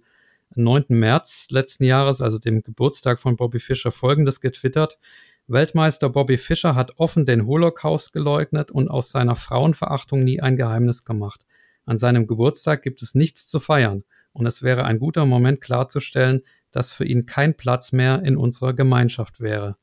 9. 0.56 0.86
März 0.88 1.48
letzten 1.50 1.84
Jahres, 1.84 2.20
also 2.20 2.40
dem 2.40 2.62
Geburtstag 2.62 3.20
von 3.20 3.36
Bobby 3.36 3.60
Fischer, 3.60 3.92
folgendes 3.92 4.40
getwittert. 4.40 4.98
Weltmeister 5.46 6.10
Bobby 6.10 6.38
Fischer 6.38 6.74
hat 6.74 6.98
offen 6.98 7.24
den 7.24 7.46
Holocaust 7.46 8.12
geleugnet 8.12 8.72
und 8.72 8.88
aus 8.88 9.12
seiner 9.12 9.36
Frauenverachtung 9.36 10.24
nie 10.24 10.40
ein 10.40 10.56
Geheimnis 10.56 11.04
gemacht. 11.04 11.46
An 11.86 11.98
seinem 11.98 12.26
Geburtstag 12.26 12.82
gibt 12.82 13.00
es 13.00 13.14
nichts 13.14 13.48
zu 13.48 13.60
feiern 13.60 14.04
und 14.32 14.44
es 14.44 14.62
wäre 14.62 14.84
ein 14.84 14.98
guter 14.98 15.24
Moment 15.24 15.60
klarzustellen, 15.60 16.42
dass 16.72 16.92
für 16.92 17.04
ihn 17.04 17.24
kein 17.26 17.56
Platz 17.56 17.92
mehr 17.92 18.22
in 18.22 18.36
unserer 18.36 18.74
Gemeinschaft 18.74 19.40
wäre. 19.40 19.76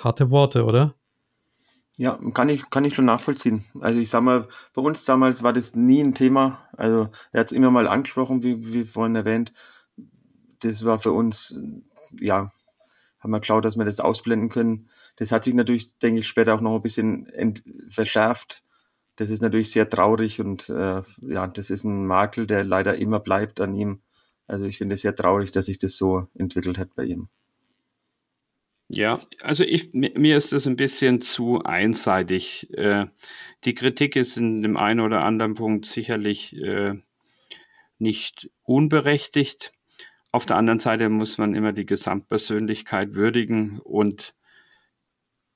Harte 0.00 0.30
Worte, 0.30 0.64
oder? 0.64 0.94
Ja, 1.96 2.18
kann 2.32 2.48
ich, 2.48 2.70
kann 2.70 2.84
ich 2.84 2.94
schon 2.94 3.04
nachvollziehen. 3.04 3.64
Also 3.80 4.00
ich 4.00 4.10
sag 4.10 4.22
mal, 4.22 4.48
bei 4.72 4.82
uns 4.82 5.04
damals 5.04 5.42
war 5.42 5.52
das 5.52 5.74
nie 5.74 6.02
ein 6.02 6.14
Thema. 6.14 6.68
Also 6.76 7.08
er 7.32 7.40
hat 7.40 7.48
es 7.48 7.52
immer 7.52 7.70
mal 7.70 7.86
angesprochen, 7.86 8.42
wie, 8.42 8.72
wie 8.72 8.84
vorhin 8.84 9.14
erwähnt. 9.14 9.52
Das 10.60 10.84
war 10.84 10.98
für 10.98 11.12
uns, 11.12 11.58
ja, 12.18 12.52
haben 13.18 13.30
wir 13.30 13.40
geschaut, 13.40 13.64
dass 13.64 13.76
wir 13.76 13.84
das 13.84 14.00
ausblenden 14.00 14.48
können. 14.48 14.88
Das 15.16 15.30
hat 15.30 15.44
sich 15.44 15.54
natürlich, 15.54 15.98
denke 15.98 16.20
ich, 16.20 16.28
später 16.28 16.54
auch 16.54 16.60
noch 16.60 16.76
ein 16.76 16.82
bisschen 16.82 17.28
verschärft 17.90 18.64
das 19.16 19.30
ist 19.30 19.42
natürlich 19.42 19.70
sehr 19.70 19.88
traurig 19.88 20.40
und 20.40 20.68
äh, 20.68 21.02
ja, 21.20 21.46
das 21.46 21.70
ist 21.70 21.84
ein 21.84 22.06
Makel, 22.06 22.46
der 22.46 22.64
leider 22.64 22.96
immer 22.96 23.20
bleibt 23.20 23.60
an 23.60 23.74
ihm. 23.74 24.00
Also 24.46 24.66
ich 24.66 24.78
finde 24.78 24.96
es 24.96 25.02
sehr 25.02 25.14
traurig, 25.14 25.52
dass 25.52 25.66
sich 25.66 25.78
das 25.78 25.96
so 25.96 26.28
entwickelt 26.34 26.78
hat 26.78 26.94
bei 26.94 27.04
ihm. 27.04 27.28
Ja, 28.88 29.18
also 29.40 29.64
ich, 29.64 29.92
mir 29.94 30.36
ist 30.36 30.52
das 30.52 30.66
ein 30.66 30.76
bisschen 30.76 31.20
zu 31.20 31.62
einseitig. 31.62 32.68
Äh, 32.74 33.06
die 33.64 33.74
Kritik 33.74 34.14
ist 34.14 34.36
in 34.36 34.62
dem 34.62 34.76
einen 34.76 35.00
oder 35.00 35.24
anderen 35.24 35.54
Punkt 35.54 35.86
sicherlich 35.86 36.54
äh, 36.56 36.94
nicht 37.98 38.50
unberechtigt. 38.62 39.72
Auf 40.32 40.44
der 40.44 40.56
anderen 40.56 40.80
Seite 40.80 41.08
muss 41.08 41.38
man 41.38 41.54
immer 41.54 41.72
die 41.72 41.86
Gesamtpersönlichkeit 41.86 43.14
würdigen 43.14 43.78
und 43.78 44.34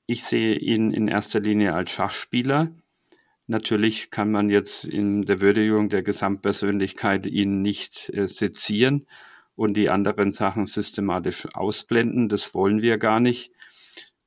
ich 0.07 0.23
sehe 0.23 0.55
ihn 0.55 0.91
in 0.91 1.07
erster 1.07 1.39
Linie 1.39 1.75
als 1.75 1.91
Schachspieler 1.91 2.71
Natürlich 3.49 4.11
kann 4.11 4.29
man 4.29 4.49
jetzt 4.49 4.85
in 4.85 5.23
der 5.23 5.41
Würdigung 5.41 5.89
der 5.89 6.03
Gesamtpersönlichkeit 6.03 7.25
ihn 7.25 7.63
nicht 7.63 8.11
äh, 8.13 8.27
sezieren 8.27 9.07
und 9.55 9.73
die 9.73 9.89
anderen 9.89 10.31
Sachen 10.31 10.67
systematisch 10.67 11.47
ausblenden. 11.55 12.29
Das 12.29 12.53
wollen 12.53 12.83
wir 12.83 12.99
gar 12.99 13.19
nicht. 13.19 13.51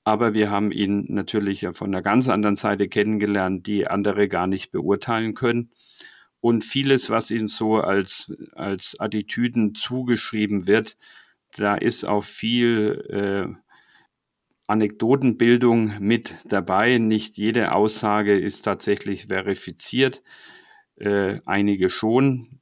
Aber 0.03 0.35
wir 0.35 0.51
haben 0.51 0.73
ihn 0.73 1.07
natürlich 1.09 1.65
von 1.73 1.95
einer 1.95 2.03
ganz 2.03 2.29
anderen 2.29 2.57
Seite 2.57 2.89
kennengelernt, 2.89 3.69
die 3.69 3.87
andere 3.87 4.27
gar 4.27 4.49
nicht 4.49 4.73
beurteilen 4.73 5.35
können. 5.35 5.71
Und 6.41 6.65
vieles, 6.65 7.09
was 7.09 7.31
ihm 7.31 7.47
so 7.47 7.77
als, 7.77 8.35
als 8.57 8.99
Attitüden 8.99 9.77
zugeschrieben 9.77 10.67
wird, 10.67 10.97
da 11.57 11.77
ist 11.77 12.03
auch 12.03 12.25
viel 12.25 13.07
äh, 13.09 13.72
Anekdotenbildung 14.67 15.99
mit 16.01 16.37
dabei. 16.45 16.99
Nicht 16.99 17.37
jede 17.37 17.73
Aussage 17.73 18.39
ist 18.39 18.63
tatsächlich 18.63 19.27
verifiziert, 19.27 20.23
äh, 20.97 21.41
einige 21.47 21.91
schon, 21.91 22.61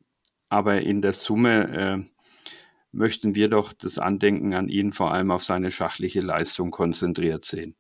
aber 0.48 0.80
in 0.80 1.02
der 1.02 1.12
Summe 1.12 2.06
äh, 2.06 2.10
möchten 2.92 3.34
wir 3.34 3.48
doch 3.48 3.72
das 3.72 3.98
Andenken 3.98 4.54
an 4.54 4.68
ihn 4.68 4.92
vor 4.92 5.12
allem 5.12 5.30
auf 5.30 5.44
seine 5.44 5.70
schachliche 5.70 6.20
Leistung 6.20 6.70
konzentriert 6.70 7.44
sehen. 7.44 7.76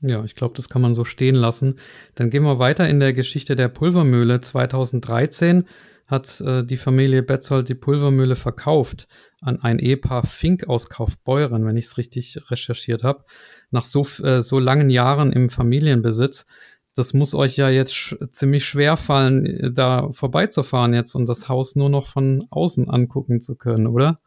Ja, 0.00 0.24
ich 0.24 0.34
glaube, 0.34 0.54
das 0.54 0.68
kann 0.68 0.82
man 0.82 0.94
so 0.94 1.04
stehen 1.04 1.34
lassen. 1.34 1.78
Dann 2.14 2.30
gehen 2.30 2.44
wir 2.44 2.60
weiter 2.60 2.88
in 2.88 3.00
der 3.00 3.12
Geschichte 3.12 3.56
der 3.56 3.68
Pulvermühle. 3.68 4.40
2013 4.40 5.64
hat 6.06 6.40
äh, 6.40 6.64
die 6.64 6.76
Familie 6.76 7.22
Betzold 7.22 7.68
die 7.68 7.74
Pulvermühle 7.74 8.36
verkauft 8.36 9.08
an 9.40 9.60
ein 9.60 9.78
Ehepaar 9.78 10.26
Fink 10.26 10.68
aus 10.68 10.90
Kaufbeuren, 10.90 11.64
wenn 11.64 11.76
ich 11.76 11.86
es 11.86 11.98
richtig 11.98 12.50
recherchiert 12.50 13.04
habe, 13.04 13.24
nach 13.70 13.84
so, 13.84 14.06
äh, 14.22 14.42
so 14.42 14.58
langen 14.58 14.90
Jahren 14.90 15.32
im 15.32 15.48
Familienbesitz. 15.48 16.46
Das 16.94 17.14
muss 17.14 17.34
euch 17.34 17.56
ja 17.56 17.68
jetzt 17.68 17.94
sch 17.94 18.16
ziemlich 18.30 18.64
schwer 18.64 18.96
fallen, 18.96 19.46
äh, 19.46 19.72
da 19.72 20.10
vorbeizufahren 20.12 20.94
jetzt 20.94 21.14
und 21.14 21.26
das 21.26 21.48
Haus 21.48 21.76
nur 21.76 21.90
noch 21.90 22.06
von 22.06 22.46
außen 22.50 22.90
angucken 22.90 23.40
zu 23.40 23.56
können, 23.56 23.86
oder? 23.86 24.18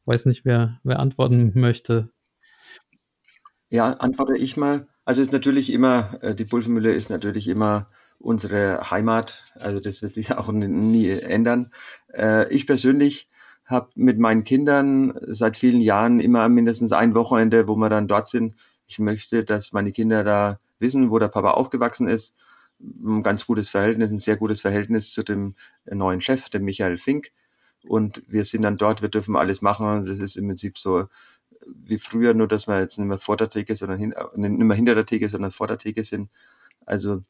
Ich 0.00 0.06
weiß 0.06 0.26
nicht, 0.26 0.44
wer, 0.44 0.80
wer 0.82 0.98
antworten 0.98 1.52
möchte. 1.54 2.10
Ja, 3.68 3.92
antworte 3.92 4.36
ich 4.36 4.56
mal. 4.56 4.86
Also 5.04 5.22
ist 5.22 5.32
natürlich 5.32 5.72
immer, 5.72 6.18
äh, 6.22 6.34
die 6.34 6.44
Pulvermühle 6.44 6.92
ist 6.92 7.10
natürlich 7.10 7.48
immer 7.48 7.88
unsere 8.18 8.90
Heimat. 8.90 9.44
Also 9.54 9.80
das 9.80 10.02
wird 10.02 10.14
sich 10.14 10.32
auch 10.36 10.50
nie 10.50 11.10
ändern. 11.10 11.70
Äh, 12.12 12.52
ich 12.52 12.66
persönlich 12.66 13.28
habe 13.66 13.90
mit 13.96 14.18
meinen 14.18 14.44
Kindern 14.44 15.18
seit 15.22 15.56
vielen 15.56 15.80
Jahren 15.80 16.20
immer 16.20 16.48
mindestens 16.48 16.92
ein 16.92 17.14
Wochenende, 17.14 17.68
wo 17.68 17.76
wir 17.76 17.88
dann 17.88 18.08
dort 18.08 18.28
sind. 18.28 18.54
Ich 18.86 18.98
möchte, 18.98 19.44
dass 19.44 19.72
meine 19.72 19.92
Kinder 19.92 20.22
da 20.24 20.60
wissen, 20.78 21.10
wo 21.10 21.18
der 21.18 21.28
Papa 21.28 21.52
aufgewachsen 21.52 22.08
ist. 22.08 22.36
Ein 22.80 23.22
ganz 23.22 23.46
gutes 23.46 23.68
Verhältnis, 23.68 24.10
ein 24.10 24.18
sehr 24.18 24.36
gutes 24.36 24.60
Verhältnis 24.60 25.10
zu 25.10 25.22
dem 25.22 25.54
neuen 25.86 26.20
Chef, 26.20 26.48
dem 26.48 26.64
Michael 26.64 26.98
Fink. 26.98 27.32
Und 27.88 28.22
wir 28.28 28.44
sind 28.44 28.62
dann 28.62 28.76
dort, 28.76 29.02
wir 29.02 29.08
dürfen 29.08 29.36
alles 29.36 29.62
machen. 29.62 30.04
Das 30.06 30.18
ist 30.18 30.36
im 30.36 30.46
Prinzip 30.46 30.78
so 30.78 31.06
wie 31.66 31.98
früher, 31.98 32.34
nur 32.34 32.48
dass 32.48 32.68
wir 32.68 32.80
jetzt 32.80 32.98
nicht 32.98 33.08
mehr 33.08 33.18
vor 33.18 33.36
der 33.36 33.48
Theke, 33.48 33.74
sondern 33.74 33.98
hin, 33.98 34.14
nicht 34.36 34.50
mehr 34.58 34.76
hinter 34.76 34.94
der 34.94 35.06
Theke, 35.06 35.28
sondern 35.28 35.52
vor 35.52 35.66
der 35.66 35.78
Theke 35.78 36.04
sind. 36.04 36.30
Also 36.84 37.22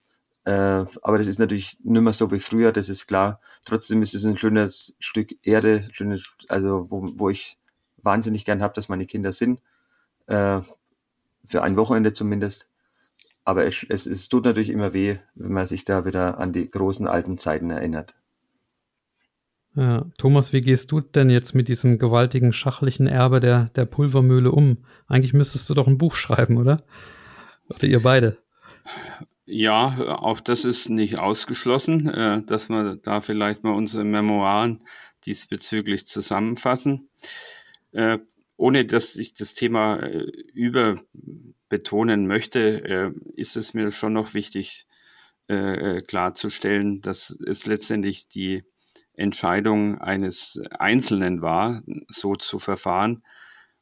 äh, 0.47 0.87
aber 1.03 1.19
das 1.19 1.27
ist 1.27 1.41
natürlich 1.41 1.77
nicht 1.83 2.03
mehr 2.03 2.13
so 2.13 2.31
wie 2.31 2.39
früher, 2.39 2.71
das 2.71 2.89
ist 2.89 3.09
klar. 3.09 3.41
Trotzdem 3.65 4.01
ist 4.01 4.15
es 4.15 4.25
ein 4.25 4.39
schönes 4.39 4.95
Stück 5.01 5.35
Erde, 5.43 5.89
schönes, 5.91 6.23
also 6.47 6.87
wo, 6.89 7.11
wo 7.17 7.31
ich 7.31 7.59
wahnsinnig 7.97 8.45
gern 8.45 8.63
habe, 8.63 8.73
dass 8.75 8.89
meine 8.89 9.07
Kinder 9.07 9.33
sind. 9.33 9.61
Äh, 10.29 10.61
für 11.45 11.65
ein 11.65 11.77
Wochenende 11.77 12.13
zumindest. 12.13 12.69
Aber 13.45 13.65
es, 13.65 13.85
es, 13.89 14.07
es 14.07 14.29
tut 14.29 14.45
natürlich 14.45 14.71
immer 14.71 14.93
weh, 14.93 15.19
wenn 15.35 15.53
man 15.53 15.67
sich 15.67 15.83
da 15.83 16.05
wieder 16.05 16.39
an 16.39 16.53
die 16.53 16.71
großen 16.71 17.09
alten 17.09 17.39
Zeiten 17.39 17.71
erinnert. 17.71 18.15
Ja, 19.75 20.07
Thomas, 20.17 20.53
wie 20.53 20.61
gehst 20.61 20.93
du 20.93 21.01
denn 21.01 21.29
jetzt 21.29 21.57
mit 21.57 21.67
diesem 21.67 21.99
gewaltigen 21.99 22.53
schachlichen 22.53 23.09
Erbe 23.09 23.41
der, 23.41 23.71
der 23.75 23.85
Pulvermühle 23.85 24.53
um? 24.53 24.85
Eigentlich 25.09 25.35
müsstest 25.35 25.69
du 25.69 25.75
doch 25.75 25.89
ein 25.89 25.99
Buch 25.99 26.15
schreiben, 26.15 26.57
oder? 26.57 26.85
Oder 27.69 27.85
ihr 27.85 28.01
beide? 28.01 28.39
Ja, 29.49 30.19
auch 30.19 30.41
das 30.41 30.65
ist 30.65 30.89
nicht 30.89 31.21
ausgeschlossen, 31.21 32.09
äh, 32.09 32.43
dass 32.43 32.69
wir 32.69 32.97
da 32.97 33.21
vielleicht 33.21 33.63
mal 33.63 33.75
unsere 33.75 34.05
Memoiren 34.05 34.83
diesbezüglich 35.25 36.07
zusammenfassen. 36.09 37.09
Äh, 37.93 38.19
ohne 38.57 38.85
dass 38.87 39.17
ich 39.17 39.35
das 39.35 39.55
Thema 39.55 39.99
äh, 39.99 40.25
überbetonen 40.53 42.27
möchte, 42.27 42.85
äh, 42.85 43.13
ist 43.37 43.57
es 43.57 43.73
mir 43.73 43.93
schon 43.93 44.15
noch 44.15 44.35
wichtig 44.35 44.87
äh, 45.47 46.01
klarzustellen, 46.01 47.01
dass 47.01 47.31
es 47.47 47.67
letztendlich 47.67 48.29
die 48.29 48.65
Entscheidung 49.15 50.01
eines 50.01 50.61
Einzelnen 50.71 51.41
war, 51.41 51.83
so 52.09 52.35
zu 52.35 52.59
verfahren, 52.59 53.23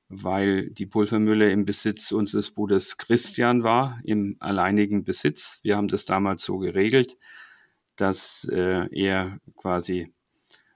weil 0.08 0.70
die 0.70 0.86
Pulvermühle 0.86 1.50
im 1.50 1.64
Besitz 1.64 2.12
unseres 2.12 2.50
Bruders 2.50 2.96
Christian 2.98 3.62
war, 3.62 4.00
im 4.04 4.36
alleinigen 4.40 5.04
Besitz. 5.04 5.60
Wir 5.62 5.76
haben 5.76 5.88
das 5.88 6.04
damals 6.04 6.42
so 6.42 6.58
geregelt, 6.58 7.16
dass 7.96 8.48
äh, 8.52 8.88
er 8.92 9.38
quasi 9.56 10.12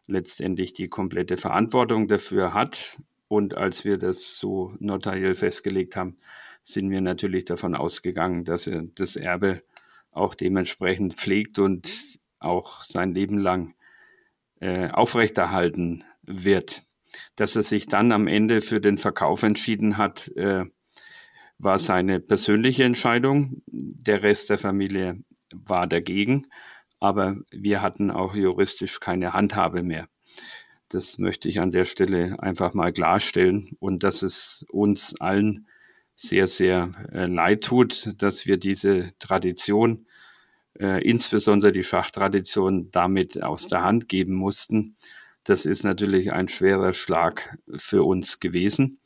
letztendlich 0.06 0.72
die 0.72 0.88
komplette 0.88 1.36
Verantwortung 1.36 2.08
dafür 2.08 2.54
hat. 2.54 2.98
Und 3.28 3.54
als 3.54 3.84
wir 3.84 3.98
das 3.98 4.38
so 4.38 4.74
notariell 4.78 5.34
festgelegt 5.34 5.96
haben, 5.96 6.16
sind 6.62 6.90
wir 6.90 7.02
natürlich 7.02 7.44
davon 7.44 7.74
ausgegangen, 7.74 8.44
dass 8.44 8.66
er 8.66 8.82
das 8.94 9.16
Erbe 9.16 9.62
auch 10.10 10.34
dementsprechend 10.34 11.14
pflegt 11.14 11.58
und 11.58 12.18
auch 12.40 12.82
sein 12.82 13.14
Leben 13.14 13.38
lang 13.38 13.74
äh, 14.60 14.88
aufrechterhalten 14.90 16.04
wird. 16.22 16.82
Dass 17.36 17.56
er 17.56 17.62
sich 17.62 17.86
dann 17.86 18.12
am 18.12 18.26
Ende 18.26 18.60
für 18.60 18.80
den 18.80 18.98
Verkauf 18.98 19.42
entschieden 19.42 19.96
hat, 19.96 20.28
äh, 20.36 20.64
war 21.58 21.78
seine 21.78 22.20
persönliche 22.20 22.84
Entscheidung. 22.84 23.62
Der 23.66 24.22
Rest 24.22 24.50
der 24.50 24.58
Familie 24.58 25.22
war 25.52 25.86
dagegen, 25.86 26.46
aber 27.00 27.36
wir 27.50 27.82
hatten 27.82 28.10
auch 28.10 28.34
juristisch 28.34 29.00
keine 29.00 29.32
Handhabe 29.32 29.82
mehr. 29.82 30.08
Das 30.88 31.18
möchte 31.18 31.48
ich 31.48 31.60
an 31.60 31.70
der 31.70 31.84
Stelle 31.84 32.36
einfach 32.40 32.72
mal 32.74 32.92
klarstellen 32.92 33.70
und 33.78 34.02
dass 34.02 34.22
es 34.22 34.64
uns 34.70 35.20
allen 35.20 35.66
sehr, 36.14 36.46
sehr 36.46 36.90
äh, 37.12 37.26
leid 37.26 37.64
tut, 37.64 38.14
dass 38.22 38.46
wir 38.46 38.56
diese 38.56 39.12
Tradition, 39.18 40.06
äh, 40.78 41.02
insbesondere 41.04 41.72
die 41.72 41.84
Schachtradition, 41.84 42.90
damit 42.90 43.42
aus 43.42 43.68
der 43.68 43.82
Hand 43.84 44.08
geben 44.08 44.34
mussten. 44.34 44.96
Das 45.48 45.64
ist 45.64 45.82
natürlich 45.82 46.30
ein 46.30 46.46
schwerer 46.48 46.92
Schlag 46.92 47.56
für 47.74 48.02
uns 48.02 48.38
gewesen. 48.38 48.98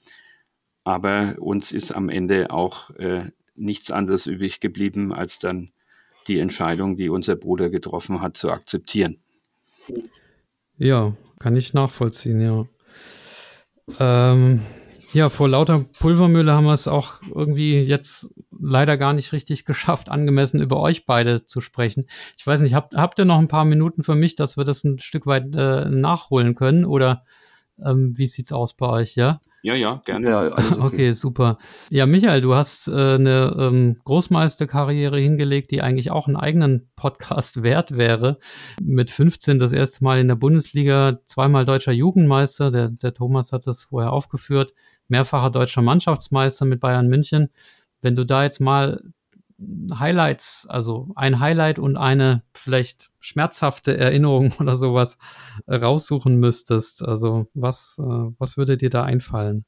Aber 0.82 1.36
uns 1.38 1.70
ist 1.70 1.92
am 1.92 2.08
Ende 2.08 2.50
auch 2.50 2.90
äh, 2.96 3.26
nichts 3.54 3.92
anderes 3.92 4.26
übrig 4.26 4.58
geblieben, 4.58 5.12
als 5.12 5.38
dann 5.38 5.70
die 6.26 6.40
Entscheidung, 6.40 6.96
die 6.96 7.10
unser 7.10 7.36
Bruder 7.36 7.70
getroffen 7.70 8.20
hat, 8.20 8.36
zu 8.36 8.50
akzeptieren. 8.50 9.20
Ja, 10.78 11.16
kann 11.38 11.54
ich 11.54 11.74
nachvollziehen, 11.74 12.40
ja. 12.40 12.66
Ähm, 14.00 14.62
ja, 15.12 15.28
vor 15.28 15.48
lauter 15.48 15.84
Pulvermühle 15.98 16.52
haben 16.52 16.64
wir 16.64 16.72
es 16.72 16.88
auch 16.88 17.20
irgendwie 17.34 17.80
jetzt 17.82 18.34
leider 18.50 18.96
gar 18.96 19.12
nicht 19.12 19.32
richtig 19.32 19.64
geschafft, 19.64 20.08
angemessen 20.08 20.60
über 20.60 20.80
euch 20.80 21.04
beide 21.06 21.44
zu 21.44 21.60
sprechen. 21.60 22.06
Ich 22.36 22.46
weiß 22.46 22.60
nicht, 22.60 22.74
habt, 22.74 22.94
habt 22.94 23.18
ihr 23.18 23.24
noch 23.24 23.38
ein 23.38 23.48
paar 23.48 23.64
Minuten 23.64 24.02
für 24.02 24.14
mich, 24.14 24.36
dass 24.36 24.56
wir 24.56 24.64
das 24.64 24.84
ein 24.84 24.98
Stück 24.98 25.26
weit 25.26 25.54
äh, 25.54 25.88
nachholen 25.88 26.54
können? 26.54 26.84
Oder 26.84 27.24
ähm, 27.84 28.16
wie 28.16 28.26
sieht's 28.26 28.52
aus 28.52 28.74
bei 28.74 28.86
euch, 28.86 29.16
ja? 29.16 29.38
Ja, 29.64 29.76
ja, 29.76 30.02
gerne. 30.04 30.28
Ja, 30.28 30.46
okay. 30.52 30.80
okay. 30.80 31.12
super. 31.12 31.56
Ja, 31.88 32.06
Michael, 32.06 32.40
du 32.40 32.54
hast 32.54 32.88
äh, 32.88 33.14
eine 33.14 33.56
ähm, 33.56 33.96
Großmeisterkarriere 34.04 35.20
hingelegt, 35.20 35.70
die 35.70 35.82
eigentlich 35.82 36.10
auch 36.10 36.26
einen 36.26 36.36
eigenen 36.36 36.90
Podcast 36.96 37.62
wert 37.62 37.96
wäre. 37.96 38.38
Mit 38.82 39.12
15 39.12 39.60
das 39.60 39.72
erste 39.72 40.02
Mal 40.02 40.20
in 40.20 40.26
der 40.26 40.34
Bundesliga, 40.34 41.20
zweimal 41.26 41.64
deutscher 41.64 41.92
Jugendmeister, 41.92 42.72
der, 42.72 42.88
der 42.88 43.14
Thomas 43.14 43.52
hat 43.52 43.68
das 43.68 43.84
vorher 43.84 44.12
aufgeführt, 44.12 44.74
mehrfacher 45.06 45.50
deutscher 45.50 45.82
Mannschaftsmeister 45.82 46.64
mit 46.64 46.80
Bayern 46.80 47.08
München. 47.08 47.48
Wenn 48.00 48.16
du 48.16 48.26
da 48.26 48.42
jetzt 48.42 48.60
mal 48.60 49.00
Highlights, 49.98 50.66
also 50.68 51.08
ein 51.16 51.40
Highlight 51.40 51.78
und 51.78 51.96
eine 51.96 52.42
vielleicht 52.54 53.10
schmerzhafte 53.20 53.96
Erinnerung 53.96 54.52
oder 54.60 54.76
sowas 54.76 55.18
raussuchen 55.68 56.36
müsstest, 56.36 57.02
also 57.02 57.46
was, 57.54 57.98
äh, 57.98 58.32
was 58.38 58.56
würde 58.56 58.76
dir 58.76 58.90
da 58.90 59.04
einfallen? 59.04 59.64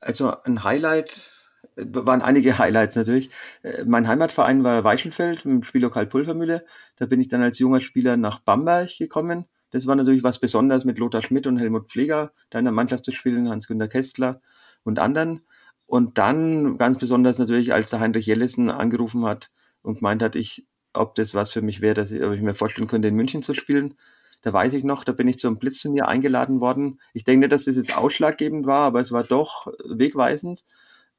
Also 0.00 0.34
ein 0.44 0.64
Highlight 0.64 1.32
waren 1.76 2.22
einige 2.22 2.58
Highlights 2.58 2.96
natürlich. 2.96 3.30
Äh, 3.62 3.84
mein 3.84 4.08
Heimatverein 4.08 4.64
war 4.64 4.84
Weichenfeld 4.84 5.44
im 5.44 5.62
Spiellokal 5.62 6.06
Pulvermühle. 6.06 6.64
Da 6.96 7.06
bin 7.06 7.20
ich 7.20 7.28
dann 7.28 7.42
als 7.42 7.58
junger 7.58 7.80
Spieler 7.80 8.16
nach 8.16 8.40
Bamberg 8.40 8.96
gekommen. 8.98 9.46
Das 9.70 9.86
war 9.86 9.96
natürlich 9.96 10.22
was 10.22 10.38
Besonderes 10.38 10.84
mit 10.84 10.98
Lothar 10.98 11.22
Schmidt 11.22 11.46
und 11.46 11.58
Helmut 11.58 11.90
Pfleger, 11.90 12.32
da 12.50 12.58
in 12.58 12.66
der 12.66 12.72
Mannschaft 12.72 13.04
zu 13.04 13.12
spielen, 13.12 13.48
Hans-Günter 13.48 13.88
Kästler 13.88 14.40
und 14.84 14.98
anderen. 14.98 15.42
Und 15.86 16.18
dann 16.18 16.78
ganz 16.78 16.98
besonders 16.98 17.38
natürlich, 17.38 17.72
als 17.72 17.90
der 17.90 18.00
Heinrich 18.00 18.26
Jellison 18.26 18.70
angerufen 18.70 19.24
hat 19.26 19.50
und 19.82 19.96
gemeint 19.96 20.22
hat, 20.22 20.36
ich, 20.36 20.66
ob 20.94 21.14
das 21.14 21.34
was 21.34 21.50
für 21.50 21.62
mich 21.62 21.80
wäre, 21.80 21.94
dass 21.94 22.12
ich, 22.12 22.24
ob 22.24 22.32
ich 22.32 22.40
mir 22.40 22.54
vorstellen 22.54 22.88
könnte, 22.88 23.08
in 23.08 23.14
München 23.14 23.42
zu 23.42 23.54
spielen. 23.54 23.94
Da 24.42 24.52
weiß 24.52 24.72
ich 24.72 24.84
noch, 24.84 25.04
da 25.04 25.12
bin 25.12 25.28
ich 25.28 25.38
zum 25.38 25.58
Blitzturnier 25.58 26.08
eingeladen 26.08 26.60
worden. 26.60 27.00
Ich 27.14 27.24
denke 27.24 27.40
nicht, 27.40 27.52
dass 27.52 27.64
das 27.64 27.76
jetzt 27.76 27.96
ausschlaggebend 27.96 28.66
war, 28.66 28.86
aber 28.86 29.00
es 29.00 29.12
war 29.12 29.22
doch 29.22 29.68
wegweisend. 29.84 30.64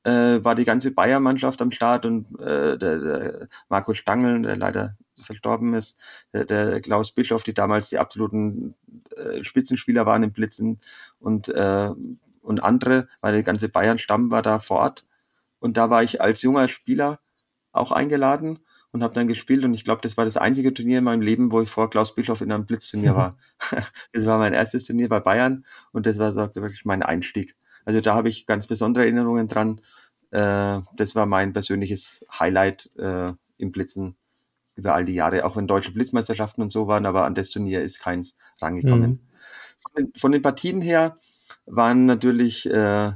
Äh, 0.03 0.43
war 0.43 0.55
die 0.55 0.65
ganze 0.65 0.91
Bayern-Mannschaft 0.91 1.61
am 1.61 1.71
Start 1.71 2.05
und 2.05 2.37
äh, 2.41 2.77
der, 2.77 2.99
der 2.99 3.47
Marco 3.69 3.93
Stangl, 3.93 4.41
der 4.41 4.57
leider 4.57 4.97
verstorben 5.21 5.73
ist, 5.73 5.97
der, 6.33 6.43
der 6.43 6.81
Klaus 6.81 7.11
Bischof, 7.11 7.43
die 7.43 7.53
damals 7.53 7.87
die 7.87 7.99
absoluten 7.99 8.75
äh, 9.15 9.43
Spitzenspieler 9.45 10.05
waren 10.05 10.23
im 10.23 10.33
Blitzen 10.33 10.79
und 11.19 11.47
äh, 11.47 11.91
und 12.43 12.63
andere, 12.63 13.07
weil 13.21 13.33
der 13.33 13.43
ganze 13.43 13.69
Bayern-Stamm 13.69 14.31
war 14.31 14.41
da 14.41 14.59
vor 14.59 14.77
Ort. 14.77 15.05
Und 15.59 15.77
da 15.77 15.89
war 15.89 16.03
ich 16.03 16.21
als 16.21 16.41
junger 16.41 16.67
Spieler 16.67 17.19
auch 17.71 17.91
eingeladen 17.91 18.59
und 18.91 19.03
habe 19.03 19.13
dann 19.13 19.27
gespielt. 19.27 19.63
Und 19.65 19.73
ich 19.73 19.83
glaube, 19.83 20.01
das 20.01 20.17
war 20.17 20.25
das 20.25 20.37
einzige 20.37 20.73
Turnier 20.73 20.99
in 20.99 21.03
meinem 21.03 21.21
Leben, 21.21 21.51
wo 21.51 21.61
ich 21.61 21.69
vor 21.69 21.89
Klaus 21.89 22.15
Bischof 22.15 22.41
in 22.41 22.51
einem 22.51 22.65
Blitzturnier 22.65 23.15
war. 23.15 23.37
das 24.11 24.25
war 24.25 24.37
mein 24.37 24.53
erstes 24.53 24.85
Turnier 24.85 25.09
bei 25.09 25.19
Bayern 25.19 25.65
und 25.91 26.05
das 26.05 26.19
war 26.19 26.31
so, 26.31 26.41
wirklich 26.55 26.85
mein 26.85 27.03
Einstieg. 27.03 27.55
Also 27.85 27.99
da 27.99 28.13
habe 28.13 28.29
ich 28.29 28.45
ganz 28.45 28.67
besondere 28.67 29.03
Erinnerungen 29.03 29.47
dran. 29.47 29.81
Äh, 30.31 30.79
das 30.95 31.15
war 31.15 31.25
mein 31.25 31.53
persönliches 31.53 32.25
Highlight 32.39 32.91
äh, 32.97 33.33
im 33.57 33.71
Blitzen 33.71 34.15
über 34.75 34.95
all 34.95 35.05
die 35.05 35.13
Jahre, 35.13 35.45
auch 35.45 35.55
wenn 35.55 35.67
deutsche 35.67 35.91
Blitzmeisterschaften 35.91 36.63
und 36.63 36.71
so 36.71 36.87
waren, 36.87 37.05
aber 37.05 37.25
an 37.25 37.35
das 37.35 37.49
Turnier 37.49 37.83
ist 37.83 37.99
keins 37.99 38.35
rangekommen. 38.59 39.11
Mhm. 39.11 39.19
Von, 39.77 39.91
den, 39.95 40.13
von 40.17 40.31
den 40.31 40.41
Partien 40.41 40.81
her 40.81 41.17
waren 41.65 42.05
natürlich 42.05 42.69
äh, 42.69 43.11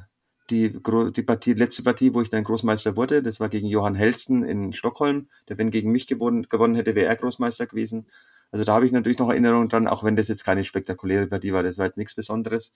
die, 0.49 0.71
die 0.71 1.23
Partie, 1.23 1.53
letzte 1.53 1.83
Partie, 1.83 2.13
wo 2.13 2.21
ich 2.21 2.29
dann 2.29 2.43
Großmeister 2.43 2.95
wurde, 2.95 3.21
das 3.21 3.39
war 3.39 3.49
gegen 3.49 3.67
Johann 3.67 3.95
Helsten 3.95 4.43
in 4.43 4.73
Stockholm. 4.73 5.27
Der, 5.49 5.57
wenn 5.57 5.71
gegen 5.71 5.91
mich 5.91 6.07
gewonnen, 6.07 6.47
gewonnen 6.49 6.75
hätte, 6.75 6.95
wäre 6.95 7.07
er 7.07 7.15
Großmeister 7.15 7.67
gewesen. 7.67 8.07
Also 8.51 8.63
da 8.63 8.73
habe 8.73 8.85
ich 8.85 8.91
natürlich 8.91 9.19
noch 9.19 9.29
Erinnerungen 9.29 9.67
dran, 9.67 9.87
auch 9.87 10.03
wenn 10.03 10.15
das 10.15 10.29
jetzt 10.29 10.45
keine 10.45 10.63
spektakuläre 10.63 11.27
Partie 11.27 11.51
war, 11.51 11.63
das 11.63 11.77
war 11.77 11.85
jetzt 11.85 11.97
nichts 11.97 12.15
Besonderes. 12.15 12.73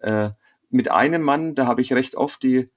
Äh, 0.00 0.30
mit 0.70 0.90
einem 0.90 1.22
Mann, 1.22 1.54
da 1.54 1.66
habe 1.66 1.82
ich 1.82 1.92
recht 1.92 2.14
oft 2.14 2.42
die 2.42 2.70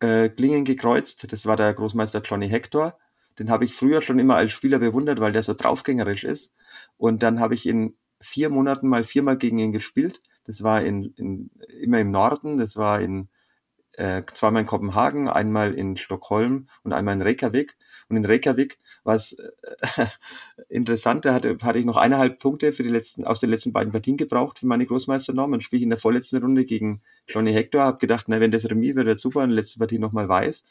äh, 0.00 0.30
Klingen 0.30 0.64
gekreuzt. 0.64 1.30
Das 1.30 1.46
war 1.46 1.56
der 1.56 1.74
Großmeister 1.74 2.22
Johnny 2.22 2.48
Hector. 2.48 2.98
Den 3.38 3.50
habe 3.50 3.64
ich 3.64 3.74
früher 3.74 4.02
schon 4.02 4.18
immer 4.18 4.36
als 4.36 4.52
Spieler 4.52 4.78
bewundert, 4.78 5.20
weil 5.20 5.32
der 5.32 5.42
so 5.42 5.54
draufgängerisch 5.54 6.24
ist. 6.24 6.54
Und 6.96 7.22
dann 7.22 7.38
habe 7.38 7.54
ich 7.54 7.66
in 7.66 7.96
vier 8.20 8.50
Monaten 8.50 8.88
mal 8.88 9.04
viermal 9.04 9.36
gegen 9.36 9.58
ihn 9.58 9.72
gespielt. 9.72 10.20
Das 10.44 10.62
war 10.62 10.82
in, 10.82 11.12
in, 11.16 11.50
immer 11.80 12.00
im 12.00 12.10
Norden, 12.10 12.56
das 12.56 12.76
war 12.76 13.00
in 13.00 13.28
äh, 13.94 14.22
zweimal 14.32 14.62
in 14.62 14.66
Kopenhagen, 14.66 15.28
einmal 15.28 15.74
in 15.74 15.96
Stockholm 15.96 16.66
und 16.82 16.92
einmal 16.92 17.14
in 17.14 17.22
Reykjavik. 17.22 17.76
Und 18.08 18.16
in 18.16 18.24
Reykjavik 18.24 18.78
war 19.04 19.14
es 19.14 19.32
äh, 19.34 20.06
interessant, 20.68 21.24
da 21.24 21.34
hatte, 21.34 21.58
hatte 21.62 21.78
ich 21.78 21.84
noch 21.84 21.98
eineinhalb 21.98 22.38
Punkte 22.38 22.72
für 22.72 22.82
die 22.82 22.88
letzten, 22.88 23.24
aus 23.24 23.40
den 23.40 23.50
letzten 23.50 23.72
beiden 23.72 23.92
Partien 23.92 24.16
gebraucht 24.16 24.58
für 24.58 24.66
meine 24.66 24.86
Großmeisternorm. 24.86 25.52
Dann 25.52 25.60
spiele 25.60 25.78
ich 25.78 25.84
in 25.84 25.90
der 25.90 25.98
vorletzten 25.98 26.38
Runde 26.38 26.64
gegen 26.64 27.02
Johnny 27.28 27.52
Hector, 27.52 27.82
habe 27.82 27.98
gedacht, 27.98 28.26
na, 28.28 28.40
wenn 28.40 28.50
das 28.50 28.68
Remis 28.68 28.96
wird, 28.96 29.06
wird 29.06 29.20
super, 29.20 29.44
in 29.44 29.50
der 29.50 29.56
letzten 29.56 29.78
Partie 29.78 29.98
nochmal 29.98 30.28
weiß. 30.28 30.64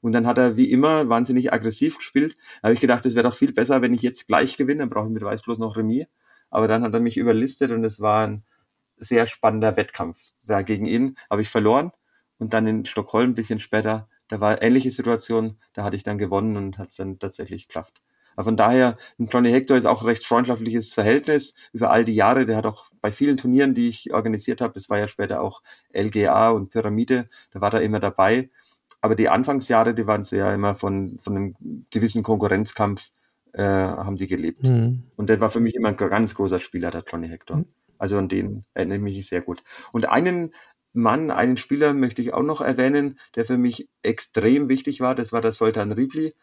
Und 0.00 0.12
dann 0.12 0.26
hat 0.26 0.38
er 0.38 0.56
wie 0.56 0.70
immer 0.70 1.08
wahnsinnig 1.08 1.52
aggressiv 1.52 1.98
gespielt. 1.98 2.34
Da 2.60 2.68
habe 2.68 2.74
ich 2.74 2.80
gedacht, 2.80 3.06
es 3.06 3.14
wäre 3.14 3.28
doch 3.28 3.36
viel 3.36 3.52
besser, 3.52 3.82
wenn 3.82 3.94
ich 3.94 4.02
jetzt 4.02 4.26
gleich 4.26 4.56
gewinne, 4.56 4.80
dann 4.80 4.90
brauche 4.90 5.06
ich 5.06 5.12
mit 5.12 5.22
Weiß 5.22 5.42
bloß 5.42 5.58
noch 5.58 5.76
Remis. 5.76 6.06
Aber 6.50 6.68
dann 6.68 6.82
hat 6.82 6.92
er 6.94 7.00
mich 7.00 7.16
überlistet 7.16 7.70
und 7.70 7.84
es 7.84 8.00
war 8.00 8.26
ein 8.26 8.44
sehr 8.96 9.26
spannender 9.26 9.76
Wettkampf. 9.76 10.18
Da 10.44 10.62
gegen 10.62 10.86
ihn 10.86 11.16
habe 11.30 11.42
ich 11.42 11.50
verloren 11.50 11.92
und 12.38 12.54
dann 12.54 12.66
in 12.66 12.86
Stockholm 12.86 13.30
ein 13.30 13.34
bisschen 13.34 13.60
später, 13.60 14.08
da 14.28 14.40
war 14.40 14.50
eine 14.52 14.62
ähnliche 14.62 14.90
Situation, 14.90 15.58
da 15.72 15.84
hatte 15.84 15.96
ich 15.96 16.02
dann 16.02 16.18
gewonnen 16.18 16.56
und 16.56 16.78
hat 16.78 16.90
es 16.90 16.96
dann 16.96 17.18
tatsächlich 17.18 17.68
geschafft. 17.68 18.00
Aber 18.36 18.44
von 18.44 18.56
daher, 18.56 18.96
mit 19.16 19.32
Johnny 19.32 19.50
Hector 19.50 19.76
ist 19.76 19.86
auch 19.86 20.02
ein 20.02 20.06
recht 20.06 20.26
freundschaftliches 20.26 20.92
Verhältnis 20.92 21.54
über 21.72 21.90
all 21.90 22.04
die 22.04 22.14
Jahre. 22.14 22.44
Der 22.44 22.56
hat 22.56 22.66
auch 22.66 22.90
bei 23.00 23.12
vielen 23.12 23.36
Turnieren, 23.36 23.74
die 23.74 23.88
ich 23.88 24.12
organisiert 24.12 24.60
habe, 24.60 24.74
das 24.74 24.90
war 24.90 24.98
ja 24.98 25.08
später 25.08 25.40
auch 25.40 25.62
LGA 25.92 26.50
und 26.50 26.70
Pyramide, 26.70 27.28
da 27.52 27.60
war 27.60 27.72
er 27.74 27.82
immer 27.82 28.00
dabei. 28.00 28.50
Aber 29.00 29.14
die 29.14 29.28
Anfangsjahre, 29.28 29.94
die 29.94 30.06
waren 30.06 30.24
sehr 30.24 30.52
immer 30.54 30.74
von, 30.74 31.18
von 31.22 31.36
einem 31.36 31.86
gewissen 31.90 32.22
Konkurrenzkampf, 32.22 33.10
äh, 33.52 33.62
haben 33.62 34.16
die 34.16 34.26
gelebt. 34.26 34.64
Mhm. 34.64 35.04
Und 35.16 35.28
der 35.28 35.40
war 35.40 35.50
für 35.50 35.60
mich 35.60 35.74
immer 35.74 35.88
ein 35.88 35.96
ganz 35.96 36.34
großer 36.34 36.58
Spieler, 36.58 36.90
der 36.90 37.04
Johnny 37.06 37.28
Hector. 37.28 37.58
Mhm. 37.58 37.66
Also 38.04 38.18
an 38.18 38.28
den 38.28 38.66
erinnere 38.74 38.98
ich 38.98 39.02
mich 39.02 39.26
sehr 39.26 39.40
gut. 39.40 39.62
Und 39.90 40.10
einen 40.10 40.52
Mann, 40.92 41.30
einen 41.30 41.56
Spieler 41.56 41.94
möchte 41.94 42.20
ich 42.20 42.34
auch 42.34 42.42
noch 42.42 42.60
erwähnen, 42.60 43.18
der 43.34 43.46
für 43.46 43.56
mich 43.56 43.88
extrem 44.02 44.68
wichtig 44.68 45.00
war. 45.00 45.14
Das 45.14 45.32
war 45.32 45.40
der 45.40 45.52
Soltan 45.52 45.90
Ribli. 45.90 46.34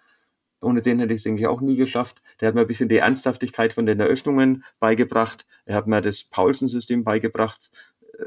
Ohne 0.59 0.81
den 0.81 0.97
hätte 0.97 1.13
ich 1.13 1.19
es 1.19 1.25
irgendwie 1.27 1.45
auch 1.45 1.61
nie 1.61 1.75
geschafft. 1.75 2.23
Der 2.39 2.47
hat 2.47 2.55
mir 2.55 2.61
ein 2.61 2.67
bisschen 2.67 2.89
die 2.89 2.97
Ernsthaftigkeit 2.97 3.73
von 3.73 3.85
den 3.85 3.99
Eröffnungen 3.99 4.63
beigebracht. 4.79 5.45
Er 5.65 5.75
hat 5.75 5.85
mir 5.85 6.01
das 6.01 6.23
Paulsen-System 6.23 7.03
beigebracht. 7.03 7.69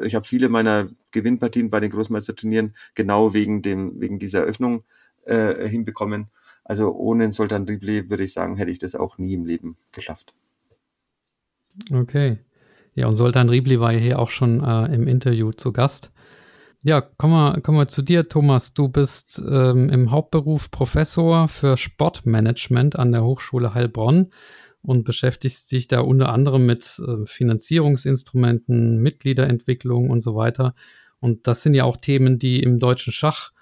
Ich 0.04 0.14
habe 0.14 0.24
viele 0.24 0.48
meiner 0.48 0.88
Gewinnpartien 1.10 1.70
bei 1.70 1.80
den 1.80 1.90
Großmeisterturnieren 1.90 2.76
genau 2.94 3.34
wegen 3.34 3.62
dem, 3.62 4.00
wegen 4.00 4.20
dieser 4.20 4.42
Eröffnung 4.42 4.84
äh, 5.24 5.68
hinbekommen. 5.68 6.28
Also 6.62 6.92
ohne 6.94 7.32
Soltan 7.32 7.64
Ribli 7.64 8.08
würde 8.08 8.22
ich 8.22 8.32
sagen, 8.32 8.54
hätte 8.58 8.70
ich 8.70 8.78
das 8.78 8.94
auch 8.94 9.18
nie 9.18 9.34
im 9.34 9.44
Leben 9.44 9.76
geschafft. 9.90 10.34
Okay. 11.90 12.38
Ja, 12.94 13.08
und 13.08 13.16
Soltan 13.16 13.48
Ribli 13.48 13.80
war 13.80 13.92
ja 13.92 13.98
hier 13.98 14.18
auch 14.18 14.30
schon 14.30 14.62
äh, 14.62 14.94
im 14.94 15.08
Interview 15.08 15.52
zu 15.52 15.72
Gast. 15.72 16.12
Ja, 16.82 17.00
kommen 17.00 17.32
wir, 17.32 17.60
kommen 17.60 17.78
wir 17.78 17.88
zu 17.88 18.02
dir, 18.02 18.28
Thomas. 18.28 18.74
Du 18.74 18.88
bist 18.88 19.42
ähm, 19.48 19.88
im 19.88 20.10
Hauptberuf 20.10 20.70
Professor 20.70 21.48
für 21.48 21.76
Sportmanagement 21.76 22.98
an 22.98 23.10
der 23.10 23.24
Hochschule 23.24 23.74
Heilbronn 23.74 24.30
und 24.82 25.04
beschäftigst 25.04 25.72
dich 25.72 25.88
da 25.88 26.00
unter 26.00 26.28
anderem 26.28 26.66
mit 26.66 27.00
äh, 27.00 27.24
Finanzierungsinstrumenten, 27.24 29.00
Mitgliederentwicklung 29.00 30.10
und 30.10 30.20
so 30.20 30.36
weiter. 30.36 30.74
Und 31.20 31.46
das 31.46 31.62
sind 31.62 31.74
ja 31.74 31.84
auch 31.84 31.96
Themen, 31.96 32.38
die 32.38 32.62
im 32.62 32.78
deutschen 32.78 33.12
Schach 33.14 33.52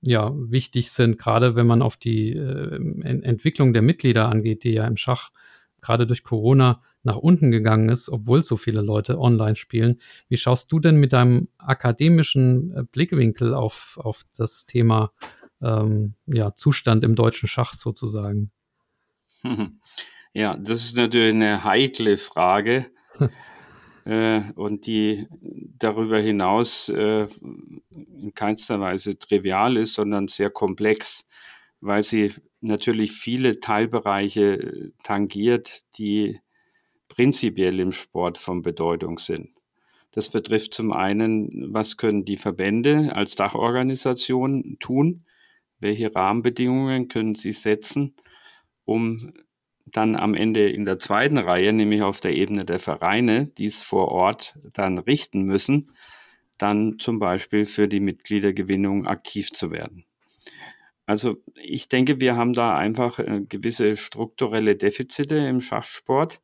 ja 0.00 0.32
wichtig 0.34 0.90
sind, 0.90 1.18
gerade 1.18 1.54
wenn 1.54 1.66
man 1.66 1.82
auf 1.82 1.96
die 1.96 2.32
äh, 2.32 2.76
Entwicklung 3.02 3.74
der 3.74 3.82
Mitglieder 3.82 4.28
angeht, 4.28 4.64
die 4.64 4.72
ja 4.72 4.86
im 4.86 4.96
Schach 4.96 5.30
gerade 5.82 6.06
durch 6.06 6.22
Corona 6.22 6.82
nach 7.02 7.16
unten 7.16 7.50
gegangen 7.50 7.88
ist, 7.88 8.08
obwohl 8.08 8.44
so 8.44 8.56
viele 8.56 8.82
Leute 8.82 9.18
online 9.18 9.56
spielen. 9.56 9.98
Wie 10.28 10.36
schaust 10.36 10.70
du 10.72 10.80
denn 10.80 10.96
mit 10.96 11.12
deinem 11.12 11.48
akademischen 11.58 12.74
äh, 12.76 12.82
Blickwinkel 12.84 13.54
auf, 13.54 13.98
auf 14.00 14.22
das 14.36 14.66
Thema 14.66 15.12
ähm, 15.62 16.14
ja, 16.26 16.54
Zustand 16.54 17.04
im 17.04 17.14
deutschen 17.14 17.48
Schach 17.48 17.74
sozusagen? 17.74 18.50
Ja, 20.32 20.56
das 20.56 20.84
ist 20.84 20.96
natürlich 20.96 21.34
eine 21.34 21.64
heikle 21.64 22.16
Frage 22.16 22.86
äh, 24.04 24.42
und 24.54 24.86
die 24.86 25.26
darüber 25.76 26.20
hinaus 26.20 26.88
äh, 26.88 27.26
in 27.90 28.32
keinster 28.34 28.78
Weise 28.78 29.18
trivial 29.18 29.76
ist, 29.76 29.94
sondern 29.94 30.28
sehr 30.28 30.50
komplex, 30.50 31.26
weil 31.80 32.04
sie 32.04 32.32
natürlich 32.60 33.10
viele 33.10 33.58
Teilbereiche 33.58 34.52
äh, 34.52 34.92
tangiert, 35.02 35.82
die 35.98 36.38
prinzipiell 37.20 37.78
im 37.80 37.92
Sport 37.92 38.38
von 38.38 38.62
Bedeutung 38.62 39.18
sind. 39.18 39.50
Das 40.10 40.30
betrifft 40.30 40.72
zum 40.72 40.90
einen, 40.90 41.66
was 41.74 41.98
können 41.98 42.24
die 42.24 42.38
Verbände 42.38 43.14
als 43.14 43.34
Dachorganisation 43.34 44.78
tun? 44.80 45.26
Welche 45.80 46.14
Rahmenbedingungen 46.14 47.08
können 47.08 47.34
sie 47.34 47.52
setzen, 47.52 48.14
um 48.86 49.34
dann 49.84 50.16
am 50.16 50.32
Ende 50.32 50.70
in 50.70 50.86
der 50.86 50.98
zweiten 50.98 51.36
Reihe, 51.36 51.74
nämlich 51.74 52.00
auf 52.00 52.22
der 52.22 52.34
Ebene 52.34 52.64
der 52.64 52.78
Vereine, 52.78 53.48
die 53.48 53.66
es 53.66 53.82
vor 53.82 54.08
Ort 54.08 54.58
dann 54.72 54.96
richten 54.96 55.42
müssen, 55.42 55.92
dann 56.56 56.98
zum 56.98 57.18
Beispiel 57.18 57.66
für 57.66 57.86
die 57.86 58.00
Mitgliedergewinnung 58.00 59.06
aktiv 59.06 59.50
zu 59.50 59.70
werden. 59.70 60.06
Also 61.04 61.36
ich 61.54 61.86
denke, 61.88 62.18
wir 62.18 62.36
haben 62.36 62.54
da 62.54 62.78
einfach 62.78 63.18
äh, 63.18 63.42
gewisse 63.46 63.98
strukturelle 63.98 64.74
Defizite 64.74 65.36
im 65.36 65.60
Schachsport 65.60 66.40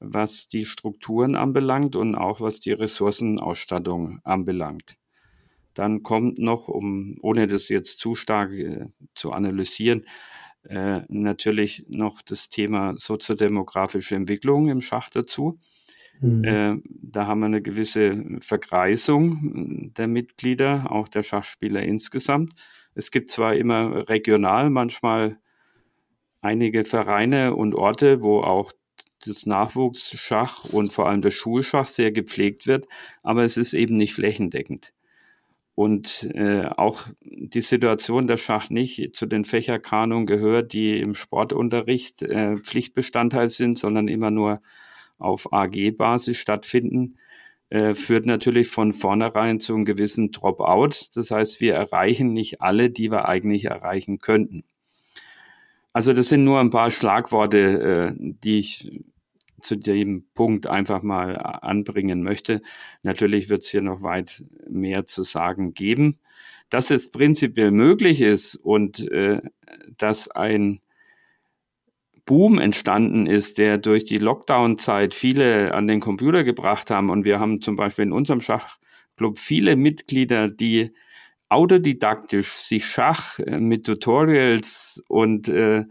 was 0.00 0.48
die 0.48 0.64
Strukturen 0.64 1.34
anbelangt 1.34 1.96
und 1.96 2.14
auch 2.14 2.40
was 2.40 2.60
die 2.60 2.72
Ressourcenausstattung 2.72 4.20
anbelangt. 4.24 4.96
Dann 5.74 6.02
kommt 6.02 6.38
noch, 6.38 6.68
um, 6.68 7.16
ohne 7.22 7.46
das 7.46 7.68
jetzt 7.68 8.00
zu 8.00 8.14
stark 8.14 8.52
äh, 8.52 8.86
zu 9.14 9.32
analysieren, 9.32 10.06
äh, 10.64 11.02
natürlich 11.08 11.84
noch 11.88 12.20
das 12.22 12.48
Thema 12.48 12.94
soziodemografische 12.96 14.16
Entwicklung 14.16 14.68
im 14.68 14.80
Schach 14.80 15.08
dazu. 15.10 15.58
Mhm. 16.20 16.44
Äh, 16.44 16.76
da 16.86 17.26
haben 17.26 17.40
wir 17.40 17.46
eine 17.46 17.62
gewisse 17.62 18.24
Vergreisung 18.40 19.92
der 19.96 20.08
Mitglieder, 20.08 20.90
auch 20.90 21.08
der 21.08 21.22
Schachspieler 21.22 21.82
insgesamt. 21.82 22.54
Es 22.94 23.10
gibt 23.10 23.30
zwar 23.30 23.54
immer 23.54 24.08
regional 24.08 24.70
manchmal 24.70 25.38
einige 26.40 26.84
Vereine 26.84 27.54
und 27.54 27.74
Orte, 27.74 28.22
wo 28.22 28.40
auch 28.40 28.72
das 29.24 29.46
Nachwuchsschach 29.46 30.64
und 30.64 30.92
vor 30.92 31.08
allem 31.08 31.22
das 31.22 31.34
Schulschach 31.34 31.86
sehr 31.86 32.12
gepflegt 32.12 32.66
wird, 32.66 32.86
aber 33.22 33.44
es 33.44 33.56
ist 33.56 33.74
eben 33.74 33.96
nicht 33.96 34.14
flächendeckend. 34.14 34.92
Und 35.74 36.28
äh, 36.34 36.66
auch 36.76 37.04
die 37.20 37.60
Situation, 37.60 38.26
dass 38.26 38.40
Schach 38.40 38.68
nicht 38.68 39.14
zu 39.14 39.26
den 39.26 39.44
Fächerkanungen 39.44 40.26
gehört, 40.26 40.72
die 40.72 40.98
im 40.98 41.14
Sportunterricht 41.14 42.22
äh, 42.22 42.56
Pflichtbestandteil 42.56 43.48
sind, 43.48 43.78
sondern 43.78 44.08
immer 44.08 44.32
nur 44.32 44.60
auf 45.18 45.52
AG-Basis 45.52 46.36
stattfinden, 46.36 47.16
äh, 47.70 47.94
führt 47.94 48.26
natürlich 48.26 48.66
von 48.66 48.92
vornherein 48.92 49.60
zu 49.60 49.74
einem 49.74 49.84
gewissen 49.84 50.32
Dropout. 50.32 51.10
Das 51.14 51.30
heißt, 51.30 51.60
wir 51.60 51.74
erreichen 51.74 52.32
nicht 52.32 52.60
alle, 52.60 52.90
die 52.90 53.12
wir 53.12 53.28
eigentlich 53.28 53.66
erreichen 53.66 54.18
könnten. 54.18 54.64
Also 55.92 56.12
das 56.12 56.28
sind 56.28 56.44
nur 56.44 56.60
ein 56.60 56.70
paar 56.70 56.90
Schlagworte, 56.90 57.58
äh, 57.58 58.14
die 58.18 58.58
ich 58.58 58.90
zu 59.60 59.76
dem 59.76 60.26
Punkt 60.34 60.66
einfach 60.66 61.02
mal 61.02 61.36
anbringen 61.36 62.22
möchte. 62.22 62.62
Natürlich 63.02 63.48
wird 63.48 63.62
es 63.62 63.70
hier 63.70 63.82
noch 63.82 64.02
weit 64.02 64.44
mehr 64.68 65.04
zu 65.06 65.22
sagen 65.22 65.74
geben. 65.74 66.18
Dass 66.70 66.90
es 66.90 67.10
prinzipiell 67.10 67.70
möglich 67.70 68.20
ist 68.20 68.54
und 68.54 69.10
äh, 69.10 69.40
dass 69.96 70.30
ein 70.30 70.80
Boom 72.26 72.58
entstanden 72.58 73.26
ist, 73.26 73.56
der 73.56 73.78
durch 73.78 74.04
die 74.04 74.18
Lockdown-Zeit 74.18 75.14
viele 75.14 75.72
an 75.72 75.86
den 75.86 76.00
Computer 76.00 76.44
gebracht 76.44 76.90
haben. 76.90 77.08
Und 77.08 77.24
wir 77.24 77.40
haben 77.40 77.62
zum 77.62 77.74
Beispiel 77.74 78.04
in 78.04 78.12
unserem 78.12 78.42
Schachclub 78.42 79.38
viele 79.38 79.76
Mitglieder, 79.76 80.50
die 80.50 80.92
autodidaktisch 81.48 82.48
sich 82.48 82.86
Schach 82.86 83.38
äh, 83.38 83.58
mit 83.58 83.86
Tutorials 83.86 85.02
und 85.08 85.48
äh, 85.48 85.84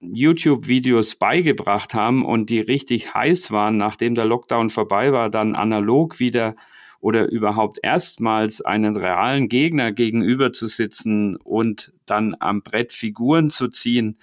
YouTube-Videos 0.00 1.16
beigebracht 1.16 1.94
haben 1.94 2.24
und 2.24 2.48
die 2.48 2.60
richtig 2.60 3.14
heiß 3.14 3.50
waren, 3.50 3.76
nachdem 3.76 4.14
der 4.14 4.24
Lockdown 4.24 4.70
vorbei 4.70 5.12
war, 5.12 5.30
dann 5.30 5.54
analog 5.54 6.20
wieder 6.20 6.56
oder 7.00 7.30
überhaupt 7.30 7.78
erstmals 7.82 8.60
einen 8.60 8.96
realen 8.96 9.48
Gegner 9.48 9.92
gegenüber 9.92 10.52
zu 10.52 10.66
sitzen 10.66 11.36
und 11.36 11.92
dann 12.06 12.34
am 12.40 12.62
Brett 12.62 12.92
Figuren 12.92 13.50
zu 13.50 13.68
ziehen 13.68 14.18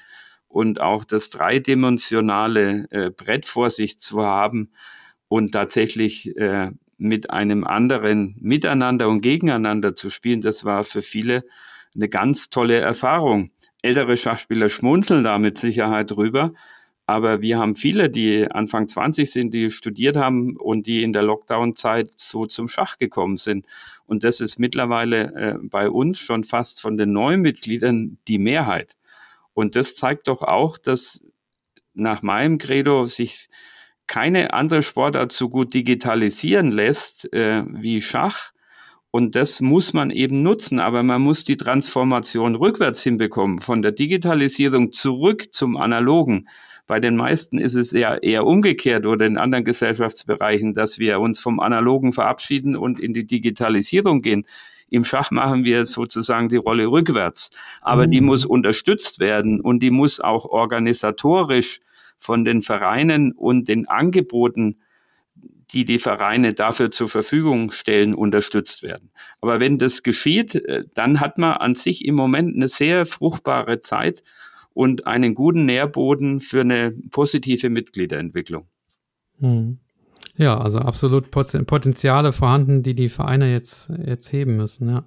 und 0.48 0.80
auch 0.82 1.04
das 1.04 1.30
dreidimensionale 1.30 2.88
äh, 2.92 3.10
Brett 3.10 3.46
vor 3.46 3.70
sich 3.70 4.00
zu 4.00 4.24
haben 4.24 4.72
und 5.28 5.52
tatsächlich 5.52 6.36
äh, 6.38 6.72
mit 6.98 7.30
einem 7.30 7.64
anderen 7.64 8.36
miteinander 8.40 9.08
und 9.08 9.22
gegeneinander 9.22 9.96
zu 9.96 10.10
spielen, 10.10 10.42
das 10.42 10.66
war 10.66 10.84
für 10.84 11.02
viele 11.02 11.44
eine 11.96 12.10
ganz 12.10 12.50
tolle 12.50 12.78
Erfahrung. 12.78 13.52
Ältere 13.82 14.18
Schachspieler 14.18 14.70
schmunzeln 14.70 15.24
da 15.24 15.38
mit 15.38 15.58
Sicherheit 15.58 16.12
drüber, 16.12 16.54
aber 17.06 17.42
wir 17.42 17.58
haben 17.58 17.76
viele, 17.76 18.10
die 18.10 18.52
Anfang 18.52 18.88
20 18.88 19.32
sind, 19.32 19.54
die 19.54 19.70
studiert 19.70 20.18
haben 20.18 20.58
und 20.58 20.88
die 20.88 21.04
in 21.04 21.14
der 21.14 21.24
Lockdown-Zeit 21.24 22.12
so 22.20 22.46
zum 22.46 22.68
Schach 22.68 22.98
gekommen 22.98 23.38
sind. 23.38 23.66
Und 24.06 24.26
das 24.26 24.42
ist 24.42 24.60
mittlerweile 24.60 25.34
äh, 25.34 25.56
bei 25.62 25.90
uns 25.90 26.20
schon 26.20 26.44
fast 26.44 26.82
von 26.82 26.98
den 26.98 27.14
neuen 27.14 27.42
Mitgliedern 27.42 28.18
die 28.28 28.40
Mehrheit. 28.40 28.98
Und 29.54 29.76
das 29.78 29.96
zeigt 29.96 30.28
doch 30.28 30.42
auch, 30.42 30.78
dass 30.78 31.26
nach 31.94 32.22
meinem 32.22 32.58
Credo 32.58 33.06
sich 33.06 33.48
keine 34.08 34.54
andere 34.54 34.82
Sportart 34.82 35.32
so 35.32 35.50
gut 35.50 35.74
digitalisieren 35.74 36.72
lässt 36.72 37.32
äh, 37.34 37.64
wie 37.68 38.02
Schach. 38.02 38.52
Und 39.12 39.36
das 39.36 39.62
muss 39.62 39.94
man 39.94 40.12
eben 40.12 40.44
nutzen, 40.44 40.80
aber 40.80 41.02
man 41.04 41.22
muss 41.22 41.44
die 41.44 41.58
Transformation 41.58 42.56
rückwärts 42.56 43.02
hinbekommen, 43.02 43.60
von 43.60 43.82
der 43.82 43.92
Digitalisierung 43.92 44.92
zurück 44.92 45.48
zum 45.52 45.78
Analogen. 45.78 46.48
Bei 46.88 47.00
den 47.00 47.16
meisten 47.18 47.58
ist 47.58 47.76
es 47.76 47.94
eher, 47.94 48.24
eher 48.24 48.46
umgekehrt 48.46 49.06
oder 49.06 49.26
in 49.26 49.38
anderen 49.38 49.66
Gesellschaftsbereichen, 49.66 50.74
dass 50.74 51.00
wir 51.00 51.20
uns 51.20 51.40
vom 51.40 51.60
Analogen 51.60 52.14
verabschieden 52.14 52.76
und 52.78 53.00
in 53.00 53.14
die 53.14 53.26
Digitalisierung 53.26 54.22
gehen. 54.22 54.46
Im 54.90 55.04
Schach 55.04 55.32
machen 55.32 55.66
wir 55.66 55.86
sozusagen 55.86 56.48
die 56.48 56.56
Rolle 56.56 56.88
rückwärts, 56.88 57.52
aber 57.82 58.08
mhm. 58.08 58.12
die 58.12 58.22
muss 58.22 58.46
unterstützt 58.46 59.20
werden 59.20 59.60
und 59.60 59.82
die 59.82 59.92
muss 59.92 60.22
auch 60.22 60.46
organisatorisch 60.46 61.82
von 62.18 62.46
den 62.46 62.62
Vereinen 62.62 63.32
und 63.32 63.68
den 63.68 63.88
Angeboten, 63.88 64.80
die 65.72 65.86
die 65.86 66.00
Vereine 66.00 66.54
dafür 66.54 66.92
zur 66.92 67.10
Verfügung 67.10 67.72
stellen, 67.72 68.14
unterstützt 68.14 68.84
werden. 68.84 69.12
Aber 69.42 69.60
wenn 69.60 69.78
das 69.78 70.04
geschieht, 70.04 70.56
äh, 70.56 70.86
dann 70.94 71.20
hat 71.20 71.38
man 71.38 71.54
an 71.54 71.74
sich 71.74 72.06
im 72.06 72.16
Moment 72.16 72.56
eine 72.56 72.68
sehr 72.68 73.06
fruchtbare 73.06 73.82
Zeit 73.82 74.24
und 74.74 75.08
einen 75.08 75.36
guten 75.36 75.66
Nährboden 75.66 76.40
für 76.40 76.62
eine 76.62 76.92
positive 77.12 77.70
Mitgliederentwicklung. 77.70 78.68
Hm. 79.40 79.80
Ja, 80.36 80.60
also 80.60 80.80
absolut 80.80 81.32
Potenziale 81.32 82.32
vorhanden, 82.32 82.84
die 82.84 82.94
die 82.94 83.10
Vereine 83.10 83.52
jetzt, 83.52 83.92
jetzt 84.06 84.32
heben 84.32 84.56
müssen, 84.56 84.90
ja. 84.90 85.04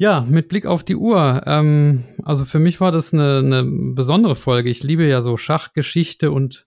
Ja, 0.00 0.22
mit 0.26 0.48
Blick 0.48 0.64
auf 0.64 0.82
die 0.82 0.96
Uhr. 0.96 1.42
Ähm, 1.44 2.04
also 2.22 2.46
für 2.46 2.58
mich 2.58 2.80
war 2.80 2.90
das 2.90 3.12
eine, 3.12 3.40
eine 3.40 3.62
besondere 3.62 4.34
Folge. 4.34 4.70
Ich 4.70 4.82
liebe 4.82 5.06
ja 5.06 5.20
so 5.20 5.36
Schachgeschichte 5.36 6.30
und, 6.30 6.66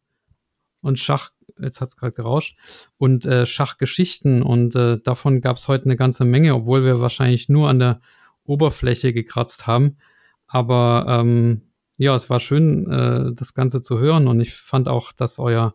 und 0.81 0.99
Schach, 0.99 1.31
jetzt 1.59 1.81
hat's 1.81 1.97
gerade 1.97 2.13
gerauscht, 2.13 2.55
und 2.99 3.25
äh, 3.25 3.47
Schachgeschichten. 3.47 4.43
Und 4.43 4.75
äh, 4.75 4.99
davon 5.03 5.41
gab 5.41 5.57
es 5.57 5.67
heute 5.67 5.85
eine 5.85 5.95
ganze 5.95 6.25
Menge, 6.25 6.53
obwohl 6.53 6.85
wir 6.85 7.01
wahrscheinlich 7.01 7.49
nur 7.49 7.69
an 7.69 7.79
der 7.79 8.01
Oberfläche 8.43 9.13
gekratzt 9.13 9.65
haben. 9.65 9.97
Aber 10.45 11.07
ähm, 11.09 11.63
ja, 11.97 12.13
es 12.13 12.29
war 12.29 12.39
schön, 12.39 12.85
äh, 12.87 13.33
das 13.33 13.55
Ganze 13.55 13.81
zu 13.81 13.97
hören. 13.97 14.27
Und 14.27 14.41
ich 14.41 14.53
fand 14.53 14.87
auch, 14.87 15.11
dass 15.11 15.39
euer 15.39 15.73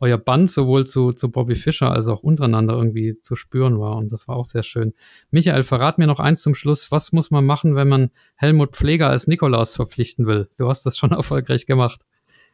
euer 0.00 0.18
Band 0.18 0.50
sowohl 0.50 0.86
zu, 0.86 1.12
zu 1.12 1.30
Bobby 1.30 1.54
Fischer 1.54 1.92
als 1.92 2.08
auch 2.08 2.22
untereinander 2.22 2.74
irgendwie 2.74 3.20
zu 3.20 3.36
spüren 3.36 3.78
war. 3.78 3.96
Und 3.96 4.12
das 4.12 4.26
war 4.28 4.36
auch 4.36 4.44
sehr 4.44 4.62
schön. 4.62 4.92
Michael, 5.30 5.62
verrat 5.62 5.98
mir 5.98 6.06
noch 6.06 6.20
eins 6.20 6.42
zum 6.42 6.54
Schluss. 6.54 6.90
Was 6.90 7.12
muss 7.12 7.30
man 7.30 7.46
machen, 7.46 7.76
wenn 7.76 7.88
man 7.88 8.10
Helmut 8.36 8.74
Pfleger 8.74 9.08
als 9.08 9.26
Nikolaus 9.26 9.74
verpflichten 9.74 10.26
will? 10.26 10.48
Du 10.58 10.68
hast 10.68 10.84
das 10.84 10.98
schon 10.98 11.10
erfolgreich 11.12 11.66
gemacht. 11.66 12.02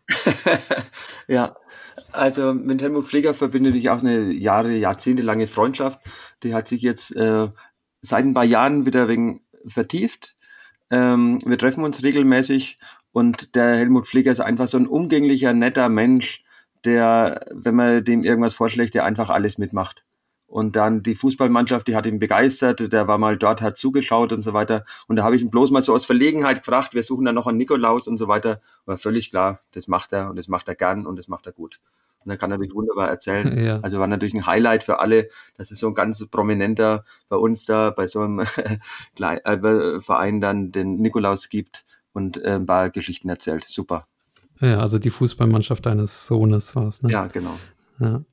ja, 1.29 1.57
also 2.13 2.53
mit 2.53 2.83
Helmut 2.83 3.07
Pfleger 3.07 3.35
verbindet 3.35 3.75
mich 3.75 3.91
auch 3.91 4.01
eine 4.01 4.33
Jahre, 4.33 4.73
jahrzehntelange 4.73 5.47
Freundschaft. 5.47 6.01
Die 6.43 6.55
hat 6.55 6.69
sich 6.69 6.83
jetzt 6.83 7.15
äh, 7.17 7.49
seit 8.03 8.25
ein 8.25 8.35
paar 8.35 8.45
Jahren 8.45 8.87
wieder 8.87 9.09
wegen 9.09 9.43
vertieft. 9.67 10.37
Ähm, 10.91 11.39
wir 11.45 11.59
treffen 11.59 11.85
uns 11.85 12.03
regelmäßig 12.03 12.79
und 13.13 13.55
der 13.55 13.77
Helmut 13.77 14.07
Pfleger 14.07 14.33
ist 14.33 14.41
einfach 14.41 14.69
so 14.69 14.77
ein 14.77 14.87
umgänglicher, 14.87 15.53
netter 15.53 15.89
Mensch, 15.89 16.43
der, 16.85 17.47
wenn 17.51 17.75
man 17.75 18.05
dem 18.05 18.23
irgendwas 18.23 18.55
vorschlägt, 18.55 18.95
der 18.95 19.05
einfach 19.05 19.31
alles 19.31 19.59
mitmacht. 19.59 20.05
Und 20.51 20.75
dann 20.75 21.05
die 21.05 21.15
Fußballmannschaft, 21.15 21.87
die 21.87 21.95
hat 21.95 22.07
ihn 22.07 22.19
begeistert, 22.19 22.93
der 22.93 23.07
war 23.07 23.19
mal 23.19 23.39
dort, 23.39 23.63
hat 23.63 23.77
zugeschaut 23.77 24.33
und 24.33 24.43
so 24.43 24.53
weiter. 24.53 24.83
Und 25.07 25.15
da 25.15 25.23
habe 25.23 25.37
ich 25.37 25.43
ihn 25.43 25.51
bloß 25.51 25.71
mal 25.71 25.83
so 25.83 25.95
aus 25.95 26.05
Verlegenheit 26.05 26.59
gefragt, 26.59 26.93
wir 26.93 27.05
suchen 27.05 27.25
dann 27.25 27.37
noch 27.37 27.47
einen 27.47 27.57
Nikolaus 27.57 28.09
und 28.09 28.17
so 28.17 28.27
weiter. 28.27 28.59
War 28.85 28.99
völlig 28.99 29.31
klar, 29.31 29.61
das 29.71 29.87
macht 29.87 30.13
er 30.13 30.29
und 30.29 30.37
das 30.37 30.49
macht 30.49 30.67
er 30.67 30.75
gern 30.75 31.07
und 31.07 31.17
das 31.17 31.29
macht 31.29 31.47
er 31.47 31.53
gut. 31.53 31.79
Und 32.25 32.33
er 32.33 32.37
kann 32.37 32.51
natürlich 32.51 32.75
wunderbar 32.75 33.09
erzählen. 33.09 33.57
Ja. 33.65 33.79
Also 33.81 34.01
war 34.01 34.09
natürlich 34.09 34.35
ein 34.35 34.47
Highlight 34.47 34.83
für 34.83 34.99
alle, 34.99 35.29
dass 35.57 35.71
es 35.71 35.79
so 35.79 35.87
ein 35.87 35.95
ganz 35.95 36.27
prominenter 36.27 37.05
bei 37.29 37.37
uns 37.37 37.65
da, 37.65 37.91
bei 37.91 38.09
so 38.09 38.21
einem 38.21 38.41
äh, 39.21 40.01
Verein 40.01 40.41
dann 40.41 40.73
den 40.73 40.97
Nikolaus 40.97 41.49
gibt 41.49 41.85
und 42.13 42.43
äh, 42.43 42.57
ein 42.57 42.67
paar 42.67 42.91
Geschichten 42.91 43.29
erzählt. 43.29 43.65
Super. 43.69 44.07
Ja, 44.61 44.81
also 44.81 44.99
die 44.99 45.11
Fußballmannschaft 45.11 45.87
deines 45.87 46.27
Sohnes 46.27 46.77
war 46.77 46.89
es, 46.89 47.03
ne? 47.03 47.11
Ja, 47.11 47.27
genau. 47.27 47.59
Ja. 47.99 48.25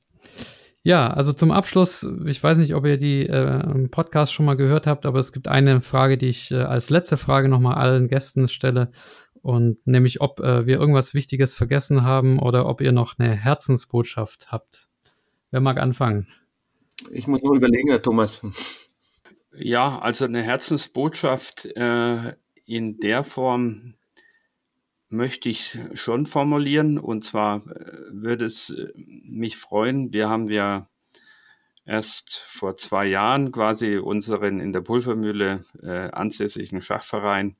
ja. 0.82 1.06
also 1.08 1.32
zum 1.32 1.50
Abschluss, 1.50 2.06
ich 2.26 2.42
weiß 2.42 2.58
nicht, 2.58 2.74
ob 2.74 2.84
ihr 2.86 2.98
die 2.98 3.26
äh, 3.26 3.88
Podcast 3.88 4.32
schon 4.32 4.46
mal 4.46 4.56
gehört 4.56 4.86
habt, 4.86 5.06
aber 5.06 5.18
es 5.18 5.32
gibt 5.32 5.48
eine 5.48 5.80
Frage, 5.80 6.18
die 6.18 6.26
ich 6.26 6.50
äh, 6.50 6.56
als 6.56 6.90
letzte 6.90 7.16
Frage 7.16 7.48
nochmal 7.48 7.76
allen 7.76 8.08
Gästen 8.08 8.48
stelle. 8.48 8.92
Und 9.40 9.86
nämlich, 9.86 10.20
ob 10.20 10.40
äh, 10.40 10.66
wir 10.66 10.78
irgendwas 10.78 11.14
Wichtiges 11.14 11.54
vergessen 11.54 12.02
haben 12.02 12.38
oder 12.38 12.66
ob 12.66 12.80
ihr 12.80 12.92
noch 12.92 13.18
eine 13.18 13.34
Herzensbotschaft 13.34 14.52
habt. 14.52 14.88
Wer 15.50 15.60
mag 15.60 15.78
anfangen? 15.78 16.28
Ich 17.10 17.26
muss 17.26 17.42
nur 17.42 17.56
überlegen, 17.56 17.88
Herr 17.88 18.02
Thomas. 18.02 18.42
Ja, 19.56 19.98
also 20.00 20.24
eine 20.24 20.42
Herzensbotschaft 20.42 21.64
äh, 21.76 22.34
in 22.66 22.98
der 22.98 23.24
Form, 23.24 23.94
möchte 25.08 25.48
ich 25.48 25.78
schon 25.94 26.26
formulieren. 26.26 26.98
Und 26.98 27.24
zwar 27.24 27.66
äh, 27.66 27.92
würde 28.10 28.44
es 28.44 28.70
äh, 28.70 28.88
mich 28.94 29.56
freuen, 29.56 30.12
wir 30.12 30.28
haben 30.28 30.48
ja 30.48 30.88
erst 31.84 32.36
vor 32.36 32.76
zwei 32.76 33.06
Jahren 33.06 33.50
quasi 33.50 33.96
unseren 33.96 34.60
in 34.60 34.72
der 34.72 34.82
Pulvermühle 34.82 35.64
äh, 35.82 36.10
ansässigen 36.10 36.82
Schachverein, 36.82 37.56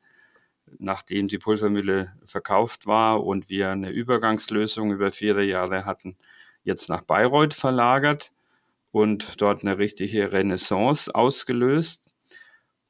nachdem 0.78 1.28
die 1.28 1.38
Pulvermühle 1.38 2.12
verkauft 2.26 2.86
war 2.86 3.24
und 3.24 3.48
wir 3.48 3.70
eine 3.70 3.90
Übergangslösung 3.90 4.92
über 4.92 5.10
vier 5.10 5.42
Jahre 5.44 5.86
hatten, 5.86 6.16
jetzt 6.62 6.90
nach 6.90 7.00
Bayreuth 7.02 7.54
verlagert 7.54 8.32
und 8.92 9.40
dort 9.40 9.62
eine 9.62 9.78
richtige 9.78 10.30
Renaissance 10.32 11.14
ausgelöst. 11.14 12.17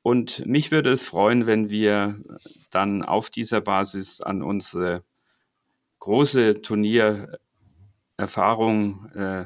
Und 0.08 0.46
mich 0.46 0.70
würde 0.70 0.90
es 0.90 1.02
freuen, 1.02 1.46
wenn 1.46 1.68
wir 1.68 2.16
dann 2.70 3.02
auf 3.02 3.28
dieser 3.28 3.60
Basis 3.60 4.22
an 4.22 4.42
unsere 4.42 5.02
große 5.98 6.62
Turniererfahrung 6.62 9.10
äh, 9.14 9.44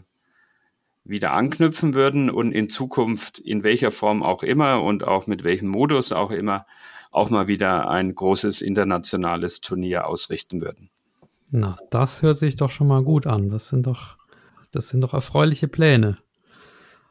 wieder 1.03 1.35
anknüpfen 1.35 1.95
würden 1.95 2.31
und 2.31 2.53
in 2.53 2.69
Zukunft 2.69 3.41
in 3.41 3.65
welcher 3.65 3.91
Form 3.91 4.23
auch 4.23 4.45
immer 4.45 4.85
und 4.85 5.03
auch 5.03 5.27
mit 5.27 5.43
welchem 5.43 5.67
Modus 5.67 6.13
auch 6.13 6.31
immer 6.31 6.65
auch 7.11 7.29
mal 7.29 7.49
wieder 7.49 7.91
ein 7.91 8.15
großes 8.15 8.63
internationales 8.63 9.63
Turnier 9.63 10.07
ausrichten 10.07 10.61
würden. 10.61 10.91
Na, 11.51 11.77
das 11.91 12.23
hört 12.23 12.39
sich 12.39 12.55
doch 12.55 12.71
schon 12.71 12.87
mal 12.87 13.03
gut 13.03 13.27
an. 13.27 13.49
Das 13.49 13.67
sind 13.67 13.89
doch, 13.89 14.17
das 14.71 14.91
sind 14.91 15.01
doch 15.01 15.13
erfreuliche 15.13 15.67
Pläne. 15.67 16.15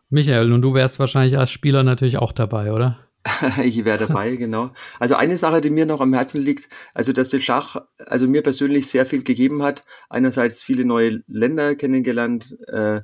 Michael, 0.09 0.53
und 0.53 0.61
du 0.61 0.73
wärst 0.73 0.99
wahrscheinlich 0.99 1.37
als 1.37 1.51
Spieler 1.51 1.83
natürlich 1.83 2.17
auch 2.17 2.31
dabei, 2.31 2.71
oder? 2.71 2.97
ich 3.63 3.85
wäre 3.85 3.99
dabei, 3.99 4.35
genau. 4.35 4.71
Also 4.99 5.15
eine 5.15 5.37
Sache, 5.37 5.61
die 5.61 5.69
mir 5.69 5.85
noch 5.85 6.01
am 6.01 6.13
Herzen 6.13 6.41
liegt, 6.41 6.69
also 6.93 7.13
dass 7.13 7.29
der 7.29 7.39
Schach, 7.39 7.77
also 7.99 8.27
mir 8.27 8.41
persönlich 8.41 8.87
sehr 8.87 9.05
viel 9.05 9.23
gegeben 9.23 9.61
hat. 9.61 9.83
Einerseits 10.09 10.61
viele 10.61 10.85
neue 10.85 11.23
Länder 11.27 11.75
kennengelernt 11.75 12.57
äh, 12.67 13.01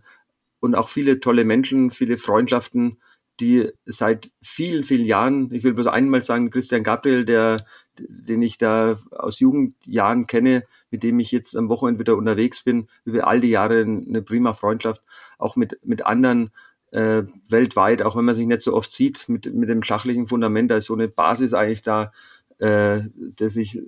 und 0.60 0.76
auch 0.76 0.90
viele 0.90 1.20
tolle 1.20 1.46
Menschen, 1.46 1.92
viele 1.92 2.18
Freundschaften, 2.18 2.98
die 3.40 3.70
seit 3.86 4.32
vielen, 4.42 4.84
vielen 4.84 5.06
Jahren, 5.06 5.54
ich 5.54 5.64
will 5.64 5.74
bloß 5.74 5.88
einmal 5.88 6.24
sagen, 6.24 6.50
Christian 6.50 6.82
Gabriel, 6.82 7.24
der, 7.24 7.64
den 8.00 8.42
ich 8.42 8.58
da 8.58 8.98
aus 9.12 9.40
Jugendjahren 9.40 10.26
kenne, 10.26 10.64
mit 10.90 11.04
dem 11.04 11.20
ich 11.20 11.32
jetzt 11.32 11.56
am 11.56 11.70
Wochenende 11.70 12.00
wieder 12.00 12.18
unterwegs 12.18 12.64
bin, 12.64 12.88
über 13.06 13.28
all 13.28 13.40
die 13.40 13.50
Jahre 13.50 13.82
eine 13.82 14.24
prima 14.24 14.56
Freundschaft, 14.56 15.04
auch 15.38 15.56
mit, 15.56 15.80
mit 15.84 16.06
anderen 16.08 16.50
äh, 16.92 17.24
weltweit, 17.50 18.02
auch 18.02 18.16
wenn 18.16 18.26
man 18.26 18.36
sich 18.36 18.48
nicht 18.48 18.62
so 18.62 18.74
oft 18.74 18.92
sieht, 18.92 19.28
mit, 19.28 19.54
mit 19.54 19.70
dem 19.70 19.84
schachlichen 19.84 20.28
Fundament, 20.28 20.72
da 20.72 20.78
ist 20.78 20.86
so 20.86 20.94
eine 20.94 21.08
Basis 21.08 21.54
eigentlich 21.54 21.82
da, 21.82 22.12
äh, 22.60 23.02
dass 23.36 23.56
ich, 23.58 23.82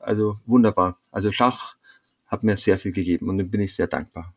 also 0.00 0.38
wunderbar. 0.46 0.98
Also 1.10 1.32
Schach 1.32 1.76
hat 2.26 2.42
mir 2.42 2.56
sehr 2.56 2.78
viel 2.78 2.92
gegeben 2.92 3.28
und 3.28 3.38
dem 3.38 3.50
bin 3.50 3.60
ich 3.60 3.74
sehr 3.74 3.88
dankbar. 3.88 4.32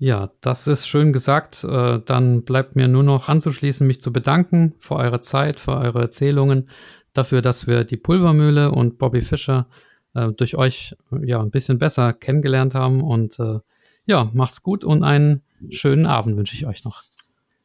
Ja, 0.00 0.30
das 0.40 0.68
ist 0.68 0.86
schön 0.86 1.12
gesagt. 1.12 1.64
Äh, 1.64 2.00
dann 2.04 2.44
bleibt 2.44 2.76
mir 2.76 2.86
nur 2.86 3.02
noch 3.02 3.28
anzuschließen, 3.28 3.84
mich 3.84 4.00
zu 4.00 4.12
bedanken 4.12 4.74
für 4.78 4.94
eure 4.94 5.20
Zeit, 5.20 5.58
für 5.58 5.76
eure 5.76 6.00
Erzählungen, 6.00 6.68
dafür, 7.14 7.42
dass 7.42 7.66
wir 7.66 7.82
die 7.82 7.96
Pulvermühle 7.96 8.70
und 8.70 8.98
Bobby 8.98 9.22
Fischer 9.22 9.66
äh, 10.14 10.28
durch 10.28 10.56
euch 10.56 10.96
ja 11.20 11.40
ein 11.40 11.50
bisschen 11.50 11.80
besser 11.80 12.12
kennengelernt 12.12 12.76
haben. 12.76 13.02
Und 13.02 13.40
äh, 13.40 13.58
ja, 14.06 14.30
macht's 14.32 14.62
gut 14.62 14.84
und 14.84 15.02
einen 15.02 15.42
schönen 15.70 16.06
Abend 16.06 16.36
wünsche 16.36 16.54
ich 16.54 16.66
euch 16.66 16.84
noch. 16.84 17.02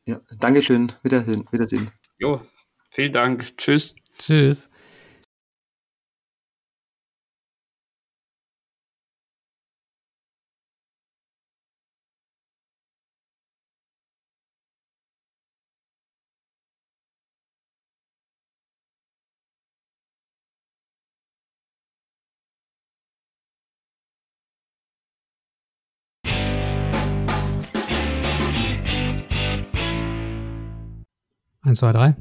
Ja, 0.06 0.20
Dankeschön. 0.40 0.92
Wiedersehen. 1.04 1.46
Wiedersehen. 1.52 1.92
Jo, 2.18 2.42
vielen 2.90 3.14
Dank. 3.14 3.58
Tschüss. 3.58 3.96
Tschüss. 4.18 4.70
Eins, 31.74 31.80
zwei, 31.80 31.92
drei. 31.92 32.16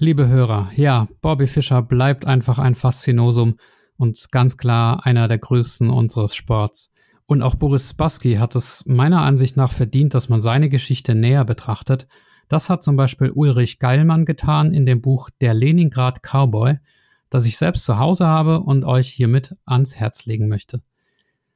Liebe 0.00 0.26
Hörer, 0.26 0.72
ja, 0.74 1.06
Bobby 1.20 1.46
Fischer 1.46 1.80
bleibt 1.80 2.26
einfach 2.26 2.58
ein 2.58 2.74
Faszinosum 2.74 3.54
und 3.96 4.32
ganz 4.32 4.56
klar 4.56 5.06
einer 5.06 5.28
der 5.28 5.38
größten 5.38 5.90
unseres 5.90 6.34
Sports. 6.34 6.92
Und 7.26 7.42
auch 7.42 7.54
Boris 7.54 7.90
Spassky 7.90 8.34
hat 8.34 8.56
es 8.56 8.84
meiner 8.84 9.22
Ansicht 9.22 9.56
nach 9.56 9.70
verdient, 9.70 10.12
dass 10.12 10.28
man 10.28 10.40
seine 10.40 10.68
Geschichte 10.68 11.14
näher 11.14 11.44
betrachtet. 11.44 12.08
Das 12.48 12.68
hat 12.68 12.82
zum 12.82 12.96
Beispiel 12.96 13.30
Ulrich 13.30 13.78
Geilmann 13.78 14.24
getan 14.24 14.74
in 14.74 14.86
dem 14.86 15.02
Buch 15.02 15.30
Der 15.40 15.54
Leningrad 15.54 16.24
Cowboy, 16.24 16.78
das 17.30 17.46
ich 17.46 17.58
selbst 17.58 17.84
zu 17.84 18.00
Hause 18.00 18.26
habe 18.26 18.58
und 18.58 18.84
euch 18.84 19.06
hiermit 19.06 19.54
ans 19.66 19.94
Herz 19.94 20.26
legen 20.26 20.48
möchte. 20.48 20.82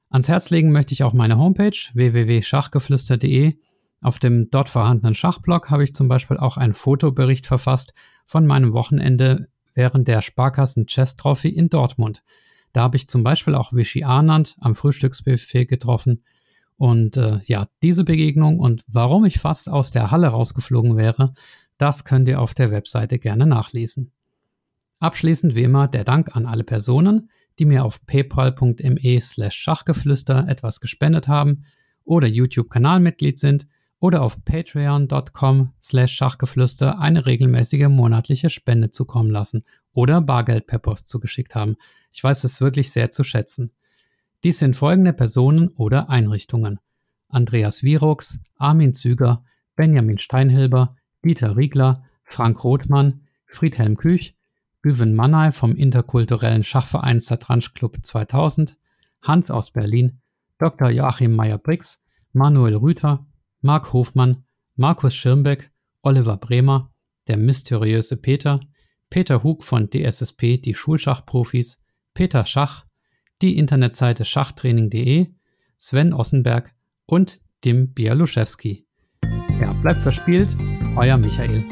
Ans 0.08 0.28
Herz 0.28 0.50
legen 0.50 0.70
möchte 0.70 0.92
ich 0.94 1.02
auch 1.02 1.14
meine 1.14 1.36
Homepage 1.36 1.76
www.schachgeflüster.de 1.94 3.56
auf 4.02 4.18
dem 4.18 4.50
dort 4.50 4.68
vorhandenen 4.68 5.14
Schachblog 5.14 5.70
habe 5.70 5.84
ich 5.84 5.94
zum 5.94 6.08
Beispiel 6.08 6.36
auch 6.36 6.56
einen 6.56 6.74
Fotobericht 6.74 7.46
verfasst 7.46 7.94
von 8.26 8.46
meinem 8.46 8.72
Wochenende 8.72 9.48
während 9.74 10.08
der 10.08 10.22
Sparkassen 10.22 10.86
Chess 10.86 11.16
Trophy 11.16 11.48
in 11.48 11.68
Dortmund. 11.68 12.22
Da 12.72 12.82
habe 12.82 12.96
ich 12.96 13.08
zum 13.08 13.22
Beispiel 13.22 13.54
auch 13.54 13.72
Vichy 13.72 14.02
Anand 14.02 14.56
am 14.60 14.74
Frühstücksbuffet 14.74 15.66
getroffen 15.66 16.24
Und 16.76 17.16
äh, 17.16 17.38
ja, 17.44 17.68
diese 17.82 18.02
Begegnung 18.02 18.58
und 18.58 18.82
warum 18.88 19.24
ich 19.24 19.38
fast 19.38 19.68
aus 19.68 19.92
der 19.92 20.10
Halle 20.10 20.28
rausgeflogen 20.28 20.96
wäre, 20.96 21.32
das 21.78 22.04
könnt 22.04 22.28
ihr 22.28 22.40
auf 22.40 22.54
der 22.54 22.72
Webseite 22.72 23.20
gerne 23.20 23.46
nachlesen. 23.46 24.10
Abschließend 24.98 25.54
wie 25.54 25.62
immer 25.62 25.86
der 25.86 26.04
Dank 26.04 26.34
an 26.34 26.46
alle 26.46 26.64
Personen, 26.64 27.30
die 27.58 27.66
mir 27.66 27.84
auf 27.84 28.04
paypal.me 28.06 29.20
slash 29.20 29.54
Schachgeflüster 29.54 30.48
etwas 30.48 30.80
gespendet 30.80 31.28
haben 31.28 31.64
oder 32.04 32.26
YouTube-Kanalmitglied 32.26 33.38
sind 33.38 33.68
oder 34.02 34.22
auf 34.22 34.44
patreon.com 34.44 35.74
slash 35.80 36.12
Schachgeflüster 36.16 36.98
eine 36.98 37.24
regelmäßige 37.24 37.86
monatliche 37.86 38.50
Spende 38.50 38.90
zukommen 38.90 39.30
lassen 39.30 39.62
oder 39.92 40.20
Bargeld 40.20 40.66
per 40.66 40.80
Post 40.80 41.06
zugeschickt 41.06 41.54
haben. 41.54 41.76
Ich 42.12 42.22
weiß 42.22 42.42
es 42.42 42.60
wirklich 42.60 42.90
sehr 42.90 43.12
zu 43.12 43.22
schätzen. 43.22 43.70
Dies 44.42 44.58
sind 44.58 44.74
folgende 44.74 45.12
Personen 45.12 45.68
oder 45.68 46.10
Einrichtungen. 46.10 46.80
Andreas 47.28 47.84
Virux, 47.84 48.40
Armin 48.56 48.92
Züger, 48.92 49.44
Benjamin 49.76 50.18
Steinhilber, 50.18 50.96
Dieter 51.24 51.56
Riegler, 51.56 52.02
Frank 52.24 52.64
Rothmann, 52.64 53.20
Friedhelm 53.46 53.96
Küch, 53.96 54.34
Güven 54.82 55.14
Mannay 55.14 55.52
vom 55.52 55.76
interkulturellen 55.76 56.64
Schachverein 56.64 57.20
Satranj 57.20 57.72
Club 57.72 57.98
2000, 58.02 58.76
Hans 59.22 59.52
aus 59.52 59.70
Berlin, 59.70 60.18
Dr. 60.58 60.90
Joachim 60.90 61.36
Meyer-Brix, 61.36 62.00
Manuel 62.32 62.74
Rüther, 62.74 63.24
Marc 63.62 63.92
Hofmann, 63.92 64.44
Markus 64.74 65.14
Schirmbeck, 65.14 65.70
Oliver 66.02 66.36
Bremer, 66.36 66.92
der 67.28 67.36
mysteriöse 67.36 68.16
Peter, 68.16 68.60
Peter 69.08 69.44
Hug 69.44 69.62
von 69.62 69.88
DSSP 69.88 70.58
Die 70.58 70.74
Schulschachprofis, 70.74 71.80
Peter 72.12 72.44
Schach, 72.44 72.84
die 73.40 73.56
Internetseite 73.56 74.24
schachtraining.de, 74.24 75.28
Sven 75.78 76.12
Ossenberg 76.12 76.74
und 77.06 77.40
Dim 77.64 77.94
Bialuszewski. 77.94 78.84
Ja, 79.60 79.72
bleibt 79.74 80.00
verspielt, 80.00 80.56
euer 80.96 81.16
Michael. 81.16 81.62